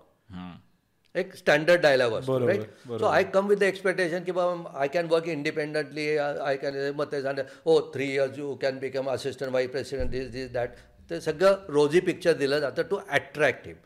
एक 1.14 1.35
standard 1.36 1.81
dialogue 1.81 2.12
असतो 2.12 2.39
right 2.47 2.62
so 2.89 3.05
I 3.06 3.24
come 3.35 3.47
with 3.48 3.56
the 3.56 3.62
expectation 3.62 4.24
की 4.24 4.32
बाबा 4.32 4.81
I 4.81 4.89
can 4.89 5.06
work 5.10 5.28
independently 5.28 6.16
I 6.16 6.56
can 6.56 6.74
मग 6.97 7.12
ते 7.12 7.20
सांगते 7.23 7.43
ओ 7.64 7.78
three 7.94 8.12
years 8.12 8.39
you 8.39 8.55
can 8.62 8.78
become 8.78 9.09
assistant 9.10 9.51
vice 9.51 9.70
president 9.70 10.10
this 10.10 10.31
this 10.31 10.51
that 10.52 10.70
ते 11.11 11.20
सगळं 11.20 11.66
रोजी 11.69 12.01
पिक्चर 12.01 12.33
दिलं 12.33 12.59
जातं 12.59 12.83
टू 12.83 12.97
अट्रॅक्ट 13.09 13.66
हिम 13.66 13.77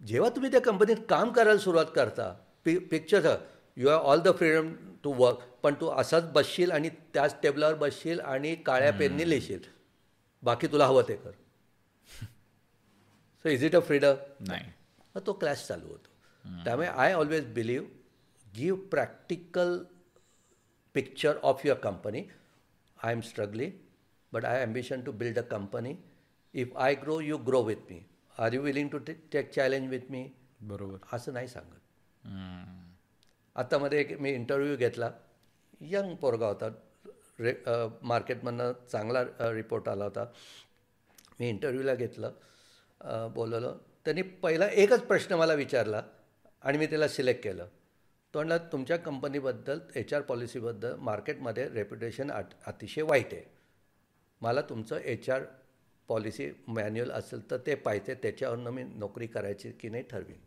जेव्हा 0.00 0.30
तुम्ही 0.30 0.50
त्या 0.50 0.60
कंपनीत 0.60 0.96
काम 1.08 1.32
करायला 1.32 1.58
सुरुवात 1.58 1.86
करता 1.94 2.32
पि 2.64 2.76
picture 2.78 3.36
you 3.76 3.88
have 3.88 3.98
all 3.98 4.20
the 4.20 4.28
freedom 4.36 4.72
to 5.04 5.12
work 5.12 5.38
पण 5.62 5.74
तू 5.80 5.88
असाच 5.88 6.30
बसशील 6.32 6.70
आणि 6.70 6.88
त्याच 7.14 7.34
टेबलावर 7.42 7.74
बसशील 7.74 8.20
आणि 8.20 8.54
काळ्या 8.54 8.92
पेनने 8.92 9.28
लिहिशील. 9.30 9.60
बाकी 10.42 10.66
तुला 10.66 10.86
हवं 10.86 11.02
ते 11.08 11.16
कर. 11.16 11.30
So 13.44 13.48
is 13.48 13.64
it 13.64 13.76
a 13.76 13.80
freedom 13.80 14.14
नाही. 14.40 14.70
मग 15.14 15.26
तो 15.26 15.32
क्लॅश 15.32 15.66
चालू 15.66 15.86
होतो. 15.86 16.08
त्यामुळे 16.64 16.88
I 16.88 17.12
always 17.12 17.46
believe 17.54 17.86
give 18.56 18.80
practical 18.90 19.78
picture 20.94 21.36
of 21.42 21.66
your 21.66 21.78
company 21.78 22.22
I 23.04 23.12
am 23.12 23.20
struggling 23.20 23.70
but 24.32 24.44
I 24.44 24.60
ambition 24.62 25.00
to 25.04 25.12
build 25.12 25.38
a 25.38 25.42
company 25.50 25.94
if 26.54 26.76
I 26.76 26.94
grow 27.02 27.20
you 27.20 27.36
grow 27.46 27.62
with 27.64 27.90
me 27.90 28.00
are 28.38 28.52
you 28.52 28.60
willing 28.62 28.88
to 28.88 28.98
take 29.32 29.50
challenge 29.54 29.88
with 29.90 30.10
me 30.10 30.28
बरोबर. 30.60 30.98
असं 31.12 31.32
नाही 31.32 31.48
सांगत. 31.48 31.78
आता 33.56 33.78
मध्ये 33.78 34.00
एक 34.00 34.20
मी 34.20 34.30
interview 34.30 34.76
घेतला. 34.76 35.10
Young 35.80 36.14
पोरगा 36.16 36.46
होता. 36.46 36.68
रे 37.40 37.54
मार्केटमधनं 38.02 38.72
चांगला 38.92 39.22
रिपोर्ट 39.52 39.88
आला 39.88 40.04
होता. 40.04 40.24
मी 41.40 41.48
इंटरव्ह्यूला 41.48 41.94
घेतलं. 41.94 42.32
बोलवलं 43.34 43.78
त्यांनी 44.04 44.22
पहिला 44.42 44.66
एकच 44.82 45.02
प्रश्न 45.06 45.34
मला 45.34 45.54
विचारला 45.54 46.02
आणि 46.62 46.78
मी 46.78 46.86
त्याला 46.86 47.08
सिलेक्ट 47.08 47.42
केलं. 47.44 47.66
तो 48.34 48.38
म्हणला 48.38 48.58
तुमच्या 48.72 48.96
कंपनीबद्दल 48.98 49.78
एच 49.96 50.12
आर 50.14 50.20
पॉलिसीबद्दल 50.22 50.94
मार्केटमध्ये 50.98 51.68
रेप्युटेशन 51.68 52.30
अतिशय 52.30 53.02
वाईट 53.02 53.32
आहे. 53.34 53.42
मला 54.40 54.60
तुमचं 54.60 54.96
एच 54.96 55.28
आर 55.30 55.44
पॉलिसी 56.08 56.50
मॅन्युअल 56.68 57.10
असेल 57.10 57.50
तर 57.50 57.56
ते 57.66 57.74
पाहिजे 57.74 58.14
त्याच्यावरनं 58.14 58.70
मी 58.70 58.82
नोकरी 58.84 59.26
करायची 59.26 59.70
की 59.72 59.88
नाही 59.88 60.02
ठरवीन. 60.10 60.40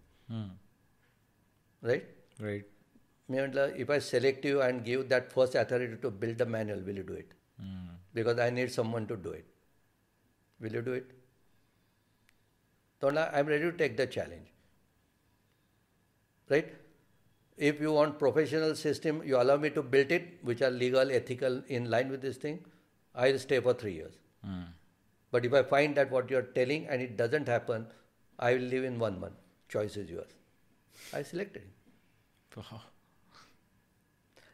राईट 1.83 2.41
राईट 2.41 2.67
मी 3.29 3.37
म्हटलं 3.39 3.75
if 3.75 3.91
I 3.91 3.99
select 3.99 4.45
you 4.45 4.59
and 4.59 4.81
give 4.81 5.07
that 5.07 5.29
first 5.31 5.57
authority 5.57 5.95
to 5.95 6.09
build 6.19 6.41
a 6.41 6.45
manual 6.45 6.81
will 6.83 6.97
you 6.97 7.03
do 7.03 7.15
it 7.15 7.33
because 8.13 8.39
I 8.39 8.51
need 8.51 8.69
someone 8.69 9.05
to 9.05 9.15
do 9.15 9.33
it 9.33 9.45
will 10.59 10.75
you 10.75 10.81
do 10.81 10.93
it 10.93 11.11
तो 13.01 13.15
I 13.17 13.39
am 13.39 13.47
ready 13.47 13.69
to 13.69 13.77
take 13.77 13.97
the 13.97 14.07
challenge 14.11 14.45
right 16.49 16.73
if 17.57 17.81
you 17.81 17.93
want 17.93 18.15
professional 18.15 18.73
system 18.73 19.21
you 19.25 19.35
allow 19.37 19.59
me 19.59 19.69
to 19.69 19.81
build 19.81 20.11
it 20.11 20.39
which 20.43 20.63
are 20.63 20.71
legal 20.71 21.11
ethical 21.11 21.61
in 21.69 21.85
line 21.85 22.09
with 22.11 22.19
this 22.19 22.43
thing 22.43 22.57
I 23.14 23.30
will 23.30 23.38
stay 23.40 23.60
for 23.60 23.78
three 23.80 23.96
years 23.96 24.18
But 25.32 25.46
if 25.46 25.54
I 25.58 25.60
find 25.70 25.98
that 25.98 26.12
what 26.16 26.30
you're 26.32 26.46
telling 26.52 26.84
and 26.86 27.02
it 27.06 27.16
doesn't 27.16 27.48
happen, 27.52 27.82
I 28.38 28.52
will 28.54 28.68
leave 28.74 28.84
in 28.90 28.94
one 29.00 29.16
month. 29.24 29.34
Choice 29.74 29.96
is 30.02 30.12
yours. 30.12 30.30
I 31.18 31.22
selected 31.30 31.66
him. 31.66 31.74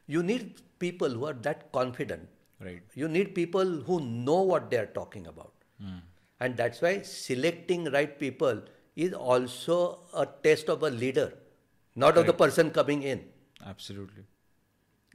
You 0.08 0.22
need 0.30 0.62
people 0.84 1.14
who 1.18 1.26
are 1.26 1.36
that 1.48 1.62
confident. 1.76 2.32
Right 2.62 2.96
You 3.02 3.08
need 3.08 3.30
people 3.36 3.70
who 3.90 4.00
know 4.00 4.40
what 4.50 4.68
they 4.72 4.80
are 4.80 4.90
talking 4.98 5.28
about. 5.34 5.52
And 6.40 6.56
that's 6.56 6.82
why 6.86 6.92
selecting 7.12 7.86
right 7.98 8.18
people 8.24 8.60
is 9.06 9.14
also 9.36 9.78
a 10.24 10.26
test 10.48 10.68
of 10.76 10.82
a 10.82 10.90
leader, 10.90 11.28
not 11.96 12.18
of 12.22 12.26
the 12.32 12.36
person 12.44 12.70
coming 12.80 13.02
in. 13.14 13.24
Absolutely 13.62 14.24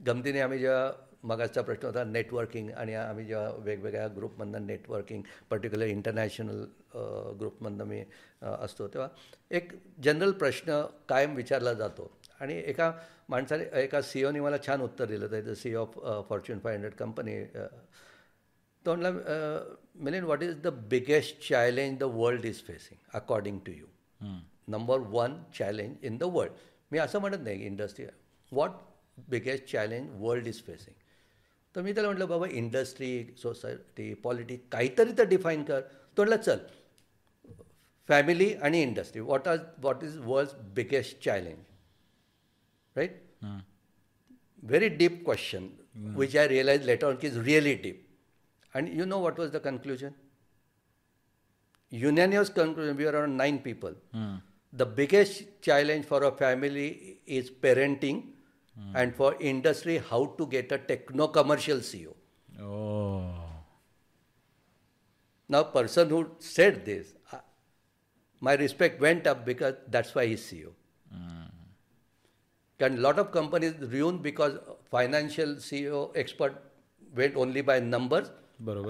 गमतीने 0.06 0.40
आम्ही 0.40 0.58
जेव्हा 0.58 0.84
मगाचा 1.25 1.61
प्रश्न 1.61 1.85
होता 1.87 2.03
networking 2.03 2.69
आणि 2.71 2.93
आम्ही 2.93 3.25
जेव्हा 3.25 3.49
वेगवेगळ्या 3.57 4.07
ग्रुपमधनं 4.15 4.65
networking 4.67 5.21
particular 5.49 5.85
international 5.85 6.63
ग्रुपमधनं 7.39 7.83
मी 7.83 8.03
असतो 8.41 8.87
तेव्हा 8.87 9.07
एक 9.51 9.71
जनरल 10.03 10.31
प्रश्न 10.31 10.81
कायम 11.09 11.35
विचारला 11.35 11.73
जातो. 11.73 12.11
आणि 12.39 12.53
एका 12.65 12.91
माणसाने 13.29 13.65
एका 13.83 14.01
सी 14.01 14.23
ओने 14.23 14.39
मला 14.39 14.57
छान 14.67 14.81
उत्तर 14.81 15.05
दिलं 15.05 15.31
तर 15.31 15.53
CEO 15.53 15.73
of 15.75 15.93
Fortune 16.29 16.59
five 16.59 16.73
hundred 16.73 16.93
company 16.93 17.43
तो 18.85 18.95
म्हणला 18.95 19.11
Milind 19.95 20.23
what 20.23 20.43
is 20.43 20.55
the 20.63 20.67
biggest 20.89 21.47
challenge 21.49 21.97
the 21.99 22.03
world 22.03 22.45
is 22.45 22.61
facing 22.63 22.99
according 23.13 23.59
to 23.65 23.71
you 23.71 23.85
number 24.67 24.99
one 25.09 25.41
challenge 25.59 26.05
in 26.05 26.17
the 26.17 26.23
world 26.23 26.53
मी 26.91 26.97
असं 26.97 27.19
म्हणत 27.19 27.43
नाही 27.43 27.65
industry 27.65 28.05
what 28.51 28.71
biggest 29.29 29.71
challenge 29.71 30.09
world 30.13 30.47
is 30.47 30.61
facing 30.63 30.95
तर 31.75 31.81
मी 31.81 31.93
त्याला 31.93 32.09
म्हटलं 32.09 32.27
बाबा 32.27 32.47
इंडस्ट्री 32.51 33.11
सोसायटी 33.41 34.13
पॉलिटिक्स 34.13 34.69
काहीतरी 34.71 35.17
तर 35.17 35.27
डिफाईन 35.29 35.63
कर 35.63 35.81
तो 36.17 36.23
म्हटलं 36.23 36.41
चल 36.41 36.57
फॅमिली 38.07 38.53
आणि 38.53 38.81
industry 38.81 39.21
what 39.21 39.47
are 39.47 39.57
what 39.77 40.03
is 40.03 40.17
world 40.17 40.57
biggest 40.75 41.23
challenge 41.23 41.63
right 42.95 43.21
very 44.65 44.89
deep 44.89 45.23
question, 45.23 45.71
which 46.15 46.35
I 46.35 46.47
realized 46.47 46.85
later 46.85 47.07
on 47.07 47.17
is 47.21 47.37
really 47.37 47.75
deep. 47.75 48.07
And 48.73 48.89
you 48.89 49.05
know 49.05 49.19
what 49.19 49.37
was 49.37 49.51
the 49.51 49.59
conclusion? 49.59 50.13
Unanimous 51.91 52.49
conclusion, 52.49 52.97
we 52.97 53.05
were 53.05 53.11
around 53.11 53.37
nine 53.37 53.59
people. 53.59 53.93
The 54.73 54.85
biggest 54.85 55.43
challenge 55.61 56.05
for 56.05 56.23
a 56.23 56.31
family 56.31 57.19
is 57.25 57.49
mm. 58.79 58.91
and 58.93 59.15
for 59.15 59.35
industry 59.39 59.97
how 60.09 60.25
to 60.37 60.47
get 60.47 60.71
a 60.71 60.77
techno 60.77 61.27
commercial 61.27 61.77
CEO? 61.77 62.13
Oh. 62.61 63.33
Now, 65.47 65.63
person 65.63 66.09
who 66.09 66.31
said 66.39 66.85
this, 66.85 67.13
uh, 67.31 67.37
my 68.39 68.55
respect 68.55 68.99
went 68.99 69.27
up 69.27 69.45
because 69.45 69.75
that's 69.89 70.15
why 70.15 70.25
he's 70.27 70.41
CEO. 70.41 70.71
Mm. 71.13 71.49
And 72.79 72.97
a 72.97 73.01
lot 73.01 73.19
of 73.19 73.31
companies 73.31 73.75
ruined 73.79 74.23
because 74.23 74.57
financial 74.89 75.55
CEO 75.55 76.11
expert 76.15 76.61
went 77.15 77.35
only 77.35 77.61
by 77.61 77.79
numbers 77.79 78.31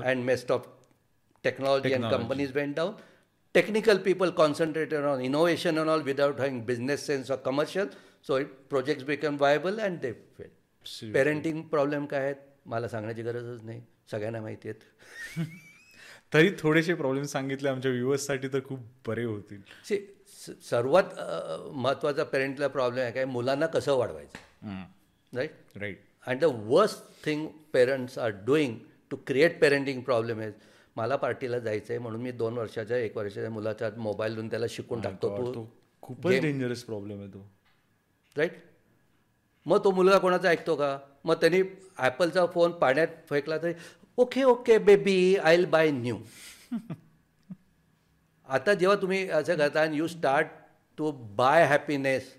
and 0.03 0.25
messed 0.25 0.49
up 0.49 0.67
technology, 1.43 1.89
technology 1.89 1.93
and 1.93 2.09
companies 2.09 2.53
went 2.53 2.75
down. 2.75 2.95
Technical 3.53 3.99
people 3.99 4.31
concentrated 4.31 5.05
on 5.05 5.21
innovation 5.21 5.77
and 5.77 5.89
all 5.89 6.01
without 6.01 6.39
having 6.39 6.61
business 6.61 7.03
sense 7.03 7.29
or 7.29 7.37
commercial. 7.37 7.89
So 8.29 8.33
it, 8.33 8.47
projects 8.73 9.03
become 9.03 9.37
viable 9.37 9.79
and 9.79 10.01
they 10.01 10.11
fail. 10.11 10.51
Absolutely. 10.85 11.13
Parenting 11.13 11.61
problem 11.61 12.05
काय 12.05 12.19
आहेत? 12.19 12.35
मला 12.65 12.87
सांगण्याची 12.87 13.21
गरजच 13.21 13.63
नाही. 13.63 13.81
सगळ्यांना 14.11 14.41
माहिती 14.41 14.69
आहेत. 14.69 14.81
तरी 16.33 16.49
थोडेसे 16.59 16.93
प्रॉब्लेम 16.93 17.23
सांगितले 17.23 17.69
आमच्या 17.69 17.91
व्ह्युअर्ससाठी 17.91 18.47
तर 18.47 18.59
खूप 18.63 18.79
बरे 19.07 19.23
होतील. 19.23 19.61
स- 20.27 20.69
सर्वात 20.69 21.03
महत्त्वाचा 21.73 22.23
पेरेंटला 22.23 22.67
प्रॉब्लेम 22.67 23.03
आहे 23.03 23.11
काय? 23.13 23.25
मुलांना 23.25 23.65
कसं 23.65 23.93
वाढवायचं? 23.93 24.83
Right 25.35 25.51
right 25.75 25.99
and 26.27 26.39
the 26.39 26.43
worst 26.43 27.25
thing 27.25 27.47
parents 27.73 28.17
are 28.17 28.29
doing 28.29 28.75
to 29.11 29.17
create 29.27 29.61
parenting 29.61 30.01
problem 30.01 30.39
आहे 30.39 30.51
मला 30.95 31.15
पार्टीला 31.15 31.59
जायचं 31.59 31.93
आहे 31.93 31.99
म्हणून 31.99 32.21
मी 32.21 32.31
दोन 32.31 32.57
वर्षाच्या 32.57 32.97
एक 32.97 33.17
वर्षाच्या 33.17 33.49
मुलाच्या 33.49 33.89
मोबाईल 33.97 34.35
देऊन 34.35 34.49
त्याला 34.49 34.65
शिकून 34.69 35.01
टाकतो. 35.01 35.37
तो 35.37 35.53
तू 35.53 35.65
खूपच 36.01 36.31
डेंजरस 36.41 36.83
प्रॉब्लेम 36.83 37.19
आहे 37.19 37.27
तो. 37.27 37.54
राईट 38.35 38.63
मग 39.65 39.83
तो 39.83 39.91
मुलगा 39.91 40.17
कोणाचा 40.17 40.49
ऐकतो 40.49 40.75
का? 40.75 40.97
मग 41.25 41.35
त्यांनी 41.41 41.61
ॲपलचा 41.97 42.45
फोन 42.45 42.71
पाण्यात 42.71 43.07
फेकला 43.29 43.57
तरी 43.57 43.73
okay 44.17 44.43
okay 44.43 44.77
baby 44.77 45.35
I 45.35 45.55
will 45.57 45.65
buy 45.65 45.91
new 45.91 46.17
आता 48.47 48.73
जेव्हा 48.73 48.95
तुम्ही 49.01 49.27
असं 49.29 49.57
करता 49.57 49.81
आणि 49.81 49.97
you 49.97 50.07
start 50.07 50.47
to 50.97 51.11
buy 51.37 51.65
happiness 51.65 52.33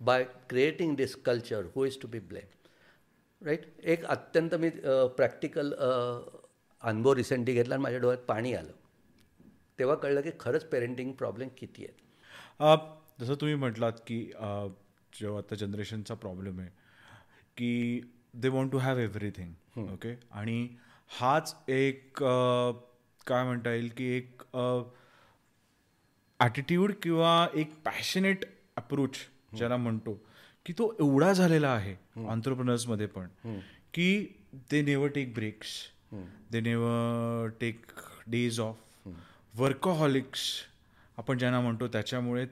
by 0.00 0.24
creating 0.50 0.94
this 0.96 1.14
culture 1.16 1.64
who 1.74 1.84
is 1.84 2.00
to 2.02 2.08
be 2.08 2.18
blame 2.18 3.44
right 3.46 3.66
एक 3.82 4.04
अत्यंत 4.04 4.54
मी 4.54 4.70
प्रॅक्टिकल 4.70 5.72
अनुभव 6.82 7.12
रिसेंटली 7.12 7.54
घेतला 7.54 7.74
आणि 7.74 7.82
माझ्या 7.82 8.00
डोळ्यात 8.00 8.22
पाणी 8.24 8.52
आलं. 8.54 8.72
तेव्हा 9.78 9.96
कळलं 9.96 10.20
की 10.20 10.30
खरंच 10.40 10.64
पेरेंटिंग 10.64 11.12
प्रॉब्लेम 11.12 11.48
किती 11.58 11.84
आहेत. 11.84 12.88
जसं 13.20 13.34
तुम्ही 13.34 13.54
म्हटलात 13.54 13.92
की 14.06 14.20
जो 15.12 15.36
आता 15.38 15.54
जनरेशनचा 15.54 16.14
प्रॉब्लेम 16.14 16.60
आहे 16.60 16.68
की 17.56 18.00
they 18.34 18.48
want 18.48 18.72
to 18.72 18.78
have 18.78 18.98
everything 18.98 19.88
okay 19.92 20.14
आणि 20.30 20.68
हाच 21.10 21.54
एक 21.68 22.22
काय 23.26 23.44
म्हणता 23.44 23.72
येईल 23.72 23.88
की 23.96 24.04
एक 24.16 24.42
ॲटिट्यूड 26.40 26.92
किंवा 27.02 27.46
एक 27.54 27.74
पॅशनेट 27.84 28.44
अप्रोच 28.76 29.16
ज्याला 29.56 29.76
म्हणतो 29.76 30.14
की 30.66 30.72
तो 30.72 30.92
एवढा 31.00 31.32
झालेला 31.32 31.68
आहे 31.68 31.94
ऑन्टरप्रनर्समध्ये 32.26 33.06
पण 33.06 33.28
की 33.94 34.26
they 34.70 34.82
never 34.82 35.08
take 35.08 35.34
breaks 35.34 35.76
they 36.50 36.60
never 36.60 37.48
take 37.60 37.86
days 38.26 38.60
off 38.60 39.08
workaholics 39.54 40.48
आपण 41.16 41.38
ज्यांना 41.38 41.60
म्हणतो 41.60 41.88
त्याच्यामुळे 41.88 42.46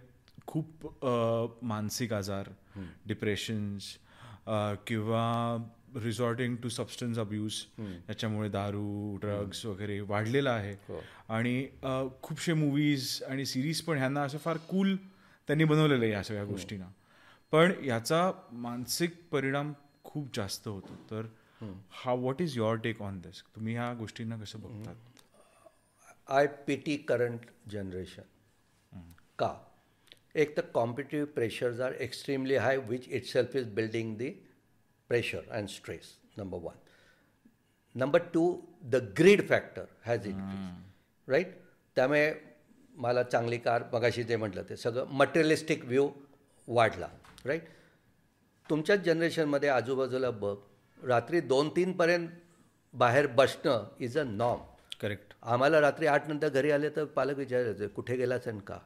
खूप 0.48 0.86
मानसिक 1.64 2.12
आजार 2.12 2.48
डिप्रेशन्स 3.06 3.96
किंवा 4.86 5.24
रिसॉर्टिंग 6.04 6.56
टू 6.56 6.68
सबस्टन्स 6.68 7.18
अब्यूज 7.18 7.54
त्याच्यामुळे 8.06 8.48
दारू 8.48 9.16
ड्रग्स 9.20 9.64
वगैरे 9.66 10.00
वाढलेलं 10.00 10.50
आहे. 10.50 10.74
आणि 11.28 11.56
अ, 11.82 12.02
खूपशे 12.22 12.52
मूवीज 12.54 13.22
आणि 13.28 13.46
सिरीज 13.46 13.80
पण 13.82 13.98
ह्यांना 13.98 14.22
असं 14.22 14.38
फार 14.38 14.56
कूल 14.68 14.96
त्यांनी 15.48 15.64
बनवलेलं 15.64 16.04
आहे 16.04 16.12
या 16.12 16.22
सगळ्या 16.22 16.44
गोष्टींना. 16.44 16.88
पण 17.52 17.72
याचा 17.84 18.30
मानसिक 18.52 19.14
परिणाम 19.30 19.72
खूप 20.04 20.28
जास्त 20.34 20.68
होतो. 20.68 20.94
तर 21.10 21.26
हा 21.90 22.12
what 22.14 22.42
is 22.42 22.56
your 22.56 22.76
take 22.76 23.02
on 23.02 23.20
this 23.20 23.42
तुम्ही 23.56 23.74
ह्या 23.74 23.92
गोष्टींना 23.94 24.36
कसं 24.36 24.60
बघतात? 24.60 24.94
आय 26.28 26.46
पीटी 26.66 26.96
करंट 27.08 27.46
जनरेशन 27.70 28.22
का? 29.38 29.54
एक 30.38 30.56
तर 30.56 30.62
competitive 30.74 31.26
pressures 31.34 31.80
are 31.80 31.92
extremely 32.00 32.54
high 32.54 32.76
which 32.76 33.08
itself 33.24 33.56
is 33.56 33.72
building 33.74 34.16
the 34.16 34.28
pressure 35.08 35.48
and 35.50 35.68
stress 35.68 36.12
number 36.38 36.58
one 36.58 36.76
number 37.94 38.22
two 38.34 38.44
the 38.82 38.96
greed 39.18 39.48
factor 39.48 39.84
has 40.06 40.26
increase 40.26 41.30
right 41.30 41.56
त्यामुळे 41.96 42.32
मला 42.96 43.22
चांगली 43.22 43.58
कार 43.58 43.82
मगाशी 43.92 44.22
जे 44.22 44.36
म्हटलं 44.36 44.62
ते 44.68 44.76
सगळं 44.76 45.06
मटेरियलिस्टिक 45.10 45.84
व्ह्यू 45.84 46.08
वाढला 46.68 47.08
राईट 47.44 47.62
तुमच्याच 48.70 49.00
जनरेशनमध्ये 49.00 49.68
आजूबाजूला 49.68 50.30
बघ 50.30 50.56
रात्री 51.06 51.40
दोन 51.40 51.68
तीनपर्यंत 51.68 52.28
बाहेर 52.94 53.26
बसणं 53.26 53.84
इज 54.00 54.18
अ 54.18 54.22
नॉर्म 54.22 54.60
करेक्ट 55.00 55.34
आम्हाला 55.42 55.80
रात्री 55.80 56.06
आठ 56.06 56.28
नंतर 56.28 56.48
घरी 56.48 56.70
आले 56.70 56.88
तर 56.96 57.04
पालक 57.04 57.36
विचारायचे 57.36 57.86
कुठे 57.86 58.16
गेलाच 58.16 58.48
आणि 58.48 58.60
का? 58.66 58.78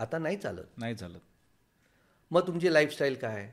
आता 0.00 0.18
नाही 0.18 0.36
चालत. 0.36 0.66
नाही 0.78 0.94
चालत. 0.94 1.20
मग 2.30 2.46
तुमची 2.46 2.72
लाईफस्टाईल 2.72 3.14
काय? 3.14 3.50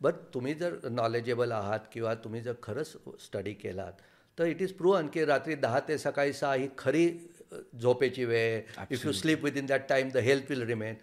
बट 0.00 0.14
तुम्ही 0.34 0.54
जर 0.54 0.76
नॉलेजेबल 0.90 1.52
आहात 1.52 1.80
किंवा 1.92 2.14
तुम्ही 2.14 2.40
जर 2.42 2.52
खरंच 2.62 2.92
स्टडी 3.26 3.52
केलात 3.54 4.00
तर 4.38 4.44
इट 4.46 4.62
इज 4.62 4.72
प्रूव्हन 4.72 5.08
की 5.08 5.24
रात्री 5.24 5.54
दहा 5.54 5.80
ते 5.88 5.98
सकाळी 5.98 6.32
सहा 6.32 6.54
ही 6.54 6.68
खरी 6.78 7.08
झोपेची 7.80 8.24
वेळ. 8.24 8.60
If 8.90 9.04
you 9.06 9.12
sleep 9.12 9.44
with 9.44 9.56
in 9.56 9.66
that 9.66 9.88
time 9.88 10.08
the 10.08 10.16
health 10.16 10.50
will 10.50 10.62
remain 10.62 10.94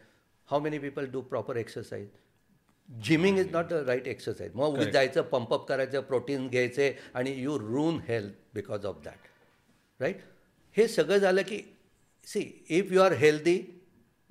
how 0.49 0.59
many 0.59 0.79
people 0.79 1.05
do 1.11 1.21
proper 1.21 1.55
exercise 1.55 2.07
gymming 2.89 3.37
is 3.39 3.51
not 3.51 3.73
a 3.73 3.81
right 3.87 4.07
exercise 4.07 4.51
मग 4.55 4.73
उगीच 4.73 4.87
जायचं 4.93 5.21
पंपअप 5.21 5.67
करायचं 5.67 6.01
प्रोटीन 6.01 6.47
घ्यायचे 6.47 6.93
आणि 7.13 7.33
you 7.41 7.57
ruin 7.59 7.99
health 8.07 8.33
because 8.53 8.85
of 8.85 9.03
that 9.03 9.27
right 9.99 10.21
हे 10.75 10.87
सगळं 10.87 11.17
झालं 11.17 11.41
की 11.41 11.61
see 12.27 12.65
if 12.69 12.91
you 12.91 13.01
are 13.01 13.13
healthy 13.13 13.59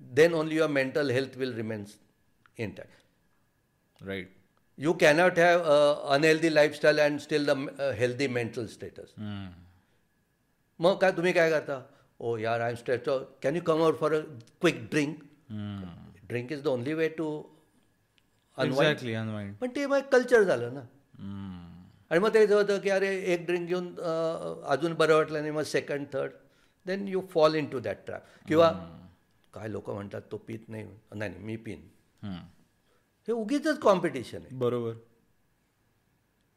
then 0.01 0.35
only 0.35 0.57
your 0.57 0.69
mental 0.71 1.11
health 1.11 1.37
will 1.39 1.55
remains 1.55 1.99
intact. 2.61 2.99
राईट 4.01 4.37
You 4.79 4.93
cannot 4.95 5.39
have 5.43 5.69
uh, 5.75 5.95
unhealthy 6.15 6.51
lifestyle 6.51 7.01
and 7.05 7.21
still 7.23 7.47
the 7.47 7.55
uh, 7.55 7.87
healthy 8.01 8.27
mental 8.35 8.67
status. 8.75 9.09
मग 10.81 10.99
काय 11.01 11.13
तुम्ही 11.13 11.33
काय 11.33 11.51
करता? 11.51 11.81
ओ 12.21 12.37
यार 12.37 12.61
I 12.61 12.71
am 12.71 12.77
stress 12.77 13.01
can 13.43 13.57
you 13.57 13.63
come 13.67 13.83
out 13.83 13.99
for 14.01 14.15
a 14.15 14.21
quick 14.61 14.79
drink 14.91 15.17
drink 16.29 16.53
is 16.53 16.63
the 16.63 16.67
only 16.67 16.95
way 16.95 17.09
to 17.19 17.27
unwind 18.59 19.55
पण 19.61 19.71
ते 19.77 19.87
मग 19.87 20.09
culture 20.13 20.43
झालं 20.43 20.75
ना. 20.75 20.81
आणि 22.11 22.21
मग 22.21 22.35
ते 22.35 22.45
होतं 22.53 22.79
की 22.81 22.91
अरे 22.91 23.15
एक 23.33 23.47
ड्रिंक 23.47 23.67
घेऊन 23.69 23.95
अजून 23.97 24.95
बरं 24.95 25.15
वाटलं 25.15 25.41
नाही 25.41 25.53
मग 25.53 25.63
second 25.73 26.07
third 26.13 26.33
then 26.87 27.09
you 27.09 27.27
fall 27.35 27.55
into 27.73 27.79
that 27.81 28.07
trap 28.07 28.23
किंवा 28.49 28.71
काय 29.55 29.69
लोक 29.69 29.91
म्हणतात 29.91 30.23
तो 30.33 30.37
पित 30.37 30.69
नाही. 30.69 30.87
नाही 31.15 31.35
मी 31.39 31.57
पिन. 31.57 31.81
हे 33.29 33.33
उगीच 33.33 33.69
कॉम्पिटिशन 33.79 34.39
आहे. 34.39 34.57
बरोबर. 34.57 34.93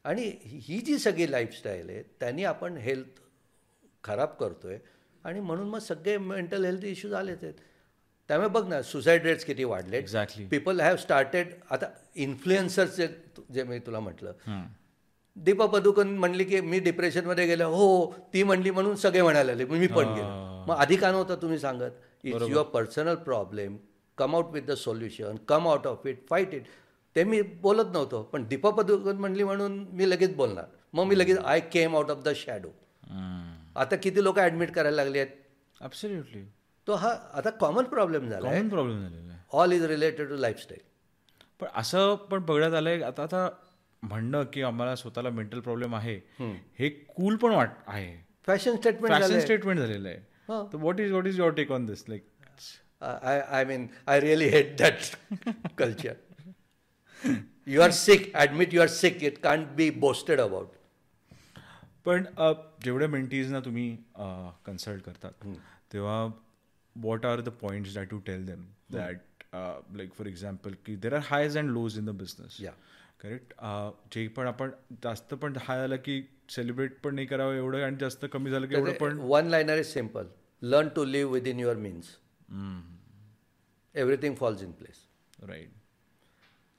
आणि 0.05 0.31
ही 0.43 0.79
जी 0.79 0.97
सगळी 0.97 1.31
लाईफस्टाईल 1.31 1.89
आहे 1.89 2.03
त्यांनी 2.19 2.43
आपण 2.43 2.77
हेल्थ 2.77 3.19
खराब 4.03 4.29
करतोय 4.29 4.77
आणि 5.23 5.39
म्हणून 5.39 5.69
मग 5.69 5.79
सगळे 5.79 6.17
मेंटल 6.17 6.65
हेल्थ 6.65 6.85
इश्यूज 6.85 7.13
आलेच 7.13 7.43
आहेत 7.43 7.53
त्यामुळे 8.29 8.49
बघ 8.49 8.67
ना 8.67 8.81
सुसाईड 8.81 9.23
रेट्स 9.23 9.45
किती 9.45 9.63
वाढले 9.63 10.01
Exactly. 10.01 10.47
पीपल 10.47 10.79
हॅव 10.79 10.95
स्टार्टेड 10.95 11.53
आता 11.69 11.85
इन्फ्लुएन्सर्सचे 12.15 13.07
जे 13.53 13.63
मी 13.63 13.79
तुला 13.79 13.99
म्हटलं. 13.99 14.33
दीपा 15.35 15.65
पदुकोण 15.65 16.07
म्हणली 16.07 16.43
की 16.43 16.61
मी 16.61 16.79
डिप्रेशनमध्ये 16.79 17.45
गेलो. 17.47 17.69
हो 17.69 18.13
ती 18.33 18.43
म्हणली 18.43 18.71
म्हणून 18.71 18.95
सगळे 18.95 19.21
म्हणायला 19.21 19.53
मी 19.53 19.87
पण 19.87 20.13
गेलो. 20.13 20.50
मग 20.67 20.75
आधी 20.75 20.95
का 20.95 21.11
नव्हतं 21.11 21.41
तुम्ही 21.41 21.57
सांगत 21.59 22.25
it's 22.25 22.49
your 22.49 22.63
personal 22.73 23.15
problem 23.25 23.77
come 24.17 24.35
out 24.35 24.51
with 24.53 24.61
the 24.61 24.73
solution 24.77 25.35
come 25.49 25.67
out 25.67 25.87
of 25.87 26.05
it 26.07 26.25
fight 26.29 26.53
it 26.53 26.63
ते 27.15 27.23
मी 27.23 27.41
बोलत 27.61 27.91
नव्हतो 27.93 28.21
पण 28.23 28.43
दीपा 28.47 28.69
पदुकोण 28.69 29.17
म्हणली 29.17 29.43
म्हणून 29.43 29.77
मी 29.91 30.09
लगेच 30.09 30.35
बोलणार. 30.35 30.65
मग 30.93 31.05
मी 31.05 31.17
लगेच 31.17 31.37
I 31.37 31.59
came 31.73 31.95
out 31.95 32.11
of 32.11 32.23
the 32.23 32.29
shadow 32.35 32.69
आता 33.75 33.95
किती 33.95 34.23
लोक 34.23 34.39
ॲडमिट 34.39 34.71
करायला 34.73 35.03
लागले 35.03 35.19
आहेत? 35.19 35.31
ॲब्सोल्युटली 35.81 36.43
तो 36.87 36.95
हा 36.95 37.09
आता 37.33 37.49
कॉमन 37.59 37.83
प्रॉब्लेम 37.85 38.29
झाला 38.29 38.47
आहे. 38.47 38.57
कॉमन 38.57 38.69
प्रॉब्लेम 38.69 39.01
झालेला 39.01 39.31
आहे. 39.31 39.39
All 39.53 39.71
is 39.71 39.83
related 39.85 40.29
to 40.29 40.35
lifestyle 40.37 40.89
पण 41.59 41.67
असं 41.75 42.15
पण 42.31 42.43
बघण्यात 42.45 42.73
आलंय 42.73 43.01
आता 43.03 43.23
आता 43.23 43.47
म्हणणं 44.03 44.43
की 44.53 44.61
आम्हाला 44.63 44.95
स्वतःला 44.95 45.29
मेंटल 45.29 45.59
प्रॉब्लेम 45.59 45.95
आहे 45.95 46.15
हे 46.79 46.89
कूल 46.89 47.35
पण 47.35 47.51
वाट 47.53 47.69
आहे. 47.87 48.15
फॅशन 48.47 48.75
स्टेटमेंट 48.75 49.13
फॅशन 49.13 49.39
स्टेटमेंट 49.39 49.79
झालेलं 49.79 50.07
आहे. 50.09 50.17
हा. 50.51 50.61
तर 50.73 50.77
what 50.77 50.99
is 50.99 51.11
what 51.11 51.27
is 51.27 51.39
your 51.39 51.53
take 51.55 51.71
on 51.71 51.85
this 51.85 52.07
like 52.09 52.27
I, 53.01 53.31
I 53.57 53.59
mean, 53.67 53.85
I 54.07 54.15
really 54.23 54.47
hate 54.53 54.73
that 54.79 55.05
culture. 55.77 56.17
You 57.67 57.81
are 57.85 57.91
sick, 57.91 58.27
admit 58.35 58.73
you 58.75 58.81
are 58.81 58.91
sick, 58.95 59.23
it 59.23 59.39
can't 59.45 59.71
be 59.79 59.87
boasted 60.03 60.41
about. 60.43 60.75
पण 62.05 62.25
अ, 62.37 62.51
जेवढ्या 62.83 63.07
मेंटीजना 63.07 63.59
तुम्ही 63.59 63.85
consult 64.65 65.03
करतात 65.03 65.45
तेव्हा 65.93 66.17
what 66.95 67.25
are 67.25 67.41
the 67.41 67.49
points 67.61 67.93
that 67.95 68.13
you 68.13 68.19
tell 68.25 68.45
them 68.45 68.63
that 68.93 69.45
like 69.95 70.13
for 70.17 70.27
example 70.27 70.73
की 70.85 70.95
there 70.95 71.13
are 71.13 71.21
highs 71.25 71.57
and 71.57 71.69
lows 71.69 71.97
in 71.97 72.05
the 72.05 72.15
business 72.19 72.57
Yeah. 72.61 72.75
Correct 73.21 73.53
जे 74.13 74.27
पण 74.35 74.47
आपण 74.47 74.69
जास्त 75.03 75.33
पण 75.41 75.57
हाय 75.61 75.81
आलं 75.83 75.97
की 76.05 76.21
सेलिब्रेट 76.49 76.99
पण 77.03 77.15
नाही 77.15 77.27
करावं 77.27 77.55
एवढं 77.55 77.83
आणि 77.85 77.97
जास्त 77.99 78.25
कमी 78.33 78.49
झालं 78.51 78.67
की 78.67 78.75
एवढं 78.75 78.93
पण 78.99 79.19
one 79.23 79.47
liner 79.47 79.77
is 79.77 79.85
simple 79.85 80.27
learn 80.61 80.87
to 80.95 81.05
live 81.05 81.31
within 81.47 81.59
your 81.59 81.75
means 81.75 82.15
everything 83.95 84.35
falls 84.35 84.61
in 84.63 84.71
place 84.71 85.05
right 85.47 85.69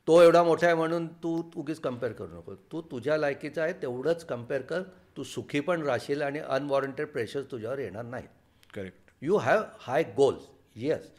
तो 0.08 0.20
एवढा 0.22 0.42
मोठा 0.44 0.66
आहे 0.66 0.74
म्हणून 0.76 1.06
तू 1.22 1.42
उगीच 1.56 1.80
कंपेअर 1.80 2.12
करू 2.12 2.38
नको. 2.38 2.54
तू 2.54 2.80
तुझ्या 2.90 3.16
लायकीचा 3.16 3.62
आहे 3.62 3.72
तेवढंच 3.82 4.24
कंपेअर 4.26 4.62
कर. 4.62 4.82
तू 5.16 5.22
सुखी 5.22 5.60
पण 5.60 5.82
राहशील 5.82 6.22
आणि 6.22 6.38
अनवॉरंटेड 6.38 7.08
प्रेशर 7.08 7.42
तुझ्यावर 7.50 7.78
येणार 7.78 8.04
नाही 8.04 8.26
correct 8.74 9.10
you 9.22 9.36
have 9.36 9.62
high 9.80 10.02
goals 10.16 10.48
yes 10.76 11.10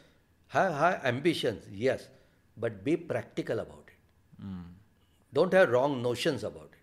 have 0.50 0.72
high 0.72 0.98
ambitions 1.02 1.64
yes 1.72 2.08
but 2.56 2.72
be 2.84 2.94
practical 3.06 3.60
about 3.60 3.90
it 3.90 5.32
don't 5.32 5.54
have 5.54 5.70
wrong 5.70 6.00
notions 6.02 6.44
about 6.44 6.74
it 6.74 6.82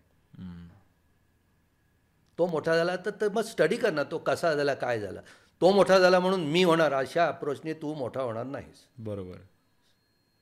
तो 2.38 2.46
मोठा 2.46 2.76
झाला 2.76 2.96
तर 2.96 3.10
तर 3.20 3.28
मग 3.28 3.42
स्टडी 3.42 3.76
कर 3.76 3.92
ना 3.92 4.02
तो 4.10 4.18
कसा 4.18 4.54
झाला 4.54 4.74
काय 4.74 5.00
झाला. 5.00 5.20
तो 5.62 5.70
मोठा 5.70 5.98
झाला 5.98 6.18
म्हणून 6.20 6.44
मी 6.44 6.62
होणार 6.62 6.92
अशा 6.92 7.26
अप्रोचने 7.26 7.72
तू 7.72 7.94
मोठा 7.94 8.22
होणार 8.22 8.44
नाहीस. 8.44 8.86
बरोबर. 8.98 9.36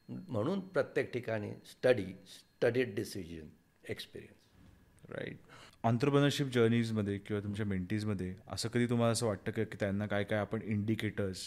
म्हणून 0.09 0.61
प्रत्येक 0.61 1.13
ठिकाणी 1.13 1.51
study 1.67 2.05
studied 2.29 2.95
decision 2.95 3.49
experience 3.89 5.13
right 5.13 5.37
entrepreneurship 5.83 6.47
जर्नीजमध्ये 6.47 7.19
किंवा 7.19 7.43
तुमच्या 7.43 7.67
मेंटीजमध्ये 7.67 8.35
असं 8.49 8.69
कधी 8.69 8.87
तुम्हाला 8.87 9.13
असं 9.13 9.27
वाटतं 9.27 9.53
का 9.53 9.65
की 9.65 9.77
त्यांना 9.81 10.07
काय 10.07 10.25
काय 10.25 10.39
आपण 10.39 10.63
इंडिकेटर्स 10.63 11.39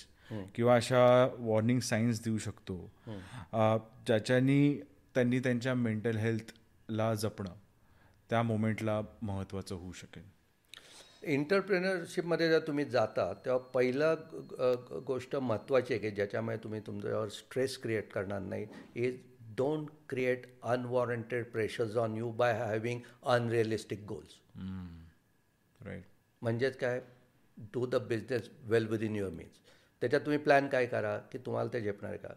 किंवा 0.56 0.76
अशा 0.76 1.04
वॉर्निंग 1.40 1.80
साईन्स 1.80 2.24
देऊ 2.24 2.38
शकतो? 2.38 2.78
ज्याच्यानी 4.08 4.80
त्यांनी 5.14 5.40
त्यांच्या 5.40 5.74
मेंटल 5.76 6.18
हेल्थला 6.18 7.14
जपणं 7.16 7.54
त्या 8.30 8.44
मोमेंटला 8.44 9.02
महत्त्वाचं 9.22 9.76
होऊ 9.76 9.92
शकेल. 9.92 10.24
इंटरप्रेनरशिपमध्ये 11.24 12.50
जर 12.50 12.60
तुम्ही 12.60 12.86
जाता 12.86 13.32
तेव्हा 13.46 13.58
पहिला 13.74 14.14
गोष्ट 15.08 15.36
महत्त्वाची 15.36 15.94
आहे 15.94 16.02
की 16.02 16.10
ज्याच्यामुळे 16.16 16.58
तुम्ही 16.58 16.80
तुमच्यावर 16.80 17.30
स्ट्रेस 17.30 17.78
क्रिएट 17.78 18.12
करणार 18.12 18.40
नाही 18.40 18.68
is 18.96 19.18
don't 19.58 19.88
create 20.10 20.46
unwarranted 20.64 21.46
pressures 21.46 21.96
on 21.96 22.16
you 22.18 22.32
by 22.32 22.54
having 22.54 23.00
unrealistic 23.26 24.06
goals 24.08 24.40
right 25.86 26.04
म्हणजेच 26.42 26.78
काय? 26.78 27.02
Do 27.74 27.86
the 27.86 27.96
business 27.96 28.50
well 28.64 28.88
within 28.88 29.16
your 29.16 29.32
means 29.32 29.60
त्याच्यात 30.02 30.22
तुम्ही 30.22 30.38
प्लॅन 30.40 30.68
काय 30.68 30.86
करा? 30.86 31.18
की 31.32 31.38
तुम्हाला 31.38 31.70
ते 31.74 31.82
झेपणार 31.82 32.16
का? 32.16 32.34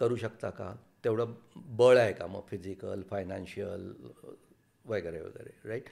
करू 0.00 0.16
शकता 0.16 0.50
का? 0.50 0.74
तेवढं 1.04 1.34
बळ 1.56 1.98
आहे 1.98 2.12
का 2.12 2.26
मग 2.26 2.40
फिजिकल 2.48 3.02
फायनान्शियल 3.10 3.92
वगैरे 4.84 5.20
वगैरे 5.20 5.68
राईट 5.68 5.84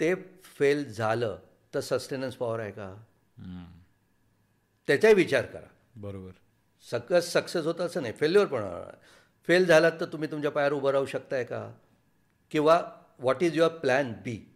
ते 0.00 0.14
फेल 0.58 0.92
झालं 0.92 1.38
तर 1.74 1.80
सस्टेनन्स 1.80 2.34
पॉवर 2.34 2.60
आहे 2.60 2.70
का? 2.70 2.94
त्याचाही 4.86 5.14
विचार 5.14 5.46
करा. 5.46 5.66
बरोबर. 5.96 6.30
सगळं 6.90 7.20
सक्सेस 7.20 7.64
होतं 7.64 7.86
असं 7.86 8.02
नाही 8.02 8.12
फेल्युअर 8.12 8.46
पण 8.46 8.62
फेल 9.46 9.66
झालात 9.66 9.92
तर 10.00 10.04
तुम्ही 10.04 10.30
तुमच्या 10.30 10.50
पायावर 10.50 10.72
उभं 10.72 10.90
राहू 10.90 11.06
शकताय 11.06 11.44
का? 11.44 11.72
किंवा 12.50 12.80
what 13.18 13.42
is 13.42 13.56
your 13.56 13.68
plan 13.68 14.12
B 14.24 14.54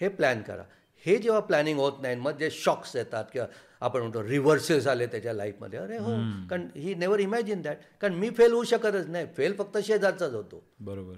हे 0.00 0.08
प्लॅन 0.08 0.42
करा. 0.42 0.62
हे 1.06 1.16
जेव्हा 1.18 1.40
प्लॅनिंग 1.40 1.78
होत 1.78 1.92
नाही 2.02 2.16
मग 2.16 2.36
जे 2.38 2.50
शॉक्स 2.50 2.96
येतात 2.96 3.24
किंवा 3.32 3.46
आपण 3.80 4.00
म्हणतो 4.00 4.22
रिव्हर्सेस 4.22 4.86
आले 4.86 5.06
त्याच्या 5.06 5.32
लाईफमध्ये 5.32 5.78
अरे 5.78 5.98
हो 5.98 6.10
कारण 6.50 6.68
ही 6.76 6.94
नेवर 6.94 7.20
इमॅजिन 7.20 7.62
दॅट 7.62 7.78
कारण 8.00 8.14
मी 8.14 8.30
फेल 8.30 8.52
होऊ 8.52 8.64
शकतच 8.64 9.08
नाही. 9.08 9.26
फेल 9.36 9.54
फक्त 9.58 9.78
शेजारचाच 9.78 10.32
होतो. 10.32 10.62
बरोबर. 10.80 11.14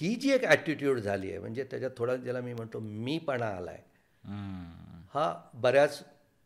ही 0.00 0.14
जी 0.14 0.30
एक 0.32 0.44
ॲटिट्यूड 0.44 0.98
झाली 0.98 1.30
आहे 1.30 1.38
म्हणजे 1.38 1.64
त्याच्यात 1.64 1.90
थोडा 1.98 2.16
ज्याला 2.16 2.40
मी 2.40 2.52
म्हणतो 2.54 2.80
मीपणा 2.80 3.46
आला 3.46 3.70
आहे. 3.70 3.82
हा 5.14 5.32
बऱ्याच 5.54 6.02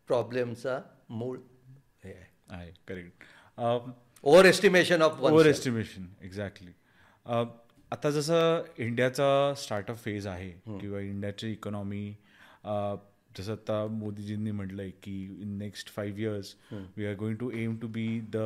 प्रॉब्लेमचा 0.08 0.80
मूळ 1.08 1.38
हे 2.04 2.12
आहे. 2.48 2.70
Correct 2.88 3.24
over 4.24 4.44
estimation 4.44 5.02
of 5.02 5.20
over 5.20 5.46
estimation 5.46 6.06
exactly 6.22 6.72
आता 7.92 8.10
जसं 8.10 8.62
इंडियाचा 8.78 9.52
स्टार्टअप 9.56 9.96
फेज 9.96 10.26
आहे 10.26 10.50
किंवा 10.80 11.00
इंडियाची 11.00 11.50
इकॉनॉमी 11.52 12.06
जसं 13.38 13.52
आता 13.52 13.86
मोदीजींनी 13.86 14.50
म्हटलंय 14.50 14.90
की 15.02 15.14
in 15.42 15.56
next 15.58 15.88
five 15.88 16.20
years 16.20 16.54
we 16.96 17.06
are 17.06 17.14
going 17.14 17.36
to 17.36 17.50
aim 17.54 17.76
to 17.76 17.88
be 17.88 18.06
the 18.34 18.36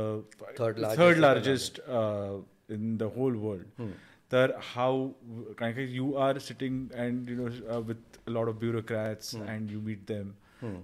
Third 0.58 0.78
largest 0.78 0.98
third 0.98 1.18
largest 1.18 1.80
in 2.70 2.96
the 2.96 3.02
whole 3.16 3.36
world 3.36 3.82
तर 4.33 4.51
हाऊ 4.73 5.07
कारण 5.59 5.73
की 5.75 5.85
you 5.95 6.13
are 6.27 6.39
sitting 6.47 6.89
and 7.05 7.29
you 7.29 7.35
know 7.37 7.79
with 7.87 8.19
lot 8.29 8.49
of 8.49 8.55
bureaucrats 8.59 9.35
and 9.35 9.71
you 9.71 9.81
meet 9.81 10.05
them 10.11 10.31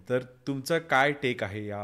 तर 0.09 0.23
तुमचा 0.47 0.79
काय 0.93 1.11
take 1.21 1.43
आहे 1.43 1.65
या 1.65 1.83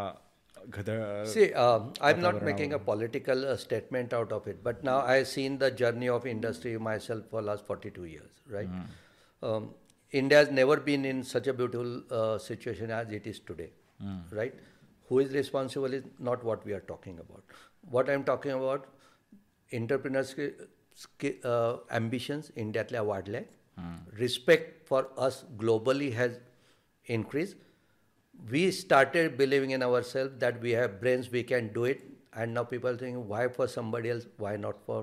घड्याळ 0.70 1.26
See, 1.34 1.46
um, 1.66 1.86
I'm 2.08 2.20
not 2.24 2.44
making 2.48 2.74
a 2.78 2.80
political 2.88 3.46
uh, 3.52 3.56
statement 3.62 4.12
out 4.18 4.34
of 4.38 4.48
it, 4.52 4.64
but 4.68 4.84
now 4.90 4.98
I've 5.14 5.28
seen 5.28 5.58
the 5.64 5.70
journey 5.82 6.10
of 6.16 6.28
industry 6.34 6.74
myself 6.88 7.30
for 7.32 7.42
last 7.48 7.72
42 7.72 8.06
years, 8.10 8.44
right? 8.58 8.76
Um, 9.52 9.70
India 10.20 10.38
has 10.42 10.52
never 10.52 10.76
been 10.90 11.06
in 11.12 11.24
such 11.32 11.48
a 11.48 11.54
beautiful 11.62 11.92
uh, 12.20 12.38
situation 12.38 12.92
as 13.00 13.12
it 13.20 13.28
is 13.34 13.40
today, 13.40 13.70
right? 14.42 14.54
Who 15.10 15.20
is 15.26 15.34
responsible 15.40 15.94
is 16.00 16.04
not 16.30 16.44
what 16.50 16.66
we 16.70 16.74
are 16.74 16.84
talking 16.92 17.18
about. 17.26 17.58
What 17.98 18.10
I'm 18.16 18.24
talking 18.32 18.52
about, 18.52 18.86
entrepreneurs 19.74 20.36
uh, 20.38 20.50
ambitions 21.99 22.51
इंडियातल्या 22.57 23.03
वाढल्या 23.03 23.41
respect 24.19 24.89
for 24.89 25.05
us 25.27 25.43
globally 25.61 26.11
has 26.11 26.37
increased 27.07 27.57
we 28.51 28.71
started 28.71 29.37
believing 29.37 29.71
in 29.71 29.83
ourselves 29.83 30.33
that 30.39 30.61
we 30.61 30.73
have 30.73 31.01
brains 31.01 31.31
we 31.31 31.43
can 31.43 31.69
do 31.77 31.85
it 31.85 32.01
and 32.33 32.53
now 32.55 32.65
people 32.65 32.91
are 32.91 32.97
thinking 32.97 33.29
why 33.29 33.47
for 33.59 33.67
somebody 33.75 34.11
else 34.15 34.27
why 34.45 34.57
not 34.57 34.83
for 34.87 34.99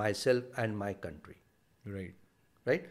myself 0.00 0.62
and 0.64 0.78
my 0.84 0.92
country 1.06 1.36
right 1.84 2.14
right 2.66 2.86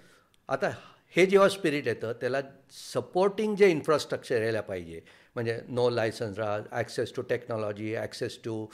आता 0.50 0.70
हे 1.16 1.26
जेव्हा 1.26 1.48
spirit 1.50 1.88
येतं 1.88 2.14
त्याला 2.22 2.42
supporting 2.72 3.56
जे 3.56 3.70
infrastructure 3.70 4.42
यायला 4.42 4.62
पाहिजे 4.62 5.02
म्हणजे 5.36 5.60
no 5.70 5.90
licence 5.90 6.38
राहा 6.40 6.60
access 6.80 7.14
to 7.16 7.22
technology 7.30 7.94
access 7.96 8.38
to 8.46 8.66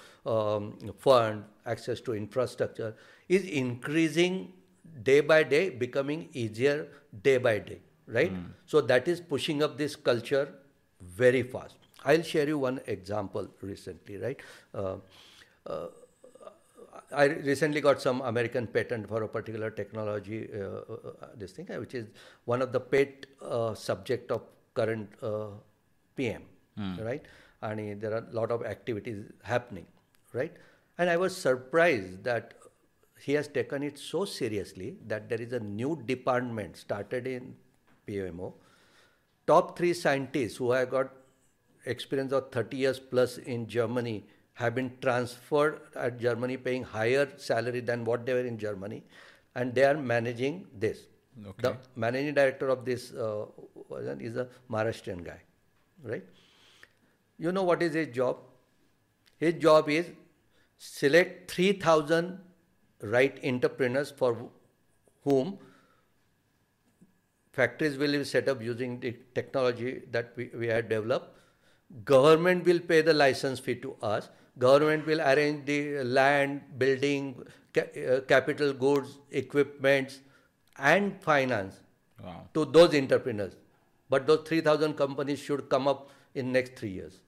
fund 1.06 1.42
access 1.66 2.02
to 2.06 2.14
infrastructure 2.14 2.92
is 3.30 3.46
increasing 3.46 4.54
day 5.04 5.22
by 5.22 5.44
day, 5.44 5.70
becoming 5.70 6.30
easier 6.34 6.88
day 7.22 7.38
by 7.38 7.60
day, 7.60 7.80
right? 8.08 8.34
Mm. 8.34 8.52
So 8.66 8.82
that 8.82 9.08
is 9.08 9.20
pushing 9.20 9.64
up 9.64 9.78
this 9.78 9.96
culture 9.96 10.50
very 11.02 11.44
fast. 11.44 11.78
I'll 12.06 12.22
share 12.22 12.48
you 12.48 12.58
one 12.58 12.82
example 12.88 13.48
recently, 13.62 14.18
right? 14.18 14.40
Uh, 14.74 14.96
uh, 15.66 15.88
I 17.12 17.26
recently 17.26 17.80
got 17.80 18.02
some 18.02 18.22
American 18.22 18.68
patent 18.68 19.08
for 19.08 19.24
a 19.24 19.28
particular 19.28 19.70
technology, 19.70 20.50
uh, 20.54 20.66
uh, 20.66 20.96
uh 21.22 21.28
this 21.36 21.52
thing, 21.52 21.70
uh, 21.72 21.80
which 21.80 21.94
is 21.94 22.08
one 22.46 22.62
of 22.62 22.72
the 22.72 22.80
pet 22.80 23.26
subject 23.76 24.32
of 24.32 24.42
current 24.74 25.10
PM, 26.16 26.44
mm. 26.78 27.06
right? 27.06 27.24
And 27.62 28.02
there 28.02 28.14
are 28.14 28.26
a 28.30 28.36
lot 28.36 28.52
of 28.52 28.66
activities 28.66 29.26
happening, 29.44 29.86
right? 30.34 30.52
And 30.98 31.10
I 31.10 31.18
was 31.18 31.36
surprised 31.36 32.24
that 32.24 32.56
he 33.26 33.34
has 33.34 33.48
taken 33.48 33.84
it 33.84 33.98
so 33.98 34.26
seriously 34.26 34.96
that 35.08 35.30
there 35.30 35.42
is 35.42 35.54
a 35.54 35.60
new 35.60 35.92
department 36.06 36.78
started 36.78 37.28
in 37.28 37.56
PMO 38.08 38.54
top 39.48 39.78
three 39.78 39.94
scientists 39.94 40.58
who 40.58 40.72
have 40.72 40.90
got 40.90 41.12
experience 41.86 42.32
of 42.32 42.52
30 42.52 42.78
years 42.78 43.00
plus 43.00 43.38
in 43.38 43.68
Germany 43.68 44.26
have 44.54 44.76
been 44.76 44.92
transferred 45.02 45.80
at 45.96 46.20
Germany 46.20 46.58
paying 46.58 46.84
higher 46.84 47.28
salary 47.38 47.80
than 47.80 48.06
what 48.06 48.26
they 48.26 48.34
were 48.34 48.48
in 48.52 48.58
Germany 48.58 49.04
and 49.56 49.74
they 49.74 49.84
are 49.84 49.98
managing 49.98 50.66
this. 50.78 51.08
Okay. 51.46 51.62
The 51.62 51.78
managing 51.96 52.36
director 52.36 52.70
of 52.70 52.86
this 52.86 53.12
uh, 53.14 53.46
is 54.20 54.38
a 54.38 54.48
Maharashtrian 54.70 55.24
guy, 55.24 55.42
right? 56.04 56.24
You 57.38 57.52
know 57.52 57.64
what 57.64 57.82
is 57.82 57.94
his 57.94 58.10
job? 58.16 58.38
His 59.38 59.56
job 59.56 59.90
is 59.90 60.06
select 60.78 61.50
3,000 61.52 62.40
right 63.04 63.40
entrepreneurs 63.44 64.12
for 64.12 64.50
whom 65.24 65.58
factories 67.52 67.98
will 67.98 68.12
be 68.12 68.24
set 68.24 68.48
up 68.50 68.62
using 68.62 69.00
the 69.00 69.16
technology 69.36 70.02
that 70.12 70.34
we, 70.36 70.50
we 70.58 70.68
had 70.68 70.90
developed. 70.90 71.30
Government 72.06 72.66
will 72.66 72.80
pay 72.80 73.02
the 73.02 73.14
license 73.14 73.60
fee 73.60 73.76
to 73.76 73.96
us. 74.02 74.30
Government 74.58 75.06
will 75.06 75.22
arrange 75.22 75.66
the 75.66 76.04
land, 76.04 76.62
building, 76.78 77.46
ca- 77.74 78.16
uh, 78.16 78.22
capital 78.22 78.74
goods, 78.74 79.20
equipments, 79.32 80.20
and 80.78 81.22
finance 81.22 81.76
Wow. 82.24 82.48
to 82.54 82.64
those 82.66 82.96
entrepreneurs. 82.96 83.56
But 84.10 84.26
those 84.28 84.48
3,000 84.48 84.94
companies 84.94 85.40
should 85.40 85.68
come 85.70 85.88
up 85.88 86.10
in 86.36 86.52
next 86.54 86.76
three 86.76 86.90
years. 86.92 87.20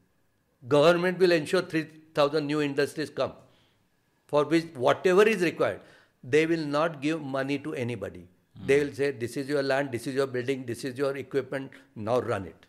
Government 0.67 1.19
will 1.19 1.31
ensure 1.33 1.61
3,000 1.61 2.45
new 2.47 2.61
industries 2.61 3.09
come, 3.09 3.33
for 4.26 4.44
which 4.44 4.66
whatever 4.74 5.26
is 5.28 5.42
required, 5.42 5.80
they 6.24 6.46
will 6.46 6.66
not 6.66 7.00
give 7.00 7.20
money 7.20 7.58
to 7.58 7.74
anybody. 7.74 8.28
They 8.66 8.80
will 8.80 8.92
say, 8.92 9.10
this 9.12 9.36
is 9.36 9.48
your 9.48 9.62
land, 9.62 9.90
this 9.90 10.06
is 10.06 10.14
your 10.14 10.26
building, 10.26 10.66
this 10.66 10.84
is 10.84 10.98
your 10.98 11.16
equipment, 11.16 11.70
now 11.96 12.20
run 12.20 12.46
it. 12.46 12.66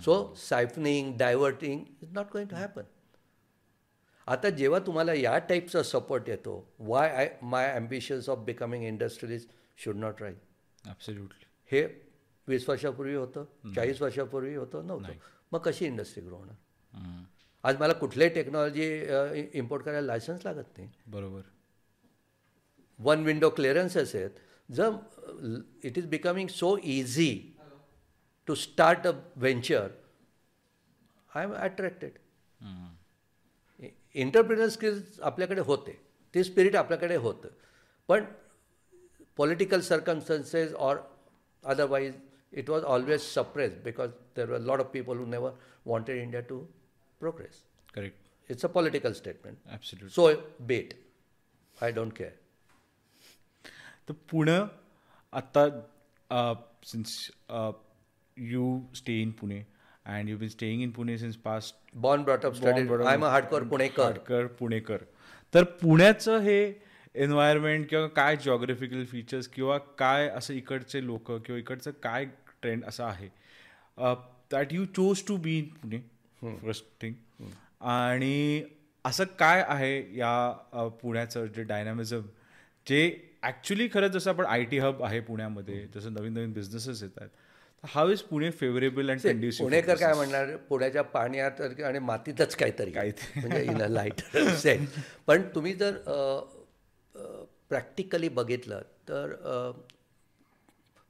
So 0.00 0.32
siphoning, 0.34 1.16
diverting 1.16 1.88
is 2.02 2.12
not 2.12 2.30
going 2.30 2.48
to 2.48 2.56
happen. 2.56 2.84
आता 4.26 4.50
जेव्हा 4.58 4.78
तुम्हाला 4.86 5.12
या 5.14 5.36
टाईपचा 5.48 5.82
support 5.82 6.28
येतो 6.28 6.52
why 6.78 7.08
I 7.14 7.28
my 7.42 7.70
ambitions 7.72 8.28
of 8.28 8.38
becoming 8.44 8.84
industrialist 8.84 9.48
should 9.84 9.96
not 9.96 10.22
right 10.22 10.88
absolutely 10.88 11.46
हे 11.72 11.82
वीस 12.48 12.68
वर्षापूर्वी 12.68 13.14
होतं 13.14 13.44
चाळीस 13.74 14.00
वर्षापूर्वी 14.02 14.54
होतं 14.54 14.86
नव्हतं 14.86 15.12
मग 15.52 15.60
कशी 15.64 15.86
इंडस्ट्री 15.86 16.22
ग्रो 16.26 16.36
होणार 16.36 16.56
आज 17.63 17.77
मला 17.79 17.93
कुठल्याही 17.93 18.33
टेक्नॉलॉजी 18.33 18.85
इम्पोर्ट 19.59 19.83
करायला 19.83 20.05
लायसन्स 20.07 20.45
लागत 20.45 20.77
नाही. 20.77 20.89
बरोबर. 21.07 21.41
वन 22.99 23.23
विंडो 23.23 23.49
क्लिअरन्सेस 23.49 24.15
आहेत. 24.15 24.29
जर 24.69 24.91
it 25.83 25.97
is 25.97 26.05
becoming 26.09 26.47
so 26.49 26.75
easy 26.77 27.55
to 28.47 28.55
start 28.55 29.07
a 29.07 29.11
venture 29.35 29.87
I 31.31 31.43
am 31.43 31.53
attracted 31.53 32.17
entrepreneur 34.15 34.67
skills 34.69 35.19
आपल्याकडे 35.21 35.61
होते. 35.61 35.91
ते 36.33 36.43
स्पिरिट 36.43 36.75
आपल्याकडे 36.75 37.15
होतं. 37.15 37.49
पण 38.09 38.25
political 39.37 39.81
circumstances 39.81 40.73
or 40.73 40.97
otherwise 41.63 42.13
it 42.53 42.69
was 42.69 42.83
always 42.83 43.21
suppress 43.21 43.73
because 43.83 44.09
there 44.35 44.49
were 44.51 44.59
lot 44.59 44.79
of 44.79 44.89
people 44.93 45.17
who 45.17 45.25
never 45.25 45.51
wanted 45.85 46.21
India 46.21 46.41
to 46.49 46.65
progress 47.21 47.63
correct 47.93 48.51
it's 48.51 48.65
a 48.65 48.67
political 48.67 49.13
statement 49.13 49.57
absolute 49.71 50.11
so 50.11 50.27
but 50.67 50.93
I 51.77 51.91
don't 51.91 52.13
care 52.13 52.31
तर 54.07 54.13
पुणे 54.31 54.59
आत्ता 55.33 55.67
since 56.85 57.15
you 58.37 58.65
stay 58.95 59.21
in 59.21 59.31
Pune 59.31 59.63
and 60.05 60.29
you 60.29 60.37
been 60.37 60.49
staying 60.49 60.81
in 60.81 60.91
Pune 60.91 61.17
since 61.17 61.35
past 61.35 61.75
born 61.97 62.23
brought up 62.23 62.53
study 62.53 62.87
I 63.05 63.13
am 63.13 63.25
a 63.25 63.29
hardcore 63.29 63.63
Punekar 63.63 64.03
hardcore 64.03 64.47
पुणेकर 64.59 65.03
तर 65.53 65.63
पुण्याचं 65.81 66.39
हे 66.39 66.59
environment 67.15 67.89
किंवा 67.89 68.07
काय 68.07 68.35
geographical 68.37 69.03
features 69.05 69.47
किंवा 69.47 69.77
काय 69.97 70.27
असं 70.29 70.53
इकडचे 70.53 71.05
लोक 71.05 71.31
किंवा 71.31 71.59
इकडचं 71.59 71.91
काय 72.03 72.25
ट्रेंड 72.61 72.85
असं 72.85 73.03
आहे 73.03 73.29
that 74.51 74.73
you 74.73 74.85
chose 74.85 75.23
to 75.27 75.37
be 75.37 75.57
in 75.57 75.67
Pune 75.73 75.99
first 76.41 76.85
thing 77.01 77.13
आणि 77.81 78.63
असं 79.05 79.23
काय 79.39 79.63
आहे 79.67 80.17
या 80.17 80.87
पुण्याचं 81.01 81.45
जे 81.45 81.63
डायनामिझम 81.63 82.21
जे 82.87 83.19
ॲक्च्युली 83.41 83.87
खरंच 83.93 84.11
जसं 84.11 84.29
आपण 84.29 84.45
आय 84.45 84.63
टी 84.63 84.79
हब 84.79 85.03
आहे 85.03 85.19
पुण्यामध्ये 85.19 85.85
जसं 85.95 86.13
नवीन 86.13 86.33
नवीन 86.33 86.53
बिझनेसेस 86.53 87.03
येतात 87.03 87.27
how 87.83 88.09
is 88.09 88.21
Pune 88.21 88.49
favourable 88.51 89.09
and 89.09 89.21
conducive 89.21 89.69
Punekar 89.69 89.95
काय 89.95 90.13
म्हणणार 90.13 90.55
पुण्याच्या 90.55 91.01
पाण्यात 91.03 91.61
आणि 91.61 91.99
मातीतच 91.99 92.55
काहीतरी. 92.55 92.91
काहीतरी. 92.91 93.39
म्हणजे 93.47 93.63
इन 93.63 93.81
अ 93.81 93.87
लाइट 93.87 94.21
सेन्स 94.57 94.95
पण 95.27 95.41
तुम्ही 95.55 95.73
जर 95.73 95.97
प्रॅक्टिकली 97.69 98.29
बघितलं 98.29 98.81
तर 99.09 99.33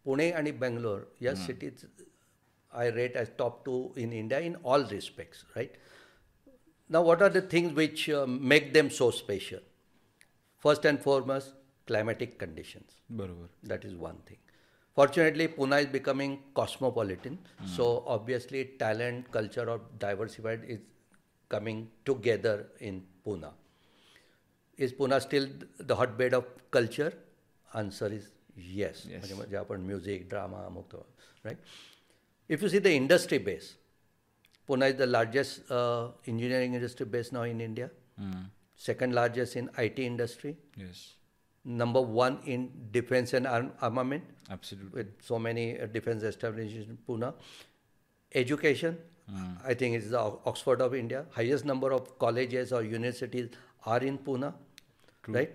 पुणे 0.06 0.30
आणि 0.32 0.52
बेंगलोर 0.52 1.00
या 1.22 1.36
cities 1.36 1.84
I 2.74 2.88
rate 2.88 3.16
as 3.16 3.30
top 3.38 3.66
two 3.66 3.92
in 3.96 4.14
India 4.14 4.40
in 4.40 4.56
all 4.58 4.84
respects, 4.84 5.46
right? 5.56 5.74
Now, 6.88 7.02
what 7.02 7.22
are 7.22 7.30
the 7.30 7.42
things 7.42 7.74
which 7.74 8.10
uh, 8.10 8.26
make 8.28 8.74
them 8.74 8.90
so 8.90 9.12
special? 9.12 9.60
First 10.58 10.86
and 10.86 11.00
foremost, 11.00 11.54
climatic 11.88 12.38
conditions. 12.38 12.92
That 13.64 13.86
is 13.86 13.96
one 13.96 14.18
thing. 14.26 14.38
Fortunately, 14.96 15.48
Pune 15.48 15.80
is 15.80 15.86
becoming 15.86 16.40
cosmopolitan. 16.54 17.38
Mm. 17.64 17.68
So, 17.68 18.04
obviously, 18.06 18.66
talent, 18.78 19.32
culture, 19.32 19.70
or 19.70 19.82
diversified 19.98 20.64
is 20.68 20.80
coming 21.48 21.90
together 22.06 22.68
in 22.80 23.04
Pune. 23.26 23.50
Is 24.78 24.94
Pune 24.94 25.22
still 25.22 25.48
the 25.78 25.96
hotbed 25.96 26.34
of 26.34 26.46
culture? 26.72 27.14
Answer 27.74 28.08
is 28.08 28.30
yes. 28.56 29.08
yes. 29.10 29.32
Music, 29.80 30.30
drama, 30.30 30.72
right? 31.44 31.58
If 32.50 32.64
you 32.64 32.70
see 32.70 32.80
the 32.80 32.92
industry 32.92 33.38
base, 33.38 33.76
Pune 34.68 34.90
is 34.90 34.96
the 34.96 35.06
largest 35.06 35.72
uh, 35.72 36.10
engineering 36.26 36.74
industry 36.74 37.06
base 37.06 37.32
now 37.32 37.44
in 37.44 37.62
India. 37.62 37.92
Mm. 38.20 38.46
Second 38.76 39.14
largest 39.14 39.56
in 39.56 39.70
IT 39.78 40.00
industry. 40.00 40.58
Yes. 40.76 41.14
Number 41.64 42.02
one 42.02 42.40
in 42.46 42.72
defense 42.92 43.34
and 43.34 43.48
armament. 43.48 44.24
Absolutely. 44.50 44.98
With 44.98 45.22
so 45.22 45.38
many 45.38 45.80
uh, 45.80 45.86
defense 45.86 46.24
establishments 46.24 46.90
in 46.90 46.98
Pune. 47.08 47.34
Education, 48.34 48.98
mm. 49.32 49.58
I 49.66 49.74
think 49.76 49.96
it 49.96 50.04
is 50.04 50.12
the 50.12 50.20
Oxford 50.20 50.82
of 50.82 50.96
India. 50.96 51.26
Highest 51.32 51.66
number 51.66 51.92
of 51.92 52.18
colleges 52.18 52.74
or 52.74 52.84
universities 52.84 53.50
are 53.86 54.00
in 54.00 54.18
Pune. 54.18 54.54
True. 55.24 55.36
Right. 55.36 55.52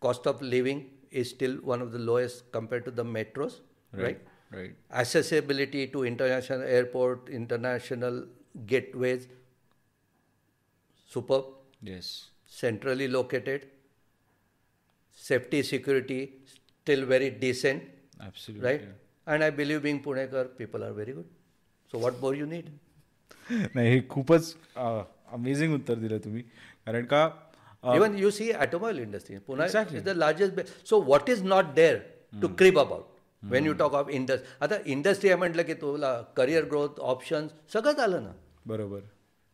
Cost 0.00 0.26
of 0.26 0.40
living 0.40 0.90
is 1.10 1.30
still 1.30 1.54
one 1.56 1.82
of 1.82 1.90
the 1.90 1.98
lowest 1.98 2.52
compared 2.52 2.84
to 2.84 2.90
the 2.92 3.04
metros. 3.04 3.60
right? 3.92 4.02
right? 4.02 4.20
Right 4.52 4.76
Accessibility 5.02 5.86
to 5.94 6.04
international 6.10 6.62
airport, 6.76 7.28
international 7.38 8.20
gateways, 8.72 9.26
superb, 11.14 11.44
yes 11.88 12.10
centrally 12.60 13.08
located. 13.16 13.66
Safety, 15.28 15.62
security, 15.62 16.20
still 16.54 17.04
very 17.12 17.30
decent. 17.44 17.82
Absolute 18.20 18.64
right? 18.64 18.84
And 19.26 19.44
I 19.44 19.50
believe 19.50 19.82
being 19.86 19.98
Punekar, 20.04 20.44
people 20.58 20.84
are 20.84 20.92
very 20.98 21.12
good. 21.12 21.26
So 21.92 21.98
what 22.04 22.20
more 22.22 22.34
you 22.40 22.46
need? 22.54 22.70
नाही 23.50 23.88
हे 23.90 24.00
खूपच 24.10 24.54
amazing 24.76 25.74
उत्तर 25.74 25.94
दिलं 26.04 26.18
तुम्ही 26.24 26.42
कारण 26.86 27.04
का 27.12 27.22
uh, 27.84 27.94
Even 27.96 28.16
you 28.22 28.30
see 28.38 28.48
automobile 28.64 28.98
industry. 29.06 29.38
Pune 29.48 29.64
Exactly. 29.66 29.98
is 29.98 30.04
the 30.08 30.14
largest. 30.14 30.54
Ba- 30.56 30.66
so 30.92 30.98
what 31.12 31.28
is 31.34 31.42
not 31.54 31.74
there 31.80 32.00
when 33.42 33.66
you 33.66 33.74
talk 33.74 33.94
of 33.94 34.08
industry? 34.10 34.46
आता 34.60 34.76
industry 34.86 35.28
आहे 35.30 35.38
म्हटलं 35.38 35.62
की 35.62 35.74
तुला 35.74 36.20
करिअर 36.36 36.64
ग्रोथ 36.64 37.00
ऑप्शन्स 37.00 37.72
सगळंच 37.72 37.98
आलं 37.98 38.22
ना. 38.22 38.32
बरोबर. 38.66 39.00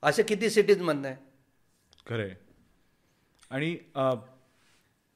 असे 0.03 0.23
किती 0.23 0.51
सिटीज 0.51 0.81
म्हणणं 0.83 1.09
आहे? 1.09 1.17
खरंय. 2.09 2.35
आणि 3.51 3.77
अ, 3.95 4.15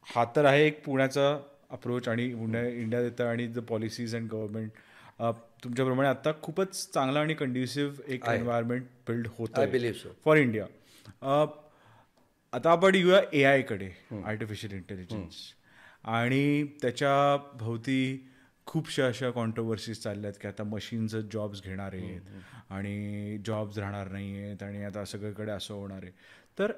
हा 0.07 0.25
तर 0.37 0.45
आहे 0.45 0.67
एक 0.67 0.85
पुण्याचा 0.85 1.39
अप्रोच 1.71 2.09
आणि 2.09 2.29
पुण्या 2.35 2.67
इंडिया 2.69 3.03
देतं 3.03 3.25
आणि 3.25 3.47
द 3.47 3.59
पॉलिसीज 3.59 4.15
अँड 4.17 4.31
गव्हर्नमेंट 4.31 4.71
तुमच्याप्रमाणे 5.65 6.09
आता 6.09 6.33
खूपच 6.43 6.93
चांगला 6.95 7.21
आणि 7.21 7.35
कंड्युसिव्ह 7.35 7.97
एक 8.07 8.29
आहे. 8.29 8.39
एन्व्हायरमेंट 8.39 8.83
बिल्ड 9.09 9.29
होत 9.39 9.59
I 9.59 9.67
believe 9.67 9.97
so. 10.05 10.09
For 10.25 10.37
India 10.37 10.65
आता 12.53 12.71
आपण 12.71 12.95
येऊया 12.95 13.21
ए 13.33 13.43
आयकडे 13.45 13.91
आर्टिफिशियल 14.25 14.73
इंटेलिजन्स 14.73 15.35
आणि 16.05 16.65
त्याच्या 16.83 17.37
भोवती 17.55 18.28
खूपशा 18.69 19.07
अशा 19.07 19.31
कॉन्ट्रोवर्सीज 19.31 20.01
चालल्या 20.03 20.29
आहेत 20.31 20.41
की 20.43 20.49
आता 20.49 20.65
मशीनचं 20.65 21.21
जॉब्स 21.33 21.63
घेणार 21.63 21.93
आहेत 21.95 22.73
आणि 22.73 23.39
जॉब्स 23.47 23.79
राहणार 23.79 24.09
नाही 24.09 24.39
आहेत 24.39 24.63
आणि 24.63 24.85
आता 24.85 25.05
सगळीकडे 25.05 25.51
असं 25.53 25.75
होणार 25.75 26.03
आहे. 26.03 26.13
तर 26.59 26.73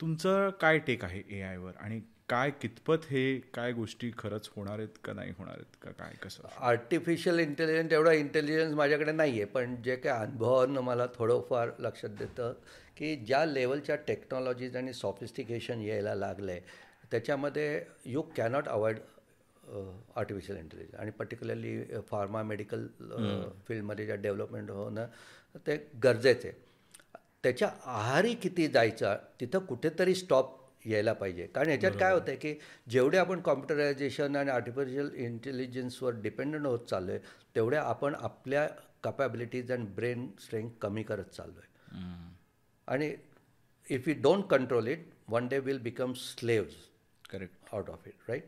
तुमचं 0.00 0.50
काय 0.60 0.78
टेक 0.78 1.04
आहे 1.04 1.22
ए 1.30 1.40
आयवर 1.42 1.72
आणि 1.80 2.00
काय 2.28 2.50
कितपत 2.60 3.04
हे 3.10 3.22
काय 3.54 3.72
गोष्टी 3.72 4.10
खरंच 4.18 4.48
होणार 4.56 4.78
आहेत 4.78 4.98
का 5.04 5.12
नाही 5.12 5.30
होणार 5.38 5.54
आहेत 5.54 5.76
का 5.82 5.90
काय 5.98 6.12
कसं 6.22 6.48
आर्टिफिशियल 6.60 7.38
इंटेलिजन्स 7.38 7.92
एवढा 7.92 8.12
इंटेलिजन्स 8.12 8.74
माझ्याकडे 8.74 9.12
नाही 9.12 9.32
आहे 9.32 9.44
पण 9.44 9.74
जे 9.82 9.96
काय 9.96 10.12
अनुभवानं 10.26 10.80
मला 10.80 11.06
थोडंफार 11.14 11.70
लक्षात 11.78 12.10
देतं 12.10 12.52
की 12.96 13.14
ज्या 13.16 13.44
लेवलच्या 13.44 13.96
टेक्नॉलॉजीज 14.06 14.76
आणि 14.76 14.92
सॉफिस्टिकेशन 14.92 15.80
यायला 15.80 16.14
लागलं 16.14 16.52
आहे 16.52 16.60
त्याच्यामध्ये 17.10 17.82
you 18.06 18.22
cannot 18.36 18.68
avoid 18.68 18.98
artificial 20.16 20.58
intelligence 20.58 20.94
आणि 21.00 21.10
पर्टिक्युलरली 21.18 22.00
फार्मा 22.10 22.42
मेडिकल 22.42 22.86
फील्डमध्ये 23.68 24.06
ज्या 24.06 24.16
डेव्हलपमेंट 24.16 24.70
होणं 24.70 25.06
ते 25.66 25.76
गरजेचं 26.04 26.48
आहे. 26.48 26.56
त्याच्या 27.42 27.70
आहारी 27.84 28.34
किती 28.34 28.66
जायचं 28.68 29.16
तिथं 29.40 29.64
कुठेतरी 29.66 30.14
स्टॉप 30.14 30.58
यायला 30.86 31.12
पाहिजे. 31.12 31.46
कारण 31.46 31.68
ह्याच्यात 31.68 31.92
काय 32.00 32.12
होतं 32.12 32.30
आहे 32.30 32.36
की 32.36 32.54
जेवढे 32.90 33.18
आपण 33.18 33.40
कॉम्प्युटरायझेशन 33.40 34.36
आणि 34.36 34.50
आर्टिफिशियल 34.50 35.10
इंटेलिजन्सवर 35.14 36.20
डिपेंडंट 36.22 36.66
होत 36.66 36.86
चाललो 36.90 37.12
आहे 37.12 37.20
तेवढ्या 37.54 37.82
आपण 37.82 38.14
आपल्या 38.14 38.68
कपॅबिलिटीज 39.04 39.72
अँड 39.72 39.88
ब्रेन 39.94 40.28
स्ट्रेंथ 40.44 40.70
कमी 40.80 41.02
करत 41.02 41.34
चाललो 41.36 41.60
आहे 41.60 41.68
आणि 42.88 43.14
if 43.86 44.08
you 44.08 44.14
don't 44.22 44.44
control 44.44 44.88
it 44.88 45.06
one 45.28 45.48
day 45.48 45.58
will 45.58 45.78
become 45.78 46.12
slaves 46.12 46.74
correct 47.30 47.74
out 47.74 47.88
of 47.88 48.06
it, 48.06 48.14
right? 48.28 48.44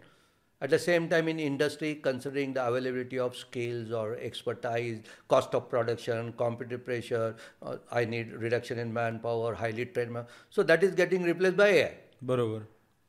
At 0.63 0.71
the 0.71 0.79
same 0.79 1.09
time, 1.09 1.27
in 1.27 1.41
industry, 1.41 1.97
considering 2.03 2.53
the 2.55 2.65
availability 2.65 3.19
of 3.19 3.37
skills 3.37 3.91
or 3.91 4.17
expertise, 4.17 5.01
cost 5.27 5.57
of 5.57 5.69
production, 5.69 6.33
competitive 6.43 6.85
pressure, 6.85 7.35
uh, 7.63 7.79
I 7.91 8.05
need 8.05 8.33
reduction 8.33 8.79
in 8.79 8.93
manpower, 8.93 9.55
highly 9.55 9.87
trained 9.87 10.13
man- 10.13 10.29
So 10.51 10.63
that 10.63 10.85
is 10.85 10.95
getting 11.01 11.25
replaced 11.25 11.57
by 11.57 11.67
AI. 11.79 11.95
Barabar. 12.25 12.63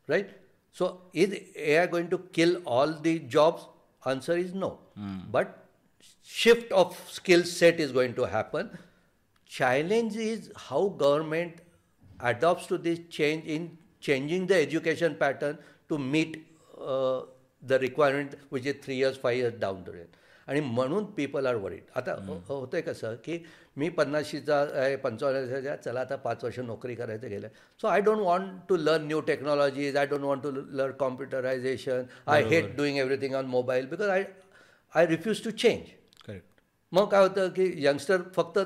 Right? 0.08 0.32
So 0.72 1.02
is 1.14 1.36
AI 1.56 1.86
going 1.86 2.10
to 2.10 2.18
kill 2.40 2.56
all 2.66 2.96
the 3.10 3.20
jobs? 3.20 3.68
Answer 4.14 4.38
is 4.46 4.56
no. 4.56 4.80
Mm. 5.00 5.20
But 5.32 5.54
shift 6.24 6.72
of 6.72 6.98
skill 7.18 7.44
set 7.44 7.80
is 7.80 7.92
going 7.92 8.16
to 8.16 8.24
happen. 8.24 8.72
Challenge 9.46 10.16
is 10.16 10.52
how 10.56 10.88
government 11.04 11.62
adopts 12.20 12.66
to 12.74 12.80
this 12.80 13.00
change 13.10 13.46
in 13.46 13.78
changing 14.00 14.48
the 14.48 14.56
education 14.56 15.16
pattern 15.16 15.60
to 15.90 16.00
meet 16.00 16.48
uh, 16.82 17.22
the 17.72 17.80
requirement 17.80 18.28
which 18.54 18.66
is 18.66 18.74
three 18.74 19.04
years, 19.04 19.18
five 19.26 19.38
years 19.44 19.62
down 19.64 19.76
the 19.76 19.92
road. 19.94 20.08
आणि 20.48 20.60
म्हणून 20.60 21.06
people 21.06 21.46
R 21.46 21.56
worried 21.56 21.82
आता 21.96 22.12
हो- 22.14 22.38
होतंय 22.48 22.82
कसं 22.82 23.16
की 23.16 23.46
मी 23.78 23.90
पन्नाशीचा 23.90 24.66
आहे 24.74 24.96
पंचावन्न 24.96 25.40
वर्षाचा 25.40 25.76
चला 25.76 26.00
आता 26.00 26.16
पाच 26.16 26.44
वर्ष 26.44 26.60
नोकरी 26.60 26.96
करायचं 26.96 27.30
गेलं. 27.30 27.48
So 27.82 27.88
I 27.88 28.02
don't 28.02 28.20
want 28.20 28.52
to 28.70 28.78
learn 28.78 29.06
new 29.06 29.22
technologies 29.22 29.98
I 29.98 30.06
don't 30.06 30.22
want 30.22 30.44
to 30.44 30.52
learn 30.52 30.92
computerization 30.92 32.04
I 32.28 32.44
hate 32.44 32.76
doing 32.76 32.98
everything 32.98 33.36
on 33.36 33.46
mobile 33.46 33.86
because 33.86 34.10
I 34.10 34.24
I 34.96 35.06
refuse 35.06 35.44
to 35.44 35.50
change 35.50 35.82
correct 36.28 36.46
मग 36.92 37.10
काय 37.10 37.22
होतं 37.22 37.50
की 37.50 37.86
यंगस्टर 37.86 38.22
फक्त 38.36 38.60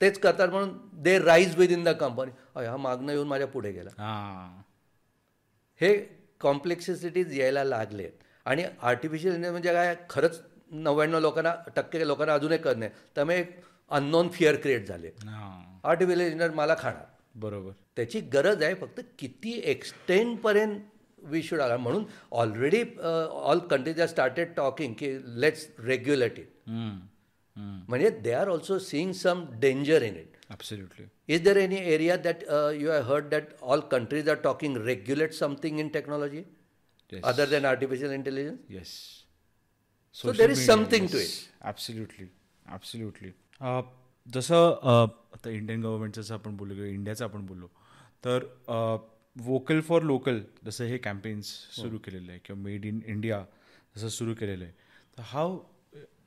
तेच 0.00 0.18
करतात 0.18 0.48
म्हणून 0.48 0.78
they 0.92 1.18
rise 1.18 1.56
within 1.70 1.84
the 1.84 1.88
company 1.88 2.64
हा 2.66 2.76
मागणं 2.76 3.12
येऊन 3.12 3.28
माझ्या 3.28 3.46
पुढे 3.46 3.72
गेला. 3.72 3.90
हां. 3.90 4.62
कॉम्प्लेक्सिटीज 6.40 7.40
यायला 7.40 7.64
लागले 7.64 8.08
आणि 8.46 8.64
आर्टिफिशियल 8.82 9.34
इंटेलिजन्स 9.34 9.52
म्हणजे 9.52 9.72
काय? 9.72 9.94
खरंच 10.10 10.40
नव्याण्णव 10.70 11.20
लोकांना 11.20 11.54
टक्के 11.76 12.06
लोकांना 12.06 12.34
अजूनही 12.34 12.58
कळत 12.58 12.76
नाही. 12.76 12.90
त्यामुळे 13.14 13.38
एक 13.40 13.50
अननोन 13.90 14.28
फिअर 14.32 14.56
क्रिएट 14.62 14.86
झाले. 14.88 15.10
आर्टिफिशियल 15.84 16.20
इंटेलिजन्स 16.20 16.54
मला 16.56 16.74
खाणार. 16.78 17.04
बरोबर. 17.34 17.72
त्याची 17.96 18.20
गरज 18.32 18.62
आहे 18.62 18.74
फक्त 18.74 19.00
किती 19.18 19.60
एक्सटेंडपर्यंत 19.64 20.80
वी 21.30 21.42
शुड 21.42 21.60
आला 21.60 21.76
म्हणून 21.76 22.04
already 22.32 22.82
all 23.00 23.58
countries 23.70 24.00
are 24.00 24.06
started 24.06 24.54
talking 24.56 24.94
की 24.98 25.16
लेट्स 25.40 25.66
रेग्युलेट 25.84 26.38
इट. 26.38 26.48
म्हणजे 27.56 28.10
they 28.22 28.32
are 28.32 28.48
also 28.48 28.78
seeing 28.78 29.12
some 29.12 29.44
danger 29.60 30.02
in 30.02 30.16
it 30.16 30.32
Absolutely. 30.50 31.04
Is 31.26 31.40
there 31.40 31.58
any 31.58 31.78
area 31.92 32.16
that 32.24 32.42
uh, 32.54 32.70
you 32.78 32.88
have 32.88 33.06
heard 33.06 33.30
that 33.30 33.52
all 33.62 33.82
countries 33.92 34.26
are 34.28 34.36
talking 34.36 34.74
regulate 34.88 35.34
something 35.36 35.78
in 35.84 35.90
technology? 35.94 36.42
yes. 37.14 37.24
other 37.24 37.46
than 37.46 37.64
artificial 37.64 38.10
intelligence? 38.10 38.60
Yes. 38.68 39.24
So 40.10 40.32
there 40.32 40.50
is 40.50 40.64
something 40.64 41.08
to 41.08 41.18
it. 41.18 41.48
Absolutely. 41.62 42.28
Absolutely. 42.66 43.32
Uh, 43.60 43.82
जसं 44.26 44.78
uh, 44.82 45.08
आता 45.34 45.50
Indian 45.50 45.82
गव्हर्नमेंटचं 45.82 46.22
जसं 46.22 46.34
आपण 46.34 46.56
बोललो 46.56 46.74
किंवा 46.74 46.88
इंडियाचं 46.88 47.24
आपण 47.24 47.46
बोललो 47.46 47.66
तर 48.24 48.44
वोकल 49.36 49.80
फॉर 49.80 50.02
लोकल 50.02 50.40
जसं 50.66 50.84
हे 50.84 50.98
कॅम्पेन्स 50.98 51.52
हो. 51.76 51.82
सुरू 51.82 51.98
केलेलं 51.98 52.30
आहे 52.32 52.40
किंवा 52.44 52.62
मेड 52.62 52.84
इन 52.84 53.00
इंडिया 53.06 53.44
जसं 53.96 54.08
सुरू 54.08 54.34
केलेलं 54.34 54.64
आहे 54.64 54.72
तर 55.18 55.22
हाव 55.26 55.58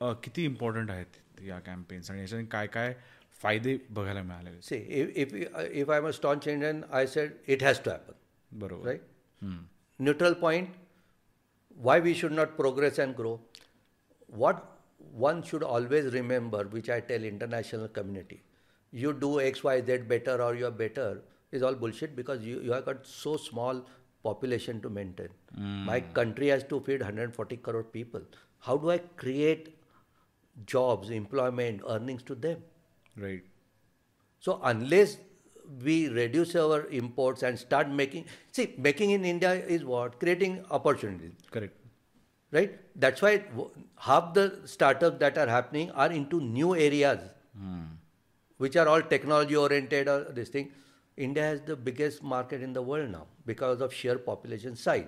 uh, 0.02 0.14
किती 0.24 0.46
इम्पॉर्टंट 0.46 0.92
आहेत 0.92 1.42
या 1.44 1.60
कॅम्पेन्स 1.60 2.12
आणि 2.12 2.22
याच्याने 2.22 2.46
काय 2.46 2.68
काय 2.68 2.94
फायदे 3.42 3.78
बघायला 3.90 4.22
मिळाले 4.24 4.76
if 5.22 5.34
if 5.72 5.90
I 5.90 6.02
must 6.02 6.20
staunch 6.20 6.48
Indian 6.48 6.82
I 6.92 7.08
said 7.08 7.32
it 7.48 7.64
has 7.64 7.80
to 7.86 7.92
happen 7.92 8.58
बरोबर 8.60 8.88
right 8.88 9.02
neutral 10.00 10.36
point, 10.36 10.70
why 11.76 12.00
we 12.00 12.14
should 12.14 12.32
not 12.32 12.58
progress 12.58 12.98
and 12.98 13.16
grow. 13.16 13.40
What 14.28 14.66
one 15.12 15.44
should 15.44 15.64
always 15.64 16.14
remember, 16.14 16.64
which 16.66 16.90
I 16.90 17.00
tell 17.00 17.24
international 17.24 17.88
community, 17.88 18.42
you 18.92 19.14
do 19.14 19.40
X, 19.40 19.64
Y, 19.64 19.82
Z 19.86 19.98
better 20.10 20.42
or 20.42 20.56
you 20.56 20.66
are 20.66 20.72
better 20.72 21.22
is 21.52 21.64
all 21.64 21.76
bullshit 21.76 22.16
because 22.16 22.44
you, 22.44 22.60
you 22.62 22.74
have 22.74 22.86
got 22.86 23.06
so 23.06 23.38
small 23.38 23.86
population 24.24 24.82
to 24.82 24.90
maintain. 24.90 25.30
Mm. 25.58 25.86
My 25.86 26.00
country 26.02 26.48
has 26.48 26.64
to 26.66 26.80
feed 26.82 27.02
140 27.02 27.58
crore 27.58 27.84
people. 27.84 28.22
How 28.60 28.78
do 28.78 28.92
I 28.92 28.98
create 28.98 29.78
jobs, 30.66 31.10
employment, 31.10 31.82
earnings 31.88 32.24
to 32.24 32.36
them? 32.36 32.64
Right. 33.16 33.44
So 34.40 34.60
unless 34.64 35.18
we 35.84 36.10
reduce 36.10 36.56
our 36.56 36.86
imports 36.88 37.44
and 37.44 37.60
start 37.60 37.90
making 37.90 38.26
see 38.52 38.74
making 38.78 39.12
in 39.12 39.26
india 39.26 39.54
is 39.54 39.84
what? 39.86 40.20
Creating 40.20 40.64
opportunities. 40.72 41.34
Correct. 41.52 41.76
Right? 42.52 42.80
That's 42.96 43.22
why 43.22 43.44
half 43.98 44.34
the 44.34 44.62
startups 44.66 45.20
that 45.20 45.38
are 45.38 45.48
happening 45.48 45.92
are 45.92 46.12
into 46.12 46.40
new 46.42 46.76
areas. 46.76 47.20
Mm. 47.60 47.88
which 48.58 48.76
are 48.76 48.88
all 48.88 49.02
technology 49.02 49.56
oriented 49.56 50.08
or 50.08 50.24
this 50.34 50.50
thing. 50.50 50.72
India 51.16 51.44
has 51.44 51.62
the 51.62 51.76
biggest 51.76 52.22
market 52.24 52.62
in 52.62 52.74
the 52.74 52.82
world 52.82 53.10
now 53.10 53.26
because 53.46 53.82
of 53.82 53.94
sheer 53.94 54.18
population 54.20 54.76
size. 54.76 55.06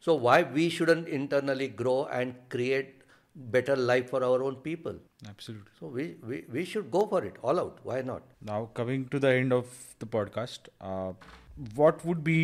So 0.00 0.14
why 0.14 0.42
we 0.42 0.68
shouldn't 0.68 1.08
internally 1.08 1.68
grow 1.68 2.04
and 2.06 2.34
create 2.50 3.03
better 3.34 3.76
life 3.76 4.10
for 4.10 4.22
our 4.24 4.42
own 4.42 4.56
people? 4.66 4.98
Absolutely 5.26 5.78
So 5.78 5.90
we, 5.96 6.06
we, 6.30 6.44
we 6.56 6.64
should 6.64 6.90
go 6.90 7.06
for 7.06 7.24
it 7.24 7.38
all 7.42 7.60
out. 7.60 7.80
Why 7.82 8.00
not? 8.02 8.22
Now, 8.50 8.60
coming 8.80 9.08
to 9.14 9.18
the 9.18 9.32
end 9.40 9.52
of 9.52 9.66
the 9.98 10.06
podcast, 10.06 10.68
uh, 10.80 11.12
what 11.74 12.04
would 12.04 12.24
be 12.24 12.38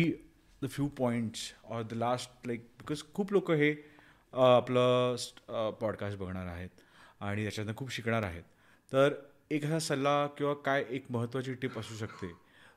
the 0.61 0.69
few 0.69 0.89
points 0.89 1.53
or 1.69 1.83
the 1.83 1.95
last, 1.95 2.29
like, 2.45 2.65
because 2.77 3.03
खूप 3.13 3.33
लोक 3.33 3.51
हे 3.51 3.71
uh, 3.73 4.39
आपलं 4.39 5.15
podcast 5.79 6.17
बघणार 6.17 6.47
आहेत 6.47 6.69
आणि 7.19 7.43
त्याच्यातनं 7.43 7.73
खूप 7.77 7.91
शिकणार 7.91 8.23
आहेत 8.23 8.43
तर 8.93 9.13
एखादा 9.51 9.79
सल्ला 9.79 10.27
किंवा 10.37 10.53
काय 10.53 10.83
एक 10.89 11.05
महत्त्वाची 11.09 11.53
टिप 11.53 11.79
असू 11.79 11.95
शकते 11.95 12.27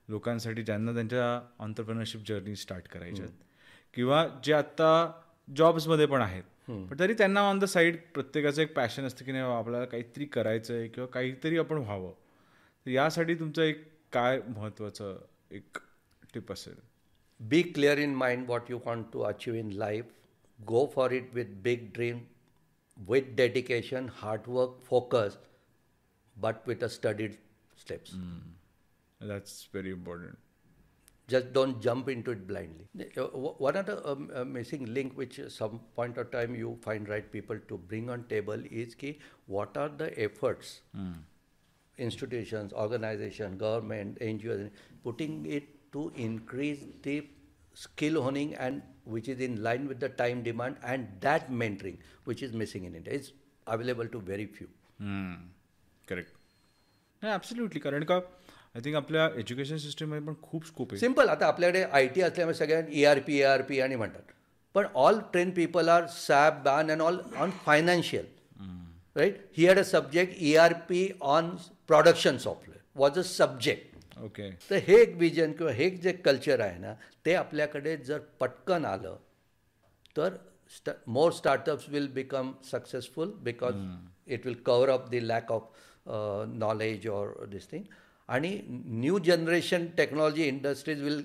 लोकांसाठी 0.08 0.62
ज्यांना 0.62 0.92
त्यांच्या 0.92 1.40
ऑन्टरप्रिनरशिप 1.64 2.20
जर्नी 2.28 2.56
स्टार्ट 2.56 2.88
करायच्यात 2.88 3.28
किंवा 3.94 4.26
जे 4.44 4.52
आत्ता 4.52 5.10
जॉब्समध्ये 5.56 6.06
पण 6.06 6.22
आहेत 6.22 6.42
पण 6.68 6.98
तरी 6.98 7.14
त्यांना 7.14 7.40
ऑन 7.40 7.58
द 7.58 7.64
साईड 7.64 7.96
प्रत्येकाचं 8.14 8.62
एक 8.62 8.74
पॅशन 8.74 9.04
असतं 9.04 9.24
की 9.24 9.32
नाही 9.32 9.44
आपल्याला 9.44 9.84
काहीतरी 9.84 10.24
करायचं 10.24 10.74
आहे 10.74 10.88
किंवा 10.88 11.08
काहीतरी 11.08 11.58
आपण 11.58 11.76
व्हावं. 11.76 12.12
यासाठी 12.86 13.34
तुमचं 13.34 13.62
एक 13.62 13.84
काय 14.12 14.40
महत्त्वाचं 14.48 15.18
एक 15.50 15.78
टिप 16.34 16.52
असेल? 16.52 16.74
Be 17.40 17.62
clear 17.62 17.98
in 17.98 18.14
mind 18.14 18.48
what 18.48 18.70
you 18.70 18.78
want 18.86 19.06
to 19.12 19.20
achieve 19.20 19.54
in 19.54 19.70
life 19.72 20.04
go 20.58 20.86
for 20.94 21.12
it 21.12 21.34
with 21.34 21.46
big 21.62 21.90
dream 21.94 22.18
with 22.96 23.34
dedication 23.36 24.06
hard work 24.12 24.82
focus 24.84 25.36
but 26.36 26.68
with 26.68 26.84
a 26.84 26.88
studied 26.88 27.32
steps 27.80 28.10
that's 29.20 29.68
very 29.74 29.90
important 29.90 30.34
just 31.26 31.52
don't 31.52 31.80
jump 31.80 32.08
into 32.08 32.32
it 32.32 32.46
blindly. 32.46 32.86
One 33.32 33.76
other 33.76 34.00
uh, 34.04 34.12
um, 34.12 34.30
uh, 34.34 34.44
missing 34.44 34.92
link 34.92 35.16
which 35.16 35.40
some 35.48 35.80
point 35.94 36.18
of 36.18 36.30
time 36.30 36.54
you 36.54 36.78
find 36.82 37.08
right 37.08 37.30
people 37.30 37.58
to 37.68 37.78
bring 37.78 38.10
on 38.10 38.24
table 38.24 38.60
is 38.70 38.94
key. 38.94 39.18
what 39.46 39.76
are 39.76 39.88
the 39.88 40.08
efforts 40.22 40.80
mm. 40.96 41.14
institutions, 41.98 42.72
organization, 42.72 43.56
government, 43.56 44.18
NGOs 44.20 44.70
putting 45.02 45.46
it 45.46 45.92
to 45.92 46.12
increase 46.16 46.84
the 47.02 47.26
skill 47.74 48.22
honing 48.22 48.54
and 48.54 48.82
which 49.04 49.28
is 49.28 49.40
in 49.40 49.62
line 49.62 49.88
with 49.88 50.00
the 50.00 50.08
time 50.08 50.42
demand 50.42 50.76
and 50.82 51.08
that 51.20 51.50
mentoring 51.50 51.98
which 52.24 52.42
is 52.42 52.52
missing 52.52 52.84
in 52.84 52.94
India. 52.94 53.12
is 53.12 53.32
available 53.66 54.06
to 54.06 54.20
very 54.20 54.46
few. 54.46 54.68
Mm. 55.00 55.38
Correct. 56.06 56.30
Yeah, 57.22 57.34
absolutely 57.34 57.80
correct. 57.80 58.10
I 58.74 58.80
think 58.84 58.96
आपल्या 58.96 59.28
education 59.38 59.76
सिस्टममध्ये 59.76 60.26
पण 60.26 60.34
खूप 60.42 60.66
scope 60.66 60.92
आहे. 60.92 60.98
Simple 61.00 61.28
आता 61.28 61.46
आपल्याकडे 61.46 61.82
I 61.82 62.06
T 62.14 62.20
असल्यामुळे 62.22 62.54
सगळ्यांना 62.56 62.90
E 62.92 63.04
R 63.04 63.18
P 63.26 63.38
A 63.38 63.42
R 63.42 63.62
P 63.62 63.80
आणि 63.80 63.96
म्हणतात. 63.96 64.22
पण 64.74 64.86
all 64.94 65.18
train 65.32 65.50
people 65.50 65.88
are 65.88 66.06
SAP 66.10 66.62
ban 66.64 66.90
and 66.90 67.02
all 67.02 67.18
on 67.36 67.50
financial 67.64 68.24
right 69.16 69.36
he 69.56 69.66
had 69.66 69.78
a 69.78 69.82
subject 69.82 70.34
E 70.42 70.54
R 70.56 70.72
P 70.88 71.08
on 71.20 71.50
production 71.86 72.38
software 72.38 72.80
was 72.96 73.18
a 73.18 73.22
subject 73.22 74.18
okay 74.24 74.50
तर 74.70 74.76
हे 74.86 75.00
एक 75.02 75.14
vision 75.16 75.52
किंवा 75.52 75.72
हे 75.72 75.84
एक 75.84 76.00
जे 76.02 76.12
कल्चर 76.24 76.60
आहे 76.60 76.78
ना 76.78 76.94
ते 77.26 77.34
आपल्याकडे 77.34 77.96
जर 77.96 78.18
पटकन 78.40 78.84
आलं 78.84 79.16
तर 80.16 80.36
स्ट 80.76 80.90
more 81.08 81.32
startups 81.32 81.88
will 81.88 82.08
become 82.12 82.52
successful 82.70 83.32
because 83.42 83.74
it 84.26 84.46
will 84.46 84.54
cover 84.66 84.88
up 84.88 85.08
the 85.10 85.22
lack 85.22 85.52
of 85.52 85.70
knowledge 86.58 87.06
or 87.08 87.44
this 87.46 87.70
thing 87.70 87.84
आणि 88.29 88.59
new 88.69 89.19
generation 89.25 89.85
technology 89.97 90.43
industries 90.47 91.01
will 91.03 91.21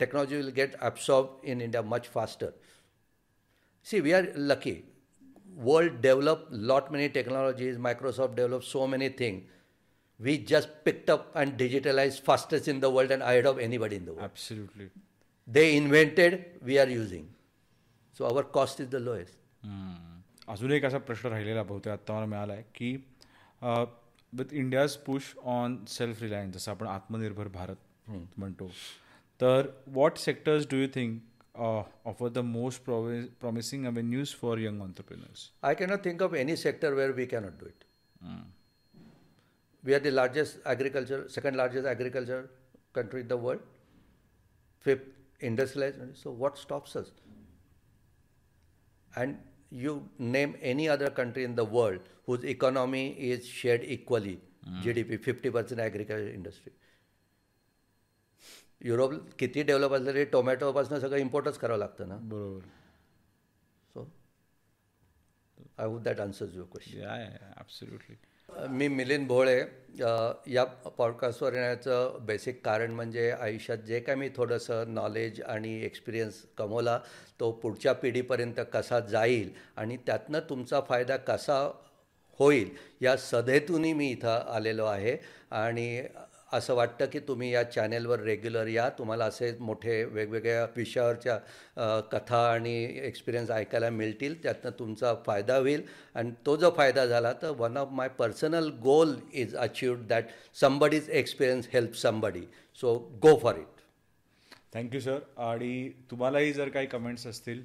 technology 0.00 0.36
will 0.36 0.48
get 0.56 0.76
absorb 0.80 1.40
in 1.44 1.60
India 1.60 1.82
much 1.82 2.08
faster 2.14 2.50
See, 3.86 4.00
we 4.00 4.14
are 4.14 4.26
lucky. 4.34 4.84
World 5.56 6.00
developed 6.00 6.52
lot 6.52 6.90
many 6.90 7.08
technologies. 7.08 7.76
Microsoft 7.76 8.34
developed 8.34 8.64
so 8.64 8.86
many 8.86 9.08
things. 9.10 9.42
We 10.20 10.38
just 10.38 10.70
picked 10.84 11.10
up 11.10 11.36
and 11.36 11.58
digitalized 11.58 12.20
fastest 12.20 12.68
in 12.68 12.80
the 12.80 12.90
world 12.90 13.10
and 13.10 13.22
ahead 13.22 13.46
of 13.46 13.58
anybody 13.58 13.96
in 13.96 14.06
the 14.06 14.12
world. 14.12 14.22
Absolutely 14.22 14.88
They 15.48 15.66
invented, 15.76 16.38
we 16.68 16.78
are 16.84 16.88
using. 16.94 17.26
So 18.18 18.24
our 18.24 18.42
cost 18.54 18.80
is 18.80 18.88
the 18.90 18.94
lowest 18.94 19.36
अजून 20.48 20.72
एक 20.72 20.84
असा 20.84 20.98
प्रश्न 21.06 21.28
राहिलेला 21.28 21.62
बहुतेक 21.62 21.92
आत्ता 21.92 22.14
मला 22.14 22.26
मिळाला 22.26 22.52
आहे 22.52 22.62
की 22.74 22.96
With 24.38 24.52
India's 24.52 24.96
push 25.06 25.34
on 25.56 25.84
self 25.88 26.22
reliance 26.22 26.54
जसं 26.56 26.72
आपण 26.72 26.86
आत्मनिर्भर 26.86 27.48
भारत 27.58 28.10
म्हणतो 28.38 28.70
तर 29.40 29.68
what 29.98 30.18
sectors 30.18 30.66
do 30.70 30.76
you 30.76 30.88
think 30.94 31.22
offer 31.56 32.28
the 32.28 32.38
most 32.44 32.84
promising 32.84 33.86
avenues 33.86 34.34
for 34.40 34.58
young 34.58 34.82
entrepreneurs 34.82 35.50
I 35.70 35.74
cannot 35.80 36.04
think 36.08 36.26
of 36.28 36.36
any 36.42 36.56
sector 36.64 36.94
where 37.00 37.14
we 37.20 37.26
cannot 37.34 37.58
do 37.62 37.70
it. 37.72 37.84
We 39.84 39.94
are 39.94 40.02
the 40.04 40.10
largest 40.10 40.60
agriculture, 40.72 41.28
second 41.28 41.56
largest 41.60 41.86
agriculture 41.86 42.42
country 42.98 43.20
in 43.20 43.28
the 43.28 43.36
world, 43.36 43.64
fifth 44.86 45.08
industrialized. 45.40 46.16
So 46.20 46.30
what 46.30 46.60
stops 46.60 46.96
us? 47.00 47.10
And 49.14 49.38
you 49.71 49.99
name 50.19 50.53
any 50.61 50.87
other 50.87 51.09
country 51.09 51.43
in 51.43 51.55
the 51.55 51.59
world 51.59 52.01
whose 52.27 52.45
economy 52.45 53.07
is 53.07 53.43
shared 53.43 53.83
equally 53.83 54.37
G 54.83 54.91
D 54.93 55.03
P 55.03 55.17
fifty 55.17 55.49
percent 55.49 55.81
agriculture 55.81 56.33
industry 56.33 56.73
Europe 58.81 59.13
किती 59.39 59.63
develop 59.63 59.93
असलं 59.93 60.13
तरी 60.13 60.25
टोमॅटोपासून 60.25 60.99
सगळं 60.99 61.17
इम्पोर्टच 61.17 61.57
करावं 61.57 61.79
लागतं 61.79 62.07
ना? 62.07 62.17
बरोबर. 62.17 62.65
So 63.93 64.11
I 65.77 65.87
would 65.87 66.01
that 66.03 66.19
answers 66.19 66.55
your 66.55 66.67
question 66.71 67.03
I 67.03 67.25
absolutely 67.57 68.15
मी 68.69 68.87
मिलिंद 68.87 69.27
भोळे 69.27 69.59
या 70.47 70.63
पॉडकास्टवर 70.97 71.53
येण्याचं 71.53 72.17
बेसिक 72.21 72.65
कारण 72.65 72.91
म्हणजे 72.91 73.29
आयुष्यात 73.31 73.77
जे 73.77 73.99
काय 73.99 74.15
मी 74.15 74.29
थोडंसं 74.35 74.93
नॉलेज 74.93 75.41
आणि 75.41 75.73
एक्सपिरियन्स 75.85 76.41
कमवला 76.57 76.99
तो 77.39 77.51
पुढच्या 77.51 77.93
पिढीपर्यंत 77.93 78.59
कसा 78.73 78.99
जाईल 78.99 79.51
आणि 79.75 79.97
त्यातनं 79.97 80.39
तुमचा 80.39 80.81
फायदा 80.81 81.17
कसा 81.17 81.59
होईल 82.39 82.69
या 83.01 83.15
सधेतूनही 83.17 83.93
मी 83.93 84.09
इथं 84.11 84.39
आलेलो 84.47 84.85
आहे. 84.85 85.17
आणि 85.51 86.01
असं 86.53 86.75
वाटतं 86.75 87.05
की 87.05 87.19
तुम्ही 87.19 87.51
या 87.53 87.63
चॅनेलवर 87.63 88.19
रेग्युलर 88.19 88.67
या. 88.67 88.87
तुम्हाला 88.89 89.25
असे 89.25 89.51
मोठे 89.59 90.03
वेगवेगळ्या 90.03 90.63
विषयावरच्या 90.75 91.37
कथा 92.11 92.39
आणि 92.51 92.73
एक्सपिरियन्स 93.03 93.51
ऐकायला 93.51 93.89
मिळतील. 93.89 94.41
त्यातनं 94.43 94.71
तुमचा 94.79 95.13
फायदा 95.25 95.57
होईल. 95.57 95.83
आणि 96.15 96.31
तो 96.45 96.55
जो 96.55 96.71
फायदा 96.77 97.05
झाला 97.05 97.33
तर 97.41 97.49
one 97.57 97.77
of 97.77 97.91
my 97.91 98.09
personal 98.19 98.69
goal 98.83 99.15
is 99.33 99.55
achieved 99.55 100.07
that 100.07 100.25
somebody's 100.61 101.09
experience 101.09 101.67
help 101.73 101.95
somebody 101.95 102.45
so 102.81 102.97
go 103.21 103.37
for 103.39 103.55
it 103.55 103.77
thank you 104.73 104.99
sir 104.99 105.19
आणि 105.37 105.89
तुम्हालाही 106.11 106.51
जर 106.53 106.69
काही 106.69 106.87
कमेंट्स 106.87 107.25
असतील 107.27 107.61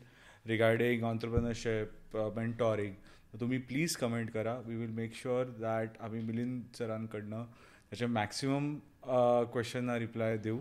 रिगार्डिंग 0.46 1.02
ऑन्टरप्रनरशिप 1.04 2.16
मेंटॉरिंग 2.36 2.94
तुम्ही 3.40 3.58
प्लीज 3.58 3.96
कमेंट 3.96 4.30
करा. 4.30 4.54
We 4.66 4.76
will 4.76 4.90
make 4.90 5.14
sure 5.14 5.44
that 5.60 6.00
आम्ही 6.00 6.20
मिलिंद 6.20 6.62
सरांकडनं 6.78 7.44
त्याचे 7.94 8.06
मॅक्सिमम 8.12 8.74
क्वेश्चनना 9.52 9.98
रिप्लाय 9.98 10.36
देऊ. 10.44 10.58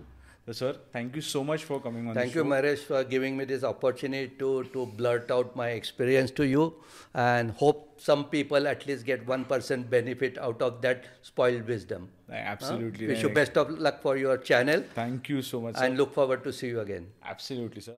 तर 0.47 0.51
sir 0.53 0.73
thank you 0.93 1.22
so 1.22 1.41
much 1.43 1.60
for 1.65 1.77
coming 1.84 2.10
on 2.10 2.15
thank you 2.15 2.43
marriage 2.43 2.80
for 2.88 3.03
giving 3.10 3.38
me 3.38 3.45
this 3.45 3.64
opportunity 3.64 4.35
to 4.39 4.61
to 4.73 4.84
blurt 4.97 5.31
out 5.31 5.57
my 5.57 5.76
experience 5.76 6.34
to 6.38 6.43
you 6.43 6.68
and 7.15 7.51
hope 7.61 7.85
some 8.07 8.22
people 8.31 8.68
at least 8.68 9.05
get 9.05 9.23
one 9.27 9.43
percent 9.49 9.85
benefit 9.89 10.38
out 10.39 10.61
of 10.64 10.80
that 10.84 11.05
spoiled 11.26 11.65
wisdom 11.69 12.05
absolutely 12.34 13.07
wish 13.07 13.23
you 13.23 13.30
best 13.35 13.57
of 13.57 13.72
luck 13.80 13.99
for 14.03 14.18
your 14.18 14.38
channel 14.45 14.84
thank you 14.97 15.41
so 15.41 15.61
much 15.61 15.81
and 15.84 15.97
look 15.97 16.14
forward 16.15 16.43
to 16.43 16.51
see 16.51 16.69
you 16.69 16.80
again 16.80 17.10
absolutely 17.23 17.81
sir 17.81 17.95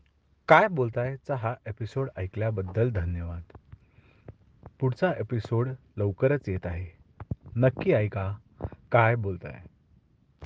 काय 0.50 0.68
बोलताय 0.70 1.16
चा 1.28 1.36
हा 1.36 1.56
episode 1.68 2.10
ऐकल्याबद्दल 2.18 2.92
धन्यवाद. 2.94 3.58
पुढचा 4.80 5.12
episode 5.20 5.70
लवकरच 5.98 6.50
येत 6.50 6.66
आहे. 6.66 6.88
नक्की 7.58 7.94
ऐका. 7.94 8.32
काय 8.92 9.16
बोलताय? 9.16 9.62